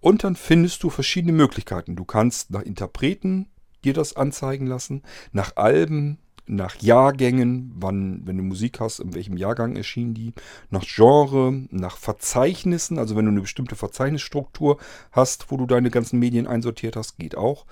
und 0.00 0.24
dann 0.24 0.36
findest 0.36 0.82
du 0.82 0.90
verschiedene 0.90 1.32
Möglichkeiten. 1.32 1.96
Du 1.96 2.04
kannst 2.04 2.50
nach 2.50 2.60
Interpreten 2.62 3.48
dir 3.82 3.94
das 3.94 4.14
anzeigen 4.14 4.66
lassen, 4.66 5.02
nach 5.32 5.56
Alben, 5.56 6.18
nach 6.46 6.76
Jahrgängen, 6.76 7.72
wann, 7.76 8.20
wenn 8.26 8.36
du 8.36 8.42
Musik 8.42 8.80
hast, 8.80 9.00
in 9.00 9.14
welchem 9.14 9.38
Jahrgang 9.38 9.76
erschienen 9.76 10.12
die, 10.12 10.34
nach 10.68 10.84
Genre, 10.84 11.66
nach 11.70 11.96
Verzeichnissen, 11.96 12.98
also 12.98 13.16
wenn 13.16 13.24
du 13.24 13.30
eine 13.30 13.40
bestimmte 13.40 13.76
Verzeichnisstruktur 13.76 14.76
hast, 15.10 15.50
wo 15.50 15.56
du 15.56 15.64
deine 15.64 15.90
ganzen 15.90 16.18
Medien 16.18 16.46
einsortiert 16.46 16.96
hast, 16.96 17.18
geht 17.18 17.34
auch. 17.34 17.64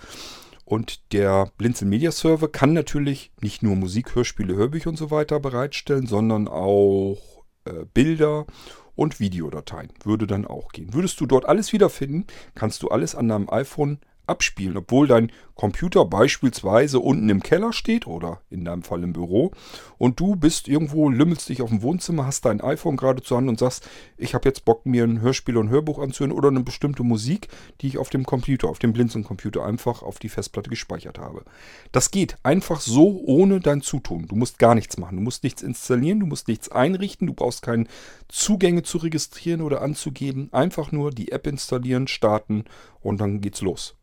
Und 0.65 1.13
der 1.13 1.51
Blinzel 1.59 1.87
Media 1.87 2.11
Server 2.13 2.49
kann 2.49 2.73
natürlich 2.73 3.31
nicht 3.43 3.63
nur 3.63 3.77
Musik, 3.77 4.15
Hörspiele, 4.15 4.55
Hörbücher 4.55 4.89
und 4.89 4.97
so 4.97 5.11
weiter 5.11 5.39
bereitstellen, 5.39 6.07
sondern 6.07 6.49
auch 6.49 7.19
äh, 7.67 7.85
Bilder 7.93 8.47
und 8.95 9.21
Videodateien. 9.21 9.91
Würde 10.05 10.27
dann 10.27 10.47
auch 10.47 10.73
gehen. 10.73 10.95
Würdest 10.95 11.21
du 11.21 11.27
dort 11.27 11.47
alles 11.47 11.73
wiederfinden, 11.73 12.27
kannst 12.55 12.83
du 12.83 12.89
alles 12.89 13.15
an 13.15 13.29
deinem 13.29 13.49
iPhone 13.51 13.99
abspielen, 14.27 14.77
obwohl 14.77 15.07
dein 15.07 15.33
Computer 15.55 16.05
beispielsweise 16.05 16.99
unten 16.99 17.29
im 17.29 17.43
Keller 17.43 17.73
steht 17.73 18.07
oder 18.07 18.41
in 18.51 18.65
deinem 18.65 18.83
Fall 18.83 19.03
im 19.03 19.13
Büro 19.13 19.53
und 19.99 20.19
du 20.19 20.35
bist 20.35 20.67
irgendwo, 20.67 21.09
lümmelst 21.09 21.49
dich 21.49 21.63
auf 21.63 21.69
dem 21.69 21.83
Wohnzimmer, 21.83 22.27
hast 22.27 22.45
dein 22.45 22.61
iPhone 22.61 22.97
gerade 22.97 23.23
zur 23.23 23.37
Hand 23.37 23.49
und 23.49 23.59
sagst, 23.59 23.89
ich 24.17 24.35
habe 24.35 24.49
jetzt 24.49 24.65
Bock, 24.65 24.87
mir 24.87 25.05
ein 25.05 25.21
Hörspiel 25.21 25.57
und 25.57 25.67
ein 25.67 25.71
Hörbuch 25.71 25.99
anzuhören 25.99 26.33
oder 26.33 26.49
eine 26.49 26.63
bestimmte 26.63 27.03
Musik, 27.03 27.49
die 27.81 27.89
ich 27.89 27.99
auf 27.99 28.11
dem 28.11 28.25
Computer, 28.25 28.69
auf 28.69 28.79
dem 28.79 28.93
Blinzeln-Computer 28.93 29.65
einfach 29.65 30.03
auf 30.03 30.19
die 30.19 30.29
Festplatte 30.29 30.71
gespeichert 30.71 31.19
habe. 31.19 31.45
Das 31.93 32.11
geht 32.11 32.37
einfach 32.43 32.81
so 32.81 33.23
ohne 33.25 33.61
dein 33.61 33.83
Zutun. 33.83 34.27
Du 34.27 34.37
musst 34.37 34.59
gar 34.59 34.75
nichts 34.75 34.97
machen, 34.99 35.17
du 35.17 35.23
musst 35.23 35.45
nichts 35.45 35.63
installieren, 35.63 36.21
du 36.21 36.27
musst 36.27 36.49
nichts 36.49 36.71
einrichten, 36.71 37.27
du 37.27 37.35
brauchst 37.35 37.63
keine 37.63 37.87
Zugänge 38.29 38.83
zu 38.83 38.99
registrieren 38.99 39.61
oder 39.61 39.83
anzugeben, 39.83 40.49
einfach 40.53 40.93
nur 40.93 41.11
die 41.11 41.31
App 41.33 41.47
installieren, 41.47 42.09
starten 42.09 42.65
und 43.01 43.21
dann 43.21 43.41
geht's 43.41 43.61
los. 43.61 43.97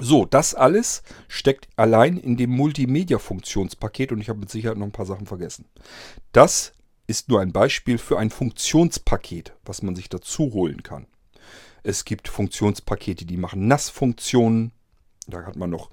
So, 0.00 0.24
das 0.24 0.54
alles 0.54 1.02
steckt 1.28 1.68
allein 1.76 2.16
in 2.16 2.36
dem 2.36 2.50
Multimedia-Funktionspaket 2.50 4.10
und 4.10 4.20
ich 4.20 4.28
habe 4.28 4.40
mit 4.40 4.50
Sicherheit 4.50 4.76
noch 4.76 4.86
ein 4.86 4.92
paar 4.92 5.06
Sachen 5.06 5.26
vergessen. 5.26 5.66
Das 6.32 6.72
ist 7.06 7.28
nur 7.28 7.40
ein 7.40 7.52
Beispiel 7.52 7.98
für 7.98 8.18
ein 8.18 8.30
Funktionspaket, 8.30 9.52
was 9.64 9.82
man 9.82 9.94
sich 9.94 10.08
dazu 10.08 10.52
holen 10.52 10.82
kann. 10.82 11.06
Es 11.84 12.04
gibt 12.04 12.28
Funktionspakete, 12.28 13.24
die 13.24 13.36
machen 13.36 13.68
NAS-Funktionen. 13.68 14.72
Da 15.26 15.44
hat 15.44 15.56
man 15.56 15.70
noch 15.70 15.90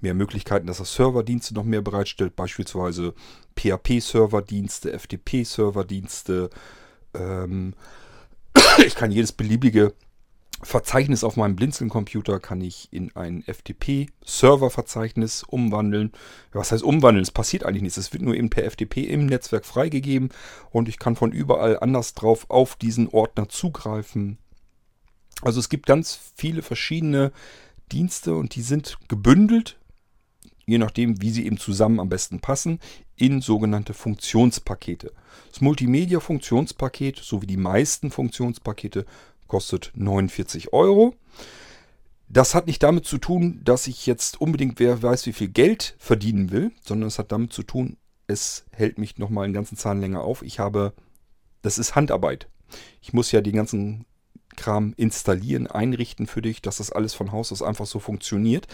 mehr 0.00 0.14
Möglichkeiten, 0.14 0.66
dass 0.66 0.78
das 0.78 0.94
Serverdienste 0.94 1.54
noch 1.54 1.64
mehr 1.64 1.82
bereitstellt, 1.82 2.34
beispielsweise 2.34 3.14
PHP-Serverdienste, 3.56 4.98
FTP-Serverdienste. 4.98 6.50
Ähm 7.14 7.74
ich 8.86 8.94
kann 8.94 9.12
jedes 9.12 9.32
beliebige 9.32 9.94
Verzeichnis 10.64 11.24
auf 11.24 11.36
meinem 11.36 11.56
Blinzeln-Computer 11.56 12.40
kann 12.40 12.60
ich 12.60 12.88
in 12.90 13.14
ein 13.14 13.42
FTP-Server-Verzeichnis 13.42 15.42
umwandeln. 15.42 16.12
Was 16.52 16.72
heißt 16.72 16.82
umwandeln? 16.82 17.22
Es 17.22 17.30
passiert 17.30 17.64
eigentlich 17.64 17.82
nichts. 17.82 17.98
Es 17.98 18.12
wird 18.12 18.22
nur 18.22 18.34
eben 18.34 18.50
per 18.50 18.70
FTP 18.70 19.04
im 19.04 19.26
Netzwerk 19.26 19.66
freigegeben 19.66 20.30
und 20.70 20.88
ich 20.88 20.98
kann 20.98 21.16
von 21.16 21.32
überall 21.32 21.78
anders 21.80 22.14
drauf 22.14 22.46
auf 22.48 22.76
diesen 22.76 23.08
Ordner 23.08 23.48
zugreifen. 23.48 24.38
Also 25.42 25.60
es 25.60 25.68
gibt 25.68 25.86
ganz 25.86 26.18
viele 26.34 26.62
verschiedene 26.62 27.32
Dienste 27.92 28.34
und 28.34 28.54
die 28.54 28.62
sind 28.62 28.96
gebündelt, 29.08 29.78
je 30.66 30.78
nachdem, 30.78 31.20
wie 31.20 31.30
sie 31.30 31.44
eben 31.44 31.58
zusammen 31.58 32.00
am 32.00 32.08
besten 32.08 32.40
passen, 32.40 32.80
in 33.16 33.40
sogenannte 33.40 33.94
Funktionspakete. 33.94 35.12
Das 35.50 35.60
Multimedia-Funktionspaket, 35.60 37.18
so 37.18 37.42
wie 37.42 37.46
die 37.46 37.56
meisten 37.56 38.10
Funktionspakete, 38.10 39.04
kostet 39.54 39.92
49 39.94 40.72
Euro. 40.72 41.14
Das 42.28 42.56
hat 42.56 42.66
nicht 42.66 42.82
damit 42.82 43.04
zu 43.04 43.18
tun, 43.18 43.60
dass 43.62 43.86
ich 43.86 44.04
jetzt 44.04 44.40
unbedingt 44.40 44.80
wer 44.80 45.00
weiß, 45.00 45.26
wie 45.26 45.32
viel 45.32 45.46
Geld 45.46 45.94
verdienen 45.96 46.50
will, 46.50 46.72
sondern 46.84 47.06
es 47.06 47.20
hat 47.20 47.30
damit 47.30 47.52
zu 47.52 47.62
tun, 47.62 47.96
es 48.26 48.64
hält 48.72 48.98
mich 48.98 49.16
nochmal 49.16 49.44
einen 49.44 49.54
ganzen 49.54 49.76
Zahn 49.76 50.00
länger 50.00 50.22
auf. 50.22 50.42
Ich 50.42 50.58
habe, 50.58 50.92
das 51.62 51.78
ist 51.78 51.94
Handarbeit. 51.94 52.48
Ich 53.00 53.12
muss 53.12 53.30
ja 53.30 53.42
den 53.42 53.54
ganzen 53.54 54.06
Kram 54.56 54.92
installieren, 54.96 55.68
einrichten 55.68 56.26
für 56.26 56.42
dich, 56.42 56.60
dass 56.60 56.78
das 56.78 56.90
alles 56.90 57.14
von 57.14 57.30
Haus 57.30 57.52
aus 57.52 57.62
einfach 57.62 57.86
so 57.86 58.00
funktioniert. 58.00 58.66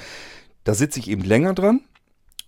Da 0.64 0.72
sitze 0.72 0.98
ich 0.98 1.10
eben 1.10 1.24
länger 1.24 1.52
dran, 1.52 1.82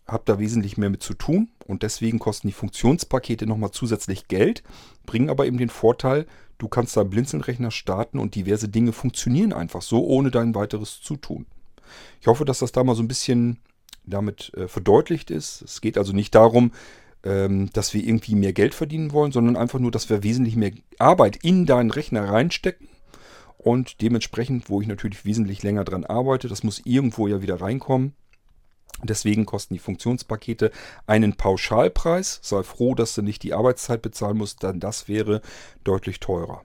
habe 0.06 0.22
da 0.24 0.38
wesentlich 0.38 0.78
mehr 0.78 0.88
mit 0.88 1.02
zu 1.02 1.12
tun 1.12 1.50
und 1.66 1.82
deswegen 1.82 2.18
kosten 2.18 2.48
die 2.48 2.54
Funktionspakete 2.54 3.46
nochmal 3.46 3.72
zusätzlich 3.72 4.26
Geld, 4.26 4.62
bringen 5.04 5.28
aber 5.28 5.44
eben 5.44 5.58
den 5.58 5.68
Vorteil, 5.68 6.26
Du 6.62 6.68
kannst 6.68 6.96
deinen 6.96 7.10
Blinzelnrechner 7.10 7.72
starten 7.72 8.20
und 8.20 8.36
diverse 8.36 8.68
Dinge 8.68 8.92
funktionieren 8.92 9.52
einfach 9.52 9.82
so, 9.82 10.06
ohne 10.06 10.30
dein 10.30 10.54
weiteres 10.54 11.00
Zutun. 11.00 11.44
Ich 12.20 12.28
hoffe, 12.28 12.44
dass 12.44 12.60
das 12.60 12.70
da 12.70 12.84
mal 12.84 12.94
so 12.94 13.02
ein 13.02 13.08
bisschen 13.08 13.58
damit 14.04 14.54
äh, 14.54 14.68
verdeutlicht 14.68 15.32
ist. 15.32 15.62
Es 15.62 15.80
geht 15.80 15.98
also 15.98 16.12
nicht 16.12 16.36
darum, 16.36 16.70
ähm, 17.24 17.68
dass 17.72 17.94
wir 17.94 18.04
irgendwie 18.04 18.36
mehr 18.36 18.52
Geld 18.52 18.74
verdienen 18.74 19.10
wollen, 19.10 19.32
sondern 19.32 19.56
einfach 19.56 19.80
nur, 19.80 19.90
dass 19.90 20.08
wir 20.08 20.22
wesentlich 20.22 20.54
mehr 20.54 20.70
Arbeit 21.00 21.34
in 21.42 21.66
deinen 21.66 21.90
Rechner 21.90 22.28
reinstecken. 22.28 22.86
Und 23.58 24.00
dementsprechend, 24.00 24.70
wo 24.70 24.80
ich 24.80 24.86
natürlich 24.86 25.24
wesentlich 25.24 25.64
länger 25.64 25.82
dran 25.82 26.04
arbeite, 26.04 26.46
das 26.46 26.62
muss 26.62 26.80
irgendwo 26.84 27.26
ja 27.26 27.42
wieder 27.42 27.60
reinkommen. 27.60 28.12
Deswegen 29.02 29.46
kosten 29.46 29.74
die 29.74 29.80
Funktionspakete 29.80 30.70
einen 31.06 31.34
Pauschalpreis. 31.34 32.40
Sei 32.42 32.62
froh, 32.62 32.94
dass 32.94 33.14
du 33.14 33.22
nicht 33.22 33.42
die 33.42 33.54
Arbeitszeit 33.54 34.02
bezahlen 34.02 34.36
musst, 34.36 34.62
denn 34.62 34.80
das 34.80 35.08
wäre 35.08 35.40
deutlich 35.82 36.20
teurer. 36.20 36.62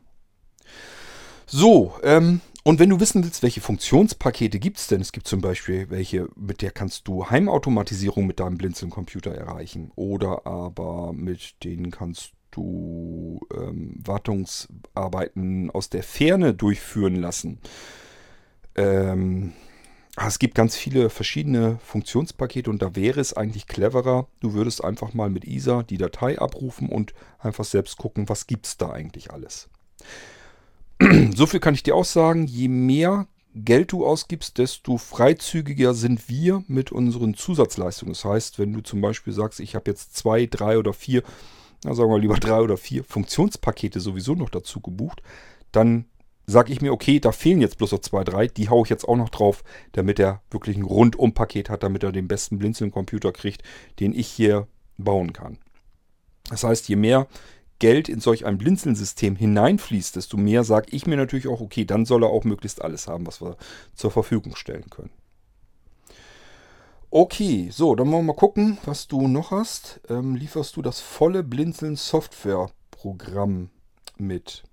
So, 1.45 1.95
ähm, 2.03 2.41
und 2.67 2.79
wenn 2.79 2.89
du 2.89 2.99
wissen 2.99 3.23
willst, 3.23 3.43
welche 3.43 3.61
Funktionspakete 3.61 4.59
gibt 4.59 4.77
es 4.77 4.87
denn? 4.87 4.99
Es 4.99 5.13
gibt 5.13 5.25
zum 5.25 5.39
Beispiel 5.39 5.89
welche, 5.89 6.27
mit 6.35 6.61
der 6.61 6.71
kannst 6.71 7.07
du 7.07 7.29
Heimautomatisierung 7.29 8.27
mit 8.27 8.41
deinem 8.41 8.57
Blinzeln-Computer 8.57 9.31
erreichen. 9.31 9.91
Oder 9.95 10.45
aber 10.45 11.13
mit 11.13 11.63
denen 11.63 11.89
kannst 11.89 12.33
du 12.51 13.39
ähm, 13.55 13.95
Wartungsarbeiten 14.05 15.71
aus 15.71 15.89
der 15.89 16.03
Ferne 16.03 16.53
durchführen 16.53 17.15
lassen. 17.15 17.59
Ähm, 18.75 19.53
es 20.25 20.39
gibt 20.39 20.55
ganz 20.55 20.75
viele 20.75 21.09
verschiedene 21.09 21.77
Funktionspakete 21.83 22.69
und 22.69 22.81
da 22.81 22.95
wäre 22.95 23.19
es 23.19 23.33
eigentlich 23.33 23.67
cleverer, 23.67 24.27
du 24.39 24.53
würdest 24.53 24.83
einfach 24.83 25.13
mal 25.13 25.29
mit 25.29 25.45
ISA 25.45 25.83
die 25.83 25.97
Datei 25.97 26.39
abrufen 26.39 26.89
und 26.89 27.13
einfach 27.37 27.65
selbst 27.65 27.97
gucken, 27.97 28.27
was 28.27 28.47
gibt 28.47 28.65
es 28.65 28.77
da 28.77 28.89
eigentlich 28.89 29.31
alles. 29.31 29.69
so 31.35 31.45
viel 31.45 31.59
kann 31.59 31.75
ich 31.75 31.83
dir 31.83 31.95
auch 31.95 32.05
sagen, 32.05 32.47
je 32.47 32.67
mehr 32.67 33.27
Geld 33.53 33.91
du 33.91 34.05
ausgibst, 34.05 34.57
desto 34.57 34.97
freizügiger 34.97 35.93
sind 35.93 36.29
wir 36.29 36.63
mit 36.67 36.91
unseren 36.91 37.33
Zusatzleistungen. 37.33 38.13
Das 38.13 38.25
heißt, 38.25 38.59
wenn 38.59 38.73
du 38.73 38.81
zum 38.81 39.01
Beispiel 39.01 39.33
sagst, 39.33 39.59
ich 39.59 39.75
habe 39.75 39.89
jetzt 39.89 40.15
zwei, 40.15 40.45
drei 40.45 40.77
oder 40.77 40.93
vier, 40.93 41.23
na 41.83 41.93
sagen 41.93 42.11
wir 42.11 42.19
lieber 42.19 42.37
drei 42.37 42.59
oder 42.59 42.77
vier 42.77 43.03
Funktionspakete 43.03 43.99
sowieso 43.99 44.33
noch 44.33 44.49
dazu 44.49 44.79
gebucht, 44.79 45.21
dann 45.71 46.05
sage 46.47 46.71
ich 46.71 46.81
mir, 46.81 46.93
okay, 46.93 47.19
da 47.19 47.33
fehlen 47.33 47.59
jetzt 47.59 47.77
bloß 47.77 47.91
noch 47.91 47.99
zwei, 47.99 48.23
drei, 48.23 48.47
die 48.47 48.69
haue 48.69 48.85
ich 48.85 48.89
jetzt 48.89 49.07
auch 49.07 49.17
noch 49.17 49.29
drauf, 49.29 49.63
damit 49.91 50.17
er 50.17 50.41
wirklich 50.49 50.77
ein 50.77 50.83
Rundum-Paket 50.83 51.69
hat, 51.69 51.83
damit 51.83 52.03
er 52.03 52.13
den 52.13 52.29
besten 52.29 52.57
Blinzeln-Computer 52.57 53.33
kriegt, 53.33 53.63
den 53.99 54.13
ich 54.13 54.27
hier 54.27 54.67
bauen 54.97 55.33
kann. 55.33 55.57
Das 56.49 56.63
heißt, 56.63 56.87
je 56.87 56.95
mehr 56.95 57.27
Geld 57.79 58.09
in 58.09 58.21
solch 58.21 58.45
ein 58.45 58.57
Blinzeln-System 58.57 59.35
hineinfließt, 59.35 60.15
desto 60.15 60.37
mehr 60.37 60.63
sage 60.63 60.87
ich 60.91 61.05
mir 61.05 61.17
natürlich 61.17 61.47
auch, 61.47 61.59
okay, 61.59 61.83
dann 61.83 62.05
soll 62.05 62.23
er 62.23 62.29
auch 62.29 62.45
möglichst 62.45 62.81
alles 62.81 63.07
haben, 63.07 63.27
was 63.27 63.41
wir 63.41 63.57
zur 63.93 64.11
Verfügung 64.11 64.55
stellen 64.55 64.89
können. 64.89 65.11
Okay, 67.09 67.69
so, 67.71 67.95
dann 67.95 68.11
wollen 68.11 68.25
wir 68.25 68.33
mal 68.33 68.39
gucken, 68.39 68.77
was 68.85 69.07
du 69.07 69.27
noch 69.27 69.51
hast. 69.51 69.99
Ähm, 70.09 70.35
lieferst 70.35 70.75
du 70.75 70.81
das 70.81 70.99
volle 71.01 71.43
Blinzeln-Software-Programm 71.43 73.69
mit? 74.17 74.63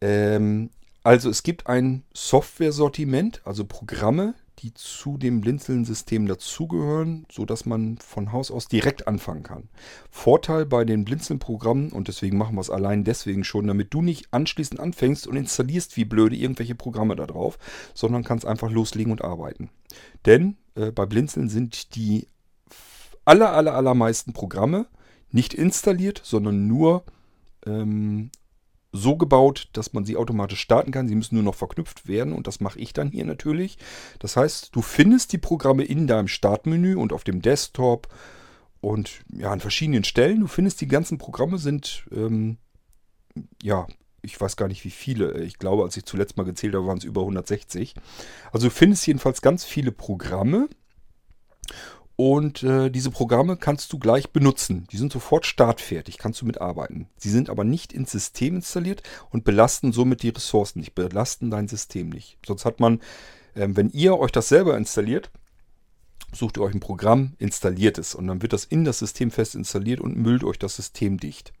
Ähm, 0.00 0.70
also 1.02 1.30
es 1.30 1.42
gibt 1.42 1.66
ein 1.66 2.04
Software-Sortiment, 2.12 3.40
also 3.44 3.64
Programme, 3.64 4.34
die 4.58 4.74
zu 4.74 5.16
dem 5.16 5.40
Blinzeln-System 5.40 6.26
dazugehören, 6.26 7.26
sodass 7.30 7.64
man 7.64 7.98
von 7.98 8.32
Haus 8.32 8.50
aus 8.50 8.66
direkt 8.66 9.06
anfangen 9.06 9.42
kann. 9.42 9.68
Vorteil 10.10 10.66
bei 10.66 10.84
den 10.84 11.04
Blinzeln-Programmen, 11.04 11.92
und 11.92 12.08
deswegen 12.08 12.36
machen 12.36 12.56
wir 12.56 12.60
es 12.60 12.70
allein 12.70 13.04
deswegen 13.04 13.44
schon, 13.44 13.66
damit 13.66 13.94
du 13.94 14.02
nicht 14.02 14.32
anschließend 14.32 14.80
anfängst 14.80 15.26
und 15.26 15.36
installierst 15.36 15.96
wie 15.96 16.04
blöde 16.04 16.36
irgendwelche 16.36 16.74
Programme 16.74 17.16
da 17.16 17.26
drauf, 17.26 17.58
sondern 17.94 18.24
kannst 18.24 18.46
einfach 18.46 18.70
loslegen 18.70 19.12
und 19.12 19.22
arbeiten. 19.22 19.70
Denn 20.26 20.56
äh, 20.74 20.90
bei 20.90 21.06
Blinzeln 21.06 21.48
sind 21.48 21.94
die 21.94 22.26
aller, 23.24 23.52
aller, 23.52 23.74
allermeisten 23.74 24.32
Programme 24.32 24.86
nicht 25.30 25.54
installiert, 25.54 26.20
sondern 26.24 26.66
nur 26.66 27.04
ähm, 27.66 28.30
so 28.92 29.16
gebaut, 29.16 29.68
dass 29.72 29.92
man 29.92 30.04
sie 30.04 30.16
automatisch 30.16 30.60
starten 30.60 30.92
kann. 30.92 31.08
Sie 31.08 31.14
müssen 31.14 31.34
nur 31.34 31.44
noch 31.44 31.54
verknüpft 31.54 32.08
werden 32.08 32.32
und 32.32 32.46
das 32.46 32.60
mache 32.60 32.78
ich 32.78 32.92
dann 32.92 33.10
hier 33.10 33.24
natürlich. 33.24 33.78
Das 34.18 34.36
heißt, 34.36 34.74
du 34.74 34.82
findest 34.82 35.32
die 35.32 35.38
Programme 35.38 35.84
in 35.84 36.06
deinem 36.06 36.28
Startmenü 36.28 36.96
und 36.96 37.12
auf 37.12 37.24
dem 37.24 37.42
Desktop 37.42 38.08
und 38.80 39.22
ja, 39.32 39.50
an 39.50 39.60
verschiedenen 39.60 40.04
Stellen. 40.04 40.40
Du 40.40 40.46
findest 40.46 40.80
die 40.80 40.88
ganzen 40.88 41.18
Programme 41.18 41.58
sind, 41.58 42.06
ähm, 42.12 42.58
ja, 43.62 43.86
ich 44.22 44.40
weiß 44.40 44.56
gar 44.56 44.68
nicht 44.68 44.84
wie 44.84 44.90
viele. 44.90 45.42
Ich 45.42 45.58
glaube, 45.58 45.82
als 45.82 45.96
ich 45.96 46.04
zuletzt 46.04 46.36
mal 46.36 46.44
gezählt 46.44 46.74
habe, 46.74 46.86
waren 46.86 46.98
es 46.98 47.04
über 47.04 47.20
160. 47.20 47.94
Also 48.52 48.68
du 48.68 48.70
findest 48.70 49.06
jedenfalls 49.06 49.42
ganz 49.42 49.64
viele 49.64 49.92
Programme 49.92 50.68
und 52.20 52.64
äh, 52.64 52.90
diese 52.90 53.12
Programme 53.12 53.56
kannst 53.56 53.92
du 53.92 53.98
gleich 54.00 54.30
benutzen. 54.30 54.88
Die 54.90 54.96
sind 54.96 55.12
sofort 55.12 55.46
startfertig, 55.46 56.18
kannst 56.18 56.42
du 56.42 56.46
mitarbeiten. 56.46 57.06
Sie 57.16 57.30
sind 57.30 57.48
aber 57.48 57.62
nicht 57.62 57.92
ins 57.92 58.10
System 58.10 58.56
installiert 58.56 59.04
und 59.30 59.44
belasten 59.44 59.92
somit 59.92 60.24
die 60.24 60.30
Ressourcen 60.30 60.80
nicht, 60.80 60.96
belasten 60.96 61.48
dein 61.48 61.68
System 61.68 62.08
nicht. 62.08 62.36
Sonst 62.44 62.64
hat 62.64 62.80
man, 62.80 62.98
äh, 63.54 63.68
wenn 63.70 63.90
ihr 63.90 64.18
euch 64.18 64.32
das 64.32 64.48
selber 64.48 64.76
installiert, 64.76 65.30
sucht 66.32 66.56
ihr 66.56 66.62
euch 66.64 66.74
ein 66.74 66.80
Programm, 66.80 67.34
installiert 67.38 67.98
es 67.98 68.16
und 68.16 68.26
dann 68.26 68.42
wird 68.42 68.52
das 68.52 68.64
in 68.64 68.84
das 68.84 68.98
System 68.98 69.30
fest 69.30 69.54
installiert 69.54 70.00
und 70.00 70.16
müllt 70.16 70.42
euch 70.42 70.58
das 70.58 70.74
System 70.74 71.18
dicht. 71.18 71.52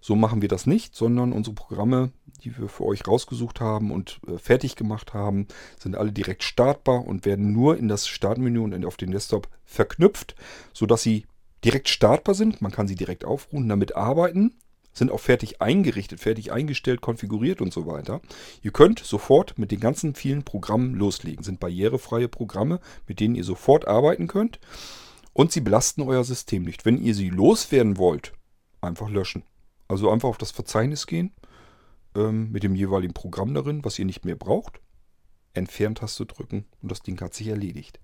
So 0.00 0.14
machen 0.16 0.42
wir 0.42 0.48
das 0.48 0.66
nicht, 0.66 0.94
sondern 0.94 1.32
unsere 1.32 1.54
Programme, 1.54 2.12
die 2.44 2.56
wir 2.56 2.68
für 2.68 2.84
euch 2.84 3.06
rausgesucht 3.06 3.60
haben 3.60 3.90
und 3.90 4.20
äh, 4.26 4.38
fertig 4.38 4.76
gemacht 4.76 5.14
haben, 5.14 5.48
sind 5.78 5.96
alle 5.96 6.12
direkt 6.12 6.42
startbar 6.42 7.06
und 7.06 7.24
werden 7.24 7.52
nur 7.52 7.76
in 7.76 7.88
das 7.88 8.06
Startmenü 8.06 8.60
und 8.60 8.84
auf 8.84 8.96
den 8.96 9.10
Desktop 9.10 9.48
verknüpft, 9.64 10.36
sodass 10.72 11.02
sie 11.02 11.26
direkt 11.64 11.88
startbar 11.88 12.34
sind. 12.34 12.62
Man 12.62 12.72
kann 12.72 12.88
sie 12.88 12.94
direkt 12.94 13.24
aufrufen, 13.24 13.68
damit 13.68 13.96
arbeiten, 13.96 14.54
sind 14.92 15.10
auch 15.10 15.20
fertig 15.20 15.62
eingerichtet, 15.62 16.20
fertig 16.20 16.52
eingestellt, 16.52 17.00
konfiguriert 17.00 17.60
und 17.60 17.72
so 17.72 17.86
weiter. 17.86 18.20
Ihr 18.62 18.72
könnt 18.72 18.98
sofort 18.98 19.58
mit 19.58 19.70
den 19.70 19.80
ganzen 19.80 20.14
vielen 20.14 20.42
Programmen 20.42 20.94
loslegen. 20.94 21.44
Sind 21.44 21.60
barrierefreie 21.60 22.28
Programme, 22.28 22.80
mit 23.06 23.20
denen 23.20 23.34
ihr 23.34 23.44
sofort 23.44 23.86
arbeiten 23.86 24.26
könnt. 24.26 24.58
Und 25.32 25.52
sie 25.52 25.60
belasten 25.60 26.02
euer 26.02 26.24
System 26.24 26.64
nicht. 26.64 26.84
Wenn 26.84 27.00
ihr 27.00 27.14
sie 27.14 27.30
loswerden 27.30 27.96
wollt, 27.96 28.32
einfach 28.80 29.08
löschen. 29.08 29.44
Also 29.88 30.10
einfach 30.10 30.28
auf 30.28 30.38
das 30.38 30.50
Verzeichnis 30.50 31.06
gehen 31.06 31.32
ähm, 32.14 32.52
mit 32.52 32.62
dem 32.62 32.74
jeweiligen 32.74 33.14
Programm 33.14 33.54
darin, 33.54 33.84
was 33.84 33.98
ihr 33.98 34.04
nicht 34.04 34.24
mehr 34.24 34.36
braucht. 34.36 34.80
Entfernt-Taste 35.54 36.26
drücken 36.26 36.66
und 36.82 36.90
das 36.90 37.02
Ding 37.02 37.20
hat 37.20 37.34
sich 37.34 37.48
erledigt. 37.48 37.98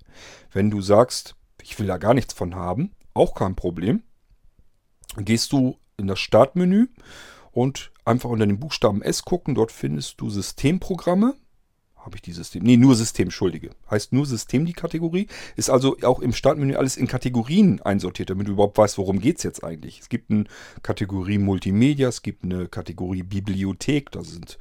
Wenn 0.51 0.71
du 0.71 0.81
sagst, 0.81 1.37
ich 1.63 1.79
will 1.79 1.87
da 1.87 1.99
gar 1.99 2.15
nichts 2.15 2.35
von 2.35 2.55
haben, 2.55 2.93
auch 3.13 3.35
kein 3.35 3.55
Problem. 3.55 4.03
Gehst 5.17 5.53
du 5.53 5.79
in 5.97 6.07
das 6.07 6.19
Startmenü 6.19 6.89
und 7.53 7.93
einfach 8.05 8.31
unter 8.31 8.47
dem 8.47 8.59
Buchstaben 8.59 9.03
S 9.03 9.23
gucken. 9.23 9.55
Dort 9.55 9.71
findest 9.71 10.21
du 10.21 10.31
Systemprogramme. 10.31 11.35
Habe 12.05 12.17
ich 12.17 12.23
die 12.23 12.33
System? 12.33 12.63
Nee, 12.65 12.77
nur 12.77 12.95
System, 12.97 13.27
Entschuldige. 13.27 13.71
Heißt 13.91 14.13
nur 14.13 14.27
System 14.27 14.67
die 14.67 14.75
Kategorie. 14.75 15.27
Ist 15.57 15.71
also 15.71 15.97
auch 16.03 16.21
im 16.21 16.35
Startmenü 16.35 16.75
alles 16.75 16.99
in 16.99 17.07
Kategorien 17.07 17.81
einsortiert, 17.81 18.29
damit 18.29 18.47
du 18.47 18.53
überhaupt 18.53 18.77
weißt, 18.77 18.99
worum 18.99 19.21
geht 19.21 19.39
es 19.39 19.43
jetzt 19.43 19.65
eigentlich. 19.65 20.01
Es 20.01 20.11
gibt 20.11 20.31
eine 20.31 20.45
Kategorie 20.83 21.39
Multimedia, 21.39 22.09
es 22.09 22.21
gibt 22.21 22.45
eine 22.45 22.69
Kategorie 22.69 23.23
Bibliothek, 23.23 24.11
da 24.11 24.23
sind 24.23 24.59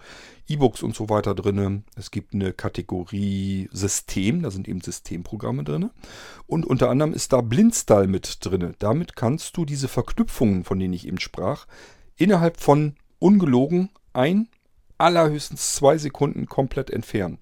E-Books 0.47 0.83
und 0.83 0.95
so 0.95 1.09
weiter 1.09 1.35
drin. 1.35 1.83
Es 1.97 2.11
gibt 2.11 2.33
eine 2.33 2.53
Kategorie 2.53 3.67
System, 3.73 4.41
da 4.41 4.49
sind 4.49 4.69
eben 4.69 4.79
Systemprogramme 4.79 5.65
drin. 5.65 5.89
Und 6.47 6.65
unter 6.65 6.89
anderem 6.89 7.13
ist 7.13 7.33
da 7.33 7.41
Blindstyle 7.41 8.07
mit 8.07 8.37
drin. 8.39 8.73
Damit 8.79 9.17
kannst 9.17 9.57
du 9.57 9.65
diese 9.65 9.89
Verknüpfungen, 9.89 10.63
von 10.63 10.79
denen 10.79 10.93
ich 10.93 11.07
eben 11.07 11.19
sprach, 11.19 11.67
innerhalb 12.15 12.61
von 12.61 12.95
ungelogen 13.19 13.89
ein 14.13 14.47
allerhöchstens 15.03 15.75
zwei 15.75 15.97
Sekunden 15.97 16.47
komplett 16.47 16.89
entfernen. 16.89 17.39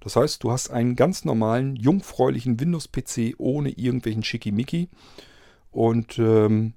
Das 0.00 0.16
heißt, 0.16 0.42
du 0.42 0.50
hast 0.50 0.70
einen 0.70 0.96
ganz 0.96 1.24
normalen, 1.24 1.76
jungfräulichen 1.76 2.60
Windows-PC 2.60 3.34
ohne 3.38 3.70
irgendwelchen 3.70 4.22
Schickimicki 4.22 4.88
und 5.70 6.18
ähm, 6.18 6.74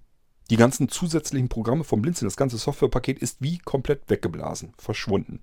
die 0.49 0.55
ganzen 0.55 0.89
zusätzlichen 0.89 1.49
Programme 1.49 1.83
vom 1.83 2.01
Blinzeln, 2.01 2.27
das 2.27 2.37
ganze 2.37 2.57
Softwarepaket 2.57 3.19
ist 3.19 3.37
wie 3.39 3.57
komplett 3.57 4.01
weggeblasen, 4.07 4.73
verschwunden. 4.77 5.41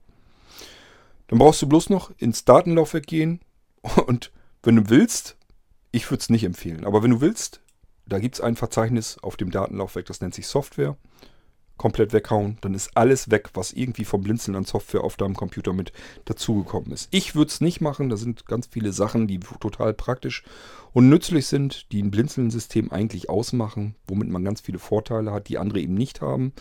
Dann 1.29 1.39
brauchst 1.39 1.63
du 1.63 1.69
bloß 1.69 1.91
noch 1.91 2.13
ins 2.19 2.45
Datenlaufwerk 2.45 3.07
gehen 3.07 3.41
und 4.07 4.33
wenn 4.63 4.77
du 4.77 4.89
willst, 4.89 5.37
ich 5.93 6.11
würde 6.11 6.21
es 6.21 6.31
nicht 6.31 6.45
empfehlen, 6.45 6.85
aber 6.85 7.03
wenn 7.03 7.11
du 7.11 7.21
willst, 7.21 7.61
da 8.07 8.19
gibt 8.21 8.37
es 8.37 8.41
ein 8.41 8.57
Verzeichnis 8.57 9.19
auf 9.19 9.37
dem 9.37 9.51
Datenlaufwerk, 9.51 10.07
das 10.07 10.21
nennt 10.21 10.35
sich 10.35 10.47
Software 10.47 10.97
komplett 11.77 12.13
weghauen, 12.13 12.59
dann 12.61 12.75
ist 12.75 12.97
alles 12.97 13.31
weg, 13.31 13.51
was 13.55 13.73
irgendwie 13.73 14.05
vom 14.05 14.23
Blinzeln 14.23 14.57
an 14.57 14.65
Software 14.65 15.05
auf 15.05 15.17
deinem 15.17 15.35
Computer 15.35 15.73
mit 15.73 15.93
dazugekommen 16.25 16.93
ist. 16.93 17.09
Ich 17.11 17.35
würde 17.35 17.51
es 17.51 17.61
nicht 17.61 17.81
machen, 17.81 18.09
da 18.09 18.17
sind 18.17 18.47
ganz 18.47 18.67
viele 18.67 18.93
Sachen, 18.93 19.27
die 19.27 19.41
total 19.41 19.95
praktisch 19.95 20.43
und 20.93 21.09
nützlich 21.09 21.47
sind, 21.47 21.93
die 21.93 22.03
ein 22.03 22.11
Blinzeln-System 22.11 22.91
eigentlich 22.91 23.29
ausmachen, 23.29 23.95
womit 24.07 24.29
man 24.29 24.45
ganz 24.45 24.61
viele 24.61 24.79
Vorteile 24.79 25.33
hat, 25.33 25.49
die 25.49 25.59
andere 25.59 25.81
eben 25.81 25.95
nicht 25.95 26.21
haben. 26.21 26.53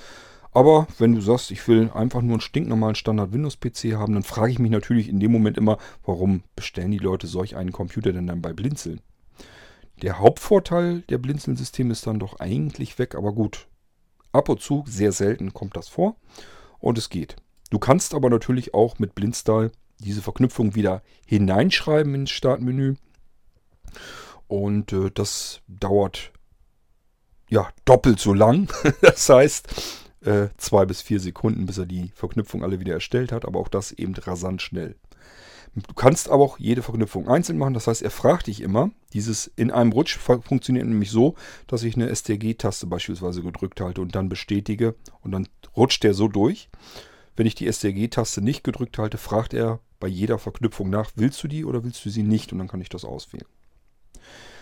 Aber 0.52 0.88
wenn 1.00 1.14
du 1.14 1.20
sagst, 1.20 1.52
ich 1.52 1.68
will 1.68 1.92
einfach 1.94 2.22
nur 2.22 2.36
einen 2.36 2.42
stinknormalen 2.42 2.96
Standard-Windows-PC 2.96 3.96
haben, 3.96 4.14
dann 4.14 4.24
frage 4.24 4.54
ich 4.54 4.60
mich 4.60 4.72
natürlich 4.72 5.10
in 5.10 5.20
dem 5.20 5.32
Moment 5.32 5.58
immer, 5.58 5.78
warum 6.06 6.44
bestellen 6.56 6.92
die 6.92 6.98
Leute 6.98 7.28
solch 7.28 7.58
einen 7.58 7.74
Computer 7.74 8.14
denn 8.14 8.28
dann 8.28 8.42
bei 8.42 8.54
Blinzeln? 8.54 9.02
Der 10.02 10.20
Hauptvorteil 10.20 11.02
der 11.10 11.18
Blinzeln-Systeme 11.18 11.92
ist 11.92 12.08
dann 12.08 12.20
doch 12.20 12.40
eigentlich 12.40 13.00
weg, 13.00 13.16
aber 13.16 13.34
gut, 13.34 13.68
Ab 14.36 14.50
und 14.50 14.62
zu, 14.62 14.84
sehr 14.86 15.14
selten 15.14 15.54
kommt 15.54 15.78
das 15.78 15.88
vor 15.88 16.18
und 16.80 16.98
es 16.98 17.10
geht. 17.10 17.38
Du 17.70 17.80
kannst 17.80 18.14
aber 18.14 18.30
natürlich 18.30 18.74
auch 18.74 19.00
mit 19.00 19.16
Blindstyle 19.16 19.72
diese 20.00 20.22
Verknüpfung 20.22 20.76
wieder 20.76 21.02
hineinschreiben 21.26 22.14
ins 22.14 22.32
Startmenü. 22.32 22.96
Und 24.48 24.94
äh, 24.94 25.10
das 25.12 25.62
dauert 25.68 26.32
ja 27.50 27.70
doppelt 27.86 28.20
so 28.20 28.34
lang. 28.34 28.72
das 29.02 29.30
heißt 29.30 29.68
äh, 30.26 30.50
zwei 30.58 30.86
bis 30.86 31.02
vier 31.02 31.20
Sekunden, 31.20 31.66
bis 31.66 31.78
er 31.78 31.86
die 31.86 32.12
Verknüpfung 32.14 32.62
alle 32.64 32.80
wieder 32.80 32.94
erstellt 32.94 33.32
hat. 33.32 33.46
Aber 33.46 33.60
auch 33.60 33.70
das 33.70 33.94
eben 33.94 34.14
rasant 34.16 34.62
schnell. 34.62 34.96
Du 35.76 35.94
kannst 35.94 36.30
aber 36.30 36.44
auch 36.44 36.58
jede 36.58 36.82
Verknüpfung 36.82 37.28
einzeln 37.28 37.58
machen. 37.58 37.74
Das 37.74 37.88
heißt, 37.88 38.02
er 38.02 38.12
fragt 38.12 38.48
dich 38.48 38.62
immer. 38.62 38.92
Dieses 39.14 39.48
in 39.58 39.72
einem 39.72 39.92
Rutsch 39.92 40.18
funktioniert 40.18 40.88
nämlich 40.88 41.12
so, 41.12 41.36
dass 41.68 41.84
ich 41.84 41.96
eine 41.96 42.14
STRG-Taste 42.14 42.88
beispielsweise 42.88 43.42
gedrückt 43.42 43.82
halte 43.82 44.02
und 44.02 44.16
dann 44.16 44.30
bestätige. 44.30 44.96
Und 45.22 45.32
dann 45.32 45.50
rutscht 45.76 46.04
der 46.04 46.14
so 46.14 46.30
durch. 46.30 46.70
Wenn 47.36 47.46
ich 47.46 47.56
die 47.56 47.72
STRG-Taste 47.72 48.42
nicht 48.42 48.64
gedrückt 48.64 48.98
halte, 48.98 49.18
fragt 49.18 49.54
er 49.54 49.80
bei 50.00 50.08
jeder 50.08 50.40
Verknüpfung 50.40 50.90
nach, 50.90 51.12
willst 51.16 51.44
du 51.44 51.50
die 51.50 51.66
oder 51.66 51.84
willst 51.84 52.06
du 52.06 52.10
sie 52.10 52.24
nicht? 52.24 52.54
Und 52.54 52.60
dann 52.60 52.70
kann 52.70 52.82
ich 52.82 52.90
das 52.90 53.04
auswählen. 53.04 53.48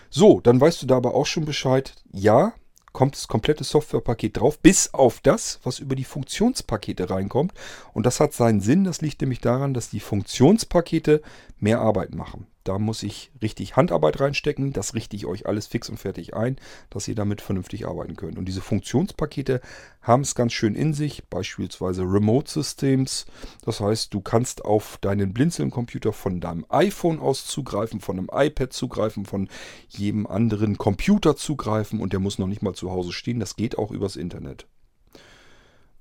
So, 0.09 0.39
dann 0.41 0.59
weißt 0.59 0.81
du 0.81 0.87
da 0.87 0.97
aber 0.97 1.13
auch 1.13 1.27
schon 1.27 1.45
Bescheid. 1.45 1.95
Ja, 2.11 2.53
kommt 2.93 3.15
das 3.15 3.27
komplette 3.27 3.63
Softwarepaket 3.63 4.39
drauf, 4.39 4.59
bis 4.59 4.93
auf 4.93 5.19
das, 5.19 5.59
was 5.63 5.79
über 5.79 5.95
die 5.95 6.03
Funktionspakete 6.05 7.09
reinkommt. 7.09 7.53
Und 7.93 8.05
das 8.05 8.19
hat 8.19 8.33
seinen 8.33 8.61
Sinn. 8.61 8.85
Das 8.85 9.01
liegt 9.01 9.19
nämlich 9.21 9.41
daran, 9.41 9.73
dass 9.73 9.89
die 9.89 9.99
Funktionspakete 9.99 11.21
mehr 11.59 11.81
Arbeit 11.81 12.15
machen. 12.15 12.47
Da 12.63 12.79
muss 12.79 13.03
ich 13.03 13.31
richtig 13.41 13.75
Handarbeit 13.75 14.19
reinstecken. 14.21 14.71
Das 14.71 14.93
richte 14.93 15.15
ich 15.15 15.25
euch 15.25 15.45
alles 15.45 15.67
fix 15.67 15.89
und 15.89 15.97
fertig 15.97 16.33
ein, 16.33 16.55
dass 16.89 17.07
ihr 17.07 17.15
damit 17.15 17.41
vernünftig 17.41 17.85
arbeiten 17.85 18.15
könnt. 18.15 18.37
Und 18.37 18.45
diese 18.45 18.61
Funktionspakete 18.61 19.59
haben 20.01 20.21
es 20.21 20.33
ganz 20.33 20.53
schön 20.53 20.73
in 20.73 20.93
sich, 20.93 21.25
beispielsweise 21.29 22.03
Remote 22.03 22.49
Systems. 22.49 23.25
Das 23.65 23.81
heißt, 23.81 24.13
du 24.13 24.21
kannst 24.21 24.63
auf 24.63 24.97
deinen 25.01 25.33
Blinzeln-Computer 25.33 26.13
von 26.13 26.39
deinem 26.39 26.65
iPhone 26.69 27.19
aus 27.19 27.45
zugreifen, 27.45 27.99
von 27.99 28.17
einem 28.17 28.29
iPad 28.31 28.71
zugreifen, 28.71 29.25
von 29.25 29.49
jedem 29.89 30.25
anderen 30.25 30.77
Computer 30.77 31.35
zugreifen 31.35 31.99
und 31.99 32.13
der 32.13 32.21
muss 32.21 32.39
noch 32.39 32.47
nicht 32.47 32.61
mal 32.61 32.73
zu 32.73 32.91
Hause 32.91 33.11
stehen. 33.11 33.41
Das 33.41 33.57
geht 33.57 33.77
auch 33.77 33.91
übers 33.91 34.15
Internet. 34.15 34.67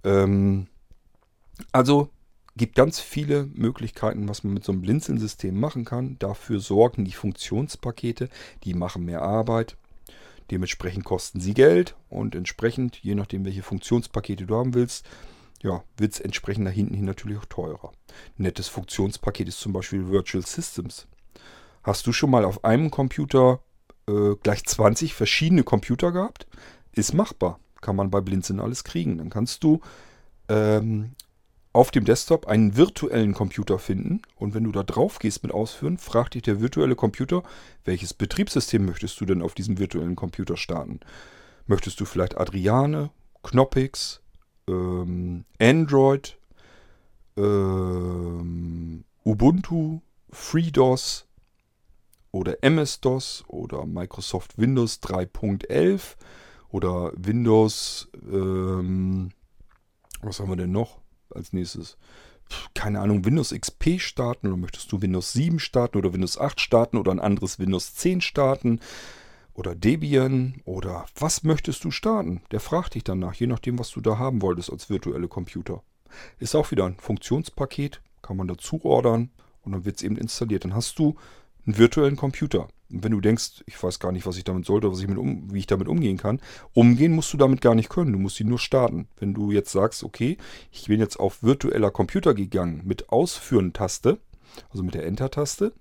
Ähm, 0.05 0.69
also 1.73 2.11
gibt 2.57 2.75
ganz 2.75 3.01
viele 3.01 3.47
Möglichkeiten, 3.55 4.29
was 4.29 4.45
man 4.45 4.55
mit 4.55 4.65
so 4.65 4.73
einem 4.73 4.83
Blinzeln-System 4.83 5.59
machen 5.59 5.85
kann. 5.85 6.17
Dafür 6.19 6.61
sorgen 6.61 7.05
die 7.05 7.13
Funktionspakete, 7.13 8.29
die 8.65 8.75
machen 8.75 9.05
mehr 9.05 9.23
Arbeit. 9.23 9.77
Dementsprechend 10.51 11.05
kosten 11.05 11.41
sie 11.41 11.55
Geld 11.55 11.97
und 12.11 12.35
entsprechend, 12.35 12.97
je 12.99 13.15
nachdem, 13.15 13.45
welche 13.45 13.63
Funktionspakete 13.63 14.45
du 14.45 14.57
haben 14.57 14.75
willst, 14.75 15.07
ja, 15.63 15.83
wird 15.97 16.13
es 16.13 16.21
entsprechend 16.21 16.65
nach 16.65 16.73
hinten 16.73 16.95
hin 16.95 17.05
natürlich 17.05 17.39
auch 17.39 17.47
teurer. 17.47 17.93
Ein 18.39 18.43
nettes 18.43 18.69
Funktionspaket 18.69 19.49
ist 19.49 19.61
zum 19.61 19.73
Beispiel 19.73 20.09
Virtual 20.09 20.45
Systems. 20.45 21.07
Hast 21.83 22.07
du 22.07 22.13
schon 22.13 22.31
mal 22.31 22.45
auf 22.45 22.65
einem 22.65 22.91
Computer 22.91 23.61
äh, 24.09 24.35
gleich 24.43 24.65
20 24.65 25.15
verschiedene 25.15 25.63
Computer 25.63 26.13
gehabt? 26.13 26.47
Ist 26.93 27.15
machbar. 27.15 27.59
Kann 27.81 27.97
man 27.97 28.11
bei 28.11 28.21
Blinzeln 28.21 28.61
alles 28.61 28.85
kriegen. 28.85 29.19
Dann 29.19 29.31
kannst 29.31 29.65
du 29.65 29.81
ähm, 30.49 31.15
auf 31.73 31.91
dem 31.91 32.05
Desktop 32.05 32.47
einen 32.47 32.77
virtuellen 32.77 33.33
Computer 33.33 33.79
finden 33.79 34.21
und 34.37 34.55
wenn 34.55 34.65
du 34.65 34.73
da 34.73 34.83
drauf 34.83 35.19
gehst 35.19 35.43
mit 35.43 35.53
Ausführen, 35.53 35.97
fragt 35.97 36.35
dich 36.35 36.43
der 36.43 36.61
virtuelle 36.61 36.97
Computer, 36.97 37.43
welches 37.85 38.13
Betriebssystem 38.13 38.85
möchtest 38.85 39.21
du 39.21 39.25
denn 39.25 39.43
auf 39.43 39.55
diesem 39.55 39.79
virtuellen 39.79 40.17
Computer 40.17 40.57
starten? 40.57 41.01
Möchtest 41.67 41.99
du 42.01 42.05
vielleicht 42.05 42.37
Adriane, 42.37 43.11
Knoppix, 43.43 44.21
ähm, 44.69 45.45
Android, 45.59 46.39
ähm, 47.37 49.05
Ubuntu, 49.25 50.01
FreeDOS 50.31 51.27
oder 52.33 52.63
MS-DOS 52.63 53.45
oder 53.49 53.87
Microsoft 53.87 54.59
Windows 54.59 55.01
3.11 55.03 56.17
oder 56.69 57.13
Windows, 57.17 58.09
ähm, 58.31 59.31
was 60.21 60.39
haben 60.39 60.51
wir 60.51 60.57
denn 60.57 60.73
noch 60.73 61.02
als 61.35 61.53
nächstes? 61.53 61.97
keine 62.75 63.01
Ahnung, 63.01 63.25
Windows 63.25 63.51
XP 63.51 64.01
starten 64.01 64.47
oder 64.49 64.57
möchtest 64.57 64.91
du 64.93 65.03
Windows 65.03 65.33
7 65.33 65.59
starten 65.59 65.99
oder 65.99 66.13
Windows 66.13 66.39
8 66.39 66.61
starten 66.61 66.97
oder 66.97 67.13
ein 67.13 67.21
anderes 67.21 67.59
Windows 67.59 67.95
10 67.95 68.21
starten 68.21 68.81
oder 69.55 69.75
Debian 69.75 70.61
oder 70.65 71.07
was 71.19 71.43
möchtest 71.43 71.85
du 71.85 71.91
starten? 71.91 72.43
Der 72.51 72.61
fragt 72.61 72.95
dich 72.95 73.05
danach, 73.05 73.35
je 73.35 73.47
nachdem, 73.47 73.79
was 73.79 73.91
du 73.91 74.01
da 74.01 74.19
haben 74.19 74.43
wolltest 74.43 74.71
als 74.71 74.91
virtuelle 74.91 75.29
Computer. 75.29 75.83
Ist 76.39 76.55
auch 76.55 76.71
wieder 76.71 76.85
ein 76.85 76.99
Funktionspaket, 76.99 78.03
kann 78.23 78.37
man 78.37 78.49
dazu 78.49 78.85
ordern 78.85 79.31
und 79.63 79.73
dann 79.73 79.85
wird 79.85 79.97
es 79.97 80.03
eben 80.03 80.17
installiert. 80.17 80.65
Dann 80.65 80.75
hast 80.75 80.99
du 80.99 81.17
einen 81.67 81.79
virtuellen 81.79 82.17
Computer. 82.17 82.69
Und 82.91 83.05
wenn 83.05 83.13
du 83.13 83.21
denkst, 83.21 83.65
ich 83.67 83.83
weiß 83.83 83.99
gar 83.99 84.13
nicht, 84.13 84.27
was 84.27 84.37
ich 84.37 84.45
damit 84.45 84.67
sollte, 84.67 84.91
was 84.91 85.01
ich 85.01 85.09
mit 85.09 85.19
um, 85.19 85.53
wie 85.53 85.61
ich 85.61 85.67
damit 85.67 85.89
umgehen 85.89 86.19
kann, 86.19 86.41
umgehen 86.75 87.13
musst 87.13 87.33
du 87.33 87.37
damit 87.37 87.61
gar 87.61 87.75
nicht 87.75 87.89
können. 87.89 88.13
Du 88.13 88.19
musst 88.19 88.39
ihn 88.41 88.49
nur 88.49 88.59
starten. 88.59 89.09
Wenn 89.19 89.35
du 89.35 89.51
jetzt 89.51 89.73
sagst, 89.73 90.05
okay, 90.05 90.37
ich 90.71 90.87
bin 90.87 91.01
jetzt 91.01 91.19
auf 91.19 91.43
virtueller 91.43 91.91
Computer 91.91 92.35
gegangen 92.35 92.83
mit 92.85 93.09
Ausführen-Taste, 93.09 94.19
also 94.71 94.83
mit 94.83 94.95
der 94.95 95.07
Enter-Taste, 95.07 95.73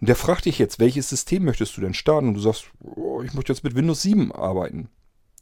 und 0.00 0.08
der 0.08 0.16
fragt 0.16 0.44
dich 0.44 0.58
jetzt, 0.58 0.80
welches 0.80 1.08
System 1.08 1.44
möchtest 1.44 1.76
du 1.76 1.80
denn 1.80 1.94
starten? 1.94 2.28
Und 2.28 2.34
du 2.34 2.40
sagst, 2.40 2.66
oh, 2.80 3.22
ich 3.22 3.32
möchte 3.32 3.52
jetzt 3.52 3.64
mit 3.64 3.74
Windows 3.74 4.02
7 4.02 4.32
arbeiten. 4.32 4.88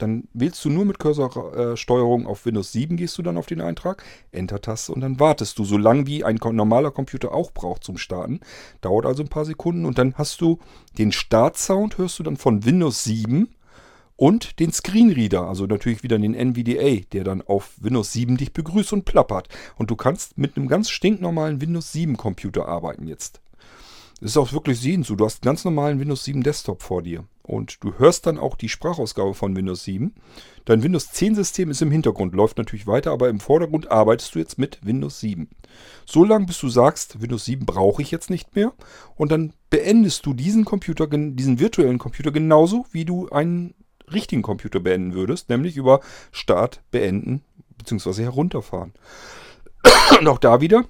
Dann 0.02 0.28
wählst 0.34 0.64
du 0.64 0.68
nur 0.68 0.84
mit 0.84 0.98
Cursorsteuerung 0.98 2.26
auf 2.26 2.44
Windows 2.44 2.72
7, 2.72 2.96
gehst 2.96 3.16
du 3.18 3.22
dann 3.22 3.36
auf 3.36 3.46
den 3.46 3.60
Eintrag, 3.60 4.02
Enter-Taste 4.32 4.92
und 4.92 5.00
dann 5.00 5.20
wartest 5.20 5.60
du 5.60 5.64
so 5.64 5.78
lange, 5.78 6.08
wie 6.08 6.24
ein 6.24 6.40
normaler 6.42 6.90
Computer 6.90 7.32
auch 7.32 7.52
braucht 7.52 7.84
zum 7.84 7.98
Starten. 7.98 8.40
Dauert 8.80 9.06
also 9.06 9.22
ein 9.22 9.28
paar 9.28 9.44
Sekunden 9.44 9.86
und 9.86 9.98
dann 9.98 10.14
hast 10.14 10.40
du 10.40 10.58
den 10.98 11.12
Startsound, 11.12 11.98
hörst 11.98 12.18
du 12.18 12.24
dann 12.24 12.36
von 12.36 12.64
Windows 12.64 13.04
7 13.04 13.48
und 14.16 14.58
den 14.58 14.72
Screenreader, 14.72 15.42
also 15.42 15.66
natürlich 15.66 16.02
wieder 16.02 16.18
den 16.18 16.34
NVDA, 16.34 17.04
der 17.12 17.22
dann 17.22 17.40
auf 17.40 17.72
Windows 17.80 18.12
7 18.12 18.36
dich 18.36 18.52
begrüßt 18.52 18.92
und 18.92 19.04
plappert. 19.04 19.48
Und 19.76 19.90
du 19.90 19.96
kannst 19.96 20.36
mit 20.36 20.56
einem 20.56 20.66
ganz 20.66 20.90
stinknormalen 20.90 21.60
Windows 21.60 21.92
7 21.92 22.16
Computer 22.16 22.66
arbeiten 22.66 23.06
jetzt. 23.06 23.40
Das 24.22 24.30
ist 24.30 24.36
auch 24.36 24.52
wirklich 24.52 24.78
sehen 24.78 25.02
so. 25.02 25.16
Du 25.16 25.24
hast 25.24 25.42
einen 25.42 25.50
ganz 25.50 25.64
normalen 25.64 25.98
Windows 25.98 26.22
7 26.22 26.44
Desktop 26.44 26.80
vor 26.80 27.02
dir. 27.02 27.24
Und 27.42 27.82
du 27.82 27.98
hörst 27.98 28.24
dann 28.24 28.38
auch 28.38 28.54
die 28.54 28.68
Sprachausgabe 28.68 29.34
von 29.34 29.56
Windows 29.56 29.82
7. 29.82 30.14
Dein 30.64 30.84
Windows 30.84 31.10
10 31.10 31.34
System 31.34 31.70
ist 31.72 31.82
im 31.82 31.90
Hintergrund, 31.90 32.32
läuft 32.32 32.56
natürlich 32.56 32.86
weiter, 32.86 33.10
aber 33.10 33.28
im 33.28 33.40
Vordergrund 33.40 33.90
arbeitest 33.90 34.36
du 34.36 34.38
jetzt 34.38 34.58
mit 34.60 34.78
Windows 34.86 35.18
7. 35.18 35.48
So 36.06 36.22
lange, 36.22 36.46
bis 36.46 36.60
du 36.60 36.68
sagst, 36.68 37.20
Windows 37.20 37.46
7 37.46 37.66
brauche 37.66 38.00
ich 38.00 38.12
jetzt 38.12 38.30
nicht 38.30 38.54
mehr. 38.54 38.72
Und 39.16 39.32
dann 39.32 39.54
beendest 39.70 40.24
du 40.24 40.34
diesen 40.34 40.64
Computer, 40.64 41.08
diesen 41.08 41.58
virtuellen 41.58 41.98
Computer 41.98 42.30
genauso, 42.30 42.86
wie 42.92 43.04
du 43.04 43.28
einen 43.30 43.74
richtigen 44.12 44.42
Computer 44.42 44.78
beenden 44.78 45.14
würdest, 45.14 45.48
nämlich 45.48 45.76
über 45.76 45.98
Start, 46.30 46.80
Beenden 46.92 47.42
bzw. 47.76 48.22
herunterfahren. 48.22 48.92
Und 50.20 50.28
auch 50.28 50.38
da 50.38 50.60
wieder, 50.60 50.84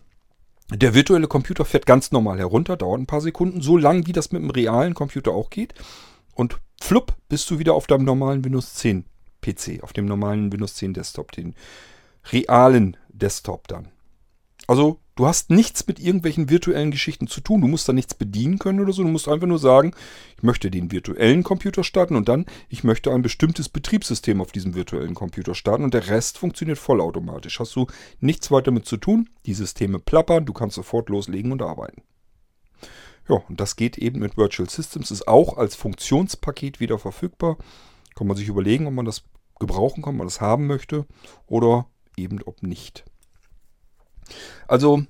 der 0.75 0.95
virtuelle 0.95 1.29
Computer 1.29 1.65
fährt 1.65 1.87
ganz 1.87 2.13
normal 2.13 2.39
herunter, 2.39 2.77
dauert 2.77 3.01
ein 3.01 3.07
paar 3.07 3.21
Sekunden, 3.21 3.63
so 3.63 3.77
lang 3.77 4.07
wie 4.07 4.13
das 4.13 4.33
mit 4.33 4.43
dem 4.43 4.51
realen 4.51 4.95
Computer 4.95 5.33
auch 5.33 5.51
geht. 5.51 5.75
Und 6.35 6.59
flupp, 6.81 7.15
bist 7.29 7.51
du 7.51 7.59
wieder 7.59 7.75
auf 7.75 7.87
deinem 7.87 8.05
normalen 8.05 8.45
Windows 8.45 8.75
10 8.75 9.05
PC, 9.41 9.83
auf 9.83 9.93
dem 9.93 10.07
normalen 10.07 10.53
Windows 10.53 10.75
10 10.77 10.95
Desktop, 10.95 11.33
den 11.33 11.55
realen 12.31 12.97
Desktop 13.09 13.69
dann. 13.69 13.89
Also 14.67 15.01
du 15.23 15.29
hast 15.29 15.51
nichts 15.51 15.87
mit 15.87 16.01
irgendwelchen 16.01 16.51
virtuellen 16.51 16.91
Geschichten 16.91 17.29
zu 17.29 17.41
tun. 17.41 17.61
Du 17.61 17.69
musst 17.69 17.89
da 17.89 17.93
nichts 17.93 18.13
bedienen 18.13 18.59
können 18.59 18.81
oder 18.81 18.93
so. 18.93 19.05
Du 19.05 19.09
musst 19.09 19.29
einfach 19.29 19.47
nur 19.47 19.61
sagen, 19.61 19.95
ich 20.37 20.43
möchte 20.43 20.69
den 20.69 20.91
virtuellen 20.91 21.45
Computer 21.45 21.85
starten 21.85 22.17
und 22.17 22.29
dann, 22.29 22.45
ich 22.69 22.83
möchte 22.83 23.13
ein 23.13 23.23
bestimmtes 23.23 23.69
Betriebssystem 23.69 24.41
auf 24.41 24.51
diesem 24.51 24.75
virtuellen 24.75 25.15
Computer 25.15 25.55
starten 25.55 25.85
und 25.85 25.95
der 25.95 26.09
Rest 26.09 26.39
funktioniert 26.39 26.79
vollautomatisch. 26.79 27.61
Hast 27.61 27.77
du 27.77 27.87
nichts 28.19 28.51
weiter 28.51 28.73
mit 28.73 28.85
zu 28.85 28.97
tun. 28.97 29.31
Die 29.47 29.55
Systeme 29.55 30.01
plappern, 30.01 30.45
du 30.45 30.53
kannst 30.53 30.75
sofort 30.75 31.09
loslegen 31.09 31.53
und 31.53 31.63
arbeiten. 31.63 32.03
Ja, 33.29 33.37
und 33.49 33.61
das 33.61 33.77
geht 33.77 33.99
eben 33.99 34.19
mit 34.19 34.37
Virtual 34.37 34.69
Systems, 34.69 35.13
ist 35.13 35.29
auch 35.29 35.57
als 35.57 35.77
Funktionspaket 35.77 36.81
wieder 36.81 36.99
verfügbar. 36.99 37.59
Kann 38.17 38.27
man 38.27 38.37
sich 38.37 38.49
überlegen, 38.49 38.89
ob 38.89 38.95
man 38.95 39.05
das 39.05 39.23
gebrauchen 39.61 40.03
kann, 40.03 40.15
ob 40.15 40.19
man 40.19 40.27
das 40.27 40.41
haben 40.41 40.67
möchte 40.67 41.07
oder 41.47 41.87
eben 42.17 42.43
ob 42.43 42.65
nicht. 42.65 43.05
Also, 44.69 45.05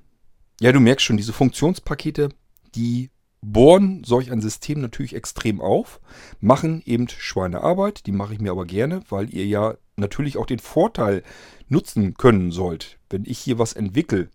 ja, 0.60 0.72
du 0.72 0.80
merkst 0.80 1.04
schon, 1.04 1.16
diese 1.16 1.32
Funktionspakete, 1.32 2.30
die 2.74 3.10
bohren 3.40 4.04
solch 4.04 4.30
ein 4.30 4.40
System 4.40 4.80
natürlich 4.80 5.14
extrem 5.14 5.60
auf, 5.60 6.00
machen 6.40 6.82
eben 6.84 7.08
Schweinearbeit, 7.08 8.06
die 8.06 8.12
mache 8.12 8.34
ich 8.34 8.40
mir 8.40 8.52
aber 8.52 8.66
gerne, 8.66 9.02
weil 9.08 9.34
ihr 9.34 9.46
ja 9.46 9.74
natürlich 9.96 10.38
auch 10.38 10.46
den 10.46 10.60
Vorteil 10.60 11.22
nutzen 11.68 12.14
können 12.14 12.52
sollt. 12.52 12.98
Wenn 13.10 13.24
ich 13.24 13.38
hier 13.38 13.58
was 13.58 13.72
entwickle, 13.72 14.30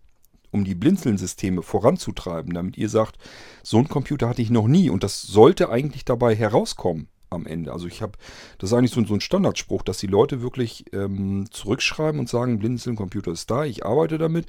um 0.50 0.64
die 0.64 0.74
Blinzeln-Systeme 0.74 1.62
voranzutreiben, 1.62 2.54
damit 2.54 2.76
ihr 2.76 2.88
sagt, 2.88 3.18
so 3.62 3.78
ein 3.78 3.88
Computer 3.88 4.28
hatte 4.28 4.42
ich 4.42 4.50
noch 4.50 4.68
nie 4.68 4.90
und 4.90 5.02
das 5.02 5.22
sollte 5.22 5.70
eigentlich 5.70 6.04
dabei 6.04 6.34
herauskommen 6.34 7.08
am 7.30 7.46
Ende. 7.46 7.72
Also 7.72 7.86
ich 7.86 8.02
habe, 8.02 8.12
das 8.58 8.70
ist 8.70 8.74
eigentlich 8.76 8.92
so, 8.92 9.04
so, 9.04 9.14
ein 9.14 9.20
Standardspruch, 9.20 9.82
dass 9.82 9.98
die 9.98 10.06
Leute 10.06 10.42
wirklich 10.42 10.86
ähm, 10.92 11.46
zurückschreiben 11.50 12.20
und 12.20 12.28
sagen, 12.28 12.58
Blinzeln-Computer 12.58 13.32
ist 13.32 13.50
da, 13.50 13.64
ich 13.64 13.84
arbeite 13.84 14.18
damit 14.18 14.46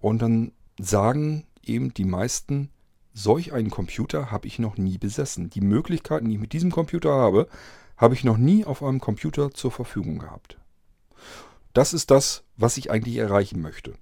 und 0.00 0.20
dann 0.20 0.52
sagen 0.80 1.46
eben 1.62 1.94
die 1.94 2.04
meisten, 2.04 2.70
solch 3.14 3.52
einen 3.52 3.70
Computer 3.70 4.30
habe 4.30 4.46
ich 4.46 4.58
noch 4.58 4.76
nie 4.76 4.98
besessen. 4.98 5.50
Die 5.50 5.60
Möglichkeiten, 5.60 6.26
die 6.26 6.34
ich 6.34 6.40
mit 6.40 6.52
diesem 6.52 6.70
Computer 6.70 7.12
habe, 7.12 7.48
habe 7.96 8.14
ich 8.14 8.24
noch 8.24 8.38
nie 8.38 8.64
auf 8.64 8.82
einem 8.82 9.00
Computer 9.00 9.52
zur 9.52 9.70
Verfügung 9.70 10.18
gehabt. 10.18 10.58
Das 11.72 11.92
ist 11.92 12.10
das, 12.10 12.44
was 12.56 12.76
ich 12.76 12.90
eigentlich 12.90 13.16
erreichen 13.16 13.60
möchte. 13.60 13.94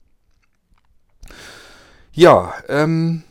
Ja, 2.12 2.54
ähm, 2.68 3.22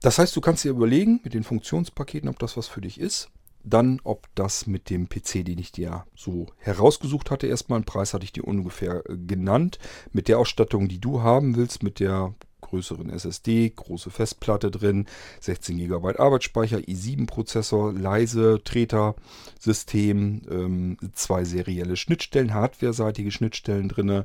das 0.00 0.18
heißt, 0.18 0.34
du 0.34 0.40
kannst 0.40 0.64
dir 0.64 0.70
überlegen 0.70 1.20
mit 1.22 1.34
den 1.34 1.44
Funktionspaketen, 1.44 2.28
ob 2.28 2.38
das 2.38 2.56
was 2.56 2.66
für 2.66 2.80
dich 2.80 2.98
ist. 2.98 3.30
Dann, 3.62 4.00
ob 4.04 4.28
das 4.34 4.66
mit 4.66 4.88
dem 4.88 5.08
PC, 5.08 5.44
den 5.44 5.58
ich 5.58 5.72
dir 5.72 6.06
so 6.14 6.46
herausgesucht 6.58 7.30
hatte, 7.30 7.46
erstmal 7.46 7.76
einen 7.76 7.84
Preis 7.84 8.14
hatte 8.14 8.24
ich 8.24 8.32
dir 8.32 8.44
ungefähr 8.44 9.02
äh, 9.08 9.16
genannt. 9.16 9.78
Mit 10.12 10.28
der 10.28 10.38
Ausstattung, 10.38 10.88
die 10.88 11.00
du 11.00 11.22
haben 11.22 11.56
willst, 11.56 11.82
mit 11.82 12.00
der 12.00 12.34
größeren 12.60 13.10
SSD, 13.10 13.70
große 13.70 14.10
Festplatte 14.10 14.70
drin, 14.70 15.06
16 15.40 15.76
GB 15.78 16.18
Arbeitsspeicher, 16.18 16.78
i7-Prozessor, 16.78 17.92
leise 17.92 18.60
Treter-System, 18.64 20.42
ähm, 20.50 20.96
zwei 21.14 21.44
serielle 21.44 21.96
Schnittstellen, 21.96 22.54
hardware-seitige 22.54 23.30
Schnittstellen 23.30 23.88
drin, 23.88 24.24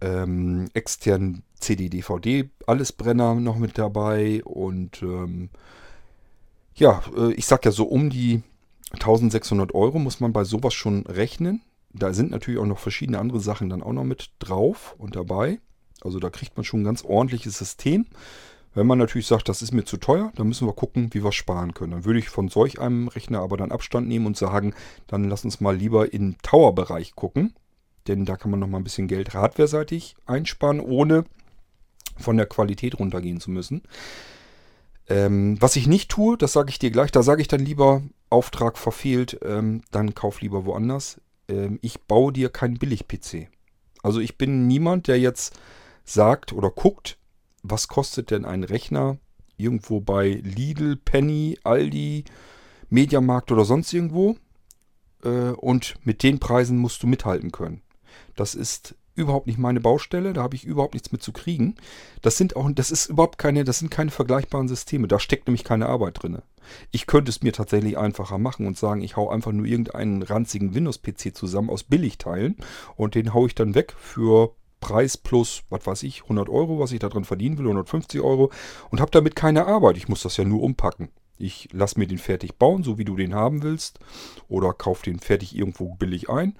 ähm, 0.00 0.70
externen 0.74 1.42
CD-DVD, 1.58 2.48
alles 2.66 2.92
Brenner 2.92 3.34
noch 3.34 3.56
mit 3.56 3.78
dabei 3.78 4.42
und 4.44 5.02
ähm, 5.02 5.50
ja, 6.74 7.02
äh, 7.16 7.32
ich 7.32 7.46
sag 7.46 7.64
ja 7.64 7.70
so 7.70 7.84
um 7.84 8.10
die 8.10 8.42
1600 8.96 9.74
Euro 9.74 9.98
muss 9.98 10.20
man 10.20 10.32
bei 10.32 10.44
sowas 10.44 10.74
schon 10.74 11.06
rechnen. 11.06 11.62
Da 11.92 12.12
sind 12.12 12.30
natürlich 12.30 12.60
auch 12.60 12.66
noch 12.66 12.78
verschiedene 12.78 13.18
andere 13.18 13.40
Sachen 13.40 13.70
dann 13.70 13.82
auch 13.82 13.92
noch 13.92 14.04
mit 14.04 14.30
drauf 14.38 14.94
und 14.98 15.16
dabei. 15.16 15.60
Also 16.02 16.18
da 16.18 16.30
kriegt 16.30 16.56
man 16.56 16.64
schon 16.64 16.80
ein 16.80 16.84
ganz 16.84 17.04
ordentliches 17.04 17.58
System. 17.58 18.06
Wenn 18.74 18.86
man 18.86 18.98
natürlich 18.98 19.26
sagt, 19.26 19.48
das 19.48 19.62
ist 19.62 19.72
mir 19.72 19.84
zu 19.84 19.96
teuer, 19.96 20.32
dann 20.36 20.48
müssen 20.48 20.68
wir 20.68 20.74
gucken, 20.74 21.08
wie 21.12 21.24
wir 21.24 21.32
sparen 21.32 21.72
können. 21.72 21.92
Dann 21.92 22.04
würde 22.04 22.18
ich 22.18 22.28
von 22.28 22.48
solch 22.48 22.78
einem 22.78 23.08
Rechner 23.08 23.40
aber 23.40 23.56
dann 23.56 23.72
Abstand 23.72 24.06
nehmen 24.06 24.26
und 24.26 24.36
sagen, 24.36 24.74
dann 25.06 25.24
lass 25.24 25.44
uns 25.46 25.60
mal 25.60 25.74
lieber 25.74 26.12
im 26.12 26.36
Tower-Bereich 26.42 27.14
gucken. 27.14 27.54
Denn 28.06 28.26
da 28.26 28.36
kann 28.36 28.50
man 28.50 28.60
noch 28.60 28.68
mal 28.68 28.76
ein 28.76 28.84
bisschen 28.84 29.08
Geld 29.08 29.32
hardware-seitig 29.32 30.16
einsparen, 30.26 30.80
ohne 30.80 31.24
von 32.18 32.36
der 32.36 32.46
Qualität 32.46 32.98
runtergehen 32.98 33.40
zu 33.40 33.50
müssen. 33.50 33.82
Ähm, 35.08 35.60
was 35.60 35.76
ich 35.76 35.86
nicht 35.86 36.10
tue, 36.10 36.36
das 36.36 36.52
sage 36.52 36.70
ich 36.70 36.78
dir 36.78 36.90
gleich, 36.90 37.12
da 37.12 37.22
sage 37.22 37.40
ich 37.40 37.48
dann 37.48 37.60
lieber, 37.60 38.02
Auftrag 38.28 38.76
verfehlt, 38.76 39.38
ähm, 39.44 39.82
dann 39.90 40.14
kauf 40.14 40.40
lieber 40.40 40.64
woanders. 40.64 41.20
Ähm, 41.48 41.78
ich 41.82 42.02
baue 42.02 42.32
dir 42.32 42.48
keinen 42.48 42.78
Billig-PC. 42.78 43.48
Also 44.02 44.20
ich 44.20 44.36
bin 44.36 44.66
niemand, 44.66 45.06
der 45.06 45.18
jetzt 45.18 45.58
sagt 46.04 46.52
oder 46.52 46.70
guckt, 46.70 47.18
was 47.62 47.88
kostet 47.88 48.30
denn 48.30 48.44
ein 48.44 48.64
Rechner 48.64 49.18
irgendwo 49.56 50.00
bei 50.00 50.40
Lidl, 50.42 50.96
Penny, 50.96 51.58
Aldi, 51.64 52.24
Mediamarkt 52.88 53.50
oder 53.52 53.64
sonst 53.64 53.92
irgendwo. 53.92 54.36
Äh, 55.24 55.50
und 55.52 55.94
mit 56.04 56.22
den 56.22 56.38
Preisen 56.40 56.78
musst 56.78 57.02
du 57.02 57.06
mithalten 57.06 57.52
können. 57.52 57.82
Das 58.34 58.54
ist 58.54 58.94
überhaupt 59.16 59.46
nicht 59.46 59.58
meine 59.58 59.80
Baustelle, 59.80 60.32
da 60.32 60.42
habe 60.42 60.54
ich 60.54 60.64
überhaupt 60.64 60.94
nichts 60.94 61.12
mit 61.12 61.22
zu 61.22 61.32
kriegen. 61.32 61.74
Das 62.22 62.36
sind 62.36 62.56
auch, 62.56 62.70
das 62.72 62.90
ist 62.90 63.06
überhaupt 63.06 63.38
keine, 63.38 63.64
das 63.64 63.78
sind 63.78 63.90
keine 63.90 64.10
vergleichbaren 64.10 64.68
Systeme. 64.68 65.08
Da 65.08 65.18
steckt 65.18 65.48
nämlich 65.48 65.64
keine 65.64 65.86
Arbeit 65.86 66.22
drin. 66.22 66.38
Ich 66.90 67.06
könnte 67.06 67.30
es 67.30 67.42
mir 67.42 67.52
tatsächlich 67.52 67.96
einfacher 67.96 68.38
machen 68.38 68.66
und 68.66 68.76
sagen, 68.76 69.00
ich 69.00 69.16
hau 69.16 69.30
einfach 69.30 69.52
nur 69.52 69.66
irgendeinen 69.66 70.22
ranzigen 70.22 70.74
Windows-PC 70.74 71.34
zusammen 71.34 71.70
aus 71.70 71.84
Billigteilen 71.84 72.56
und 72.96 73.14
den 73.14 73.34
haue 73.34 73.48
ich 73.48 73.54
dann 73.54 73.74
weg 73.74 73.94
für 73.98 74.54
Preis 74.80 75.16
plus, 75.16 75.62
was 75.70 75.86
weiß 75.86 76.02
ich, 76.02 76.24
100 76.24 76.48
Euro, 76.48 76.78
was 76.78 76.92
ich 76.92 76.98
da 76.98 77.08
drin 77.08 77.24
verdienen 77.24 77.58
will, 77.58 77.66
150 77.66 78.20
Euro 78.20 78.50
und 78.90 79.00
habe 79.00 79.10
damit 79.10 79.36
keine 79.36 79.66
Arbeit. 79.66 79.96
Ich 79.96 80.08
muss 80.08 80.22
das 80.22 80.36
ja 80.36 80.44
nur 80.44 80.62
umpacken. 80.62 81.08
Ich 81.38 81.68
lasse 81.72 81.98
mir 81.98 82.06
den 82.06 82.18
fertig 82.18 82.56
bauen, 82.56 82.82
so 82.82 82.98
wie 82.98 83.04
du 83.04 83.16
den 83.16 83.34
haben 83.34 83.62
willst, 83.62 83.98
oder 84.48 84.72
kauf 84.72 85.02
den 85.02 85.18
fertig 85.18 85.56
irgendwo 85.56 85.94
billig 85.94 86.30
ein 86.30 86.56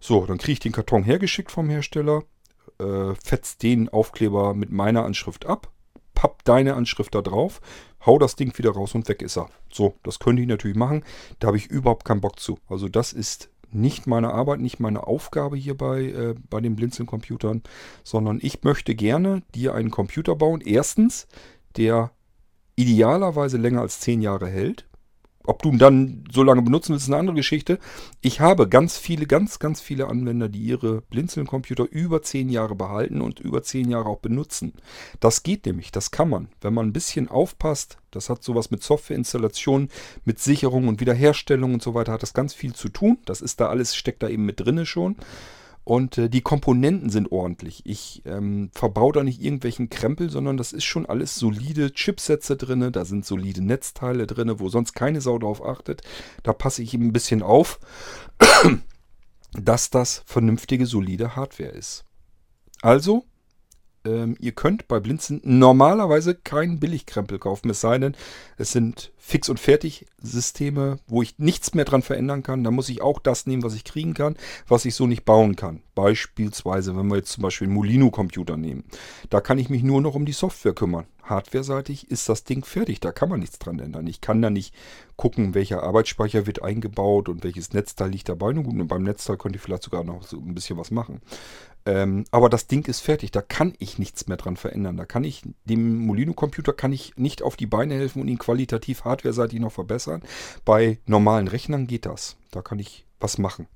so, 0.00 0.26
dann 0.26 0.38
kriege 0.38 0.52
ich 0.52 0.60
den 0.60 0.72
Karton 0.72 1.04
hergeschickt 1.04 1.50
vom 1.50 1.68
Hersteller, 1.68 2.22
äh, 2.78 3.14
fetz 3.22 3.58
den 3.58 3.88
Aufkleber 3.88 4.54
mit 4.54 4.70
meiner 4.70 5.04
Anschrift 5.04 5.46
ab, 5.46 5.70
papp 6.14 6.44
deine 6.44 6.74
Anschrift 6.74 7.14
da 7.14 7.22
drauf, 7.22 7.60
hau 8.04 8.18
das 8.18 8.36
Ding 8.36 8.56
wieder 8.58 8.70
raus 8.70 8.94
und 8.94 9.08
weg 9.08 9.22
ist 9.22 9.36
er. 9.36 9.48
So, 9.70 9.94
das 10.02 10.18
könnte 10.18 10.42
ich 10.42 10.48
natürlich 10.48 10.76
machen. 10.76 11.04
Da 11.38 11.48
habe 11.48 11.56
ich 11.56 11.66
überhaupt 11.66 12.04
keinen 12.04 12.20
Bock 12.20 12.40
zu. 12.40 12.58
Also 12.68 12.88
das 12.88 13.12
ist 13.12 13.50
nicht 13.72 14.06
meine 14.06 14.32
Arbeit, 14.32 14.60
nicht 14.60 14.80
meine 14.80 15.06
Aufgabe 15.06 15.56
hier 15.56 15.76
bei, 15.76 16.04
äh, 16.04 16.34
bei 16.48 16.60
den 16.60 16.76
Blinzeln-Computern, 16.76 17.62
sondern 18.04 18.38
ich 18.42 18.62
möchte 18.62 18.94
gerne 18.94 19.42
dir 19.54 19.74
einen 19.74 19.90
Computer 19.90 20.36
bauen. 20.36 20.62
Erstens, 20.64 21.26
der 21.76 22.12
idealerweise 22.76 23.56
länger 23.56 23.80
als 23.80 24.00
10 24.00 24.22
Jahre 24.22 24.48
hält. 24.48 24.86
Ob 25.46 25.62
du 25.62 25.70
ihn 25.70 25.78
dann 25.78 26.24
so 26.30 26.42
lange 26.42 26.62
benutzen 26.62 26.90
willst, 26.90 27.04
ist 27.04 27.10
eine 27.10 27.18
andere 27.18 27.36
Geschichte. 27.36 27.78
Ich 28.20 28.40
habe 28.40 28.68
ganz 28.68 28.98
viele, 28.98 29.26
ganz, 29.26 29.58
ganz 29.58 29.80
viele 29.80 30.08
Anwender, 30.08 30.48
die 30.48 30.60
ihre 30.60 31.02
Blinzeln-Computer 31.02 31.86
über 31.90 32.22
zehn 32.22 32.48
Jahre 32.48 32.74
behalten 32.74 33.20
und 33.20 33.40
über 33.40 33.62
zehn 33.62 33.90
Jahre 33.90 34.08
auch 34.08 34.18
benutzen. 34.18 34.74
Das 35.20 35.42
geht 35.42 35.66
nämlich, 35.66 35.92
das 35.92 36.10
kann 36.10 36.28
man. 36.28 36.48
Wenn 36.60 36.74
man 36.74 36.86
ein 36.86 36.92
bisschen 36.92 37.28
aufpasst, 37.28 37.98
das 38.10 38.28
hat 38.28 38.42
sowas 38.42 38.70
mit 38.70 38.82
Softwareinstallation, 38.82 39.88
mit 40.24 40.38
Sicherung 40.38 40.88
und 40.88 41.00
Wiederherstellung 41.00 41.74
und 41.74 41.82
so 41.82 41.94
weiter, 41.94 42.12
hat 42.12 42.22
das 42.22 42.34
ganz 42.34 42.54
viel 42.54 42.74
zu 42.74 42.88
tun. 42.88 43.18
Das 43.24 43.40
ist 43.40 43.60
da 43.60 43.68
alles, 43.68 43.94
steckt 43.94 44.22
da 44.22 44.28
eben 44.28 44.44
mit 44.44 44.60
drinne 44.60 44.86
schon. 44.86 45.16
Und 45.86 46.18
äh, 46.18 46.28
die 46.28 46.40
Komponenten 46.40 47.10
sind 47.10 47.30
ordentlich. 47.30 47.82
Ich 47.84 48.20
ähm, 48.24 48.70
verbaue 48.74 49.12
da 49.12 49.22
nicht 49.22 49.40
irgendwelchen 49.40 49.88
Krempel, 49.88 50.30
sondern 50.30 50.56
das 50.56 50.72
ist 50.72 50.82
schon 50.82 51.06
alles 51.06 51.36
solide 51.36 51.92
Chipsätze 51.92 52.56
drin. 52.56 52.90
Da 52.90 53.04
sind 53.04 53.24
solide 53.24 53.62
Netzteile 53.62 54.26
drin, 54.26 54.52
wo 54.58 54.68
sonst 54.68 54.94
keine 54.94 55.20
Sau 55.20 55.38
drauf 55.38 55.64
achtet. 55.64 56.02
Da 56.42 56.52
passe 56.52 56.82
ich 56.82 56.92
eben 56.92 57.06
ein 57.06 57.12
bisschen 57.12 57.40
auf, 57.40 57.78
dass 59.52 59.90
das 59.90 60.24
vernünftige, 60.26 60.86
solide 60.86 61.36
Hardware 61.36 61.70
ist. 61.70 62.04
Also 62.82 63.24
ähm, 64.06 64.36
ihr 64.40 64.52
könnt 64.52 64.88
bei 64.88 65.00
Blinzen 65.00 65.40
normalerweise 65.44 66.34
keinen 66.34 66.78
Billigkrempel 66.80 67.38
kaufen, 67.38 67.68
es 67.70 67.80
sei 67.80 67.98
denn, 67.98 68.16
es 68.56 68.72
sind 68.72 69.12
Fix- 69.18 69.48
und 69.48 69.58
Fertig-Systeme, 69.58 70.98
wo 71.08 71.20
ich 71.20 71.36
nichts 71.38 71.74
mehr 71.74 71.84
dran 71.84 72.02
verändern 72.02 72.44
kann. 72.44 72.62
Da 72.62 72.70
muss 72.70 72.88
ich 72.88 73.02
auch 73.02 73.18
das 73.18 73.46
nehmen, 73.46 73.64
was 73.64 73.74
ich 73.74 73.82
kriegen 73.82 74.14
kann, 74.14 74.36
was 74.68 74.84
ich 74.84 74.94
so 74.94 75.08
nicht 75.08 75.24
bauen 75.24 75.56
kann. 75.56 75.82
Beispielsweise, 75.96 76.96
wenn 76.96 77.08
wir 77.08 77.16
jetzt 77.16 77.32
zum 77.32 77.42
Beispiel 77.42 77.66
einen 77.66 77.74
Molino-Computer 77.74 78.56
nehmen. 78.56 78.84
Da 79.28 79.40
kann 79.40 79.58
ich 79.58 79.68
mich 79.68 79.82
nur 79.82 80.00
noch 80.00 80.14
um 80.14 80.26
die 80.26 80.32
Software 80.32 80.74
kümmern. 80.74 81.06
Hardware-seitig 81.24 82.08
ist 82.08 82.28
das 82.28 82.44
Ding 82.44 82.64
fertig, 82.64 83.00
da 83.00 83.10
kann 83.10 83.28
man 83.28 83.40
nichts 83.40 83.58
dran 83.58 83.80
ändern. 83.80 84.06
Ich 84.06 84.20
kann 84.20 84.40
da 84.40 84.48
nicht 84.48 84.72
gucken, 85.16 85.54
welcher 85.54 85.82
Arbeitsspeicher 85.82 86.46
wird 86.46 86.62
eingebaut 86.62 87.28
und 87.28 87.42
welches 87.42 87.72
Netzteil 87.72 88.10
liegt 88.10 88.28
dabei. 88.28 88.52
Nun 88.52 88.62
gut, 88.62 88.88
beim 88.88 89.02
Netzteil 89.02 89.38
könnte 89.38 89.56
ich 89.56 89.62
vielleicht 89.62 89.82
sogar 89.82 90.04
noch 90.04 90.22
so 90.22 90.38
ein 90.38 90.54
bisschen 90.54 90.78
was 90.78 90.92
machen. 90.92 91.20
Ähm, 91.86 92.24
aber 92.32 92.50
das 92.50 92.66
Ding 92.66 92.86
ist 92.88 93.00
fertig, 93.00 93.30
da 93.30 93.40
kann 93.40 93.74
ich 93.78 93.98
nichts 93.98 94.26
mehr 94.26 94.36
dran 94.36 94.56
verändern. 94.56 94.96
Da 94.96 95.04
kann 95.04 95.24
ich 95.24 95.42
dem 95.64 95.98
Molino-Computer 96.04 96.72
kann 96.72 96.92
ich 96.92 97.16
nicht 97.16 97.42
auf 97.42 97.56
die 97.56 97.66
Beine 97.66 97.94
helfen 97.94 98.20
und 98.20 98.28
ihn 98.28 98.38
qualitativ 98.38 99.04
hardware-seitig 99.04 99.60
noch 99.60 99.72
verbessern. 99.72 100.22
Bei 100.64 100.98
normalen 101.06 101.48
Rechnern 101.48 101.86
geht 101.86 102.04
das. 102.04 102.36
Da 102.50 102.60
kann 102.60 102.80
ich 102.80 103.06
was 103.20 103.38
machen. 103.38 103.68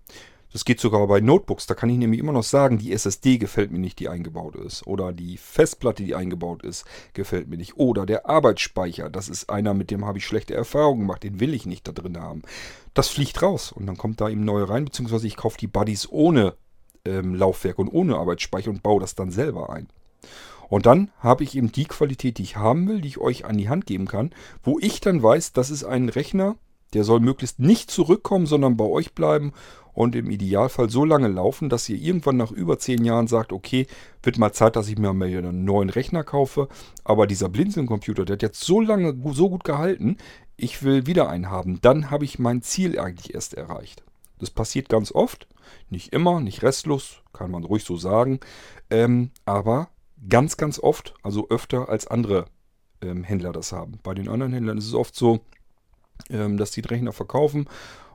Das 0.52 0.64
geht 0.64 0.80
sogar 0.80 1.06
bei 1.06 1.20
Notebooks. 1.20 1.66
Da 1.66 1.74
kann 1.74 1.90
ich 1.90 1.96
nämlich 1.98 2.18
immer 2.18 2.32
noch 2.32 2.42
sagen, 2.42 2.78
die 2.78 2.92
SSD 2.92 3.38
gefällt 3.38 3.70
mir 3.70 3.78
nicht, 3.78 4.00
die 4.00 4.08
eingebaut 4.08 4.56
ist. 4.56 4.84
Oder 4.86 5.12
die 5.12 5.36
Festplatte, 5.36 6.02
die 6.02 6.16
eingebaut 6.16 6.64
ist, 6.64 6.84
gefällt 7.14 7.48
mir 7.48 7.56
nicht. 7.56 7.76
Oder 7.76 8.04
der 8.04 8.28
Arbeitsspeicher, 8.28 9.08
das 9.08 9.28
ist 9.28 9.48
einer, 9.48 9.74
mit 9.74 9.92
dem 9.92 10.04
habe 10.04 10.18
ich 10.18 10.26
schlechte 10.26 10.54
Erfahrungen 10.54 11.02
gemacht. 11.02 11.22
Den 11.22 11.38
will 11.38 11.54
ich 11.54 11.66
nicht 11.66 11.86
da 11.86 11.92
drin 11.92 12.18
haben. 12.18 12.42
Das 12.94 13.08
fliegt 13.08 13.40
raus 13.40 13.70
und 13.70 13.86
dann 13.86 13.96
kommt 13.96 14.20
da 14.20 14.28
eben 14.28 14.44
neue 14.44 14.68
rein. 14.68 14.84
Beziehungsweise 14.84 15.28
ich 15.28 15.36
kaufe 15.36 15.58
die 15.58 15.68
Buddies 15.68 16.08
ohne 16.10 16.56
ähm, 17.04 17.34
Laufwerk 17.34 17.78
und 17.78 17.88
ohne 17.88 18.16
Arbeitsspeicher 18.16 18.70
und 18.70 18.82
baue 18.82 19.00
das 19.00 19.14
dann 19.14 19.30
selber 19.30 19.70
ein. 19.70 19.88
Und 20.68 20.86
dann 20.86 21.10
habe 21.18 21.42
ich 21.42 21.56
eben 21.56 21.72
die 21.72 21.84
Qualität, 21.84 22.38
die 22.38 22.44
ich 22.44 22.56
haben 22.56 22.88
will, 22.88 23.00
die 23.00 23.08
ich 23.08 23.18
euch 23.18 23.44
an 23.44 23.58
die 23.58 23.68
Hand 23.68 23.86
geben 23.86 24.06
kann, 24.06 24.30
wo 24.62 24.78
ich 24.78 25.00
dann 25.00 25.22
weiß, 25.22 25.52
das 25.52 25.70
ist 25.70 25.84
ein 25.84 26.08
Rechner, 26.08 26.56
der 26.94 27.04
soll 27.04 27.20
möglichst 27.20 27.58
nicht 27.58 27.90
zurückkommen, 27.90 28.46
sondern 28.46 28.76
bei 28.76 28.84
euch 28.84 29.14
bleiben 29.14 29.52
und 29.92 30.14
im 30.14 30.30
Idealfall 30.30 30.88
so 30.88 31.04
lange 31.04 31.28
laufen, 31.28 31.68
dass 31.68 31.88
ihr 31.88 31.96
irgendwann 31.96 32.36
nach 32.36 32.52
über 32.52 32.78
zehn 32.78 33.04
Jahren 33.04 33.26
sagt, 33.26 33.52
okay, 33.52 33.86
wird 34.22 34.38
mal 34.38 34.52
Zeit, 34.52 34.76
dass 34.76 34.88
ich 34.88 34.98
mir 34.98 35.12
mal 35.12 35.26
einen 35.26 35.64
neuen 35.64 35.90
Rechner 35.90 36.24
kaufe. 36.24 36.68
Aber 37.04 37.26
dieser 37.26 37.48
Blinzeln-Computer, 37.48 38.24
der 38.24 38.34
hat 38.34 38.42
jetzt 38.42 38.62
so 38.62 38.80
lange 38.80 39.16
so 39.32 39.50
gut 39.50 39.64
gehalten, 39.64 40.16
ich 40.56 40.82
will 40.82 41.06
wieder 41.06 41.28
einen 41.28 41.50
haben. 41.50 41.80
Dann 41.80 42.10
habe 42.10 42.24
ich 42.24 42.38
mein 42.38 42.62
Ziel 42.62 42.98
eigentlich 42.98 43.34
erst 43.34 43.54
erreicht. 43.54 44.04
Das 44.40 44.50
passiert 44.50 44.88
ganz 44.88 45.12
oft. 45.12 45.46
Nicht 45.88 46.12
immer, 46.12 46.40
nicht 46.40 46.62
restlos, 46.62 47.22
kann 47.32 47.50
man 47.50 47.64
ruhig 47.64 47.84
so 47.84 47.96
sagen. 47.96 48.40
Ähm, 48.90 49.30
aber 49.44 49.90
ganz, 50.28 50.56
ganz 50.56 50.78
oft, 50.78 51.14
also 51.22 51.48
öfter 51.48 51.88
als 51.88 52.06
andere 52.06 52.46
ähm, 53.02 53.22
Händler 53.22 53.52
das 53.52 53.72
haben. 53.72 53.98
Bei 54.02 54.14
den 54.14 54.28
anderen 54.28 54.52
Händlern 54.52 54.78
ist 54.78 54.86
es 54.86 54.94
oft 54.94 55.14
so, 55.14 55.40
ähm, 56.28 56.56
dass 56.56 56.72
die 56.72 56.80
Rechner 56.80 57.12
verkaufen 57.12 57.68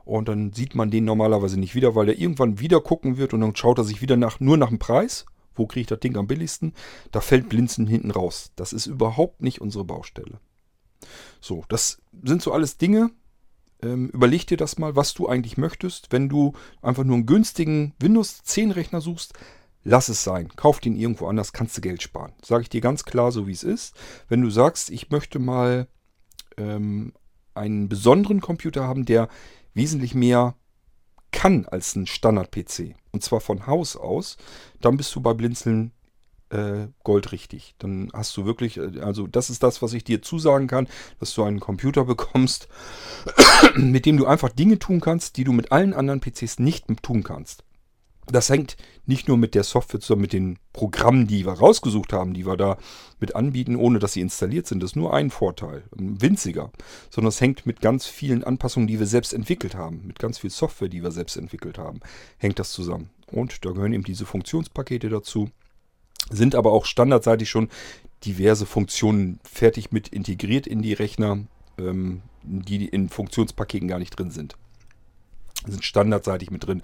und 0.04 0.28
dann 0.28 0.52
sieht 0.52 0.74
man 0.74 0.90
den 0.90 1.04
normalerweise 1.04 1.58
nicht 1.58 1.74
wieder, 1.74 1.94
weil 1.94 2.06
der 2.06 2.18
irgendwann 2.18 2.60
wieder 2.60 2.80
gucken 2.80 3.16
wird 3.16 3.34
und 3.34 3.40
dann 3.40 3.56
schaut 3.56 3.78
er 3.78 3.84
sich 3.84 4.02
wieder 4.02 4.16
nach, 4.16 4.38
nur 4.38 4.56
nach 4.56 4.68
dem 4.68 4.78
Preis. 4.78 5.26
Wo 5.54 5.66
kriege 5.66 5.80
ich 5.80 5.86
das 5.86 6.00
Ding 6.00 6.16
am 6.16 6.26
billigsten? 6.26 6.74
Da 7.10 7.20
fällt 7.20 7.48
Blinzen 7.48 7.86
hinten 7.86 8.10
raus. 8.10 8.52
Das 8.56 8.72
ist 8.72 8.86
überhaupt 8.86 9.42
nicht 9.42 9.60
unsere 9.60 9.84
Baustelle. 9.84 10.38
So, 11.40 11.64
das 11.68 12.00
sind 12.22 12.42
so 12.42 12.52
alles 12.52 12.76
Dinge, 12.76 13.10
ähm, 13.82 14.08
überleg 14.08 14.46
dir 14.46 14.56
das 14.56 14.78
mal, 14.78 14.96
was 14.96 15.14
du 15.14 15.28
eigentlich 15.28 15.56
möchtest. 15.56 16.12
Wenn 16.12 16.28
du 16.28 16.54
einfach 16.82 17.04
nur 17.04 17.16
einen 17.16 17.26
günstigen 17.26 17.94
Windows 18.00 18.42
10 18.42 18.70
Rechner 18.70 19.00
suchst, 19.00 19.34
lass 19.84 20.08
es 20.08 20.24
sein. 20.24 20.48
Kauf 20.56 20.80
den 20.80 20.96
irgendwo 20.96 21.26
anders, 21.26 21.52
kannst 21.52 21.76
du 21.76 21.80
Geld 21.80 22.02
sparen. 22.02 22.32
Sage 22.42 22.62
ich 22.62 22.68
dir 22.68 22.80
ganz 22.80 23.04
klar, 23.04 23.32
so 23.32 23.46
wie 23.46 23.52
es 23.52 23.62
ist. 23.62 23.94
Wenn 24.28 24.42
du 24.42 24.50
sagst, 24.50 24.90
ich 24.90 25.10
möchte 25.10 25.38
mal 25.38 25.88
ähm, 26.56 27.12
einen 27.54 27.88
besonderen 27.88 28.40
Computer 28.40 28.84
haben, 28.84 29.04
der 29.04 29.28
wesentlich 29.74 30.14
mehr 30.14 30.54
kann 31.32 31.66
als 31.66 31.94
ein 31.96 32.06
Standard-PC, 32.06 32.94
und 33.12 33.22
zwar 33.22 33.40
von 33.40 33.66
Haus 33.66 33.96
aus, 33.96 34.36
dann 34.80 34.96
bist 34.96 35.14
du 35.14 35.20
bei 35.20 35.34
Blinzeln 35.34 35.92
äh, 36.50 36.88
goldrichtig. 37.02 37.74
Dann 37.78 38.10
hast 38.12 38.36
du 38.36 38.44
wirklich, 38.44 38.76
äh, 38.76 39.00
also 39.00 39.26
das 39.26 39.50
ist 39.50 39.62
das, 39.62 39.82
was 39.82 39.92
ich 39.92 40.04
dir 40.04 40.22
zusagen 40.22 40.68
kann, 40.68 40.88
dass 41.18 41.34
du 41.34 41.42
einen 41.42 41.60
Computer 41.60 42.04
bekommst, 42.04 42.68
mit 43.74 44.06
dem 44.06 44.16
du 44.16 44.26
einfach 44.26 44.50
Dinge 44.50 44.78
tun 44.78 45.00
kannst, 45.00 45.36
die 45.36 45.44
du 45.44 45.52
mit 45.52 45.72
allen 45.72 45.94
anderen 45.94 46.20
PCs 46.20 46.58
nicht 46.58 46.86
tun 47.02 47.22
kannst. 47.22 47.64
Das 48.28 48.50
hängt 48.50 48.76
nicht 49.04 49.28
nur 49.28 49.36
mit 49.36 49.54
der 49.54 49.62
Software 49.62 50.00
zusammen, 50.00 50.22
mit 50.22 50.32
den 50.32 50.58
Programmen, 50.72 51.28
die 51.28 51.46
wir 51.46 51.52
rausgesucht 51.52 52.12
haben, 52.12 52.34
die 52.34 52.44
wir 52.44 52.56
da 52.56 52.76
mit 53.20 53.36
anbieten, 53.36 53.76
ohne 53.76 54.00
dass 54.00 54.14
sie 54.14 54.20
installiert 54.20 54.66
sind. 54.66 54.82
Das 54.82 54.90
ist 54.90 54.96
nur 54.96 55.14
ein 55.14 55.30
Vorteil, 55.30 55.84
ein 55.96 56.20
winziger. 56.20 56.72
Sondern 57.08 57.28
es 57.28 57.40
hängt 57.40 57.66
mit 57.66 57.80
ganz 57.80 58.06
vielen 58.06 58.42
Anpassungen, 58.42 58.88
die 58.88 58.98
wir 58.98 59.06
selbst 59.06 59.32
entwickelt 59.32 59.76
haben, 59.76 60.02
mit 60.08 60.18
ganz 60.18 60.38
viel 60.38 60.50
Software, 60.50 60.88
die 60.88 61.04
wir 61.04 61.12
selbst 61.12 61.36
entwickelt 61.36 61.78
haben, 61.78 62.00
hängt 62.38 62.58
das 62.58 62.72
zusammen. 62.72 63.10
Und 63.30 63.64
da 63.64 63.70
gehören 63.70 63.92
eben 63.92 64.02
diese 64.02 64.26
Funktionspakete 64.26 65.08
dazu 65.08 65.50
sind 66.30 66.54
aber 66.54 66.72
auch 66.72 66.84
standardseitig 66.84 67.48
schon 67.48 67.68
diverse 68.24 68.66
Funktionen 68.66 69.40
fertig 69.44 69.92
mit 69.92 70.08
integriert 70.08 70.66
in 70.66 70.82
die 70.82 70.92
Rechner, 70.92 71.38
ähm, 71.78 72.22
die 72.42 72.86
in 72.86 73.08
Funktionspaketen 73.08 73.88
gar 73.88 73.98
nicht 73.98 74.18
drin 74.18 74.30
sind. 74.30 74.56
Sind 75.66 75.84
standardseitig 75.84 76.50
mit 76.50 76.66
drin. 76.66 76.82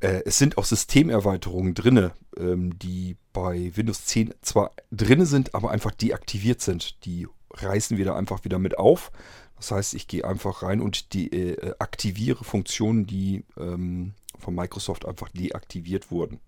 Äh, 0.00 0.22
es 0.24 0.38
sind 0.38 0.58
auch 0.58 0.64
Systemerweiterungen 0.64 1.74
drin, 1.74 2.10
ähm, 2.36 2.78
die 2.78 3.16
bei 3.32 3.72
Windows 3.74 4.04
10 4.06 4.34
zwar 4.42 4.72
drin 4.90 5.24
sind, 5.26 5.54
aber 5.54 5.70
einfach 5.70 5.92
deaktiviert 5.92 6.60
sind. 6.60 7.04
Die 7.04 7.26
reißen 7.50 7.96
wir 7.96 8.04
da 8.04 8.16
einfach 8.16 8.44
wieder 8.44 8.58
mit 8.58 8.78
auf. 8.78 9.12
Das 9.56 9.70
heißt, 9.70 9.94
ich 9.94 10.08
gehe 10.08 10.24
einfach 10.24 10.62
rein 10.62 10.80
und 10.80 11.12
die, 11.12 11.30
äh, 11.32 11.74
aktiviere 11.78 12.44
Funktionen, 12.44 13.06
die 13.06 13.44
ähm, 13.56 14.14
von 14.38 14.54
Microsoft 14.54 15.06
einfach 15.06 15.28
deaktiviert 15.28 16.10
wurden. 16.10 16.40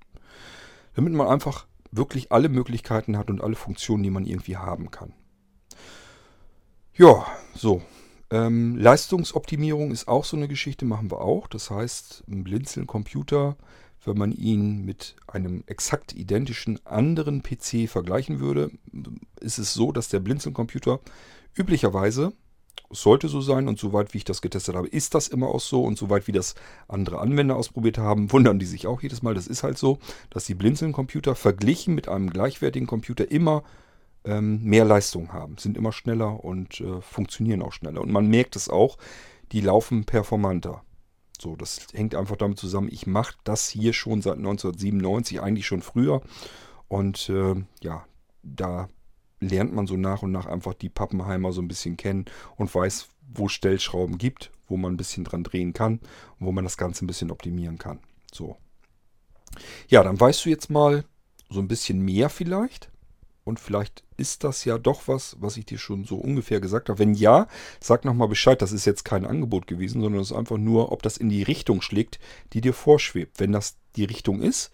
Damit 0.95 1.13
man 1.13 1.29
einfach 1.29 1.67
wirklich 1.97 2.33
alle 2.33 2.49
Möglichkeiten 2.49 3.17
hat 3.17 3.31
und 3.31 3.41
alle 3.41 3.57
Funktionen, 3.57 4.03
die 4.03 4.11
man 4.11 4.27
irgendwie 4.27 4.57
haben 4.57 4.91
kann. 4.91 5.13
Ja, 6.95 7.27
so. 7.55 7.83
Ähm, 8.31 8.77
Leistungsoptimierung 8.77 9.91
ist 9.91 10.09
auch 10.09 10.25
so 10.25 10.37
eine 10.37 10.49
Geschichte, 10.49 10.85
machen 10.85 11.11
wir 11.11 11.21
auch. 11.21 11.47
Das 11.47 11.71
heißt, 11.71 12.25
ein 12.29 12.45
Blinzeln-Computer, 12.45 13.57
wenn 14.05 14.19
man 14.19 14.33
ihn 14.33 14.85
mit 14.85 15.17
einem 15.27 15.65
exakt 15.67 16.15
identischen 16.15 16.85
anderen 16.87 17.43
PC 17.43 17.89
vergleichen 17.89 18.41
würde, 18.41 18.71
ist 19.41 19.59
es 19.59 19.75
so, 19.75 19.93
dass 19.93 20.09
der 20.09 20.21
Blinzeln-Computer 20.21 21.01
üblicherweise 21.55 22.33
sollte 22.91 23.29
so 23.29 23.41
sein 23.41 23.69
und 23.69 23.79
soweit 23.79 24.15
wie 24.15 24.19
ich 24.19 24.25
das 24.25 24.43
getestet 24.43 24.77
habe, 24.77 24.89
ist 24.89 25.15
das 25.15 25.29
immer 25.29 25.49
auch 25.49 25.61
so 25.61 25.85
und 25.85 25.99
soweit 25.99 26.27
wie 26.27 26.33
das 26.33 26.55
andere 26.89 27.19
Anwender 27.21 27.57
ausprobiert 27.57 27.99
haben, 27.99 28.33
wundern 28.33 28.59
die 28.59 28.67
sich 28.67 28.87
auch 28.87 29.03
jedes 29.03 29.23
Mal. 29.23 29.35
Das 29.35 29.47
ist 29.47 29.63
halt 29.63 29.79
so, 29.79 29.99
dass 30.31 30.47
die 30.47 30.55
Blinzeln-Computer 30.55 31.35
verglichen 31.35 31.95
mit 31.95 32.09
einem 32.09 32.31
gleichwertigen 32.31 32.87
Computer 32.87 33.31
immer 33.31 33.63
ähm, 34.25 34.63
mehr 34.63 34.85
Leistung 34.85 35.33
haben, 35.33 35.59
sind 35.59 35.77
immer 35.77 35.93
schneller 35.93 36.45
und 36.45 36.81
äh, 36.81 37.01
funktionieren 37.01 37.63
auch 37.63 37.73
schneller. 37.73 38.01
Und 38.01 38.11
man 38.11 38.27
merkt 38.29 38.57
es 38.57 38.69
auch, 38.69 38.97
die 39.53 39.61
laufen 39.61 40.05
performanter. 40.05 40.83
So, 41.41 41.57
das 41.57 41.89
hängt 41.93 42.15
einfach 42.15 42.37
damit 42.37 42.59
zusammen, 42.59 42.89
ich 42.91 43.07
mache 43.07 43.35
das 43.45 43.69
hier 43.69 43.93
schon 43.93 44.23
seit 44.23 44.39
1997, 44.39 45.41
eigentlich 45.41 45.67
schon 45.67 45.83
früher. 45.83 46.23
Und 46.89 47.29
äh, 47.29 47.55
ja, 47.83 48.05
da 48.43 48.89
lernt 49.49 49.75
man 49.75 49.87
so 49.87 49.97
nach 49.97 50.23
und 50.23 50.33
nach 50.33 50.47
einfach 50.47 50.75
die 50.75 50.89
Pappenheimer 50.89 51.53
so 51.53 51.63
ein 51.63 51.69
bisschen 51.69 51.97
kennen 51.97 52.27
und 52.57 52.75
weiß, 52.75 53.09
wo 53.35 53.49
Stellschrauben 53.49 54.19
gibt, 54.19 54.51
wo 54.69 54.77
man 54.77 54.95
ein 54.95 54.97
bisschen 54.97 55.25
dran 55.25 55.45
drehen 55.45 55.73
kann 55.73 56.01
und 56.39 56.47
wo 56.47 56.53
man 56.53 56.65
das 56.65 56.77
Ganze 56.77 57.05
ein 57.05 57.07
bisschen 57.07 57.31
optimieren 57.31 57.79
kann. 57.79 58.01
So. 58.33 58.57
Ja, 59.89 60.03
dann 60.03 60.19
weißt 60.19 60.45
du 60.45 60.51
jetzt 60.51 60.71
mal 60.71 61.05
so 61.49 61.61
ein 61.61 61.69
bisschen 61.69 62.01
mehr 62.01 62.29
vielleicht. 62.29 62.91
Und 63.45 63.61
vielleicht 63.61 64.03
ist 64.17 64.43
das 64.43 64.65
ja 64.65 64.79
doch 64.79 65.07
was, 65.07 65.37
was 65.39 65.59
ich 65.59 65.67
dir 65.67 65.79
schon 65.79 66.05
so 66.05 66.17
ungefähr 66.17 66.61
gesagt 66.61 66.89
habe. 66.89 66.99
Wenn 66.99 67.13
ja, 67.13 67.47
sag 67.79 68.07
nochmal 68.07 68.29
Bescheid. 68.29 68.63
Das 68.63 68.73
ist 68.73 68.87
jetzt 68.87 69.05
kein 69.05 69.27
Angebot 69.27 69.67
gewesen, 69.67 70.01
sondern 70.01 70.23
es 70.23 70.31
ist 70.31 70.37
einfach 70.37 70.57
nur, 70.57 70.93
ob 70.93 71.03
das 71.03 71.19
in 71.19 71.29
die 71.29 71.43
Richtung 71.43 71.83
schlägt, 71.83 72.19
die 72.55 72.63
dir 72.63 72.73
vorschwebt. 72.73 73.39
Wenn 73.39 73.53
das 73.53 73.77
die 73.97 74.05
Richtung 74.05 74.41
ist, 74.41 74.73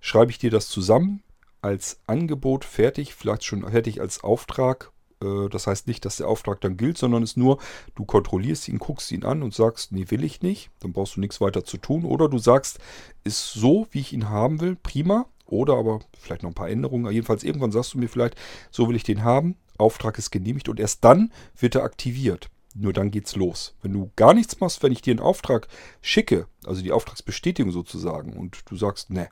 schreibe 0.00 0.30
ich 0.30 0.38
dir 0.38 0.50
das 0.50 0.68
zusammen 0.68 1.22
als 1.62 2.00
Angebot 2.06 2.64
fertig, 2.64 3.14
vielleicht 3.14 3.44
schon 3.44 3.68
fertig 3.68 4.00
als 4.00 4.22
Auftrag. 4.24 4.92
Äh, 5.22 5.48
das 5.48 5.66
heißt 5.66 5.86
nicht, 5.86 6.04
dass 6.04 6.16
der 6.16 6.28
Auftrag 6.28 6.60
dann 6.60 6.76
gilt, 6.76 6.98
sondern 6.98 7.22
es 7.22 7.36
nur, 7.36 7.58
du 7.94 8.04
kontrollierst 8.04 8.68
ihn, 8.68 8.78
guckst 8.78 9.12
ihn 9.12 9.24
an 9.24 9.42
und 9.42 9.54
sagst, 9.54 9.92
nee, 9.92 10.06
will 10.08 10.24
ich 10.24 10.42
nicht. 10.42 10.70
Dann 10.80 10.92
brauchst 10.92 11.16
du 11.16 11.20
nichts 11.20 11.40
weiter 11.40 11.64
zu 11.64 11.76
tun. 11.76 12.04
Oder 12.04 12.28
du 12.28 12.38
sagst, 12.38 12.78
ist 13.24 13.52
so, 13.52 13.86
wie 13.90 14.00
ich 14.00 14.12
ihn 14.12 14.28
haben 14.28 14.60
will, 14.60 14.76
prima. 14.76 15.26
Oder 15.46 15.74
aber 15.74 16.00
vielleicht 16.18 16.42
noch 16.42 16.50
ein 16.50 16.54
paar 16.54 16.70
Änderungen. 16.70 17.12
Jedenfalls 17.12 17.42
irgendwann 17.42 17.72
sagst 17.72 17.94
du 17.94 17.98
mir 17.98 18.08
vielleicht, 18.08 18.36
so 18.70 18.88
will 18.88 18.96
ich 18.96 19.02
den 19.02 19.24
haben. 19.24 19.56
Auftrag 19.78 20.18
ist 20.18 20.30
genehmigt 20.30 20.68
und 20.68 20.78
erst 20.78 21.04
dann 21.04 21.32
wird 21.58 21.74
er 21.74 21.82
aktiviert. 21.82 22.50
Nur 22.74 22.92
dann 22.92 23.10
geht's 23.10 23.34
los. 23.34 23.74
Wenn 23.82 23.92
du 23.92 24.12
gar 24.14 24.32
nichts 24.32 24.60
machst, 24.60 24.82
wenn 24.82 24.92
ich 24.92 25.02
dir 25.02 25.12
einen 25.12 25.20
Auftrag 25.20 25.66
schicke, 26.02 26.46
also 26.64 26.82
die 26.82 26.92
Auftragsbestätigung 26.92 27.72
sozusagen, 27.72 28.34
und 28.34 28.58
du 28.66 28.76
sagst, 28.76 29.10
ne, 29.10 29.28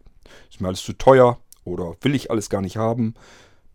ist 0.50 0.60
mir 0.60 0.68
alles 0.68 0.82
zu 0.82 0.94
teuer, 0.94 1.38
oder 1.68 1.96
will 2.00 2.14
ich 2.14 2.30
alles 2.30 2.50
gar 2.50 2.60
nicht 2.60 2.76
haben, 2.76 3.14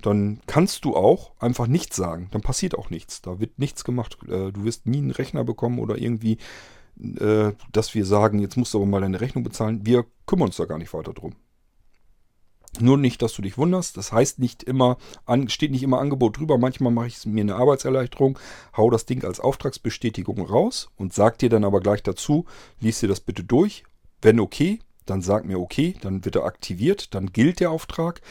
dann 0.01 0.41
kannst 0.47 0.85
du 0.85 0.95
auch 0.95 1.31
einfach 1.39 1.67
nichts 1.67 1.95
sagen. 1.95 2.27
Dann 2.31 2.41
passiert 2.41 2.77
auch 2.77 2.89
nichts. 2.89 3.21
Da 3.21 3.39
wird 3.39 3.57
nichts 3.57 3.83
gemacht. 3.83 4.17
Äh, 4.23 4.51
du 4.51 4.63
wirst 4.63 4.85
nie 4.85 4.97
einen 4.97 5.11
Rechner 5.11 5.43
bekommen 5.43 5.79
oder 5.79 5.97
irgendwie, 5.97 6.37
äh, 7.19 7.53
dass 7.71 7.95
wir 7.95 8.05
sagen, 8.05 8.39
jetzt 8.39 8.57
musst 8.57 8.73
du 8.73 8.79
aber 8.79 8.85
mal 8.85 9.01
deine 9.01 9.21
Rechnung 9.21 9.43
bezahlen. 9.43 9.85
Wir 9.85 10.05
kümmern 10.25 10.47
uns 10.47 10.57
da 10.57 10.65
gar 10.65 10.77
nicht 10.77 10.93
weiter 10.93 11.13
drum. 11.13 11.35
Nur 12.79 12.97
nicht, 12.97 13.21
dass 13.21 13.33
du 13.33 13.43
dich 13.43 13.57
wunderst. 13.57 13.97
Das 13.97 14.11
heißt 14.11 14.39
nicht 14.39 14.63
immer, 14.63 14.97
steht 15.47 15.71
nicht 15.71 15.83
immer 15.83 15.99
Angebot 15.99 16.37
drüber. 16.37 16.57
Manchmal 16.57 16.91
mache 16.91 17.07
ich 17.07 17.25
mir 17.25 17.41
eine 17.41 17.55
Arbeitserleichterung, 17.55 18.39
hau 18.75 18.89
das 18.89 19.05
Ding 19.05 19.23
als 19.23 19.39
Auftragsbestätigung 19.39 20.41
raus 20.41 20.89
und 20.97 21.13
sag 21.13 21.37
dir 21.37 21.49
dann 21.49 21.63
aber 21.63 21.81
gleich 21.81 22.01
dazu, 22.01 22.45
lies 22.79 22.99
dir 22.99 23.07
das 23.07 23.19
bitte 23.19 23.43
durch. 23.43 23.83
Wenn 24.21 24.39
okay, 24.39 24.79
dann 25.05 25.21
sag 25.21 25.45
mir 25.45 25.59
okay, 25.59 25.95
dann 26.01 26.25
wird 26.25 26.35
er 26.35 26.45
aktiviert, 26.45 27.13
dann 27.13 27.31
gilt 27.31 27.59
der 27.59 27.71
Auftrag. 27.71 28.21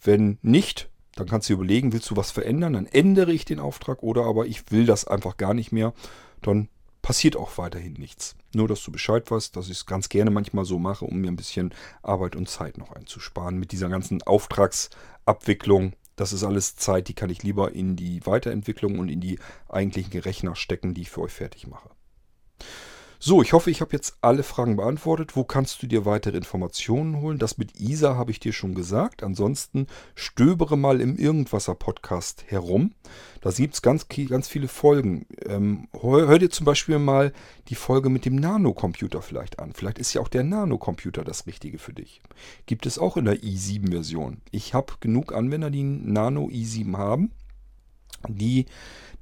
Wenn 0.00 0.38
nicht, 0.42 0.88
dann 1.14 1.28
kannst 1.28 1.48
du 1.48 1.54
überlegen, 1.54 1.92
willst 1.92 2.10
du 2.10 2.16
was 2.16 2.30
verändern, 2.30 2.72
dann 2.72 2.86
ändere 2.86 3.32
ich 3.32 3.44
den 3.44 3.60
Auftrag 3.60 4.02
oder 4.02 4.24
aber 4.24 4.46
ich 4.46 4.70
will 4.70 4.86
das 4.86 5.06
einfach 5.06 5.36
gar 5.36 5.54
nicht 5.54 5.72
mehr, 5.72 5.92
dann 6.40 6.68
passiert 7.02 7.36
auch 7.36 7.58
weiterhin 7.58 7.94
nichts. 7.94 8.36
Nur, 8.54 8.68
dass 8.68 8.82
du 8.82 8.92
Bescheid 8.92 9.30
weißt, 9.30 9.56
dass 9.56 9.66
ich 9.66 9.78
es 9.78 9.86
ganz 9.86 10.08
gerne 10.08 10.30
manchmal 10.30 10.64
so 10.64 10.78
mache, 10.78 11.04
um 11.04 11.20
mir 11.20 11.28
ein 11.28 11.36
bisschen 11.36 11.74
Arbeit 12.02 12.36
und 12.36 12.48
Zeit 12.48 12.78
noch 12.78 12.92
einzusparen. 12.92 13.58
Mit 13.58 13.72
dieser 13.72 13.88
ganzen 13.88 14.22
Auftragsabwicklung, 14.22 15.94
das 16.16 16.32
ist 16.32 16.44
alles 16.44 16.76
Zeit, 16.76 17.08
die 17.08 17.14
kann 17.14 17.30
ich 17.30 17.42
lieber 17.42 17.72
in 17.72 17.96
die 17.96 18.24
Weiterentwicklung 18.24 18.98
und 18.98 19.08
in 19.08 19.20
die 19.20 19.38
eigentlichen 19.68 20.20
Rechner 20.20 20.54
stecken, 20.54 20.94
die 20.94 21.02
ich 21.02 21.10
für 21.10 21.22
euch 21.22 21.32
fertig 21.32 21.66
mache. 21.66 21.90
So, 23.24 23.40
ich 23.40 23.52
hoffe, 23.52 23.70
ich 23.70 23.80
habe 23.80 23.92
jetzt 23.92 24.16
alle 24.20 24.42
Fragen 24.42 24.74
beantwortet. 24.74 25.36
Wo 25.36 25.44
kannst 25.44 25.80
du 25.80 25.86
dir 25.86 26.04
weitere 26.04 26.36
Informationen 26.36 27.20
holen? 27.20 27.38
Das 27.38 27.56
mit 27.56 27.78
ISA 27.78 28.16
habe 28.16 28.32
ich 28.32 28.40
dir 28.40 28.52
schon 28.52 28.74
gesagt. 28.74 29.22
Ansonsten 29.22 29.86
stöbere 30.16 30.76
mal 30.76 31.00
im 31.00 31.14
Irgendwasser-Podcast 31.14 32.42
herum. 32.48 32.94
Da 33.40 33.52
gibt 33.52 33.74
es 33.74 33.82
ganz, 33.82 34.08
ganz 34.08 34.48
viele 34.48 34.66
Folgen. 34.66 35.26
Ähm, 35.46 35.86
hör, 36.00 36.26
hör, 36.26 36.40
dir 36.40 36.50
zum 36.50 36.66
Beispiel 36.66 36.98
mal 36.98 37.32
die 37.68 37.76
Folge 37.76 38.08
mit 38.08 38.24
dem 38.24 38.34
Nanocomputer 38.34 39.22
vielleicht 39.22 39.60
an. 39.60 39.72
Vielleicht 39.72 40.00
ist 40.00 40.12
ja 40.14 40.20
auch 40.20 40.26
der 40.26 40.42
Nanocomputer 40.42 41.22
das 41.22 41.46
Richtige 41.46 41.78
für 41.78 41.92
dich. 41.92 42.22
Gibt 42.66 42.86
es 42.86 42.98
auch 42.98 43.16
in 43.16 43.26
der 43.26 43.36
i7-Version. 43.36 44.38
Ich 44.50 44.74
habe 44.74 44.94
genug 44.98 45.32
Anwender, 45.32 45.70
die 45.70 45.82
einen 45.82 46.12
Nano 46.12 46.48
i7 46.48 46.96
haben, 46.96 47.30
die 48.28 48.66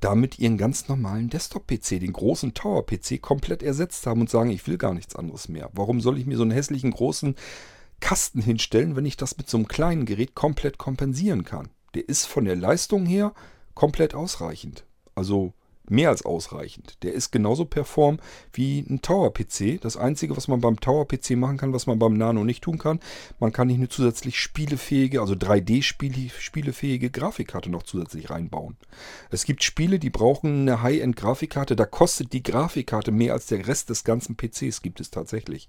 damit 0.01 0.39
ihren 0.39 0.57
ganz 0.57 0.89
normalen 0.89 1.29
Desktop-PC, 1.29 2.01
den 2.01 2.13
großen 2.13 2.55
Tower-PC, 2.55 3.21
komplett 3.21 3.63
ersetzt 3.63 4.07
haben 4.07 4.23
und 4.23 4.31
sagen, 4.31 4.51
ich 4.51 4.67
will 4.67 4.79
gar 4.79 4.95
nichts 4.95 5.15
anderes 5.15 5.49
mehr. 5.49 5.71
Warum 5.75 6.01
soll 6.01 6.19
ich 6.19 6.27
mir 6.27 6.37
so 6.37 6.43
einen 6.43 6.51
hässlichen 6.53 6.91
großen 6.91 7.35
Kasten 8.01 8.41
hinstellen, 8.41 8.97
wenn 8.97 9.05
ich 9.05 9.19
das 9.19 9.37
mit 9.37 9.49
so 9.49 9.59
einem 9.59 9.69
kleinen 9.69 10.07
Gerät 10.07 10.35
komplett 10.35 10.79
kompensieren 10.79 11.45
kann? 11.45 11.69
Der 11.95 12.09
ist 12.09 12.27
von 12.27 12.45
der 12.45 12.57
Leistung 12.57 13.05
her 13.05 13.35
komplett 13.75 14.15
ausreichend. 14.15 14.85
Also 15.15 15.53
mehr 15.91 16.09
als 16.09 16.25
ausreichend. 16.25 17.03
Der 17.03 17.13
ist 17.13 17.31
genauso 17.31 17.65
perform 17.65 18.19
wie 18.53 18.81
ein 18.81 19.03
Tower-PC. 19.03 19.81
Das 19.81 19.97
Einzige, 19.97 20.37
was 20.37 20.49
man 20.49 20.61
beim 20.61 20.81
Tower-PC 20.81 21.31
machen 21.37 21.57
kann, 21.57 21.73
was 21.73 21.87
man 21.87 21.99
beim 21.99 22.15
Nano 22.15 22.45
nicht 22.45 22.63
tun 22.63 22.79
kann, 22.79 23.01
man 23.39 23.53
kann 23.53 23.69
nicht 23.69 23.79
eine 23.79 23.89
zusätzlich 23.89 24.39
spielefähige, 24.39 25.21
also 25.21 25.35
3D-spielefähige 25.35 27.11
Grafikkarte 27.11 27.71
noch 27.71 27.83
zusätzlich 27.83 28.31
reinbauen. 28.31 28.77
Es 29.31 29.45
gibt 29.45 29.63
Spiele, 29.63 29.99
die 29.99 30.11
brauchen 30.11 30.63
eine 30.63 30.83
High-End-Grafikkarte, 30.83 31.77
da 31.77 31.85
kostet 31.85 32.33
die 32.33 32.43
Grafikkarte 32.43 33.13
mehr 33.13 33.33
als 33.33 33.47
der 33.47 33.67
Rest 33.67 33.91
des 33.91 34.05
ganzen 34.05 34.37
PCs, 34.37 34.83
gibt 34.83 35.01
es 35.01 35.11
tatsächlich. 35.11 35.69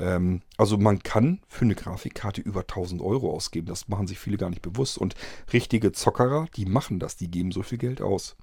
Ähm, 0.00 0.40
also 0.56 0.78
man 0.78 1.02
kann 1.02 1.40
für 1.48 1.64
eine 1.64 1.74
Grafikkarte 1.74 2.40
über 2.40 2.60
1000 2.60 3.02
Euro 3.02 3.32
ausgeben, 3.32 3.66
das 3.66 3.88
machen 3.88 4.06
sich 4.06 4.18
viele 4.18 4.38
gar 4.38 4.50
nicht 4.50 4.62
bewusst. 4.62 4.98
Und 4.98 5.14
richtige 5.52 5.92
Zockerer, 5.92 6.46
die 6.56 6.64
machen 6.64 6.98
das, 6.98 7.16
die 7.16 7.30
geben 7.30 7.52
so 7.52 7.62
viel 7.62 7.78
Geld 7.78 8.00
aus. 8.00 8.36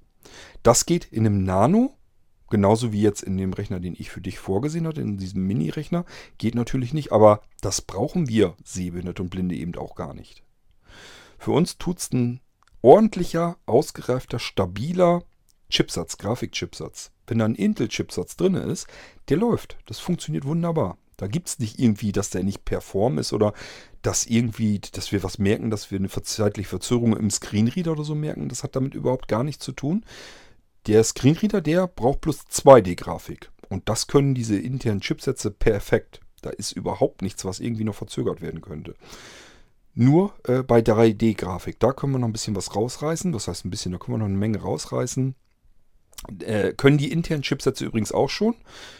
Das 0.63 0.85
geht 0.85 1.05
in 1.05 1.25
einem 1.25 1.43
Nano, 1.43 1.95
genauso 2.49 2.91
wie 2.91 3.01
jetzt 3.01 3.23
in 3.23 3.37
dem 3.37 3.53
Rechner, 3.53 3.79
den 3.79 3.95
ich 3.97 4.09
für 4.09 4.21
dich 4.21 4.39
vorgesehen 4.39 4.87
hatte, 4.87 5.01
in 5.01 5.17
diesem 5.17 5.45
Mini-Rechner, 5.45 6.05
geht 6.37 6.55
natürlich 6.55 6.93
nicht, 6.93 7.11
aber 7.11 7.41
das 7.61 7.81
brauchen 7.81 8.27
wir 8.27 8.55
Sehbehinderte 8.63 9.21
und 9.21 9.29
Blinde 9.29 9.55
eben 9.55 9.75
auch 9.75 9.95
gar 9.95 10.13
nicht. 10.13 10.43
Für 11.37 11.51
uns 11.51 11.77
tut 11.77 11.99
es 11.99 12.11
ein 12.11 12.39
ordentlicher, 12.81 13.57
ausgereifter, 13.65 14.39
stabiler 14.39 15.23
Chipsatz, 15.69 16.17
Grafikchipsatz. 16.17 17.11
Wenn 17.27 17.39
da 17.39 17.45
ein 17.45 17.55
Intel-Chipsatz 17.55 18.37
drin 18.37 18.55
ist, 18.55 18.87
der 19.29 19.37
läuft. 19.37 19.77
Das 19.85 19.99
funktioniert 19.99 20.45
wunderbar. 20.45 20.97
Da 21.17 21.27
gibt 21.27 21.47
es 21.47 21.59
nicht 21.59 21.79
irgendwie, 21.79 22.11
dass 22.11 22.29
der 22.29 22.43
nicht 22.43 22.63
perform 22.63 23.17
ist 23.17 23.33
oder 23.33 23.53
dass 24.03 24.27
irgendwie, 24.27 24.79
dass 24.79 25.11
wir 25.11 25.23
was 25.23 25.39
merken, 25.39 25.71
dass 25.71 25.91
wir 25.91 25.97
eine 25.97 26.09
zeitliche 26.09 26.69
Verzögerung 26.69 27.17
im 27.17 27.31
Screenreader 27.31 27.91
oder 27.91 28.03
so 28.03 28.15
merken. 28.15 28.49
Das 28.49 28.63
hat 28.63 28.75
damit 28.75 28.93
überhaupt 28.93 29.27
gar 29.27 29.43
nichts 29.43 29.65
zu 29.65 29.71
tun. 29.71 30.05
Der 30.85 31.03
Screenreader, 31.03 31.61
der 31.61 31.87
braucht 31.87 32.21
plus 32.21 32.41
2D-Grafik. 32.41 33.49
Und 33.69 33.89
das 33.89 34.07
können 34.07 34.35
diese 34.35 34.57
internen 34.57 35.01
Chipsätze 35.01 35.51
perfekt. 35.51 36.21
Da 36.41 36.51
ist 36.51 36.71
überhaupt 36.71 37.21
nichts, 37.23 37.43
was 37.43 37.59
irgendwie 37.59 37.83
noch 37.83 37.95
verzögert 37.95 38.41
werden 38.41 38.61
könnte. 38.61 38.95
Nur 39.95 40.33
äh, 40.47 40.61
bei 40.61 40.79
3D-Grafik, 40.79 41.79
da 41.79 41.91
können 41.91 42.13
wir 42.13 42.19
noch 42.19 42.27
ein 42.27 42.33
bisschen 42.33 42.55
was 42.55 42.75
rausreißen. 42.75 43.31
Das 43.31 43.47
heißt, 43.47 43.65
ein 43.65 43.71
bisschen, 43.71 43.91
da 43.91 43.97
können 43.97 44.15
wir 44.15 44.19
noch 44.19 44.25
eine 44.27 44.37
Menge 44.37 44.59
rausreißen. 44.59 45.35
Äh, 46.39 46.73
können 46.73 46.97
die 46.97 47.11
internen 47.11 47.43
Chipsätze 47.43 47.85
übrigens 47.85 48.11
auch 48.11 48.29
schon. 48.29 48.55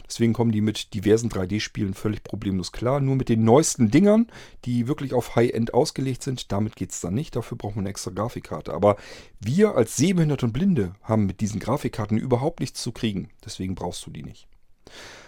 Deswegen 0.08 0.34
kommen 0.34 0.52
die 0.52 0.62
mit 0.62 0.94
diversen 0.94 1.30
3D-Spielen 1.30 1.94
völlig 1.94 2.24
problemlos 2.24 2.72
klar. 2.72 3.00
Nur 3.00 3.16
mit 3.16 3.28
den 3.28 3.44
neuesten 3.44 3.90
Dingern, 3.90 4.28
die 4.66 4.88
wirklich 4.88 5.14
auf 5.14 5.36
High-End 5.36 5.74
ausgelegt 5.74 6.24
sind, 6.24 6.52
damit 6.52 6.76
geht 6.76 6.92
es 6.92 7.02
dann 7.02 7.16
nicht. 7.16 7.36
Dafür 7.36 7.58
brauchen 7.58 7.76
wir 7.76 7.82
eine 7.82 7.90
extra 7.90 8.12
Grafikkarte. 8.12 8.74
Aber 8.74 8.98
wir 9.40 9.76
als 9.76 9.96
Sehbehinderte 9.96 10.46
und 10.46 10.54
Blinde 10.54 10.96
haben 11.02 11.26
mit 11.26 11.42
diesen 11.42 11.60
Grafikkarten 11.60 12.18
überhaupt 12.18 12.60
nichts 12.60 12.82
zu 12.82 12.92
kriegen. 12.92 13.30
Deswegen 13.44 13.76
brauchst 13.76 14.06
du 14.06 14.12
die 14.12 14.24
nicht. 14.24 14.48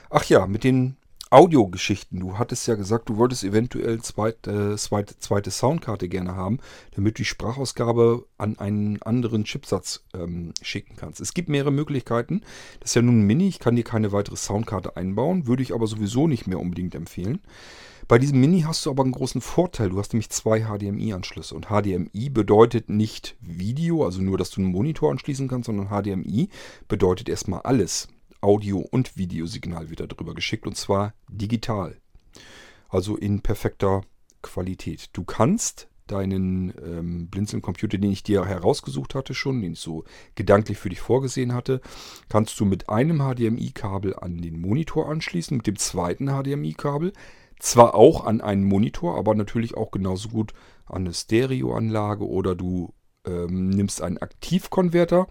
Ach 0.09 0.23
ja, 0.25 0.47
mit 0.47 0.63
den 0.63 0.95
Audiogeschichten. 1.31 2.19
Du 2.19 2.39
hattest 2.39 2.67
ja 2.67 2.73
gesagt, 2.73 3.07
du 3.07 3.17
wolltest 3.17 3.43
eventuell 3.43 4.01
zweite, 4.01 4.75
zweite, 4.77 5.19
zweite 5.19 5.51
Soundkarte 5.51 6.09
gerne 6.09 6.35
haben, 6.35 6.57
damit 6.95 7.17
du 7.17 7.21
die 7.21 7.25
Sprachausgabe 7.25 8.25
an 8.39 8.57
einen 8.57 9.01
anderen 9.03 9.43
Chipsatz 9.43 10.03
ähm, 10.15 10.53
schicken 10.61 10.95
kannst. 10.95 11.21
Es 11.21 11.35
gibt 11.35 11.49
mehrere 11.49 11.71
Möglichkeiten. 11.71 12.41
Das 12.79 12.91
ist 12.91 12.95
ja 12.95 13.03
nun 13.03 13.21
ein 13.21 13.27
Mini. 13.27 13.47
Ich 13.47 13.59
kann 13.59 13.75
dir 13.75 13.83
keine 13.83 14.11
weitere 14.11 14.37
Soundkarte 14.37 14.97
einbauen, 14.97 15.45
würde 15.45 15.61
ich 15.61 15.73
aber 15.73 15.85
sowieso 15.85 16.27
nicht 16.27 16.47
mehr 16.47 16.59
unbedingt 16.59 16.95
empfehlen. 16.95 17.41
Bei 18.07 18.17
diesem 18.17 18.39
Mini 18.39 18.61
hast 18.61 18.83
du 18.87 18.89
aber 18.89 19.03
einen 19.03 19.11
großen 19.11 19.39
Vorteil. 19.39 19.89
Du 19.89 19.99
hast 19.99 20.13
nämlich 20.13 20.31
zwei 20.31 20.61
HDMI-Anschlüsse. 20.61 21.53
Und 21.53 21.67
HDMI 21.67 22.31
bedeutet 22.31 22.89
nicht 22.89 23.35
Video, 23.39 24.03
also 24.03 24.19
nur, 24.19 24.39
dass 24.39 24.49
du 24.49 24.61
einen 24.61 24.71
Monitor 24.71 25.11
anschließen 25.11 25.47
kannst, 25.47 25.67
sondern 25.67 25.89
HDMI 25.89 26.49
bedeutet 26.87 27.29
erstmal 27.29 27.61
alles. 27.61 28.07
Audio- 28.41 28.85
und 28.91 29.17
Videosignal 29.17 29.89
wird 29.89 29.99
darüber 29.99 30.33
geschickt 30.33 30.67
und 30.67 30.75
zwar 30.75 31.13
digital. 31.29 31.97
Also 32.89 33.17
in 33.17 33.41
perfekter 33.41 34.01
Qualität. 34.41 35.09
Du 35.13 35.23
kannst 35.23 35.89
deinen 36.07 36.73
ähm, 36.83 37.27
Blinzeln-Computer, 37.27 37.97
den 37.97 38.11
ich 38.11 38.23
dir 38.23 38.45
herausgesucht 38.45 39.15
hatte 39.15 39.33
schon, 39.33 39.61
den 39.61 39.73
ich 39.73 39.79
so 39.79 40.03
gedanklich 40.35 40.77
für 40.77 40.89
dich 40.89 41.01
vorgesehen 41.01 41.53
hatte, 41.53 41.81
kannst 42.29 42.59
du 42.59 42.65
mit 42.65 42.89
einem 42.89 43.19
HDMI-Kabel 43.19 44.15
an 44.15 44.41
den 44.41 44.59
Monitor 44.59 45.09
anschließen, 45.09 45.57
mit 45.57 45.67
dem 45.67 45.77
zweiten 45.77 46.27
HDMI-Kabel 46.27 47.13
zwar 47.59 47.93
auch 47.93 48.25
an 48.25 48.41
einen 48.41 48.63
Monitor, 48.63 49.17
aber 49.17 49.35
natürlich 49.35 49.75
auch 49.75 49.91
genauso 49.91 50.29
gut 50.29 50.53
an 50.85 51.03
eine 51.03 51.13
Stereoanlage 51.13 52.27
oder 52.27 52.55
du 52.55 52.93
ähm, 53.25 53.69
nimmst 53.69 54.01
einen 54.01 54.17
Aktivkonverter 54.17 55.27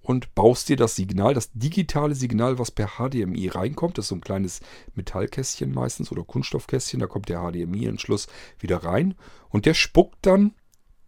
und 0.00 0.34
baust 0.34 0.68
dir 0.68 0.76
das 0.76 0.96
Signal, 0.96 1.34
das 1.34 1.50
digitale 1.52 2.14
Signal, 2.14 2.58
was 2.58 2.70
per 2.70 2.96
HDMI 2.96 3.48
reinkommt. 3.48 3.98
Das 3.98 4.06
ist 4.06 4.08
so 4.08 4.14
ein 4.14 4.22
kleines 4.22 4.60
Metallkästchen 4.94 5.72
meistens 5.72 6.10
oder 6.10 6.24
Kunststoffkästchen. 6.24 7.00
Da 7.00 7.06
kommt 7.06 7.28
der 7.28 7.40
HDMI-Anschluss 7.40 8.26
wieder 8.58 8.84
rein 8.84 9.14
und 9.50 9.66
der 9.66 9.74
spuckt 9.74 10.18
dann 10.22 10.54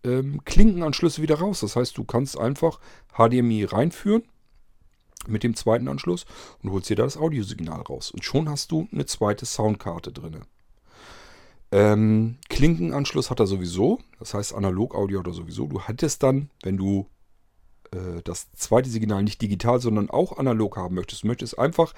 ähm, 0.05 0.45
Klinkenanschlüsse 0.45 1.23
wieder 1.23 1.39
raus. 1.39 1.61
Das 1.61 1.77
heißt, 1.77 1.97
du 1.97 2.05
kannst 2.05 2.39
einfach 2.39 2.79
HDMI 3.17 3.65
reinführen 3.65 4.23
mit 5.27 5.43
dem 5.43 5.55
zweiten 5.55 5.89
Anschluss 5.89 6.25
und 6.63 6.71
holst 6.71 6.91
dir 6.91 6.97
da 6.97 7.05
das 7.05 7.17
Audiosignal 7.17 7.83
raus. 7.83 8.11
Und 8.11 8.25
schon 8.25 8.49
hast 8.49 8.71
du 8.73 8.89
eine 8.93 9.07
zweite 9.07 9.47
Soundkarte 9.47 10.13
drin. 10.13 10.43
Ähm, 11.73 12.37
Klinkenanschluss 12.49 13.31
hat 13.31 13.41
er 13.41 13.47
sowieso, 13.47 14.01
das 14.19 14.35
heißt 14.35 14.55
Analog-Audio 14.55 15.21
oder 15.21 15.33
sowieso. 15.33 15.67
Du 15.67 15.81
hättest 15.81 16.23
dann, 16.23 16.51
wenn 16.63 16.77
du 16.77 17.07
äh, 17.93 18.23
das 18.25 18.51
zweite 18.53 18.91
Signal 18.91 19.23
nicht 19.23 19.41
digital, 19.41 19.81
sondern 19.81 20.11
auch 20.11 20.39
analog 20.39 20.77
haben 20.77 20.97
möchtest, 20.97 21.23
du 21.23 21.29
möchtest 21.29 21.59
einfach 21.59 21.95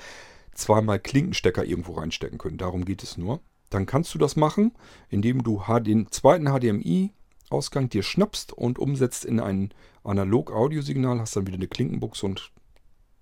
zweimal 0.55 0.99
Klinkenstecker 0.99 1.65
irgendwo 1.65 1.93
reinstecken 1.93 2.39
können. 2.39 2.59
Darum 2.59 2.85
geht 2.85 3.03
es 3.03 3.17
nur. 3.17 3.41
Dann 3.71 3.87
kannst 3.87 4.15
du 4.15 4.19
das 4.19 4.37
machen, 4.37 4.73
indem 5.09 5.43
du 5.43 5.63
den 5.81 6.11
zweiten 6.11 6.47
HDMI-Ausgang 6.47 7.89
dir 7.89 8.03
schnappst 8.03 8.53
und 8.53 8.79
umsetzt 8.79 9.25
in 9.25 9.41
ein 9.41 9.73
Analog-Audio-Signal, 10.05 11.21
hast 11.21 11.37
dann 11.37 11.47
wieder 11.47 11.57
eine 11.57 11.69
Klinkenbuchse 11.69 12.27
und 12.27 12.53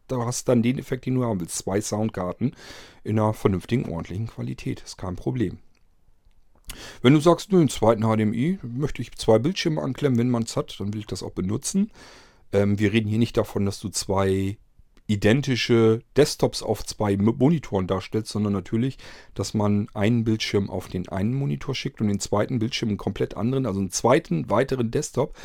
da 0.08 0.26
hast 0.26 0.48
dann 0.48 0.64
den 0.64 0.80
Effekt, 0.80 1.06
den 1.06 1.14
du 1.14 1.24
haben 1.24 1.38
willst. 1.38 1.58
Zwei 1.58 1.80
Soundkarten 1.80 2.56
in 3.04 3.20
einer 3.20 3.32
vernünftigen, 3.32 3.88
ordentlichen 3.88 4.26
Qualität. 4.26 4.82
Ist 4.82 4.98
kein 4.98 5.14
Problem. 5.14 5.60
Wenn 7.02 7.14
du 7.14 7.20
sagst, 7.20 7.52
nur 7.52 7.60
den 7.60 7.68
zweiten 7.68 8.02
HDMI 8.02 8.58
möchte 8.62 9.02
ich 9.02 9.12
zwei 9.16 9.38
Bildschirme 9.38 9.82
anklemmen, 9.82 10.18
wenn 10.18 10.30
man 10.30 10.44
es 10.44 10.56
hat, 10.56 10.78
dann 10.78 10.92
will 10.92 11.00
ich 11.00 11.06
das 11.06 11.22
auch 11.22 11.32
benutzen. 11.32 11.90
Ähm, 12.52 12.78
wir 12.78 12.92
reden 12.92 13.08
hier 13.08 13.18
nicht 13.18 13.36
davon, 13.36 13.64
dass 13.64 13.80
du 13.80 13.88
zwei 13.88 14.56
identische 15.10 16.02
Desktops 16.16 16.62
auf 16.62 16.86
zwei 16.86 17.16
Monitoren 17.16 17.88
darstellst, 17.88 18.30
sondern 18.30 18.52
natürlich, 18.52 18.96
dass 19.34 19.54
man 19.54 19.88
einen 19.92 20.22
Bildschirm 20.22 20.70
auf 20.70 20.86
den 20.86 21.08
einen 21.08 21.34
Monitor 21.34 21.74
schickt 21.74 22.00
und 22.00 22.06
den 22.06 22.20
zweiten 22.20 22.60
Bildschirm 22.60 22.90
einen 22.90 22.98
komplett 22.98 23.36
anderen, 23.36 23.66
also 23.66 23.80
einen 23.80 23.90
zweiten 23.90 24.48
weiteren 24.50 24.92
Desktop 24.92 25.36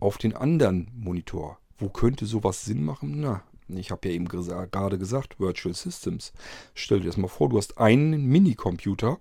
auf 0.00 0.18
den 0.18 0.34
anderen 0.34 0.90
Monitor. 0.96 1.58
Wo 1.78 1.88
könnte 1.88 2.26
sowas 2.26 2.64
Sinn 2.64 2.84
machen? 2.84 3.20
Na, 3.20 3.44
ich 3.68 3.92
habe 3.92 4.08
ja 4.08 4.14
eben 4.14 4.26
gerade 4.26 4.98
gesagt, 4.98 5.38
Virtual 5.38 5.74
Systems. 5.74 6.32
Stell 6.74 7.00
dir 7.00 7.06
das 7.06 7.16
mal 7.16 7.28
vor, 7.28 7.48
du 7.48 7.58
hast 7.58 7.78
einen 7.78 8.26
Minicomputer 8.26 9.20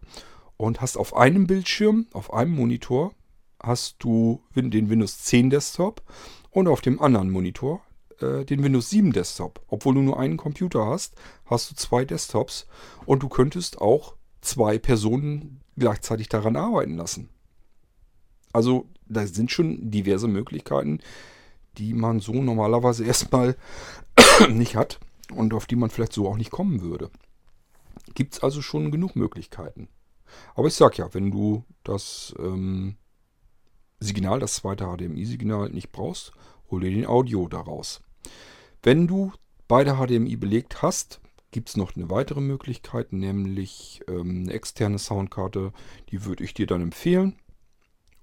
und 0.62 0.80
hast 0.80 0.95
auf 0.95 1.16
einem 1.16 1.47
Bildschirm, 1.47 2.05
auf 2.14 2.34
einem 2.34 2.55
Monitor, 2.55 3.14
hast 3.62 3.95
du 3.97 4.43
den 4.55 4.89
Windows 4.89 5.18
10 5.24 5.49
Desktop 5.49 6.03
und 6.51 6.68
auf 6.68 6.82
dem 6.82 7.01
anderen 7.01 7.32
Monitor 7.32 7.82
äh, 8.20 8.45
den 8.45 8.64
Windows 8.64 8.91
7 8.91 9.12
Desktop. 9.12 9.59
Obwohl 9.68 9.95
du 9.95 10.01
nur 10.01 10.20
einen 10.20 10.38
Computer 10.38 10.86
hast, 10.86 11.16
hast 11.45 11.72
du 11.72 11.76
zwei 11.76 12.05
Desktops 12.05 12.68
und 13.07 13.24
du 13.24 13.30
könntest 13.30 13.82
auch 13.82 14.16
zwei 14.41 14.78
Personen 14.78 15.62
gleichzeitig 15.78 16.30
daran 16.30 16.55
arbeiten 16.55 16.95
lassen. 16.95 17.30
Also 18.53 18.88
da 19.07 19.26
sind 19.26 19.49
schon 19.49 19.89
diverse 19.89 20.28
Möglichkeiten, 20.28 20.99
die 21.80 21.95
man 21.95 22.20
so 22.20 22.34
normalerweise 22.34 23.03
erstmal 23.05 23.55
nicht 24.47 24.76
hat 24.76 24.99
und 25.34 25.55
auf 25.55 25.66
die 25.66 25.76
man 25.76 25.89
vielleicht 25.89 26.14
so 26.14 26.28
auch 26.28 26.38
nicht 26.38 26.51
kommen 26.51 26.82
würde. 26.82 27.09
Gibt 28.14 28.36
es 28.36 28.43
also 28.43 28.62
schon 28.62 28.91
genug 28.91 29.16
Möglichkeiten. 29.16 29.88
Aber 30.55 30.67
ich 30.67 30.73
sag 30.75 30.97
ja, 30.97 31.13
wenn 31.13 31.32
du 31.32 31.63
das 31.84 32.34
ähm, 32.39 32.95
Signal, 33.99 34.39
das 34.39 34.55
zweite 34.55 34.86
HDMI-Signal 34.86 35.69
nicht 35.69 35.91
brauchst, 35.91 36.32
hol 36.69 36.82
dir 36.82 36.91
den 36.91 37.05
Audio 37.05 37.47
daraus. 37.47 38.01
Wenn 38.84 39.07
du 39.07 39.32
beide 39.67 39.95
HDMI 39.95 40.36
belegt 40.38 40.82
hast, 40.82 41.21
gibt 41.51 41.69
es 41.69 41.77
noch 41.77 41.95
eine 41.95 42.09
weitere 42.09 42.41
Möglichkeit, 42.41 43.13
nämlich 43.13 44.01
ähm, 44.07 44.43
eine 44.43 44.53
externe 44.53 44.99
Soundkarte. 44.99 45.73
Die 46.09 46.25
würde 46.25 46.43
ich 46.43 46.53
dir 46.53 46.65
dann 46.65 46.82
empfehlen. 46.82 47.36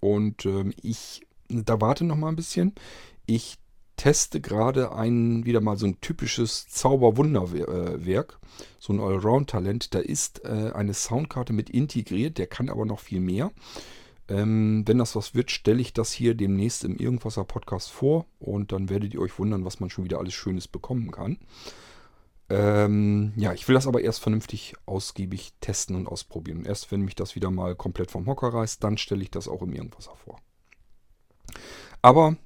Und 0.00 0.46
ähm, 0.46 0.72
ich, 0.82 1.26
da 1.48 1.80
warte 1.80 2.04
noch 2.04 2.16
mal 2.16 2.28
ein 2.28 2.36
bisschen. 2.36 2.74
Ich 3.26 3.58
teste 3.98 4.40
gerade 4.40 4.92
ein, 4.92 5.44
wieder 5.44 5.60
mal 5.60 5.76
so 5.76 5.84
ein 5.84 6.00
typisches 6.00 6.68
Zauberwunderwerk, 6.68 8.38
so 8.78 8.94
ein 8.94 9.00
Allround-Talent. 9.00 9.94
Da 9.94 9.98
ist 9.98 10.44
äh, 10.46 10.72
eine 10.72 10.94
Soundkarte 10.94 11.52
mit 11.52 11.68
integriert, 11.68 12.38
der 12.38 12.46
kann 12.46 12.70
aber 12.70 12.86
noch 12.86 13.00
viel 13.00 13.20
mehr. 13.20 13.50
Ähm, 14.28 14.84
wenn 14.86 14.98
das 14.98 15.16
was 15.16 15.34
wird, 15.34 15.50
stelle 15.50 15.80
ich 15.80 15.92
das 15.92 16.12
hier 16.12 16.34
demnächst 16.34 16.84
im 16.84 16.96
Irgendwasser 16.96 17.44
Podcast 17.44 17.90
vor 17.90 18.26
und 18.38 18.72
dann 18.72 18.88
werdet 18.88 19.14
ihr 19.14 19.20
euch 19.20 19.38
wundern, 19.38 19.64
was 19.64 19.80
man 19.80 19.90
schon 19.90 20.04
wieder 20.04 20.18
alles 20.18 20.34
Schönes 20.34 20.68
bekommen 20.68 21.10
kann. 21.10 21.38
Ähm, 22.50 23.32
ja, 23.36 23.52
ich 23.52 23.68
will 23.68 23.74
das 23.74 23.86
aber 23.86 24.00
erst 24.00 24.20
vernünftig 24.20 24.74
ausgiebig 24.86 25.52
testen 25.60 25.96
und 25.96 26.06
ausprobieren. 26.06 26.64
Erst 26.64 26.90
wenn 26.92 27.02
mich 27.02 27.14
das 27.14 27.34
wieder 27.34 27.50
mal 27.50 27.74
komplett 27.74 28.10
vom 28.10 28.26
Hocker 28.26 28.48
reißt, 28.48 28.82
dann 28.82 28.96
stelle 28.96 29.22
ich 29.22 29.30
das 29.30 29.48
auch 29.48 29.62
im 29.62 29.72
Irgendwasser 29.72 30.14
vor. 30.14 30.40
Aber 32.00 32.36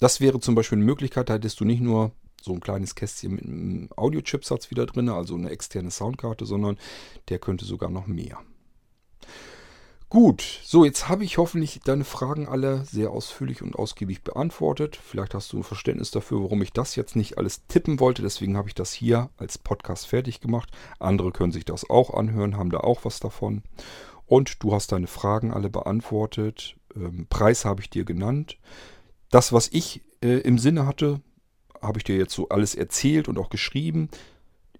das 0.00 0.20
wäre 0.20 0.40
zum 0.40 0.54
Beispiel 0.54 0.78
eine 0.78 0.84
Möglichkeit, 0.84 1.28
da 1.28 1.34
hättest 1.34 1.60
du 1.60 1.64
nicht 1.64 1.80
nur 1.80 2.12
so 2.42 2.52
ein 2.52 2.60
kleines 2.60 2.94
Kästchen 2.94 3.34
mit 3.34 3.44
einem 3.44 3.88
Audio-Chipsatz 3.96 4.70
wieder 4.70 4.86
drin, 4.86 5.08
also 5.08 5.34
eine 5.34 5.50
externe 5.50 5.90
Soundkarte, 5.90 6.46
sondern 6.46 6.78
der 7.28 7.38
könnte 7.38 7.64
sogar 7.64 7.90
noch 7.90 8.06
mehr. 8.06 8.38
Gut, 10.08 10.42
so 10.64 10.84
jetzt 10.84 11.08
habe 11.08 11.22
ich 11.22 11.38
hoffentlich 11.38 11.82
deine 11.84 12.02
Fragen 12.02 12.48
alle 12.48 12.84
sehr 12.84 13.12
ausführlich 13.12 13.62
und 13.62 13.76
ausgiebig 13.76 14.24
beantwortet. 14.24 14.96
Vielleicht 15.00 15.34
hast 15.34 15.52
du 15.52 15.58
ein 15.58 15.62
Verständnis 15.62 16.10
dafür, 16.10 16.42
warum 16.42 16.62
ich 16.62 16.72
das 16.72 16.96
jetzt 16.96 17.14
nicht 17.14 17.38
alles 17.38 17.64
tippen 17.68 18.00
wollte. 18.00 18.20
Deswegen 18.20 18.56
habe 18.56 18.66
ich 18.66 18.74
das 18.74 18.92
hier 18.92 19.30
als 19.36 19.56
Podcast 19.56 20.08
fertig 20.08 20.40
gemacht. 20.40 20.72
Andere 20.98 21.30
können 21.30 21.52
sich 21.52 21.64
das 21.64 21.88
auch 21.88 22.12
anhören, 22.12 22.56
haben 22.56 22.70
da 22.70 22.78
auch 22.78 23.04
was 23.04 23.20
davon. 23.20 23.62
Und 24.26 24.64
du 24.64 24.72
hast 24.72 24.90
deine 24.90 25.06
Fragen 25.06 25.52
alle 25.52 25.70
beantwortet. 25.70 26.74
Ähm, 26.96 27.28
Preis 27.30 27.64
habe 27.64 27.80
ich 27.80 27.88
dir 27.88 28.04
genannt. 28.04 28.58
Das, 29.30 29.52
was 29.52 29.68
ich 29.72 30.02
äh, 30.22 30.40
im 30.40 30.58
Sinne 30.58 30.86
hatte, 30.86 31.20
habe 31.80 31.98
ich 31.98 32.04
dir 32.04 32.16
jetzt 32.16 32.34
so 32.34 32.48
alles 32.48 32.74
erzählt 32.74 33.28
und 33.28 33.38
auch 33.38 33.48
geschrieben. 33.48 34.10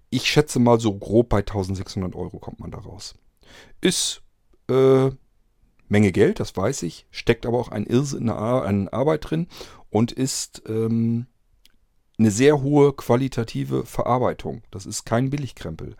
Ich 0.09 0.29
schätze 0.29 0.59
mal 0.59 0.79
so 0.79 0.93
grob 0.93 1.29
bei 1.29 1.39
1600 1.39 2.15
Euro 2.15 2.39
kommt 2.39 2.59
man 2.59 2.71
da 2.71 2.79
raus. 2.79 3.15
Ist 3.79 4.21
äh, 4.69 5.09
Menge 5.87 6.11
Geld, 6.11 6.39
das 6.39 6.55
weiß 6.55 6.83
ich, 6.83 7.05
steckt 7.11 7.45
aber 7.45 7.59
auch 7.59 7.69
ein 7.69 7.85
Irrsinn 7.85 8.29
an 8.29 8.87
Arbeit 8.89 9.29
drin 9.29 9.47
und 9.89 10.13
ist 10.13 10.63
ähm, 10.67 11.27
eine 12.17 12.31
sehr 12.31 12.61
hohe 12.61 12.93
qualitative 12.93 13.85
Verarbeitung. 13.85 14.63
Das 14.71 14.85
ist 14.85 15.05
kein 15.05 15.29
Billigkrempel. 15.29 15.97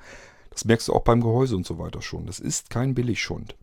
Das 0.50 0.66
merkst 0.66 0.88
du 0.88 0.94
auch 0.94 1.04
beim 1.04 1.22
Gehäuse 1.22 1.56
und 1.56 1.66
so 1.66 1.78
weiter 1.78 2.02
schon. 2.02 2.26
Das 2.26 2.40
ist 2.40 2.70
kein 2.70 2.94
Billigschund. 2.96 3.56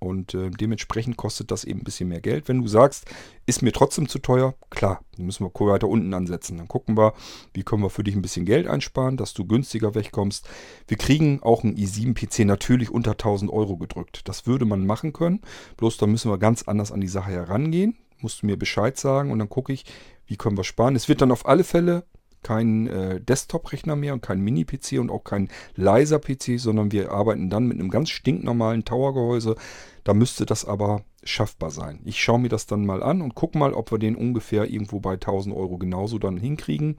Und 0.00 0.32
äh, 0.32 0.50
dementsprechend 0.50 1.18
kostet 1.18 1.50
das 1.50 1.64
eben 1.64 1.80
ein 1.80 1.84
bisschen 1.84 2.08
mehr 2.08 2.22
Geld. 2.22 2.48
Wenn 2.48 2.62
du 2.62 2.68
sagst, 2.68 3.04
ist 3.44 3.60
mir 3.60 3.70
trotzdem 3.70 4.08
zu 4.08 4.18
teuer, 4.18 4.54
klar, 4.70 5.04
dann 5.16 5.26
müssen 5.26 5.44
wir 5.44 5.66
weiter 5.66 5.88
unten 5.88 6.14
ansetzen. 6.14 6.56
Dann 6.56 6.68
gucken 6.68 6.96
wir, 6.96 7.12
wie 7.52 7.62
können 7.62 7.82
wir 7.82 7.90
für 7.90 8.02
dich 8.02 8.16
ein 8.16 8.22
bisschen 8.22 8.46
Geld 8.46 8.66
einsparen, 8.66 9.18
dass 9.18 9.34
du 9.34 9.44
günstiger 9.44 9.94
wegkommst. 9.94 10.48
Wir 10.88 10.96
kriegen 10.96 11.42
auch 11.42 11.64
einen 11.64 11.76
i7-PC 11.76 12.46
natürlich 12.46 12.90
unter 12.90 13.12
1000 13.12 13.52
Euro 13.52 13.76
gedrückt. 13.76 14.22
Das 14.26 14.46
würde 14.46 14.64
man 14.64 14.86
machen 14.86 15.12
können. 15.12 15.42
Bloß 15.76 15.98
da 15.98 16.06
müssen 16.06 16.30
wir 16.30 16.38
ganz 16.38 16.62
anders 16.62 16.92
an 16.92 17.02
die 17.02 17.08
Sache 17.08 17.32
herangehen. 17.32 17.98
Musst 18.20 18.40
du 18.40 18.46
mir 18.46 18.56
Bescheid 18.56 18.98
sagen 18.98 19.30
und 19.30 19.38
dann 19.38 19.50
gucke 19.50 19.72
ich, 19.72 19.84
wie 20.26 20.36
können 20.36 20.56
wir 20.56 20.64
sparen. 20.64 20.96
Es 20.96 21.10
wird 21.10 21.20
dann 21.20 21.32
auf 21.32 21.46
alle 21.46 21.64
Fälle 21.64 22.04
kein 22.42 22.86
äh, 22.86 23.20
Desktop-Rechner 23.20 23.96
mehr 23.96 24.14
und 24.14 24.22
kein 24.22 24.40
Mini-PC 24.40 24.98
und 24.98 25.10
auch 25.10 25.24
kein 25.24 25.48
leiser 25.74 26.18
PC, 26.18 26.58
sondern 26.58 26.92
wir 26.92 27.12
arbeiten 27.12 27.50
dann 27.50 27.66
mit 27.66 27.78
einem 27.78 27.90
ganz 27.90 28.10
stinknormalen 28.10 28.84
Tower-Gehäuse. 28.84 29.56
Da 30.04 30.14
müsste 30.14 30.46
das 30.46 30.64
aber 30.64 31.02
schaffbar 31.22 31.70
sein. 31.70 32.00
Ich 32.04 32.22
schaue 32.22 32.40
mir 32.40 32.48
das 32.48 32.66
dann 32.66 32.86
mal 32.86 33.02
an 33.02 33.20
und 33.20 33.34
gucke 33.34 33.58
mal, 33.58 33.74
ob 33.74 33.90
wir 33.92 33.98
den 33.98 34.16
ungefähr 34.16 34.70
irgendwo 34.70 35.00
bei 35.00 35.14
1000 35.14 35.54
Euro 35.54 35.76
genauso 35.76 36.18
dann 36.18 36.38
hinkriegen. 36.38 36.96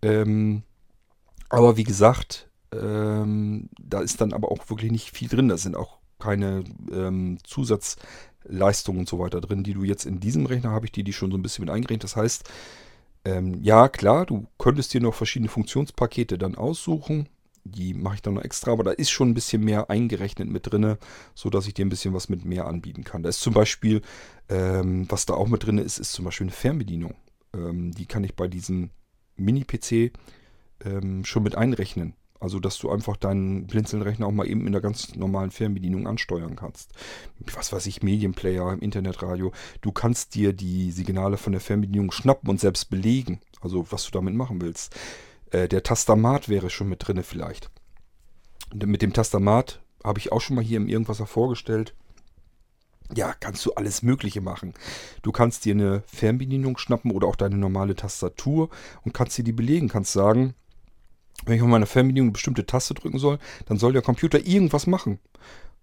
Ähm, 0.00 0.62
aber 1.50 1.76
wie 1.76 1.84
gesagt, 1.84 2.50
ähm, 2.72 3.68
da 3.78 4.00
ist 4.00 4.20
dann 4.20 4.32
aber 4.32 4.50
auch 4.50 4.70
wirklich 4.70 4.90
nicht 4.90 5.10
viel 5.10 5.28
drin. 5.28 5.48
Da 5.48 5.58
sind 5.58 5.76
auch 5.76 5.98
keine 6.18 6.64
ähm, 6.90 7.38
Zusatzleistungen 7.44 9.00
und 9.00 9.08
so 9.08 9.18
weiter 9.18 9.40
drin, 9.40 9.64
die 9.64 9.74
du 9.74 9.84
jetzt 9.84 10.06
in 10.06 10.20
diesem 10.20 10.46
Rechner 10.46 10.70
habe 10.70 10.86
ich 10.86 10.92
dir 10.92 11.04
die 11.04 11.12
schon 11.12 11.30
so 11.30 11.36
ein 11.36 11.42
bisschen 11.42 11.64
mit 11.64 11.74
eingerechnet. 11.74 12.04
Das 12.04 12.16
heißt, 12.16 12.48
ähm, 13.24 13.62
ja, 13.62 13.88
klar, 13.88 14.26
du 14.26 14.46
könntest 14.58 14.94
dir 14.94 15.00
noch 15.00 15.14
verschiedene 15.14 15.48
Funktionspakete 15.48 16.38
dann 16.38 16.56
aussuchen. 16.56 17.28
Die 17.64 17.94
mache 17.94 18.16
ich 18.16 18.22
dann 18.22 18.34
noch 18.34 18.42
extra, 18.42 18.72
aber 18.72 18.82
da 18.82 18.90
ist 18.90 19.10
schon 19.10 19.30
ein 19.30 19.34
bisschen 19.34 19.62
mehr 19.62 19.88
eingerechnet 19.88 20.48
mit 20.48 20.70
drin, 20.70 20.96
sodass 21.34 21.68
ich 21.68 21.74
dir 21.74 21.84
ein 21.84 21.90
bisschen 21.90 22.12
was 22.12 22.28
mit 22.28 22.44
mehr 22.44 22.66
anbieten 22.66 23.04
kann. 23.04 23.22
Da 23.22 23.28
ist 23.28 23.40
zum 23.40 23.54
Beispiel, 23.54 24.02
ähm, 24.48 25.06
was 25.08 25.26
da 25.26 25.34
auch 25.34 25.46
mit 25.46 25.64
drin 25.64 25.78
ist, 25.78 25.98
ist 25.98 26.12
zum 26.12 26.24
Beispiel 26.24 26.46
eine 26.46 26.52
Fernbedienung. 26.52 27.14
Ähm, 27.54 27.92
die 27.92 28.06
kann 28.06 28.24
ich 28.24 28.34
bei 28.34 28.48
diesem 28.48 28.90
Mini-PC 29.36 30.12
ähm, 30.84 31.24
schon 31.24 31.44
mit 31.44 31.54
einrechnen. 31.54 32.14
Also, 32.42 32.58
dass 32.58 32.76
du 32.78 32.90
einfach 32.90 33.16
deinen 33.16 33.68
Blinzelnrechner 33.68 34.26
auch 34.26 34.32
mal 34.32 34.48
eben 34.48 34.66
in 34.66 34.72
der 34.72 34.80
ganz 34.80 35.14
normalen 35.14 35.52
Fernbedienung 35.52 36.08
ansteuern 36.08 36.56
kannst. 36.56 36.90
Was 37.54 37.72
weiß 37.72 37.86
ich, 37.86 38.02
Medienplayer, 38.02 38.72
im 38.72 38.80
Internetradio. 38.80 39.52
Du 39.80 39.92
kannst 39.92 40.34
dir 40.34 40.52
die 40.52 40.90
Signale 40.90 41.36
von 41.36 41.52
der 41.52 41.60
Fernbedienung 41.60 42.10
schnappen 42.10 42.50
und 42.50 42.58
selbst 42.58 42.90
belegen. 42.90 43.40
Also, 43.60 43.86
was 43.92 44.06
du 44.06 44.10
damit 44.10 44.34
machen 44.34 44.60
willst. 44.60 44.92
Äh, 45.52 45.68
der 45.68 45.84
Tastamat 45.84 46.48
wäre 46.48 46.68
schon 46.68 46.88
mit 46.88 47.06
drinne 47.06 47.22
vielleicht. 47.22 47.70
Mit 48.74 49.02
dem 49.02 49.12
Tastamat 49.12 49.80
habe 50.02 50.18
ich 50.18 50.32
auch 50.32 50.40
schon 50.40 50.56
mal 50.56 50.64
hier 50.64 50.78
im 50.78 50.88
Irgendwas 50.88 51.20
vorgestellt. 51.20 51.94
Ja, 53.14 53.34
kannst 53.38 53.64
du 53.66 53.74
alles 53.74 54.02
Mögliche 54.02 54.40
machen. 54.40 54.74
Du 55.22 55.30
kannst 55.30 55.64
dir 55.64 55.74
eine 55.74 56.02
Fernbedienung 56.08 56.76
schnappen 56.76 57.12
oder 57.12 57.28
auch 57.28 57.36
deine 57.36 57.56
normale 57.56 57.94
Tastatur 57.94 58.68
und 59.04 59.14
kannst 59.14 59.38
dir 59.38 59.44
die 59.44 59.52
belegen. 59.52 59.88
Kannst 59.88 60.12
sagen, 60.12 60.54
wenn 61.44 61.56
ich 61.56 61.62
auf 61.62 61.68
meiner 61.68 61.86
Fernbedienung 61.86 62.28
eine 62.28 62.32
bestimmte 62.32 62.66
Taste 62.66 62.94
drücken 62.94 63.18
soll, 63.18 63.38
dann 63.66 63.78
soll 63.78 63.92
der 63.92 64.02
Computer 64.02 64.44
irgendwas 64.44 64.86
machen. 64.86 65.18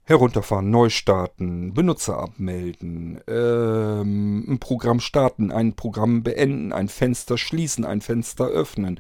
Herunterfahren, 0.03 0.72
neu 0.72 0.89
starten, 0.89 1.74
Benutzer 1.76 2.18
abmelden, 2.18 3.22
ähm, 3.28 4.43
ein 4.47 4.60
Programm 4.60 4.99
starten, 4.99 5.51
ein 5.51 5.76
Programm 5.76 6.24
beenden, 6.24 6.74
ein 6.74 6.89
Fenster 6.89 7.38
schließen, 7.38 7.86
ein 7.86 8.01
Fenster 8.01 8.47
öffnen, 8.47 8.99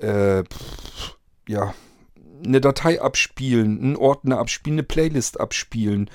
äh, 0.00 0.44
pff, 0.44 1.16
ja, 1.48 1.72
eine 2.44 2.60
Datei 2.60 3.00
abspielen, 3.00 3.80
einen 3.80 3.96
Ordner 3.96 4.38
abspielen, 4.38 4.78
eine 4.78 4.82
Playlist 4.82 5.40
abspielen. 5.40 6.10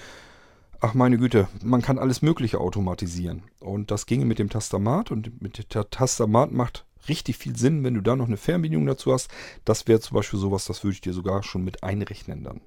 Ach 0.80 0.94
meine 0.94 1.18
Güte, 1.18 1.48
man 1.64 1.82
kann 1.82 1.98
alles 1.98 2.22
Mögliche 2.22 2.60
automatisieren. 2.60 3.44
Und 3.60 3.90
das 3.90 4.06
ginge 4.06 4.26
mit 4.26 4.38
dem 4.38 4.50
Tastamat 4.50 5.12
und 5.12 5.42
mit 5.42 5.74
der 5.74 5.90
Tastamat 5.90 6.52
macht 6.52 6.86
richtig 7.08 7.38
viel 7.38 7.56
Sinn, 7.56 7.84
wenn 7.84 7.94
du 7.94 8.02
da 8.02 8.16
noch 8.16 8.28
eine 8.28 8.38
Fernbedienung 8.38 8.86
dazu 8.86 9.14
hast. 9.14 9.30
Das 9.66 9.88
wäre 9.88 10.00
zum 10.00 10.16
Beispiel 10.16 10.40
sowas, 10.40 10.66
das 10.66 10.84
würde 10.84 10.96
ich 10.96 11.02
dir 11.02 11.14
sogar 11.14 11.44
schon 11.44 11.64
mit 11.64 11.84
einrechnen 11.84 12.44
dann. 12.44 12.62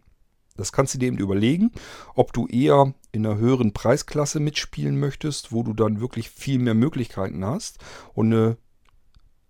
Das 0.57 0.73
kannst 0.73 0.95
du 0.95 0.99
dir 0.99 1.07
eben 1.07 1.19
überlegen, 1.19 1.73
ob 2.15 2.33
du 2.33 2.47
eher 2.47 2.95
in 3.11 3.27
einer 3.27 3.39
höheren 3.39 3.73
Preisklasse 3.73 4.39
mitspielen 4.39 4.99
möchtest, 4.99 5.53
wo 5.53 5.63
du 5.63 5.73
dann 5.73 6.01
wirklich 6.01 6.31
viel 6.31 6.59
mehr 6.59 6.75
Möglichkeiten 6.75 7.45
hast 7.45 7.79
und 8.15 8.33
eine 8.33 8.57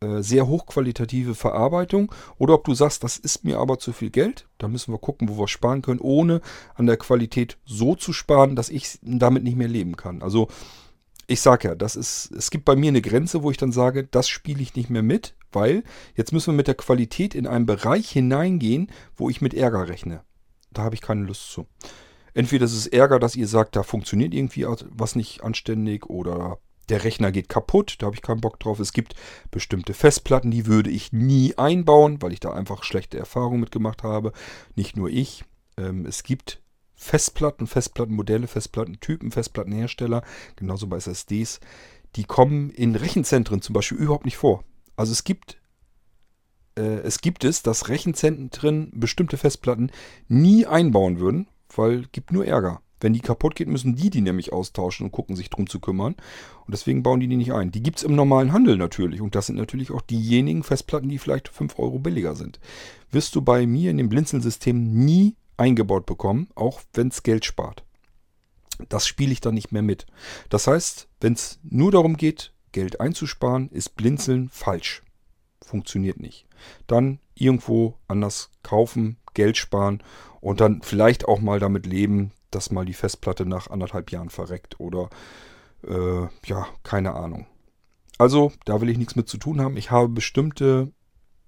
äh, 0.02 0.22
sehr 0.22 0.46
hochqualitative 0.46 1.34
Verarbeitung 1.34 2.12
oder 2.38 2.54
ob 2.54 2.64
du 2.64 2.74
sagst, 2.74 3.04
das 3.04 3.18
ist 3.18 3.44
mir 3.44 3.58
aber 3.58 3.78
zu 3.78 3.92
viel 3.92 4.10
Geld. 4.10 4.46
Da 4.58 4.68
müssen 4.68 4.92
wir 4.92 4.98
gucken, 4.98 5.28
wo 5.28 5.38
wir 5.38 5.48
sparen 5.48 5.82
können, 5.82 6.00
ohne 6.00 6.40
an 6.74 6.86
der 6.86 6.96
Qualität 6.96 7.58
so 7.64 7.94
zu 7.94 8.12
sparen, 8.12 8.56
dass 8.56 8.68
ich 8.68 8.98
damit 9.02 9.42
nicht 9.42 9.56
mehr 9.56 9.68
leben 9.68 9.96
kann. 9.96 10.22
Also 10.22 10.48
ich 11.32 11.40
sage 11.40 11.68
ja, 11.68 11.74
das 11.74 11.96
ist, 11.96 12.30
es 12.32 12.50
gibt 12.50 12.64
bei 12.64 12.76
mir 12.76 12.88
eine 12.88 13.02
Grenze, 13.02 13.42
wo 13.42 13.50
ich 13.50 13.56
dann 13.56 13.72
sage, 13.72 14.04
das 14.04 14.28
spiele 14.28 14.62
ich 14.62 14.76
nicht 14.76 14.90
mehr 14.90 15.02
mit, 15.02 15.34
weil 15.50 15.82
jetzt 16.14 16.32
müssen 16.32 16.52
wir 16.52 16.56
mit 16.56 16.68
der 16.68 16.74
Qualität 16.74 17.34
in 17.34 17.46
einen 17.46 17.66
Bereich 17.66 18.10
hineingehen, 18.10 18.90
wo 19.16 19.30
ich 19.30 19.40
mit 19.40 19.54
Ärger 19.54 19.88
rechne. 19.88 20.22
Da 20.70 20.82
habe 20.82 20.94
ich 20.94 21.00
keine 21.00 21.24
Lust 21.24 21.50
zu. 21.50 21.66
Entweder 22.34 22.64
ist 22.64 22.74
es 22.74 22.86
Ärger, 22.86 23.18
dass 23.18 23.36
ihr 23.36 23.46
sagt, 23.46 23.76
da 23.76 23.82
funktioniert 23.82 24.34
irgendwie 24.34 24.66
was 24.66 25.16
nicht 25.16 25.42
anständig 25.42 26.06
oder 26.06 26.58
der 26.88 27.04
Rechner 27.04 27.32
geht 27.32 27.48
kaputt, 27.48 27.96
da 27.98 28.06
habe 28.06 28.16
ich 28.16 28.22
keinen 28.22 28.40
Bock 28.40 28.58
drauf. 28.58 28.78
Es 28.78 28.92
gibt 28.92 29.14
bestimmte 29.50 29.94
Festplatten, 29.94 30.50
die 30.50 30.66
würde 30.66 30.90
ich 30.90 31.12
nie 31.12 31.56
einbauen, 31.56 32.20
weil 32.20 32.32
ich 32.32 32.40
da 32.40 32.52
einfach 32.52 32.84
schlechte 32.84 33.18
Erfahrungen 33.18 33.60
mitgemacht 33.60 34.02
habe. 34.02 34.32
Nicht 34.74 34.96
nur 34.96 35.08
ich. 35.08 35.44
Ähm, 35.78 36.04
es 36.04 36.22
gibt 36.22 36.60
Festplatten, 37.02 37.66
Festplattenmodelle, 37.66 38.46
Festplattentypen, 38.46 39.32
Festplattenhersteller, 39.32 40.22
genauso 40.54 40.86
bei 40.86 40.96
SSDs, 40.98 41.58
die 42.14 42.22
kommen 42.22 42.70
in 42.70 42.94
Rechenzentren 42.94 43.60
zum 43.60 43.72
Beispiel 43.72 43.98
überhaupt 43.98 44.24
nicht 44.24 44.36
vor. 44.36 44.62
Also 44.94 45.10
es 45.10 45.24
gibt, 45.24 45.58
äh, 46.78 47.00
es 47.00 47.20
gibt 47.20 47.42
es, 47.42 47.62
dass 47.62 47.88
Rechenzentren 47.88 48.92
bestimmte 48.94 49.36
Festplatten 49.36 49.90
nie 50.28 50.64
einbauen 50.64 51.18
würden, 51.18 51.48
weil 51.74 52.06
gibt 52.12 52.32
nur 52.32 52.46
Ärger. 52.46 52.80
Wenn 53.00 53.14
die 53.14 53.20
kaputt 53.20 53.56
geht, 53.56 53.66
müssen 53.66 53.96
die 53.96 54.08
die 54.08 54.20
nämlich 54.20 54.52
austauschen 54.52 55.06
und 55.06 55.10
gucken, 55.10 55.34
sich 55.34 55.50
drum 55.50 55.68
zu 55.68 55.80
kümmern. 55.80 56.14
Und 56.64 56.70
deswegen 56.72 57.02
bauen 57.02 57.18
die 57.18 57.26
die 57.26 57.36
nicht 57.36 57.52
ein. 57.52 57.72
Die 57.72 57.82
gibt 57.82 57.98
es 57.98 58.04
im 58.04 58.14
normalen 58.14 58.52
Handel 58.52 58.76
natürlich. 58.76 59.20
Und 59.20 59.34
das 59.34 59.46
sind 59.46 59.56
natürlich 59.56 59.90
auch 59.90 60.02
diejenigen 60.02 60.62
Festplatten, 60.62 61.08
die 61.08 61.18
vielleicht 61.18 61.48
5 61.48 61.80
Euro 61.80 61.98
billiger 61.98 62.36
sind. 62.36 62.60
Wirst 63.10 63.34
du 63.34 63.42
bei 63.42 63.66
mir 63.66 63.90
in 63.90 63.96
dem 63.96 64.08
Blinzeln-System 64.08 65.04
nie 65.04 65.34
eingebaut 65.62 66.06
bekommen, 66.06 66.48
auch 66.56 66.80
wenn 66.92 67.08
es 67.08 67.22
Geld 67.22 67.44
spart. 67.44 67.84
Das 68.88 69.06
spiele 69.06 69.32
ich 69.32 69.40
dann 69.40 69.54
nicht 69.54 69.70
mehr 69.70 69.82
mit. 69.82 70.06
Das 70.48 70.66
heißt, 70.66 71.08
wenn 71.20 71.34
es 71.34 71.60
nur 71.62 71.92
darum 71.92 72.16
geht, 72.16 72.52
Geld 72.72 73.00
einzusparen, 73.00 73.70
ist 73.70 73.94
Blinzeln 73.96 74.48
falsch. 74.48 75.02
Funktioniert 75.64 76.18
nicht. 76.18 76.46
Dann 76.88 77.20
irgendwo 77.36 77.94
anders 78.08 78.50
kaufen, 78.62 79.18
Geld 79.34 79.56
sparen 79.56 80.02
und 80.40 80.60
dann 80.60 80.82
vielleicht 80.82 81.26
auch 81.26 81.40
mal 81.40 81.60
damit 81.60 81.86
leben, 81.86 82.32
dass 82.50 82.72
mal 82.72 82.84
die 82.84 82.92
Festplatte 82.92 83.46
nach 83.46 83.70
anderthalb 83.70 84.10
Jahren 84.10 84.30
verreckt 84.30 84.80
oder 84.80 85.10
äh, 85.86 86.26
ja, 86.44 86.66
keine 86.82 87.14
Ahnung. 87.14 87.46
Also, 88.18 88.52
da 88.64 88.80
will 88.80 88.90
ich 88.90 88.98
nichts 88.98 89.16
mit 89.16 89.28
zu 89.28 89.38
tun 89.38 89.60
haben. 89.60 89.76
Ich 89.76 89.90
habe 89.90 90.08
bestimmte 90.08 90.92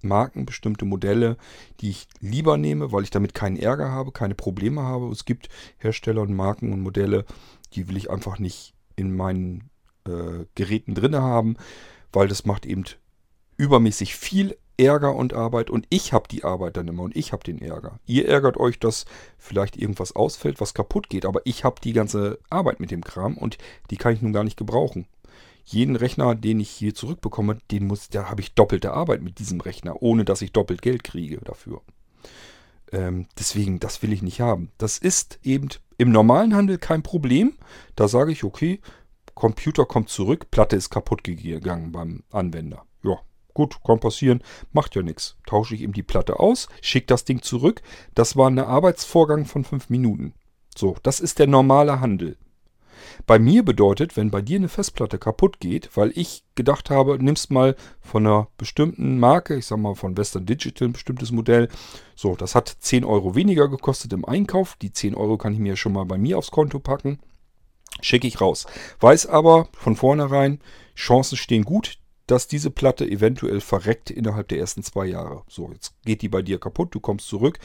Marken, 0.05 0.45
bestimmte 0.45 0.85
Modelle, 0.85 1.37
die 1.81 1.89
ich 1.89 2.07
lieber 2.19 2.57
nehme, 2.57 2.91
weil 2.91 3.03
ich 3.03 3.09
damit 3.09 3.33
keinen 3.33 3.57
Ärger 3.57 3.91
habe, 3.91 4.11
keine 4.11 4.35
Probleme 4.35 4.83
habe. 4.83 5.07
Es 5.11 5.25
gibt 5.25 5.49
Hersteller 5.77 6.21
und 6.21 6.33
Marken 6.33 6.71
und 6.71 6.81
Modelle, 6.81 7.25
die 7.73 7.87
will 7.87 7.97
ich 7.97 8.09
einfach 8.09 8.39
nicht 8.39 8.73
in 8.95 9.15
meinen 9.15 9.69
äh, 10.07 10.45
Geräten 10.55 10.95
drin 10.95 11.15
haben, 11.15 11.57
weil 12.13 12.27
das 12.27 12.45
macht 12.45 12.65
eben 12.65 12.85
übermäßig 13.57 14.15
viel 14.15 14.57
Ärger 14.77 15.15
und 15.15 15.33
Arbeit 15.33 15.69
und 15.69 15.85
ich 15.89 16.11
habe 16.11 16.27
die 16.27 16.43
Arbeit 16.43 16.75
dann 16.75 16.87
immer 16.89 17.03
und 17.03 17.15
ich 17.15 17.31
habe 17.31 17.43
den 17.43 17.61
Ärger. 17.61 17.99
Ihr 18.05 18.27
ärgert 18.27 18.57
euch, 18.57 18.77
dass 18.77 19.05
vielleicht 19.37 19.77
irgendwas 19.77 20.13
ausfällt, 20.13 20.59
was 20.59 20.73
kaputt 20.73 21.09
geht, 21.09 21.25
aber 21.25 21.41
ich 21.45 21.63
habe 21.63 21.79
die 21.81 21.93
ganze 21.93 22.39
Arbeit 22.49 22.81
mit 22.81 22.91
dem 22.91 23.03
Kram 23.03 23.37
und 23.37 23.57
die 23.89 23.97
kann 23.97 24.13
ich 24.13 24.21
nun 24.21 24.33
gar 24.33 24.43
nicht 24.43 24.57
gebrauchen 24.57 25.07
jeden 25.65 25.95
Rechner, 25.95 26.35
den 26.35 26.59
ich 26.59 26.69
hier 26.69 26.93
zurückbekomme, 26.93 27.57
den 27.71 27.87
muss, 27.87 28.09
da 28.09 28.29
habe 28.29 28.41
ich 28.41 28.53
doppelte 28.53 28.93
Arbeit 28.93 29.21
mit 29.21 29.39
diesem 29.39 29.59
Rechner, 29.59 30.01
ohne 30.01 30.23
dass 30.23 30.41
ich 30.41 30.53
doppelt 30.53 30.81
Geld 30.81 31.03
kriege 31.03 31.39
dafür. 31.43 31.81
Ähm, 32.91 33.27
deswegen, 33.37 33.79
das 33.79 34.01
will 34.01 34.13
ich 34.13 34.21
nicht 34.21 34.41
haben. 34.41 34.71
Das 34.77 34.99
ist 34.99 35.39
eben 35.43 35.69
im 35.97 36.11
normalen 36.11 36.55
Handel 36.55 36.77
kein 36.77 37.03
Problem. 37.03 37.57
Da 37.95 38.07
sage 38.07 38.31
ich, 38.31 38.43
okay, 38.43 38.79
Computer 39.33 39.85
kommt 39.85 40.09
zurück, 40.09 40.49
Platte 40.51 40.75
ist 40.75 40.91
kaputt 40.91 41.23
gegangen 41.23 41.91
beim 41.91 42.23
Anwender. 42.31 42.85
Ja, 43.03 43.19
gut, 43.53 43.83
kann 43.83 43.99
passieren, 43.99 44.41
macht 44.71 44.95
ja 44.95 45.01
nichts. 45.01 45.35
Tausche 45.45 45.75
ich 45.75 45.81
ihm 45.81 45.93
die 45.93 46.03
Platte 46.03 46.39
aus, 46.39 46.67
schicke 46.81 47.07
das 47.07 47.25
Ding 47.25 47.41
zurück. 47.41 47.81
Das 48.13 48.37
war 48.37 48.49
ein 48.49 48.59
Arbeitsvorgang 48.59 49.45
von 49.45 49.63
fünf 49.63 49.89
Minuten. 49.89 50.33
So, 50.77 50.95
das 51.03 51.19
ist 51.19 51.39
der 51.39 51.47
normale 51.47 51.99
Handel. 51.99 52.37
Bei 53.25 53.39
mir 53.39 53.63
bedeutet, 53.63 54.17
wenn 54.17 54.31
bei 54.31 54.41
dir 54.41 54.57
eine 54.57 54.69
Festplatte 54.69 55.17
kaputt 55.17 55.59
geht, 55.59 55.89
weil 55.95 56.11
ich 56.15 56.43
gedacht 56.55 56.89
habe, 56.89 57.17
nimmst 57.23 57.51
mal 57.51 57.75
von 58.01 58.25
einer 58.25 58.47
bestimmten 58.57 59.19
Marke, 59.19 59.55
ich 59.55 59.65
sag 59.65 59.77
mal 59.77 59.95
von 59.95 60.17
Western 60.17 60.45
Digital 60.45 60.89
ein 60.89 60.93
bestimmtes 60.93 61.31
Modell, 61.31 61.69
so, 62.15 62.35
das 62.35 62.55
hat 62.55 62.75
10 62.79 63.03
Euro 63.03 63.35
weniger 63.35 63.67
gekostet 63.67 64.13
im 64.13 64.25
Einkauf, 64.25 64.75
die 64.81 64.91
10 64.91 65.15
Euro 65.15 65.37
kann 65.37 65.53
ich 65.53 65.59
mir 65.59 65.75
schon 65.75 65.93
mal 65.93 66.05
bei 66.05 66.17
mir 66.17 66.37
aufs 66.37 66.51
Konto 66.51 66.79
packen, 66.79 67.19
schicke 68.01 68.27
ich 68.27 68.41
raus. 68.41 68.65
Weiß 68.99 69.25
aber 69.27 69.69
von 69.73 69.95
vornherein, 69.95 70.59
Chancen 70.95 71.37
stehen 71.37 71.63
gut, 71.63 71.99
dass 72.27 72.47
diese 72.47 72.71
Platte 72.71 73.05
eventuell 73.05 73.61
verreckt 73.61 74.09
innerhalb 74.09 74.47
der 74.47 74.59
ersten 74.59 74.83
zwei 74.83 75.05
Jahre. 75.05 75.43
So, 75.47 75.71
jetzt 75.71 75.93
geht 76.05 76.21
die 76.21 76.29
bei 76.29 76.41
dir 76.41 76.59
kaputt, 76.59 76.95
du 76.95 76.99
kommst 76.99 77.27
zurück 77.27 77.59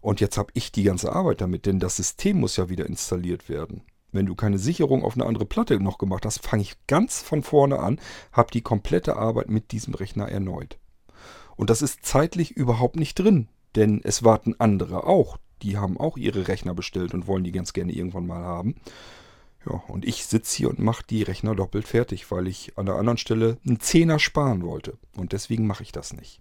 und 0.00 0.20
jetzt 0.20 0.38
habe 0.38 0.50
ich 0.54 0.72
die 0.72 0.82
ganze 0.82 1.12
Arbeit 1.12 1.40
damit, 1.40 1.66
denn 1.66 1.78
das 1.78 1.96
System 1.96 2.40
muss 2.40 2.56
ja 2.56 2.68
wieder 2.68 2.86
installiert 2.86 3.48
werden. 3.48 3.82
Wenn 4.12 4.26
du 4.26 4.34
keine 4.34 4.58
Sicherung 4.58 5.04
auf 5.04 5.14
eine 5.14 5.26
andere 5.26 5.46
Platte 5.46 5.78
noch 5.80 5.98
gemacht 5.98 6.26
hast, 6.26 6.44
fange 6.44 6.62
ich 6.62 6.76
ganz 6.86 7.22
von 7.22 7.42
vorne 7.42 7.78
an, 7.78 8.00
habe 8.32 8.50
die 8.50 8.62
komplette 8.62 9.16
Arbeit 9.16 9.50
mit 9.50 9.72
diesem 9.72 9.94
Rechner 9.94 10.28
erneut. 10.28 10.78
Und 11.56 11.70
das 11.70 11.82
ist 11.82 12.04
zeitlich 12.04 12.52
überhaupt 12.52 12.96
nicht 12.96 13.18
drin, 13.18 13.48
denn 13.76 14.00
es 14.02 14.24
warten 14.24 14.56
andere 14.58 15.04
auch. 15.04 15.36
Die 15.62 15.76
haben 15.76 16.00
auch 16.00 16.16
ihre 16.16 16.48
Rechner 16.48 16.74
bestellt 16.74 17.12
und 17.12 17.26
wollen 17.26 17.44
die 17.44 17.52
ganz 17.52 17.72
gerne 17.72 17.92
irgendwann 17.92 18.26
mal 18.26 18.42
haben. 18.42 18.76
Ja, 19.66 19.74
und 19.88 20.06
ich 20.06 20.24
sitze 20.24 20.56
hier 20.56 20.70
und 20.70 20.78
mache 20.78 21.04
die 21.08 21.22
Rechner 21.22 21.54
doppelt 21.54 21.86
fertig, 21.86 22.30
weil 22.30 22.48
ich 22.48 22.78
an 22.78 22.86
der 22.86 22.94
anderen 22.94 23.18
Stelle 23.18 23.58
einen 23.66 23.78
Zehner 23.78 24.18
sparen 24.18 24.64
wollte. 24.64 24.96
Und 25.16 25.32
deswegen 25.32 25.66
mache 25.66 25.82
ich 25.82 25.92
das 25.92 26.14
nicht. 26.14 26.40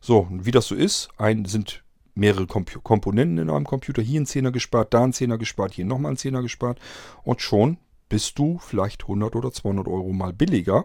So, 0.00 0.28
wie 0.30 0.52
das 0.52 0.66
so 0.66 0.74
ist, 0.74 1.08
ein, 1.18 1.44
sind 1.44 1.82
mehrere 2.14 2.46
Komp 2.46 2.82
Komponenten 2.82 3.38
in 3.38 3.50
einem 3.50 3.66
Computer. 3.66 4.02
Hier 4.02 4.20
ein 4.20 4.26
Zehner 4.26 4.52
gespart, 4.52 4.94
da 4.94 5.04
ein 5.04 5.12
Zehner 5.12 5.38
gespart, 5.38 5.74
hier 5.74 5.84
nochmal 5.84 6.12
ein 6.12 6.16
Zehner 6.16 6.42
gespart. 6.42 6.78
Und 7.22 7.40
schon 7.40 7.78
bist 8.08 8.38
du 8.38 8.58
vielleicht 8.58 9.02
100 9.02 9.36
oder 9.36 9.52
200 9.52 9.86
Euro 9.88 10.12
mal 10.12 10.32
billiger. 10.32 10.84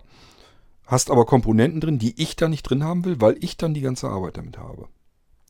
Hast 0.86 1.10
aber 1.10 1.26
Komponenten 1.26 1.82
drin, 1.82 2.00
die 2.00 2.22
ich 2.22 2.36
da 2.36 2.48
nicht 2.48 2.64
drin 2.64 2.84
haben 2.84 3.06
will, 3.06 3.20
weil 3.20 3.38
ich 3.44 3.58
dann 3.58 3.74
die 3.74 3.82
ganze 3.82 4.08
Arbeit 4.08 4.38
damit 4.38 4.58
habe. 4.58 4.88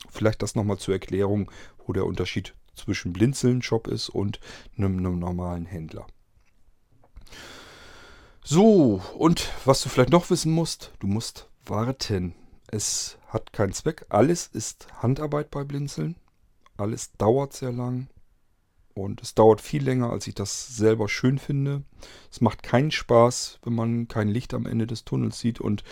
Vielleicht 0.10 0.41
das 0.41 0.56
nochmal 0.56 0.77
zur 0.77 0.93
Erklärung, 0.93 1.52
wo 1.85 1.93
der 1.93 2.06
Unterschied 2.06 2.56
zwischen 2.76 3.14
Blinzeln-Shop 3.14 3.88
ist 3.88 4.10
und 4.10 4.39
einem, 4.77 4.97
einem 4.99 5.19
normalen 5.19 5.65
Händler. 5.65 6.07
So, 8.43 9.02
und 9.18 9.49
was 9.65 9.81
du 9.81 9.89
vielleicht 9.89 10.11
noch 10.11 10.30
wissen 10.30 10.52
musst, 10.52 10.93
du 10.99 11.07
musst 11.07 11.49
warten. 11.65 12.35
Es 12.68 13.18
hat 13.36 13.53
keinen 13.53 13.74
Zweck. 13.74 14.06
Alles 14.10 14.48
ist 14.48 14.88
Handarbeit 15.03 15.52
bei 15.52 15.64
Blinzeln. 15.64 16.16
Alles 16.78 17.12
dauert 17.18 17.53
sehr 17.53 17.72
lang. 17.72 18.07
Und 18.95 19.22
es 19.22 19.36
dauert 19.36 19.60
viel 19.60 19.84
länger, 19.84 20.10
als 20.10 20.26
ich 20.26 20.36
das 20.36 20.76
selber 20.78 21.10
schön 21.10 21.38
finde. 21.38 21.84
Es 22.32 22.40
macht 22.40 22.64
keinen 22.64 22.91
Spaß, 22.91 23.60
wenn 23.64 23.76
man 23.76 24.07
kein 24.07 24.30
Licht 24.30 24.53
am 24.53 24.66
Ende 24.66 24.88
des 24.88 25.03
Tunnels 25.03 25.38
sieht 25.38 25.60
und 25.60 25.84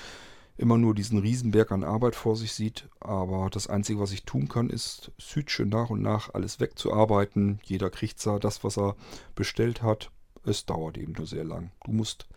immer 0.55 0.77
nur 0.77 0.95
diesen 0.95 1.19
Riesenberg 1.19 1.73
an 1.73 1.83
Arbeit 1.83 2.15
vor 2.15 2.37
sich 2.37 2.53
sieht. 2.53 2.87
Aber 3.01 3.49
das 3.51 3.67
Einzige, 3.67 3.99
was 3.99 4.13
ich 4.13 4.23
tun 4.23 4.47
kann, 4.47 4.69
ist, 4.69 5.11
Südschön 5.19 5.67
nach 5.67 5.89
und 5.89 6.01
nach 6.01 6.33
alles 6.33 6.61
wegzuarbeiten. 6.61 7.59
Jeder 7.63 7.89
kriegt 7.89 8.25
das, 8.25 8.63
was 8.63 8.77
er 8.77 8.95
bestellt 9.35 9.81
hat. 9.81 10.11
Es 10.45 10.65
dauert 10.65 10.97
eben 10.97 11.11
nur 11.11 11.27
sehr 11.27 11.43
lang. 11.43 11.71
Du 11.83 11.91
musst 11.91 12.27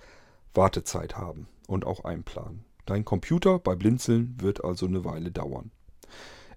Wartezeit 0.52 1.16
haben 1.16 1.46
und 1.68 1.84
auch 1.84 2.04
einplanen. 2.04 2.65
Dein 2.86 3.04
Computer 3.04 3.58
bei 3.58 3.74
Blinzeln 3.74 4.36
wird 4.40 4.64
also 4.64 4.86
eine 4.86 5.04
Weile 5.04 5.30
dauern. 5.30 5.70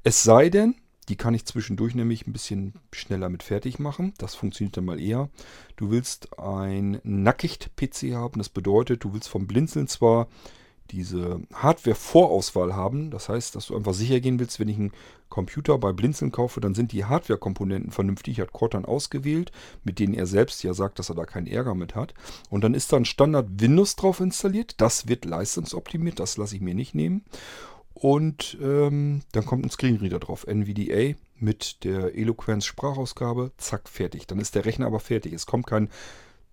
Es 0.03 0.23
sei 0.23 0.49
denn, 0.49 0.75
die 1.09 1.17
kann 1.17 1.33
ich 1.33 1.45
zwischendurch 1.45 1.95
nämlich 1.95 2.27
ein 2.27 2.33
bisschen 2.33 2.75
schneller 2.93 3.29
mit 3.29 3.41
fertig 3.41 3.79
machen. 3.79 4.13
Das 4.19 4.35
funktioniert 4.35 4.77
dann 4.77 4.85
mal 4.85 5.01
eher. 5.01 5.29
Du 5.75 5.89
willst 5.89 6.37
ein 6.39 7.01
Nackigt-PC 7.03 8.13
haben. 8.13 8.37
Das 8.37 8.49
bedeutet, 8.49 9.03
du 9.03 9.13
willst 9.13 9.27
vom 9.27 9.47
Blinzeln 9.47 9.87
zwar 9.87 10.27
diese 10.91 11.41
Hardware-Vorauswahl 11.53 12.75
haben. 12.75 13.11
Das 13.11 13.29
heißt, 13.29 13.55
dass 13.55 13.67
du 13.67 13.75
einfach 13.75 13.93
sicher 13.93 14.19
gehen 14.19 14.39
willst, 14.39 14.59
wenn 14.59 14.69
ich 14.69 14.77
einen 14.77 14.91
Computer 15.29 15.77
bei 15.77 15.93
Blinzeln 15.93 16.31
kaufe, 16.31 16.59
dann 16.59 16.73
sind 16.73 16.91
die 16.91 17.05
Hardware-Komponenten 17.05 17.91
vernünftig. 17.91 18.39
Hat 18.39 18.51
Cortan 18.51 18.85
ausgewählt, 18.85 19.51
mit 19.83 19.99
denen 19.99 20.13
er 20.13 20.25
selbst 20.25 20.63
ja 20.63 20.73
sagt, 20.73 20.99
dass 20.99 21.09
er 21.09 21.15
da 21.15 21.25
keinen 21.25 21.47
Ärger 21.47 21.75
mit 21.75 21.95
hat. 21.95 22.13
Und 22.49 22.63
dann 22.63 22.73
ist 22.73 22.91
da 22.91 22.97
ein 22.97 23.05
Standard 23.05 23.47
Windows 23.57 23.95
drauf 23.95 24.19
installiert. 24.19 24.75
Das 24.81 25.07
wird 25.07 25.25
leistungsoptimiert, 25.25 26.19
das 26.19 26.37
lasse 26.37 26.55
ich 26.55 26.61
mir 26.61 26.73
nicht 26.73 26.95
nehmen. 26.95 27.23
Und 27.93 28.57
ähm, 28.61 29.21
dann 29.33 29.45
kommt 29.45 29.65
ein 29.65 29.69
Screenreader 29.69 30.19
drauf, 30.19 30.47
NVDA 30.47 31.15
mit 31.35 31.83
der 31.83 32.15
Eloquenz 32.15 32.65
Sprachausgabe. 32.65 33.51
Zack, 33.57 33.89
fertig. 33.89 34.27
Dann 34.27 34.39
ist 34.39 34.55
der 34.55 34.65
Rechner 34.65 34.87
aber 34.87 34.99
fertig. 34.99 35.33
Es 35.33 35.45
kommt 35.45 35.67
kein 35.67 35.89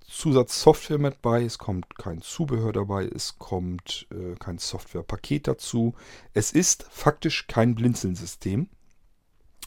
Zusatzsoftware 0.08 0.98
mit 0.98 1.20
bei, 1.20 1.42
es 1.42 1.58
kommt 1.58 1.96
kein 1.98 2.22
Zubehör 2.22 2.72
dabei, 2.72 3.06
es 3.06 3.38
kommt 3.38 4.06
äh, 4.12 4.36
kein 4.36 4.58
Softwarepaket 4.58 5.48
dazu. 5.48 5.94
Es 6.32 6.52
ist 6.52 6.86
faktisch 6.90 7.46
kein 7.48 7.74
Blinzeln-System, 7.74 8.68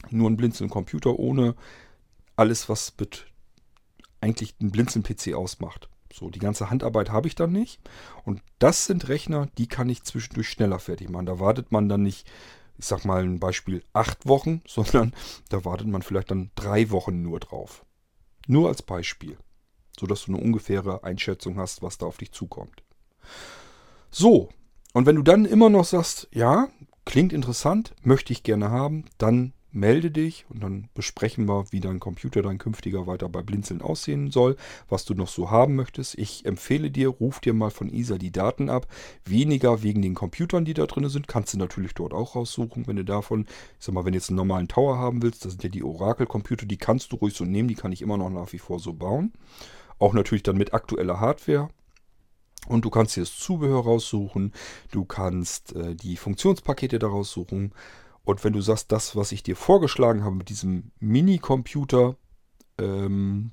nur 0.08 0.30
ein 0.30 0.36
Blinzeln-Computer 0.36 1.18
ohne 1.18 1.54
alles, 2.36 2.68
was 2.68 2.94
mit 2.98 3.26
eigentlich 4.22 4.54
ein 4.60 4.70
Blinzeln-PC 4.70 5.34
ausmacht. 5.34 5.88
So, 6.12 6.30
die 6.30 6.38
ganze 6.38 6.70
Handarbeit 6.70 7.10
habe 7.10 7.28
ich 7.28 7.34
dann 7.34 7.52
nicht. 7.52 7.78
Und 8.24 8.42
das 8.58 8.86
sind 8.86 9.08
Rechner, 9.08 9.48
die 9.58 9.68
kann 9.68 9.88
ich 9.88 10.04
zwischendurch 10.04 10.48
schneller 10.48 10.78
fertig 10.78 11.10
machen. 11.10 11.26
Da 11.26 11.38
wartet 11.38 11.70
man 11.70 11.88
dann 11.88 12.02
nicht, 12.02 12.26
ich 12.78 12.86
sag 12.86 13.04
mal 13.04 13.22
ein 13.22 13.40
Beispiel, 13.40 13.84
acht 13.92 14.26
Wochen, 14.26 14.62
sondern 14.66 15.12
da 15.50 15.64
wartet 15.66 15.86
man 15.86 16.02
vielleicht 16.02 16.30
dann 16.30 16.50
drei 16.54 16.90
Wochen 16.90 17.22
nur 17.22 17.40
drauf. 17.40 17.84
Nur 18.46 18.68
als 18.68 18.82
Beispiel 18.82 19.36
sodass 20.00 20.24
du 20.24 20.34
eine 20.34 20.42
ungefähre 20.42 21.04
Einschätzung 21.04 21.58
hast, 21.58 21.82
was 21.82 21.98
da 21.98 22.06
auf 22.06 22.16
dich 22.16 22.32
zukommt. 22.32 22.82
So, 24.10 24.48
und 24.92 25.06
wenn 25.06 25.16
du 25.16 25.22
dann 25.22 25.44
immer 25.44 25.68
noch 25.68 25.84
sagst, 25.84 26.28
ja, 26.32 26.68
klingt 27.04 27.32
interessant, 27.32 27.94
möchte 28.02 28.32
ich 28.32 28.42
gerne 28.42 28.70
haben, 28.70 29.04
dann 29.18 29.52
melde 29.72 30.10
dich 30.10 30.46
und 30.48 30.62
dann 30.62 30.88
besprechen 30.94 31.48
wir, 31.48 31.66
wie 31.70 31.80
dein 31.80 32.00
Computer 32.00 32.42
dein 32.42 32.58
künftiger 32.58 33.06
weiter 33.06 33.28
bei 33.28 33.42
Blinzeln 33.42 33.82
aussehen 33.82 34.30
soll, 34.30 34.56
was 34.88 35.04
du 35.04 35.14
noch 35.14 35.28
so 35.28 35.50
haben 35.50 35.76
möchtest. 35.76 36.18
Ich 36.18 36.44
empfehle 36.44 36.90
dir, 36.90 37.08
ruf 37.08 37.40
dir 37.40 37.54
mal 37.54 37.70
von 37.70 37.88
ISA 37.88 38.18
die 38.18 38.32
Daten 38.32 38.68
ab. 38.68 38.88
Weniger 39.24 39.82
wegen 39.82 40.02
den 40.02 40.14
Computern, 40.14 40.64
die 40.64 40.74
da 40.74 40.86
drin 40.86 41.08
sind, 41.08 41.28
kannst 41.28 41.54
du 41.54 41.58
natürlich 41.58 41.94
dort 41.94 42.12
auch 42.12 42.34
raussuchen, 42.34 42.86
wenn 42.86 42.96
du 42.96 43.04
davon, 43.04 43.46
ich 43.78 43.86
sag 43.86 43.94
mal, 43.94 44.04
wenn 44.04 44.12
du 44.12 44.18
jetzt 44.18 44.30
einen 44.30 44.36
normalen 44.36 44.68
Tower 44.68 44.98
haben 44.98 45.22
willst, 45.22 45.44
das 45.44 45.52
sind 45.52 45.62
ja 45.62 45.68
die 45.68 45.84
Oracle-Computer, 45.84 46.66
die 46.66 46.78
kannst 46.78 47.12
du 47.12 47.16
ruhig 47.16 47.34
so 47.34 47.44
nehmen, 47.44 47.68
die 47.68 47.74
kann 47.74 47.92
ich 47.92 48.02
immer 48.02 48.18
noch 48.18 48.30
nach 48.30 48.52
wie 48.52 48.58
vor 48.58 48.80
so 48.80 48.92
bauen. 48.92 49.32
Auch 50.00 50.12
natürlich 50.12 50.42
dann 50.42 50.56
mit 50.56 50.74
aktueller 50.74 51.20
Hardware. 51.20 51.68
Und 52.66 52.84
du 52.84 52.90
kannst 52.90 53.14
hier 53.14 53.22
das 53.22 53.36
Zubehör 53.36 53.84
raussuchen. 53.84 54.52
Du 54.90 55.04
kannst 55.04 55.76
äh, 55.76 55.94
die 55.94 56.16
Funktionspakete 56.16 56.98
daraus 56.98 57.30
suchen. 57.30 57.72
Und 58.24 58.42
wenn 58.42 58.52
du 58.52 58.60
sagst, 58.60 58.90
das, 58.90 59.14
was 59.14 59.30
ich 59.30 59.42
dir 59.42 59.56
vorgeschlagen 59.56 60.24
habe 60.24 60.34
mit 60.34 60.48
diesem 60.48 60.90
Mini-Computer, 60.98 62.16
ähm, 62.78 63.52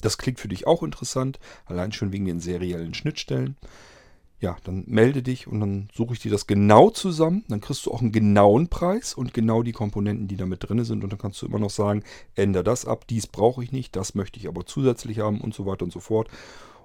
das 0.00 0.16
klingt 0.16 0.40
für 0.40 0.48
dich 0.48 0.66
auch 0.66 0.82
interessant. 0.82 1.38
Allein 1.66 1.92
schon 1.92 2.12
wegen 2.12 2.24
den 2.24 2.40
seriellen 2.40 2.94
Schnittstellen 2.94 3.56
ja, 4.40 4.56
dann 4.64 4.84
melde 4.86 5.22
dich 5.22 5.46
und 5.46 5.60
dann 5.60 5.88
suche 5.94 6.14
ich 6.14 6.20
dir 6.20 6.30
das 6.30 6.46
genau 6.46 6.90
zusammen. 6.90 7.44
Dann 7.48 7.60
kriegst 7.60 7.84
du 7.84 7.92
auch 7.92 8.00
einen 8.00 8.12
genauen 8.12 8.68
Preis 8.68 9.14
und 9.14 9.34
genau 9.34 9.62
die 9.62 9.72
Komponenten, 9.72 10.28
die 10.28 10.36
da 10.36 10.46
mit 10.46 10.66
drin 10.66 10.82
sind. 10.84 11.04
Und 11.04 11.10
dann 11.10 11.18
kannst 11.18 11.42
du 11.42 11.46
immer 11.46 11.58
noch 11.58 11.70
sagen, 11.70 12.02
ändere 12.34 12.64
das 12.64 12.86
ab, 12.86 13.06
dies 13.08 13.26
brauche 13.26 13.62
ich 13.62 13.70
nicht, 13.70 13.94
das 13.96 14.14
möchte 14.14 14.38
ich 14.38 14.48
aber 14.48 14.64
zusätzlich 14.64 15.18
haben 15.18 15.40
und 15.40 15.54
so 15.54 15.66
weiter 15.66 15.84
und 15.84 15.92
so 15.92 16.00
fort. 16.00 16.28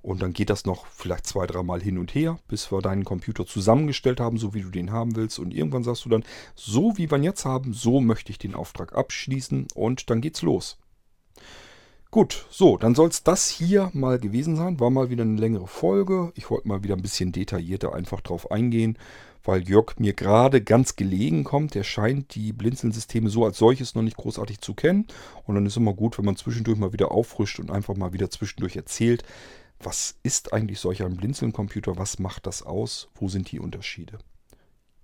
Und 0.01 0.21
dann 0.21 0.33
geht 0.33 0.51
das 0.51 0.65
noch 0.65 0.85
vielleicht 0.85 1.25
zwei, 1.25 1.47
dreimal 1.47 1.81
hin 1.81 1.97
und 1.97 2.13
her, 2.13 2.37
bis 2.47 2.71
wir 2.71 2.81
deinen 2.81 3.05
Computer 3.05 3.45
zusammengestellt 3.45 4.19
haben, 4.19 4.37
so 4.37 4.53
wie 4.53 4.61
du 4.61 4.69
den 4.69 4.91
haben 4.91 5.15
willst. 5.15 5.39
Und 5.39 5.51
irgendwann 5.51 5.83
sagst 5.83 6.05
du 6.05 6.09
dann, 6.09 6.23
so 6.53 6.97
wie 6.97 7.09
wir 7.09 7.17
ihn 7.17 7.23
jetzt 7.23 7.45
haben, 7.45 7.73
so 7.73 8.01
möchte 8.01 8.31
ich 8.31 8.37
den 8.37 8.53
Auftrag 8.53 8.93
abschließen 8.93 9.67
und 9.73 10.09
dann 10.11 10.21
geht's 10.21 10.43
los. 10.43 10.77
Gut, 12.15 12.45
so, 12.49 12.77
dann 12.77 12.95
soll 12.95 13.09
es 13.09 13.23
das 13.23 13.49
hier 13.49 13.91
mal 13.91 14.19
gewesen 14.19 14.55
sein. 14.55 14.79
War 14.79 14.89
mal 14.89 15.09
wieder 15.09 15.23
eine 15.23 15.37
längere 15.37 15.67
Folge. 15.67 16.31
Ich 16.35 16.49
wollte 16.49 16.65
mal 16.65 16.81
wieder 16.81 16.95
ein 16.95 17.01
bisschen 17.01 17.33
detaillierter 17.33 17.93
einfach 17.93 18.21
drauf 18.21 18.51
eingehen, 18.51 18.97
weil 19.43 19.67
Jörg 19.67 19.99
mir 19.99 20.13
gerade 20.13 20.61
ganz 20.61 20.95
gelegen 20.95 21.43
kommt. 21.43 21.75
Der 21.75 21.83
scheint 21.83 22.33
die 22.33 22.53
Blinzeln-Systeme 22.53 23.27
so 23.29 23.43
als 23.43 23.57
solches 23.57 23.95
noch 23.95 24.01
nicht 24.01 24.15
großartig 24.15 24.61
zu 24.61 24.73
kennen. 24.75 25.07
Und 25.43 25.55
dann 25.55 25.65
ist 25.65 25.75
immer 25.75 25.93
gut, 25.93 26.17
wenn 26.17 26.23
man 26.23 26.37
zwischendurch 26.37 26.77
mal 26.77 26.93
wieder 26.93 27.11
auffrischt 27.11 27.59
und 27.59 27.69
einfach 27.69 27.97
mal 27.97 28.13
wieder 28.13 28.29
zwischendurch 28.29 28.77
erzählt, 28.77 29.25
was 29.79 30.15
ist 30.23 30.53
eigentlich 30.53 30.79
solch 30.79 31.03
ein 31.03 31.17
Blinzeln-Computer, 31.17 31.97
was 31.97 32.17
macht 32.17 32.47
das 32.47 32.63
aus, 32.63 33.09
wo 33.15 33.27
sind 33.27 33.51
die 33.51 33.59
Unterschiede. 33.59 34.19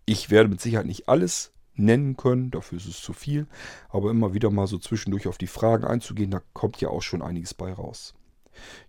Ich 0.06 0.30
werde 0.30 0.48
mit 0.48 0.62
Sicherheit 0.62 0.86
nicht 0.86 1.10
alles 1.10 1.52
nennen 1.76 2.18
können. 2.18 2.52
Dafür 2.52 2.77
ist 2.77 2.88
es 2.88 3.02
zu 3.02 3.14
viel. 3.14 3.48
Aber 3.89 4.11
immer 4.11 4.34
wieder 4.34 4.49
mal 4.49 4.68
so 4.68 4.77
zwischendurch 4.77 5.27
auf 5.27 5.38
die 5.38 5.48
Fragen 5.48 5.85
einzugehen, 5.85 6.31
da 6.31 6.41
kommt 6.53 6.80
ja 6.81 6.89
auch 6.89 7.02
schon 7.02 7.22
einiges 7.22 7.53
bei 7.53 7.73
raus. 7.73 8.14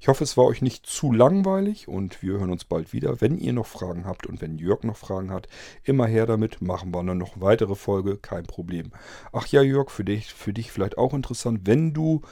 Ich 0.00 0.08
hoffe, 0.08 0.24
es 0.24 0.36
war 0.36 0.44
euch 0.44 0.62
nicht 0.62 0.86
zu 0.86 1.12
langweilig 1.12 1.88
und 1.88 2.22
wir 2.22 2.34
hören 2.34 2.50
uns 2.50 2.64
bald 2.64 2.92
wieder. 2.92 3.20
Wenn 3.20 3.38
ihr 3.38 3.52
noch 3.52 3.66
Fragen 3.66 4.04
habt 4.04 4.26
und 4.26 4.40
wenn 4.40 4.58
Jörg 4.58 4.82
noch 4.82 4.96
Fragen 4.96 5.30
hat, 5.30 5.48
immer 5.84 6.06
her 6.06 6.26
damit. 6.26 6.60
Machen 6.60 6.92
wir 6.92 7.02
dann 7.04 7.18
noch 7.18 7.40
weitere 7.40 7.74
Folge, 7.74 8.16
kein 8.16 8.44
Problem. 8.44 8.92
Ach 9.32 9.46
ja, 9.46 9.62
Jörg, 9.62 9.90
für 9.90 10.04
dich, 10.04 10.34
für 10.34 10.52
dich 10.52 10.72
vielleicht 10.72 10.98
auch 10.98 11.14
interessant. 11.14 11.60
Wenn 11.64 11.92
du 11.92 12.22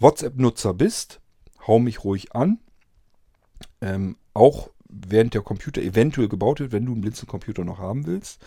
WhatsApp-Nutzer 0.00 0.74
bist, 0.74 1.20
hau 1.66 1.78
mich 1.78 2.04
ruhig 2.04 2.34
an. 2.34 2.58
Ähm, 3.80 4.16
auch 4.34 4.70
während 5.08 5.34
der 5.34 5.42
Computer 5.42 5.82
eventuell 5.82 6.28
gebaut 6.28 6.60
wird, 6.60 6.72
wenn 6.72 6.86
du 6.86 6.92
einen 6.92 7.00
Blinzelcomputer 7.00 7.64
noch 7.64 7.78
haben 7.78 8.06
willst. 8.06 8.40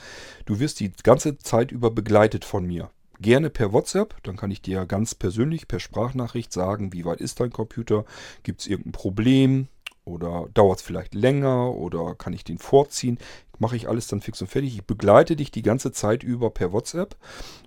Du 0.45 0.59
wirst 0.59 0.79
die 0.79 0.91
ganze 1.03 1.37
Zeit 1.37 1.71
über 1.71 1.91
begleitet 1.91 2.45
von 2.45 2.65
mir. 2.65 2.89
Gerne 3.19 3.49
per 3.49 3.73
WhatsApp, 3.73 4.15
dann 4.23 4.37
kann 4.37 4.51
ich 4.51 4.61
dir 4.61 4.85
ganz 4.85 5.15
persönlich 5.15 5.67
per 5.67 5.79
Sprachnachricht 5.79 6.53
sagen, 6.53 6.93
wie 6.93 7.03
weit 7.03 7.19
ist 7.19 7.39
dein 7.39 7.51
Computer, 7.51 8.05
gibt 8.43 8.61
es 8.61 8.67
irgendein 8.67 8.91
Problem 8.91 9.67
oder 10.05 10.47
dauert 10.53 10.79
es 10.79 10.85
vielleicht 10.85 11.15
länger 11.15 11.73
oder 11.73 12.15
kann 12.15 12.33
ich 12.33 12.43
den 12.43 12.59
vorziehen. 12.59 13.17
Mache 13.59 13.75
ich 13.75 13.89
alles 13.89 14.07
dann 14.07 14.21
fix 14.21 14.39
und 14.41 14.47
fertig. 14.47 14.75
Ich 14.75 14.85
begleite 14.85 15.35
dich 15.35 15.49
die 15.49 15.63
ganze 15.63 15.91
Zeit 15.91 16.23
über 16.23 16.51
per 16.51 16.71
WhatsApp 16.71 17.17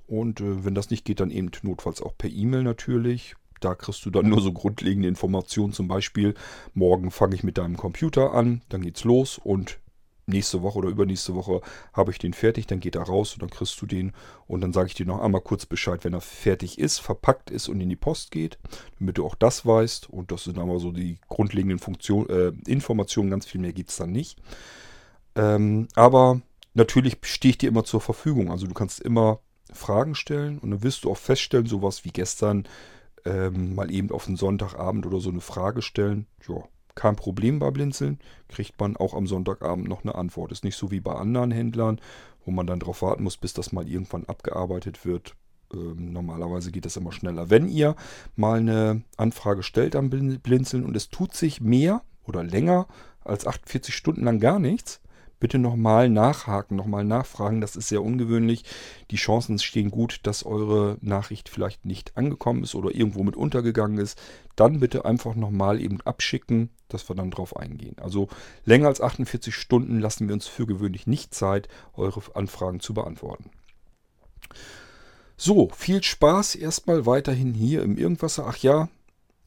und 0.07 0.41
äh, 0.41 0.65
wenn 0.65 0.75
das 0.75 0.91
nicht 0.91 1.05
geht, 1.05 1.21
dann 1.21 1.31
eben 1.31 1.51
notfalls 1.63 2.01
auch 2.01 2.17
per 2.17 2.31
E-Mail 2.31 2.63
natürlich. 2.63 3.35
Da 3.61 3.75
kriegst 3.75 4.05
du 4.05 4.11
dann 4.11 4.29
nur 4.29 4.41
so 4.41 4.53
grundlegende 4.53 5.09
Informationen, 5.09 5.73
zum 5.73 5.89
Beispiel, 5.89 6.35
morgen 6.75 7.11
fange 7.11 7.35
ich 7.35 7.45
mit 7.45 7.59
deinem 7.59 7.77
Computer 7.77 8.33
an, 8.35 8.63
dann 8.69 8.83
geht's 8.83 9.05
los 9.05 9.39
und 9.39 9.79
nächste 10.31 10.63
Woche 10.63 10.79
oder 10.79 10.89
übernächste 10.89 11.35
Woche 11.35 11.61
habe 11.93 12.11
ich 12.11 12.19
den 12.19 12.33
fertig, 12.33 12.67
dann 12.67 12.81
geht 12.81 12.97
er 12.97 13.03
raus 13.03 13.35
und 13.35 13.43
dann 13.43 13.51
kriegst 13.51 13.81
du 13.81 13.87
den. 13.87 14.13
Und 14.47 14.63
dann 14.63 14.73
sage 14.73 14.89
ich 14.89 14.95
dir 14.95 15.07
noch 15.07 15.21
einmal 15.21 15.41
kurz 15.43 15.67
Bescheid, 15.67 16.05
wenn 16.05 16.15
er 16.15 16.21
fertig 16.21 16.79
ist, 16.79 16.99
verpackt 16.99 17.51
ist 17.51 17.69
und 17.69 17.81
in 17.81 17.89
die 17.89 17.97
Post 17.97 18.31
geht, 18.31 18.59
damit 18.99 19.19
du 19.19 19.27
auch 19.27 19.35
das 19.35 19.67
weißt. 19.67 20.09
Und 20.09 20.33
das 20.33 20.45
sind 20.45 20.59
aber 20.59 20.79
so 20.79 20.93
die 20.93 21.19
grundlegenden 21.29 21.79
Funktion, 21.79 22.29
äh, 22.31 22.53
Informationen, 22.67 23.31
ganz 23.31 23.47
viel 23.47 23.61
mehr 23.61 23.73
gibt 23.73 23.91
es 23.91 23.97
dann 23.97 24.13
nicht. 24.13 24.39
Ähm, 25.35 25.89
aber 25.95 26.41
natürlich 26.75 27.19
stehe 27.23 27.51
ich 27.51 27.59
dir 27.59 27.69
immer 27.69 27.85
zur 27.85 28.01
Verfügung, 28.01 28.51
also 28.51 28.67
du 28.67 28.75
kannst 28.75 29.01
immer 29.01 29.41
Fragen 29.73 30.15
stellen 30.15 30.59
und 30.59 30.71
dann 30.71 30.83
wirst 30.83 31.05
du 31.05 31.11
auch 31.11 31.17
feststellen, 31.17 31.67
sowas 31.67 32.05
wie 32.05 32.11
gestern 32.11 32.67
ähm, 33.25 33.75
mal 33.75 33.91
eben 33.91 34.11
auf 34.11 34.27
den 34.27 34.37
Sonntagabend 34.37 35.07
oder 35.07 35.21
so 35.21 35.31
eine 35.31 35.41
Frage 35.41 35.83
stellen. 35.83 36.27
Ja, 36.49 36.65
kein 36.95 37.17
Problem 37.17 37.59
bei 37.59 37.71
Blinzeln, 37.71 38.19
kriegt 38.49 38.79
man 38.81 38.97
auch 38.97 39.15
am 39.15 39.27
Sonntagabend 39.27 39.89
noch 39.89 40.03
eine 40.03 40.15
Antwort. 40.15 40.53
Ist 40.53 40.65
nicht 40.65 40.77
so 40.77 40.91
wie 40.91 41.01
bei 41.01 41.15
anderen 41.15 41.51
Händlern, 41.51 42.01
wo 42.45 42.51
man 42.51 42.67
dann 42.67 42.81
darauf 42.81 43.03
warten 43.03 43.23
muss, 43.23 43.37
bis 43.37 43.55
das 43.55 43.73
mal 43.73 43.89
irgendwann 43.89 44.25
abgearbeitet 44.25 45.05
wird. 45.05 45.35
Ähm, 45.73 46.13
normalerweise 46.13 46.73
geht 46.73 46.85
das 46.85 46.97
immer 46.97 47.13
schneller. 47.13 47.51
Wenn 47.51 47.69
ihr 47.69 47.97
mal 48.37 48.59
eine 48.59 49.03
Anfrage 49.17 49.63
stellt 49.63 49.97
am 49.97 50.11
Blinzeln 50.11 50.85
und 50.85 50.97
es 50.97 51.11
tut 51.11 51.35
sich 51.35 51.61
mehr 51.61 52.03
oder 52.25 52.43
länger 52.43 52.87
als 53.25 53.47
48 53.47 53.95
Stunden 53.95 54.25
lang 54.25 54.41
gar 54.41 54.59
nichts, 54.59 55.01
bitte 55.41 55.59
nochmal 55.59 56.09
nachhaken, 56.09 56.77
nochmal 56.77 57.05
nachfragen. 57.05 57.61
Das 57.61 57.75
ist 57.75 57.89
sehr 57.89 58.03
ungewöhnlich. 58.03 58.65
Die 59.11 59.17
Chancen 59.17 59.59
stehen 59.59 59.91
gut, 59.91 60.21
dass 60.23 60.45
eure 60.45 60.99
Nachricht 61.01 61.49
vielleicht 61.49 61.85
nicht 61.85 62.17
angekommen 62.17 62.63
ist 62.63 62.75
oder 62.75 62.95
irgendwo 62.95 63.25
mit 63.25 63.37
untergegangen 63.37 63.99
ist. 63.99 64.21
Dann 64.55 64.79
bitte 64.79 65.05
einfach 65.05 65.35
nochmal 65.35 65.81
eben 65.81 66.01
abschicken, 66.03 66.69
dass 66.89 67.09
wir 67.09 67.17
dann 67.17 67.31
drauf 67.31 67.57
eingehen. 67.57 67.97
Also 68.01 68.29
länger 68.65 68.89
als 68.89 69.01
48 69.01 69.55
Stunden 69.55 69.99
lassen 69.99 70.29
wir 70.29 70.35
uns 70.35 70.47
für 70.47 70.67
gewöhnlich 70.67 71.07
nicht 71.07 71.35
Zeit, 71.35 71.69
eure 71.95 72.23
Anfragen 72.35 72.81
zu 72.81 72.95
beantworten. 72.95 73.51
So, 75.37 75.71
viel 75.75 76.03
Spaß 76.03 76.55
erstmal 76.55 77.07
weiterhin 77.07 77.55
hier 77.55 77.83
im 77.83 77.97
Irgendwasser. 77.97 78.45
Ach 78.47 78.59
ja, 78.59 78.91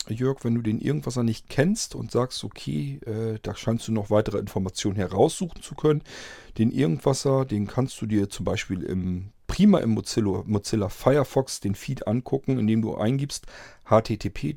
Jörg, 0.10 0.44
wenn 0.44 0.56
du 0.56 0.62
den 0.62 0.80
Irgendwasser 0.80 1.24
nicht 1.24 1.50
kennst 1.50 1.96
und 1.96 2.12
sagst, 2.12 2.44
okay, 2.44 3.00
äh, 3.06 3.40
da 3.42 3.56
scheinst 3.56 3.88
du 3.88 3.92
noch 3.92 4.10
weitere 4.10 4.38
Informationen 4.38 4.96
heraussuchen 4.96 5.62
zu 5.62 5.76
können, 5.76 6.02
den 6.58 6.72
Irgendwasser, 6.72 7.46
den 7.46 7.68
kannst 7.68 8.02
du 8.02 8.06
dir 8.06 8.30
zum 8.30 8.46
Beispiel 8.46 8.84
im 8.84 9.30
prima 9.48 9.80
im 9.80 9.92
Mozilla, 9.92 10.44
Mozilla 10.46 10.90
Firefox 10.90 11.60
den 11.60 11.76
Feed 11.76 12.08
angucken, 12.08 12.58
indem 12.58 12.82
du 12.82 12.96
eingibst 12.96 13.46
http 13.86 14.56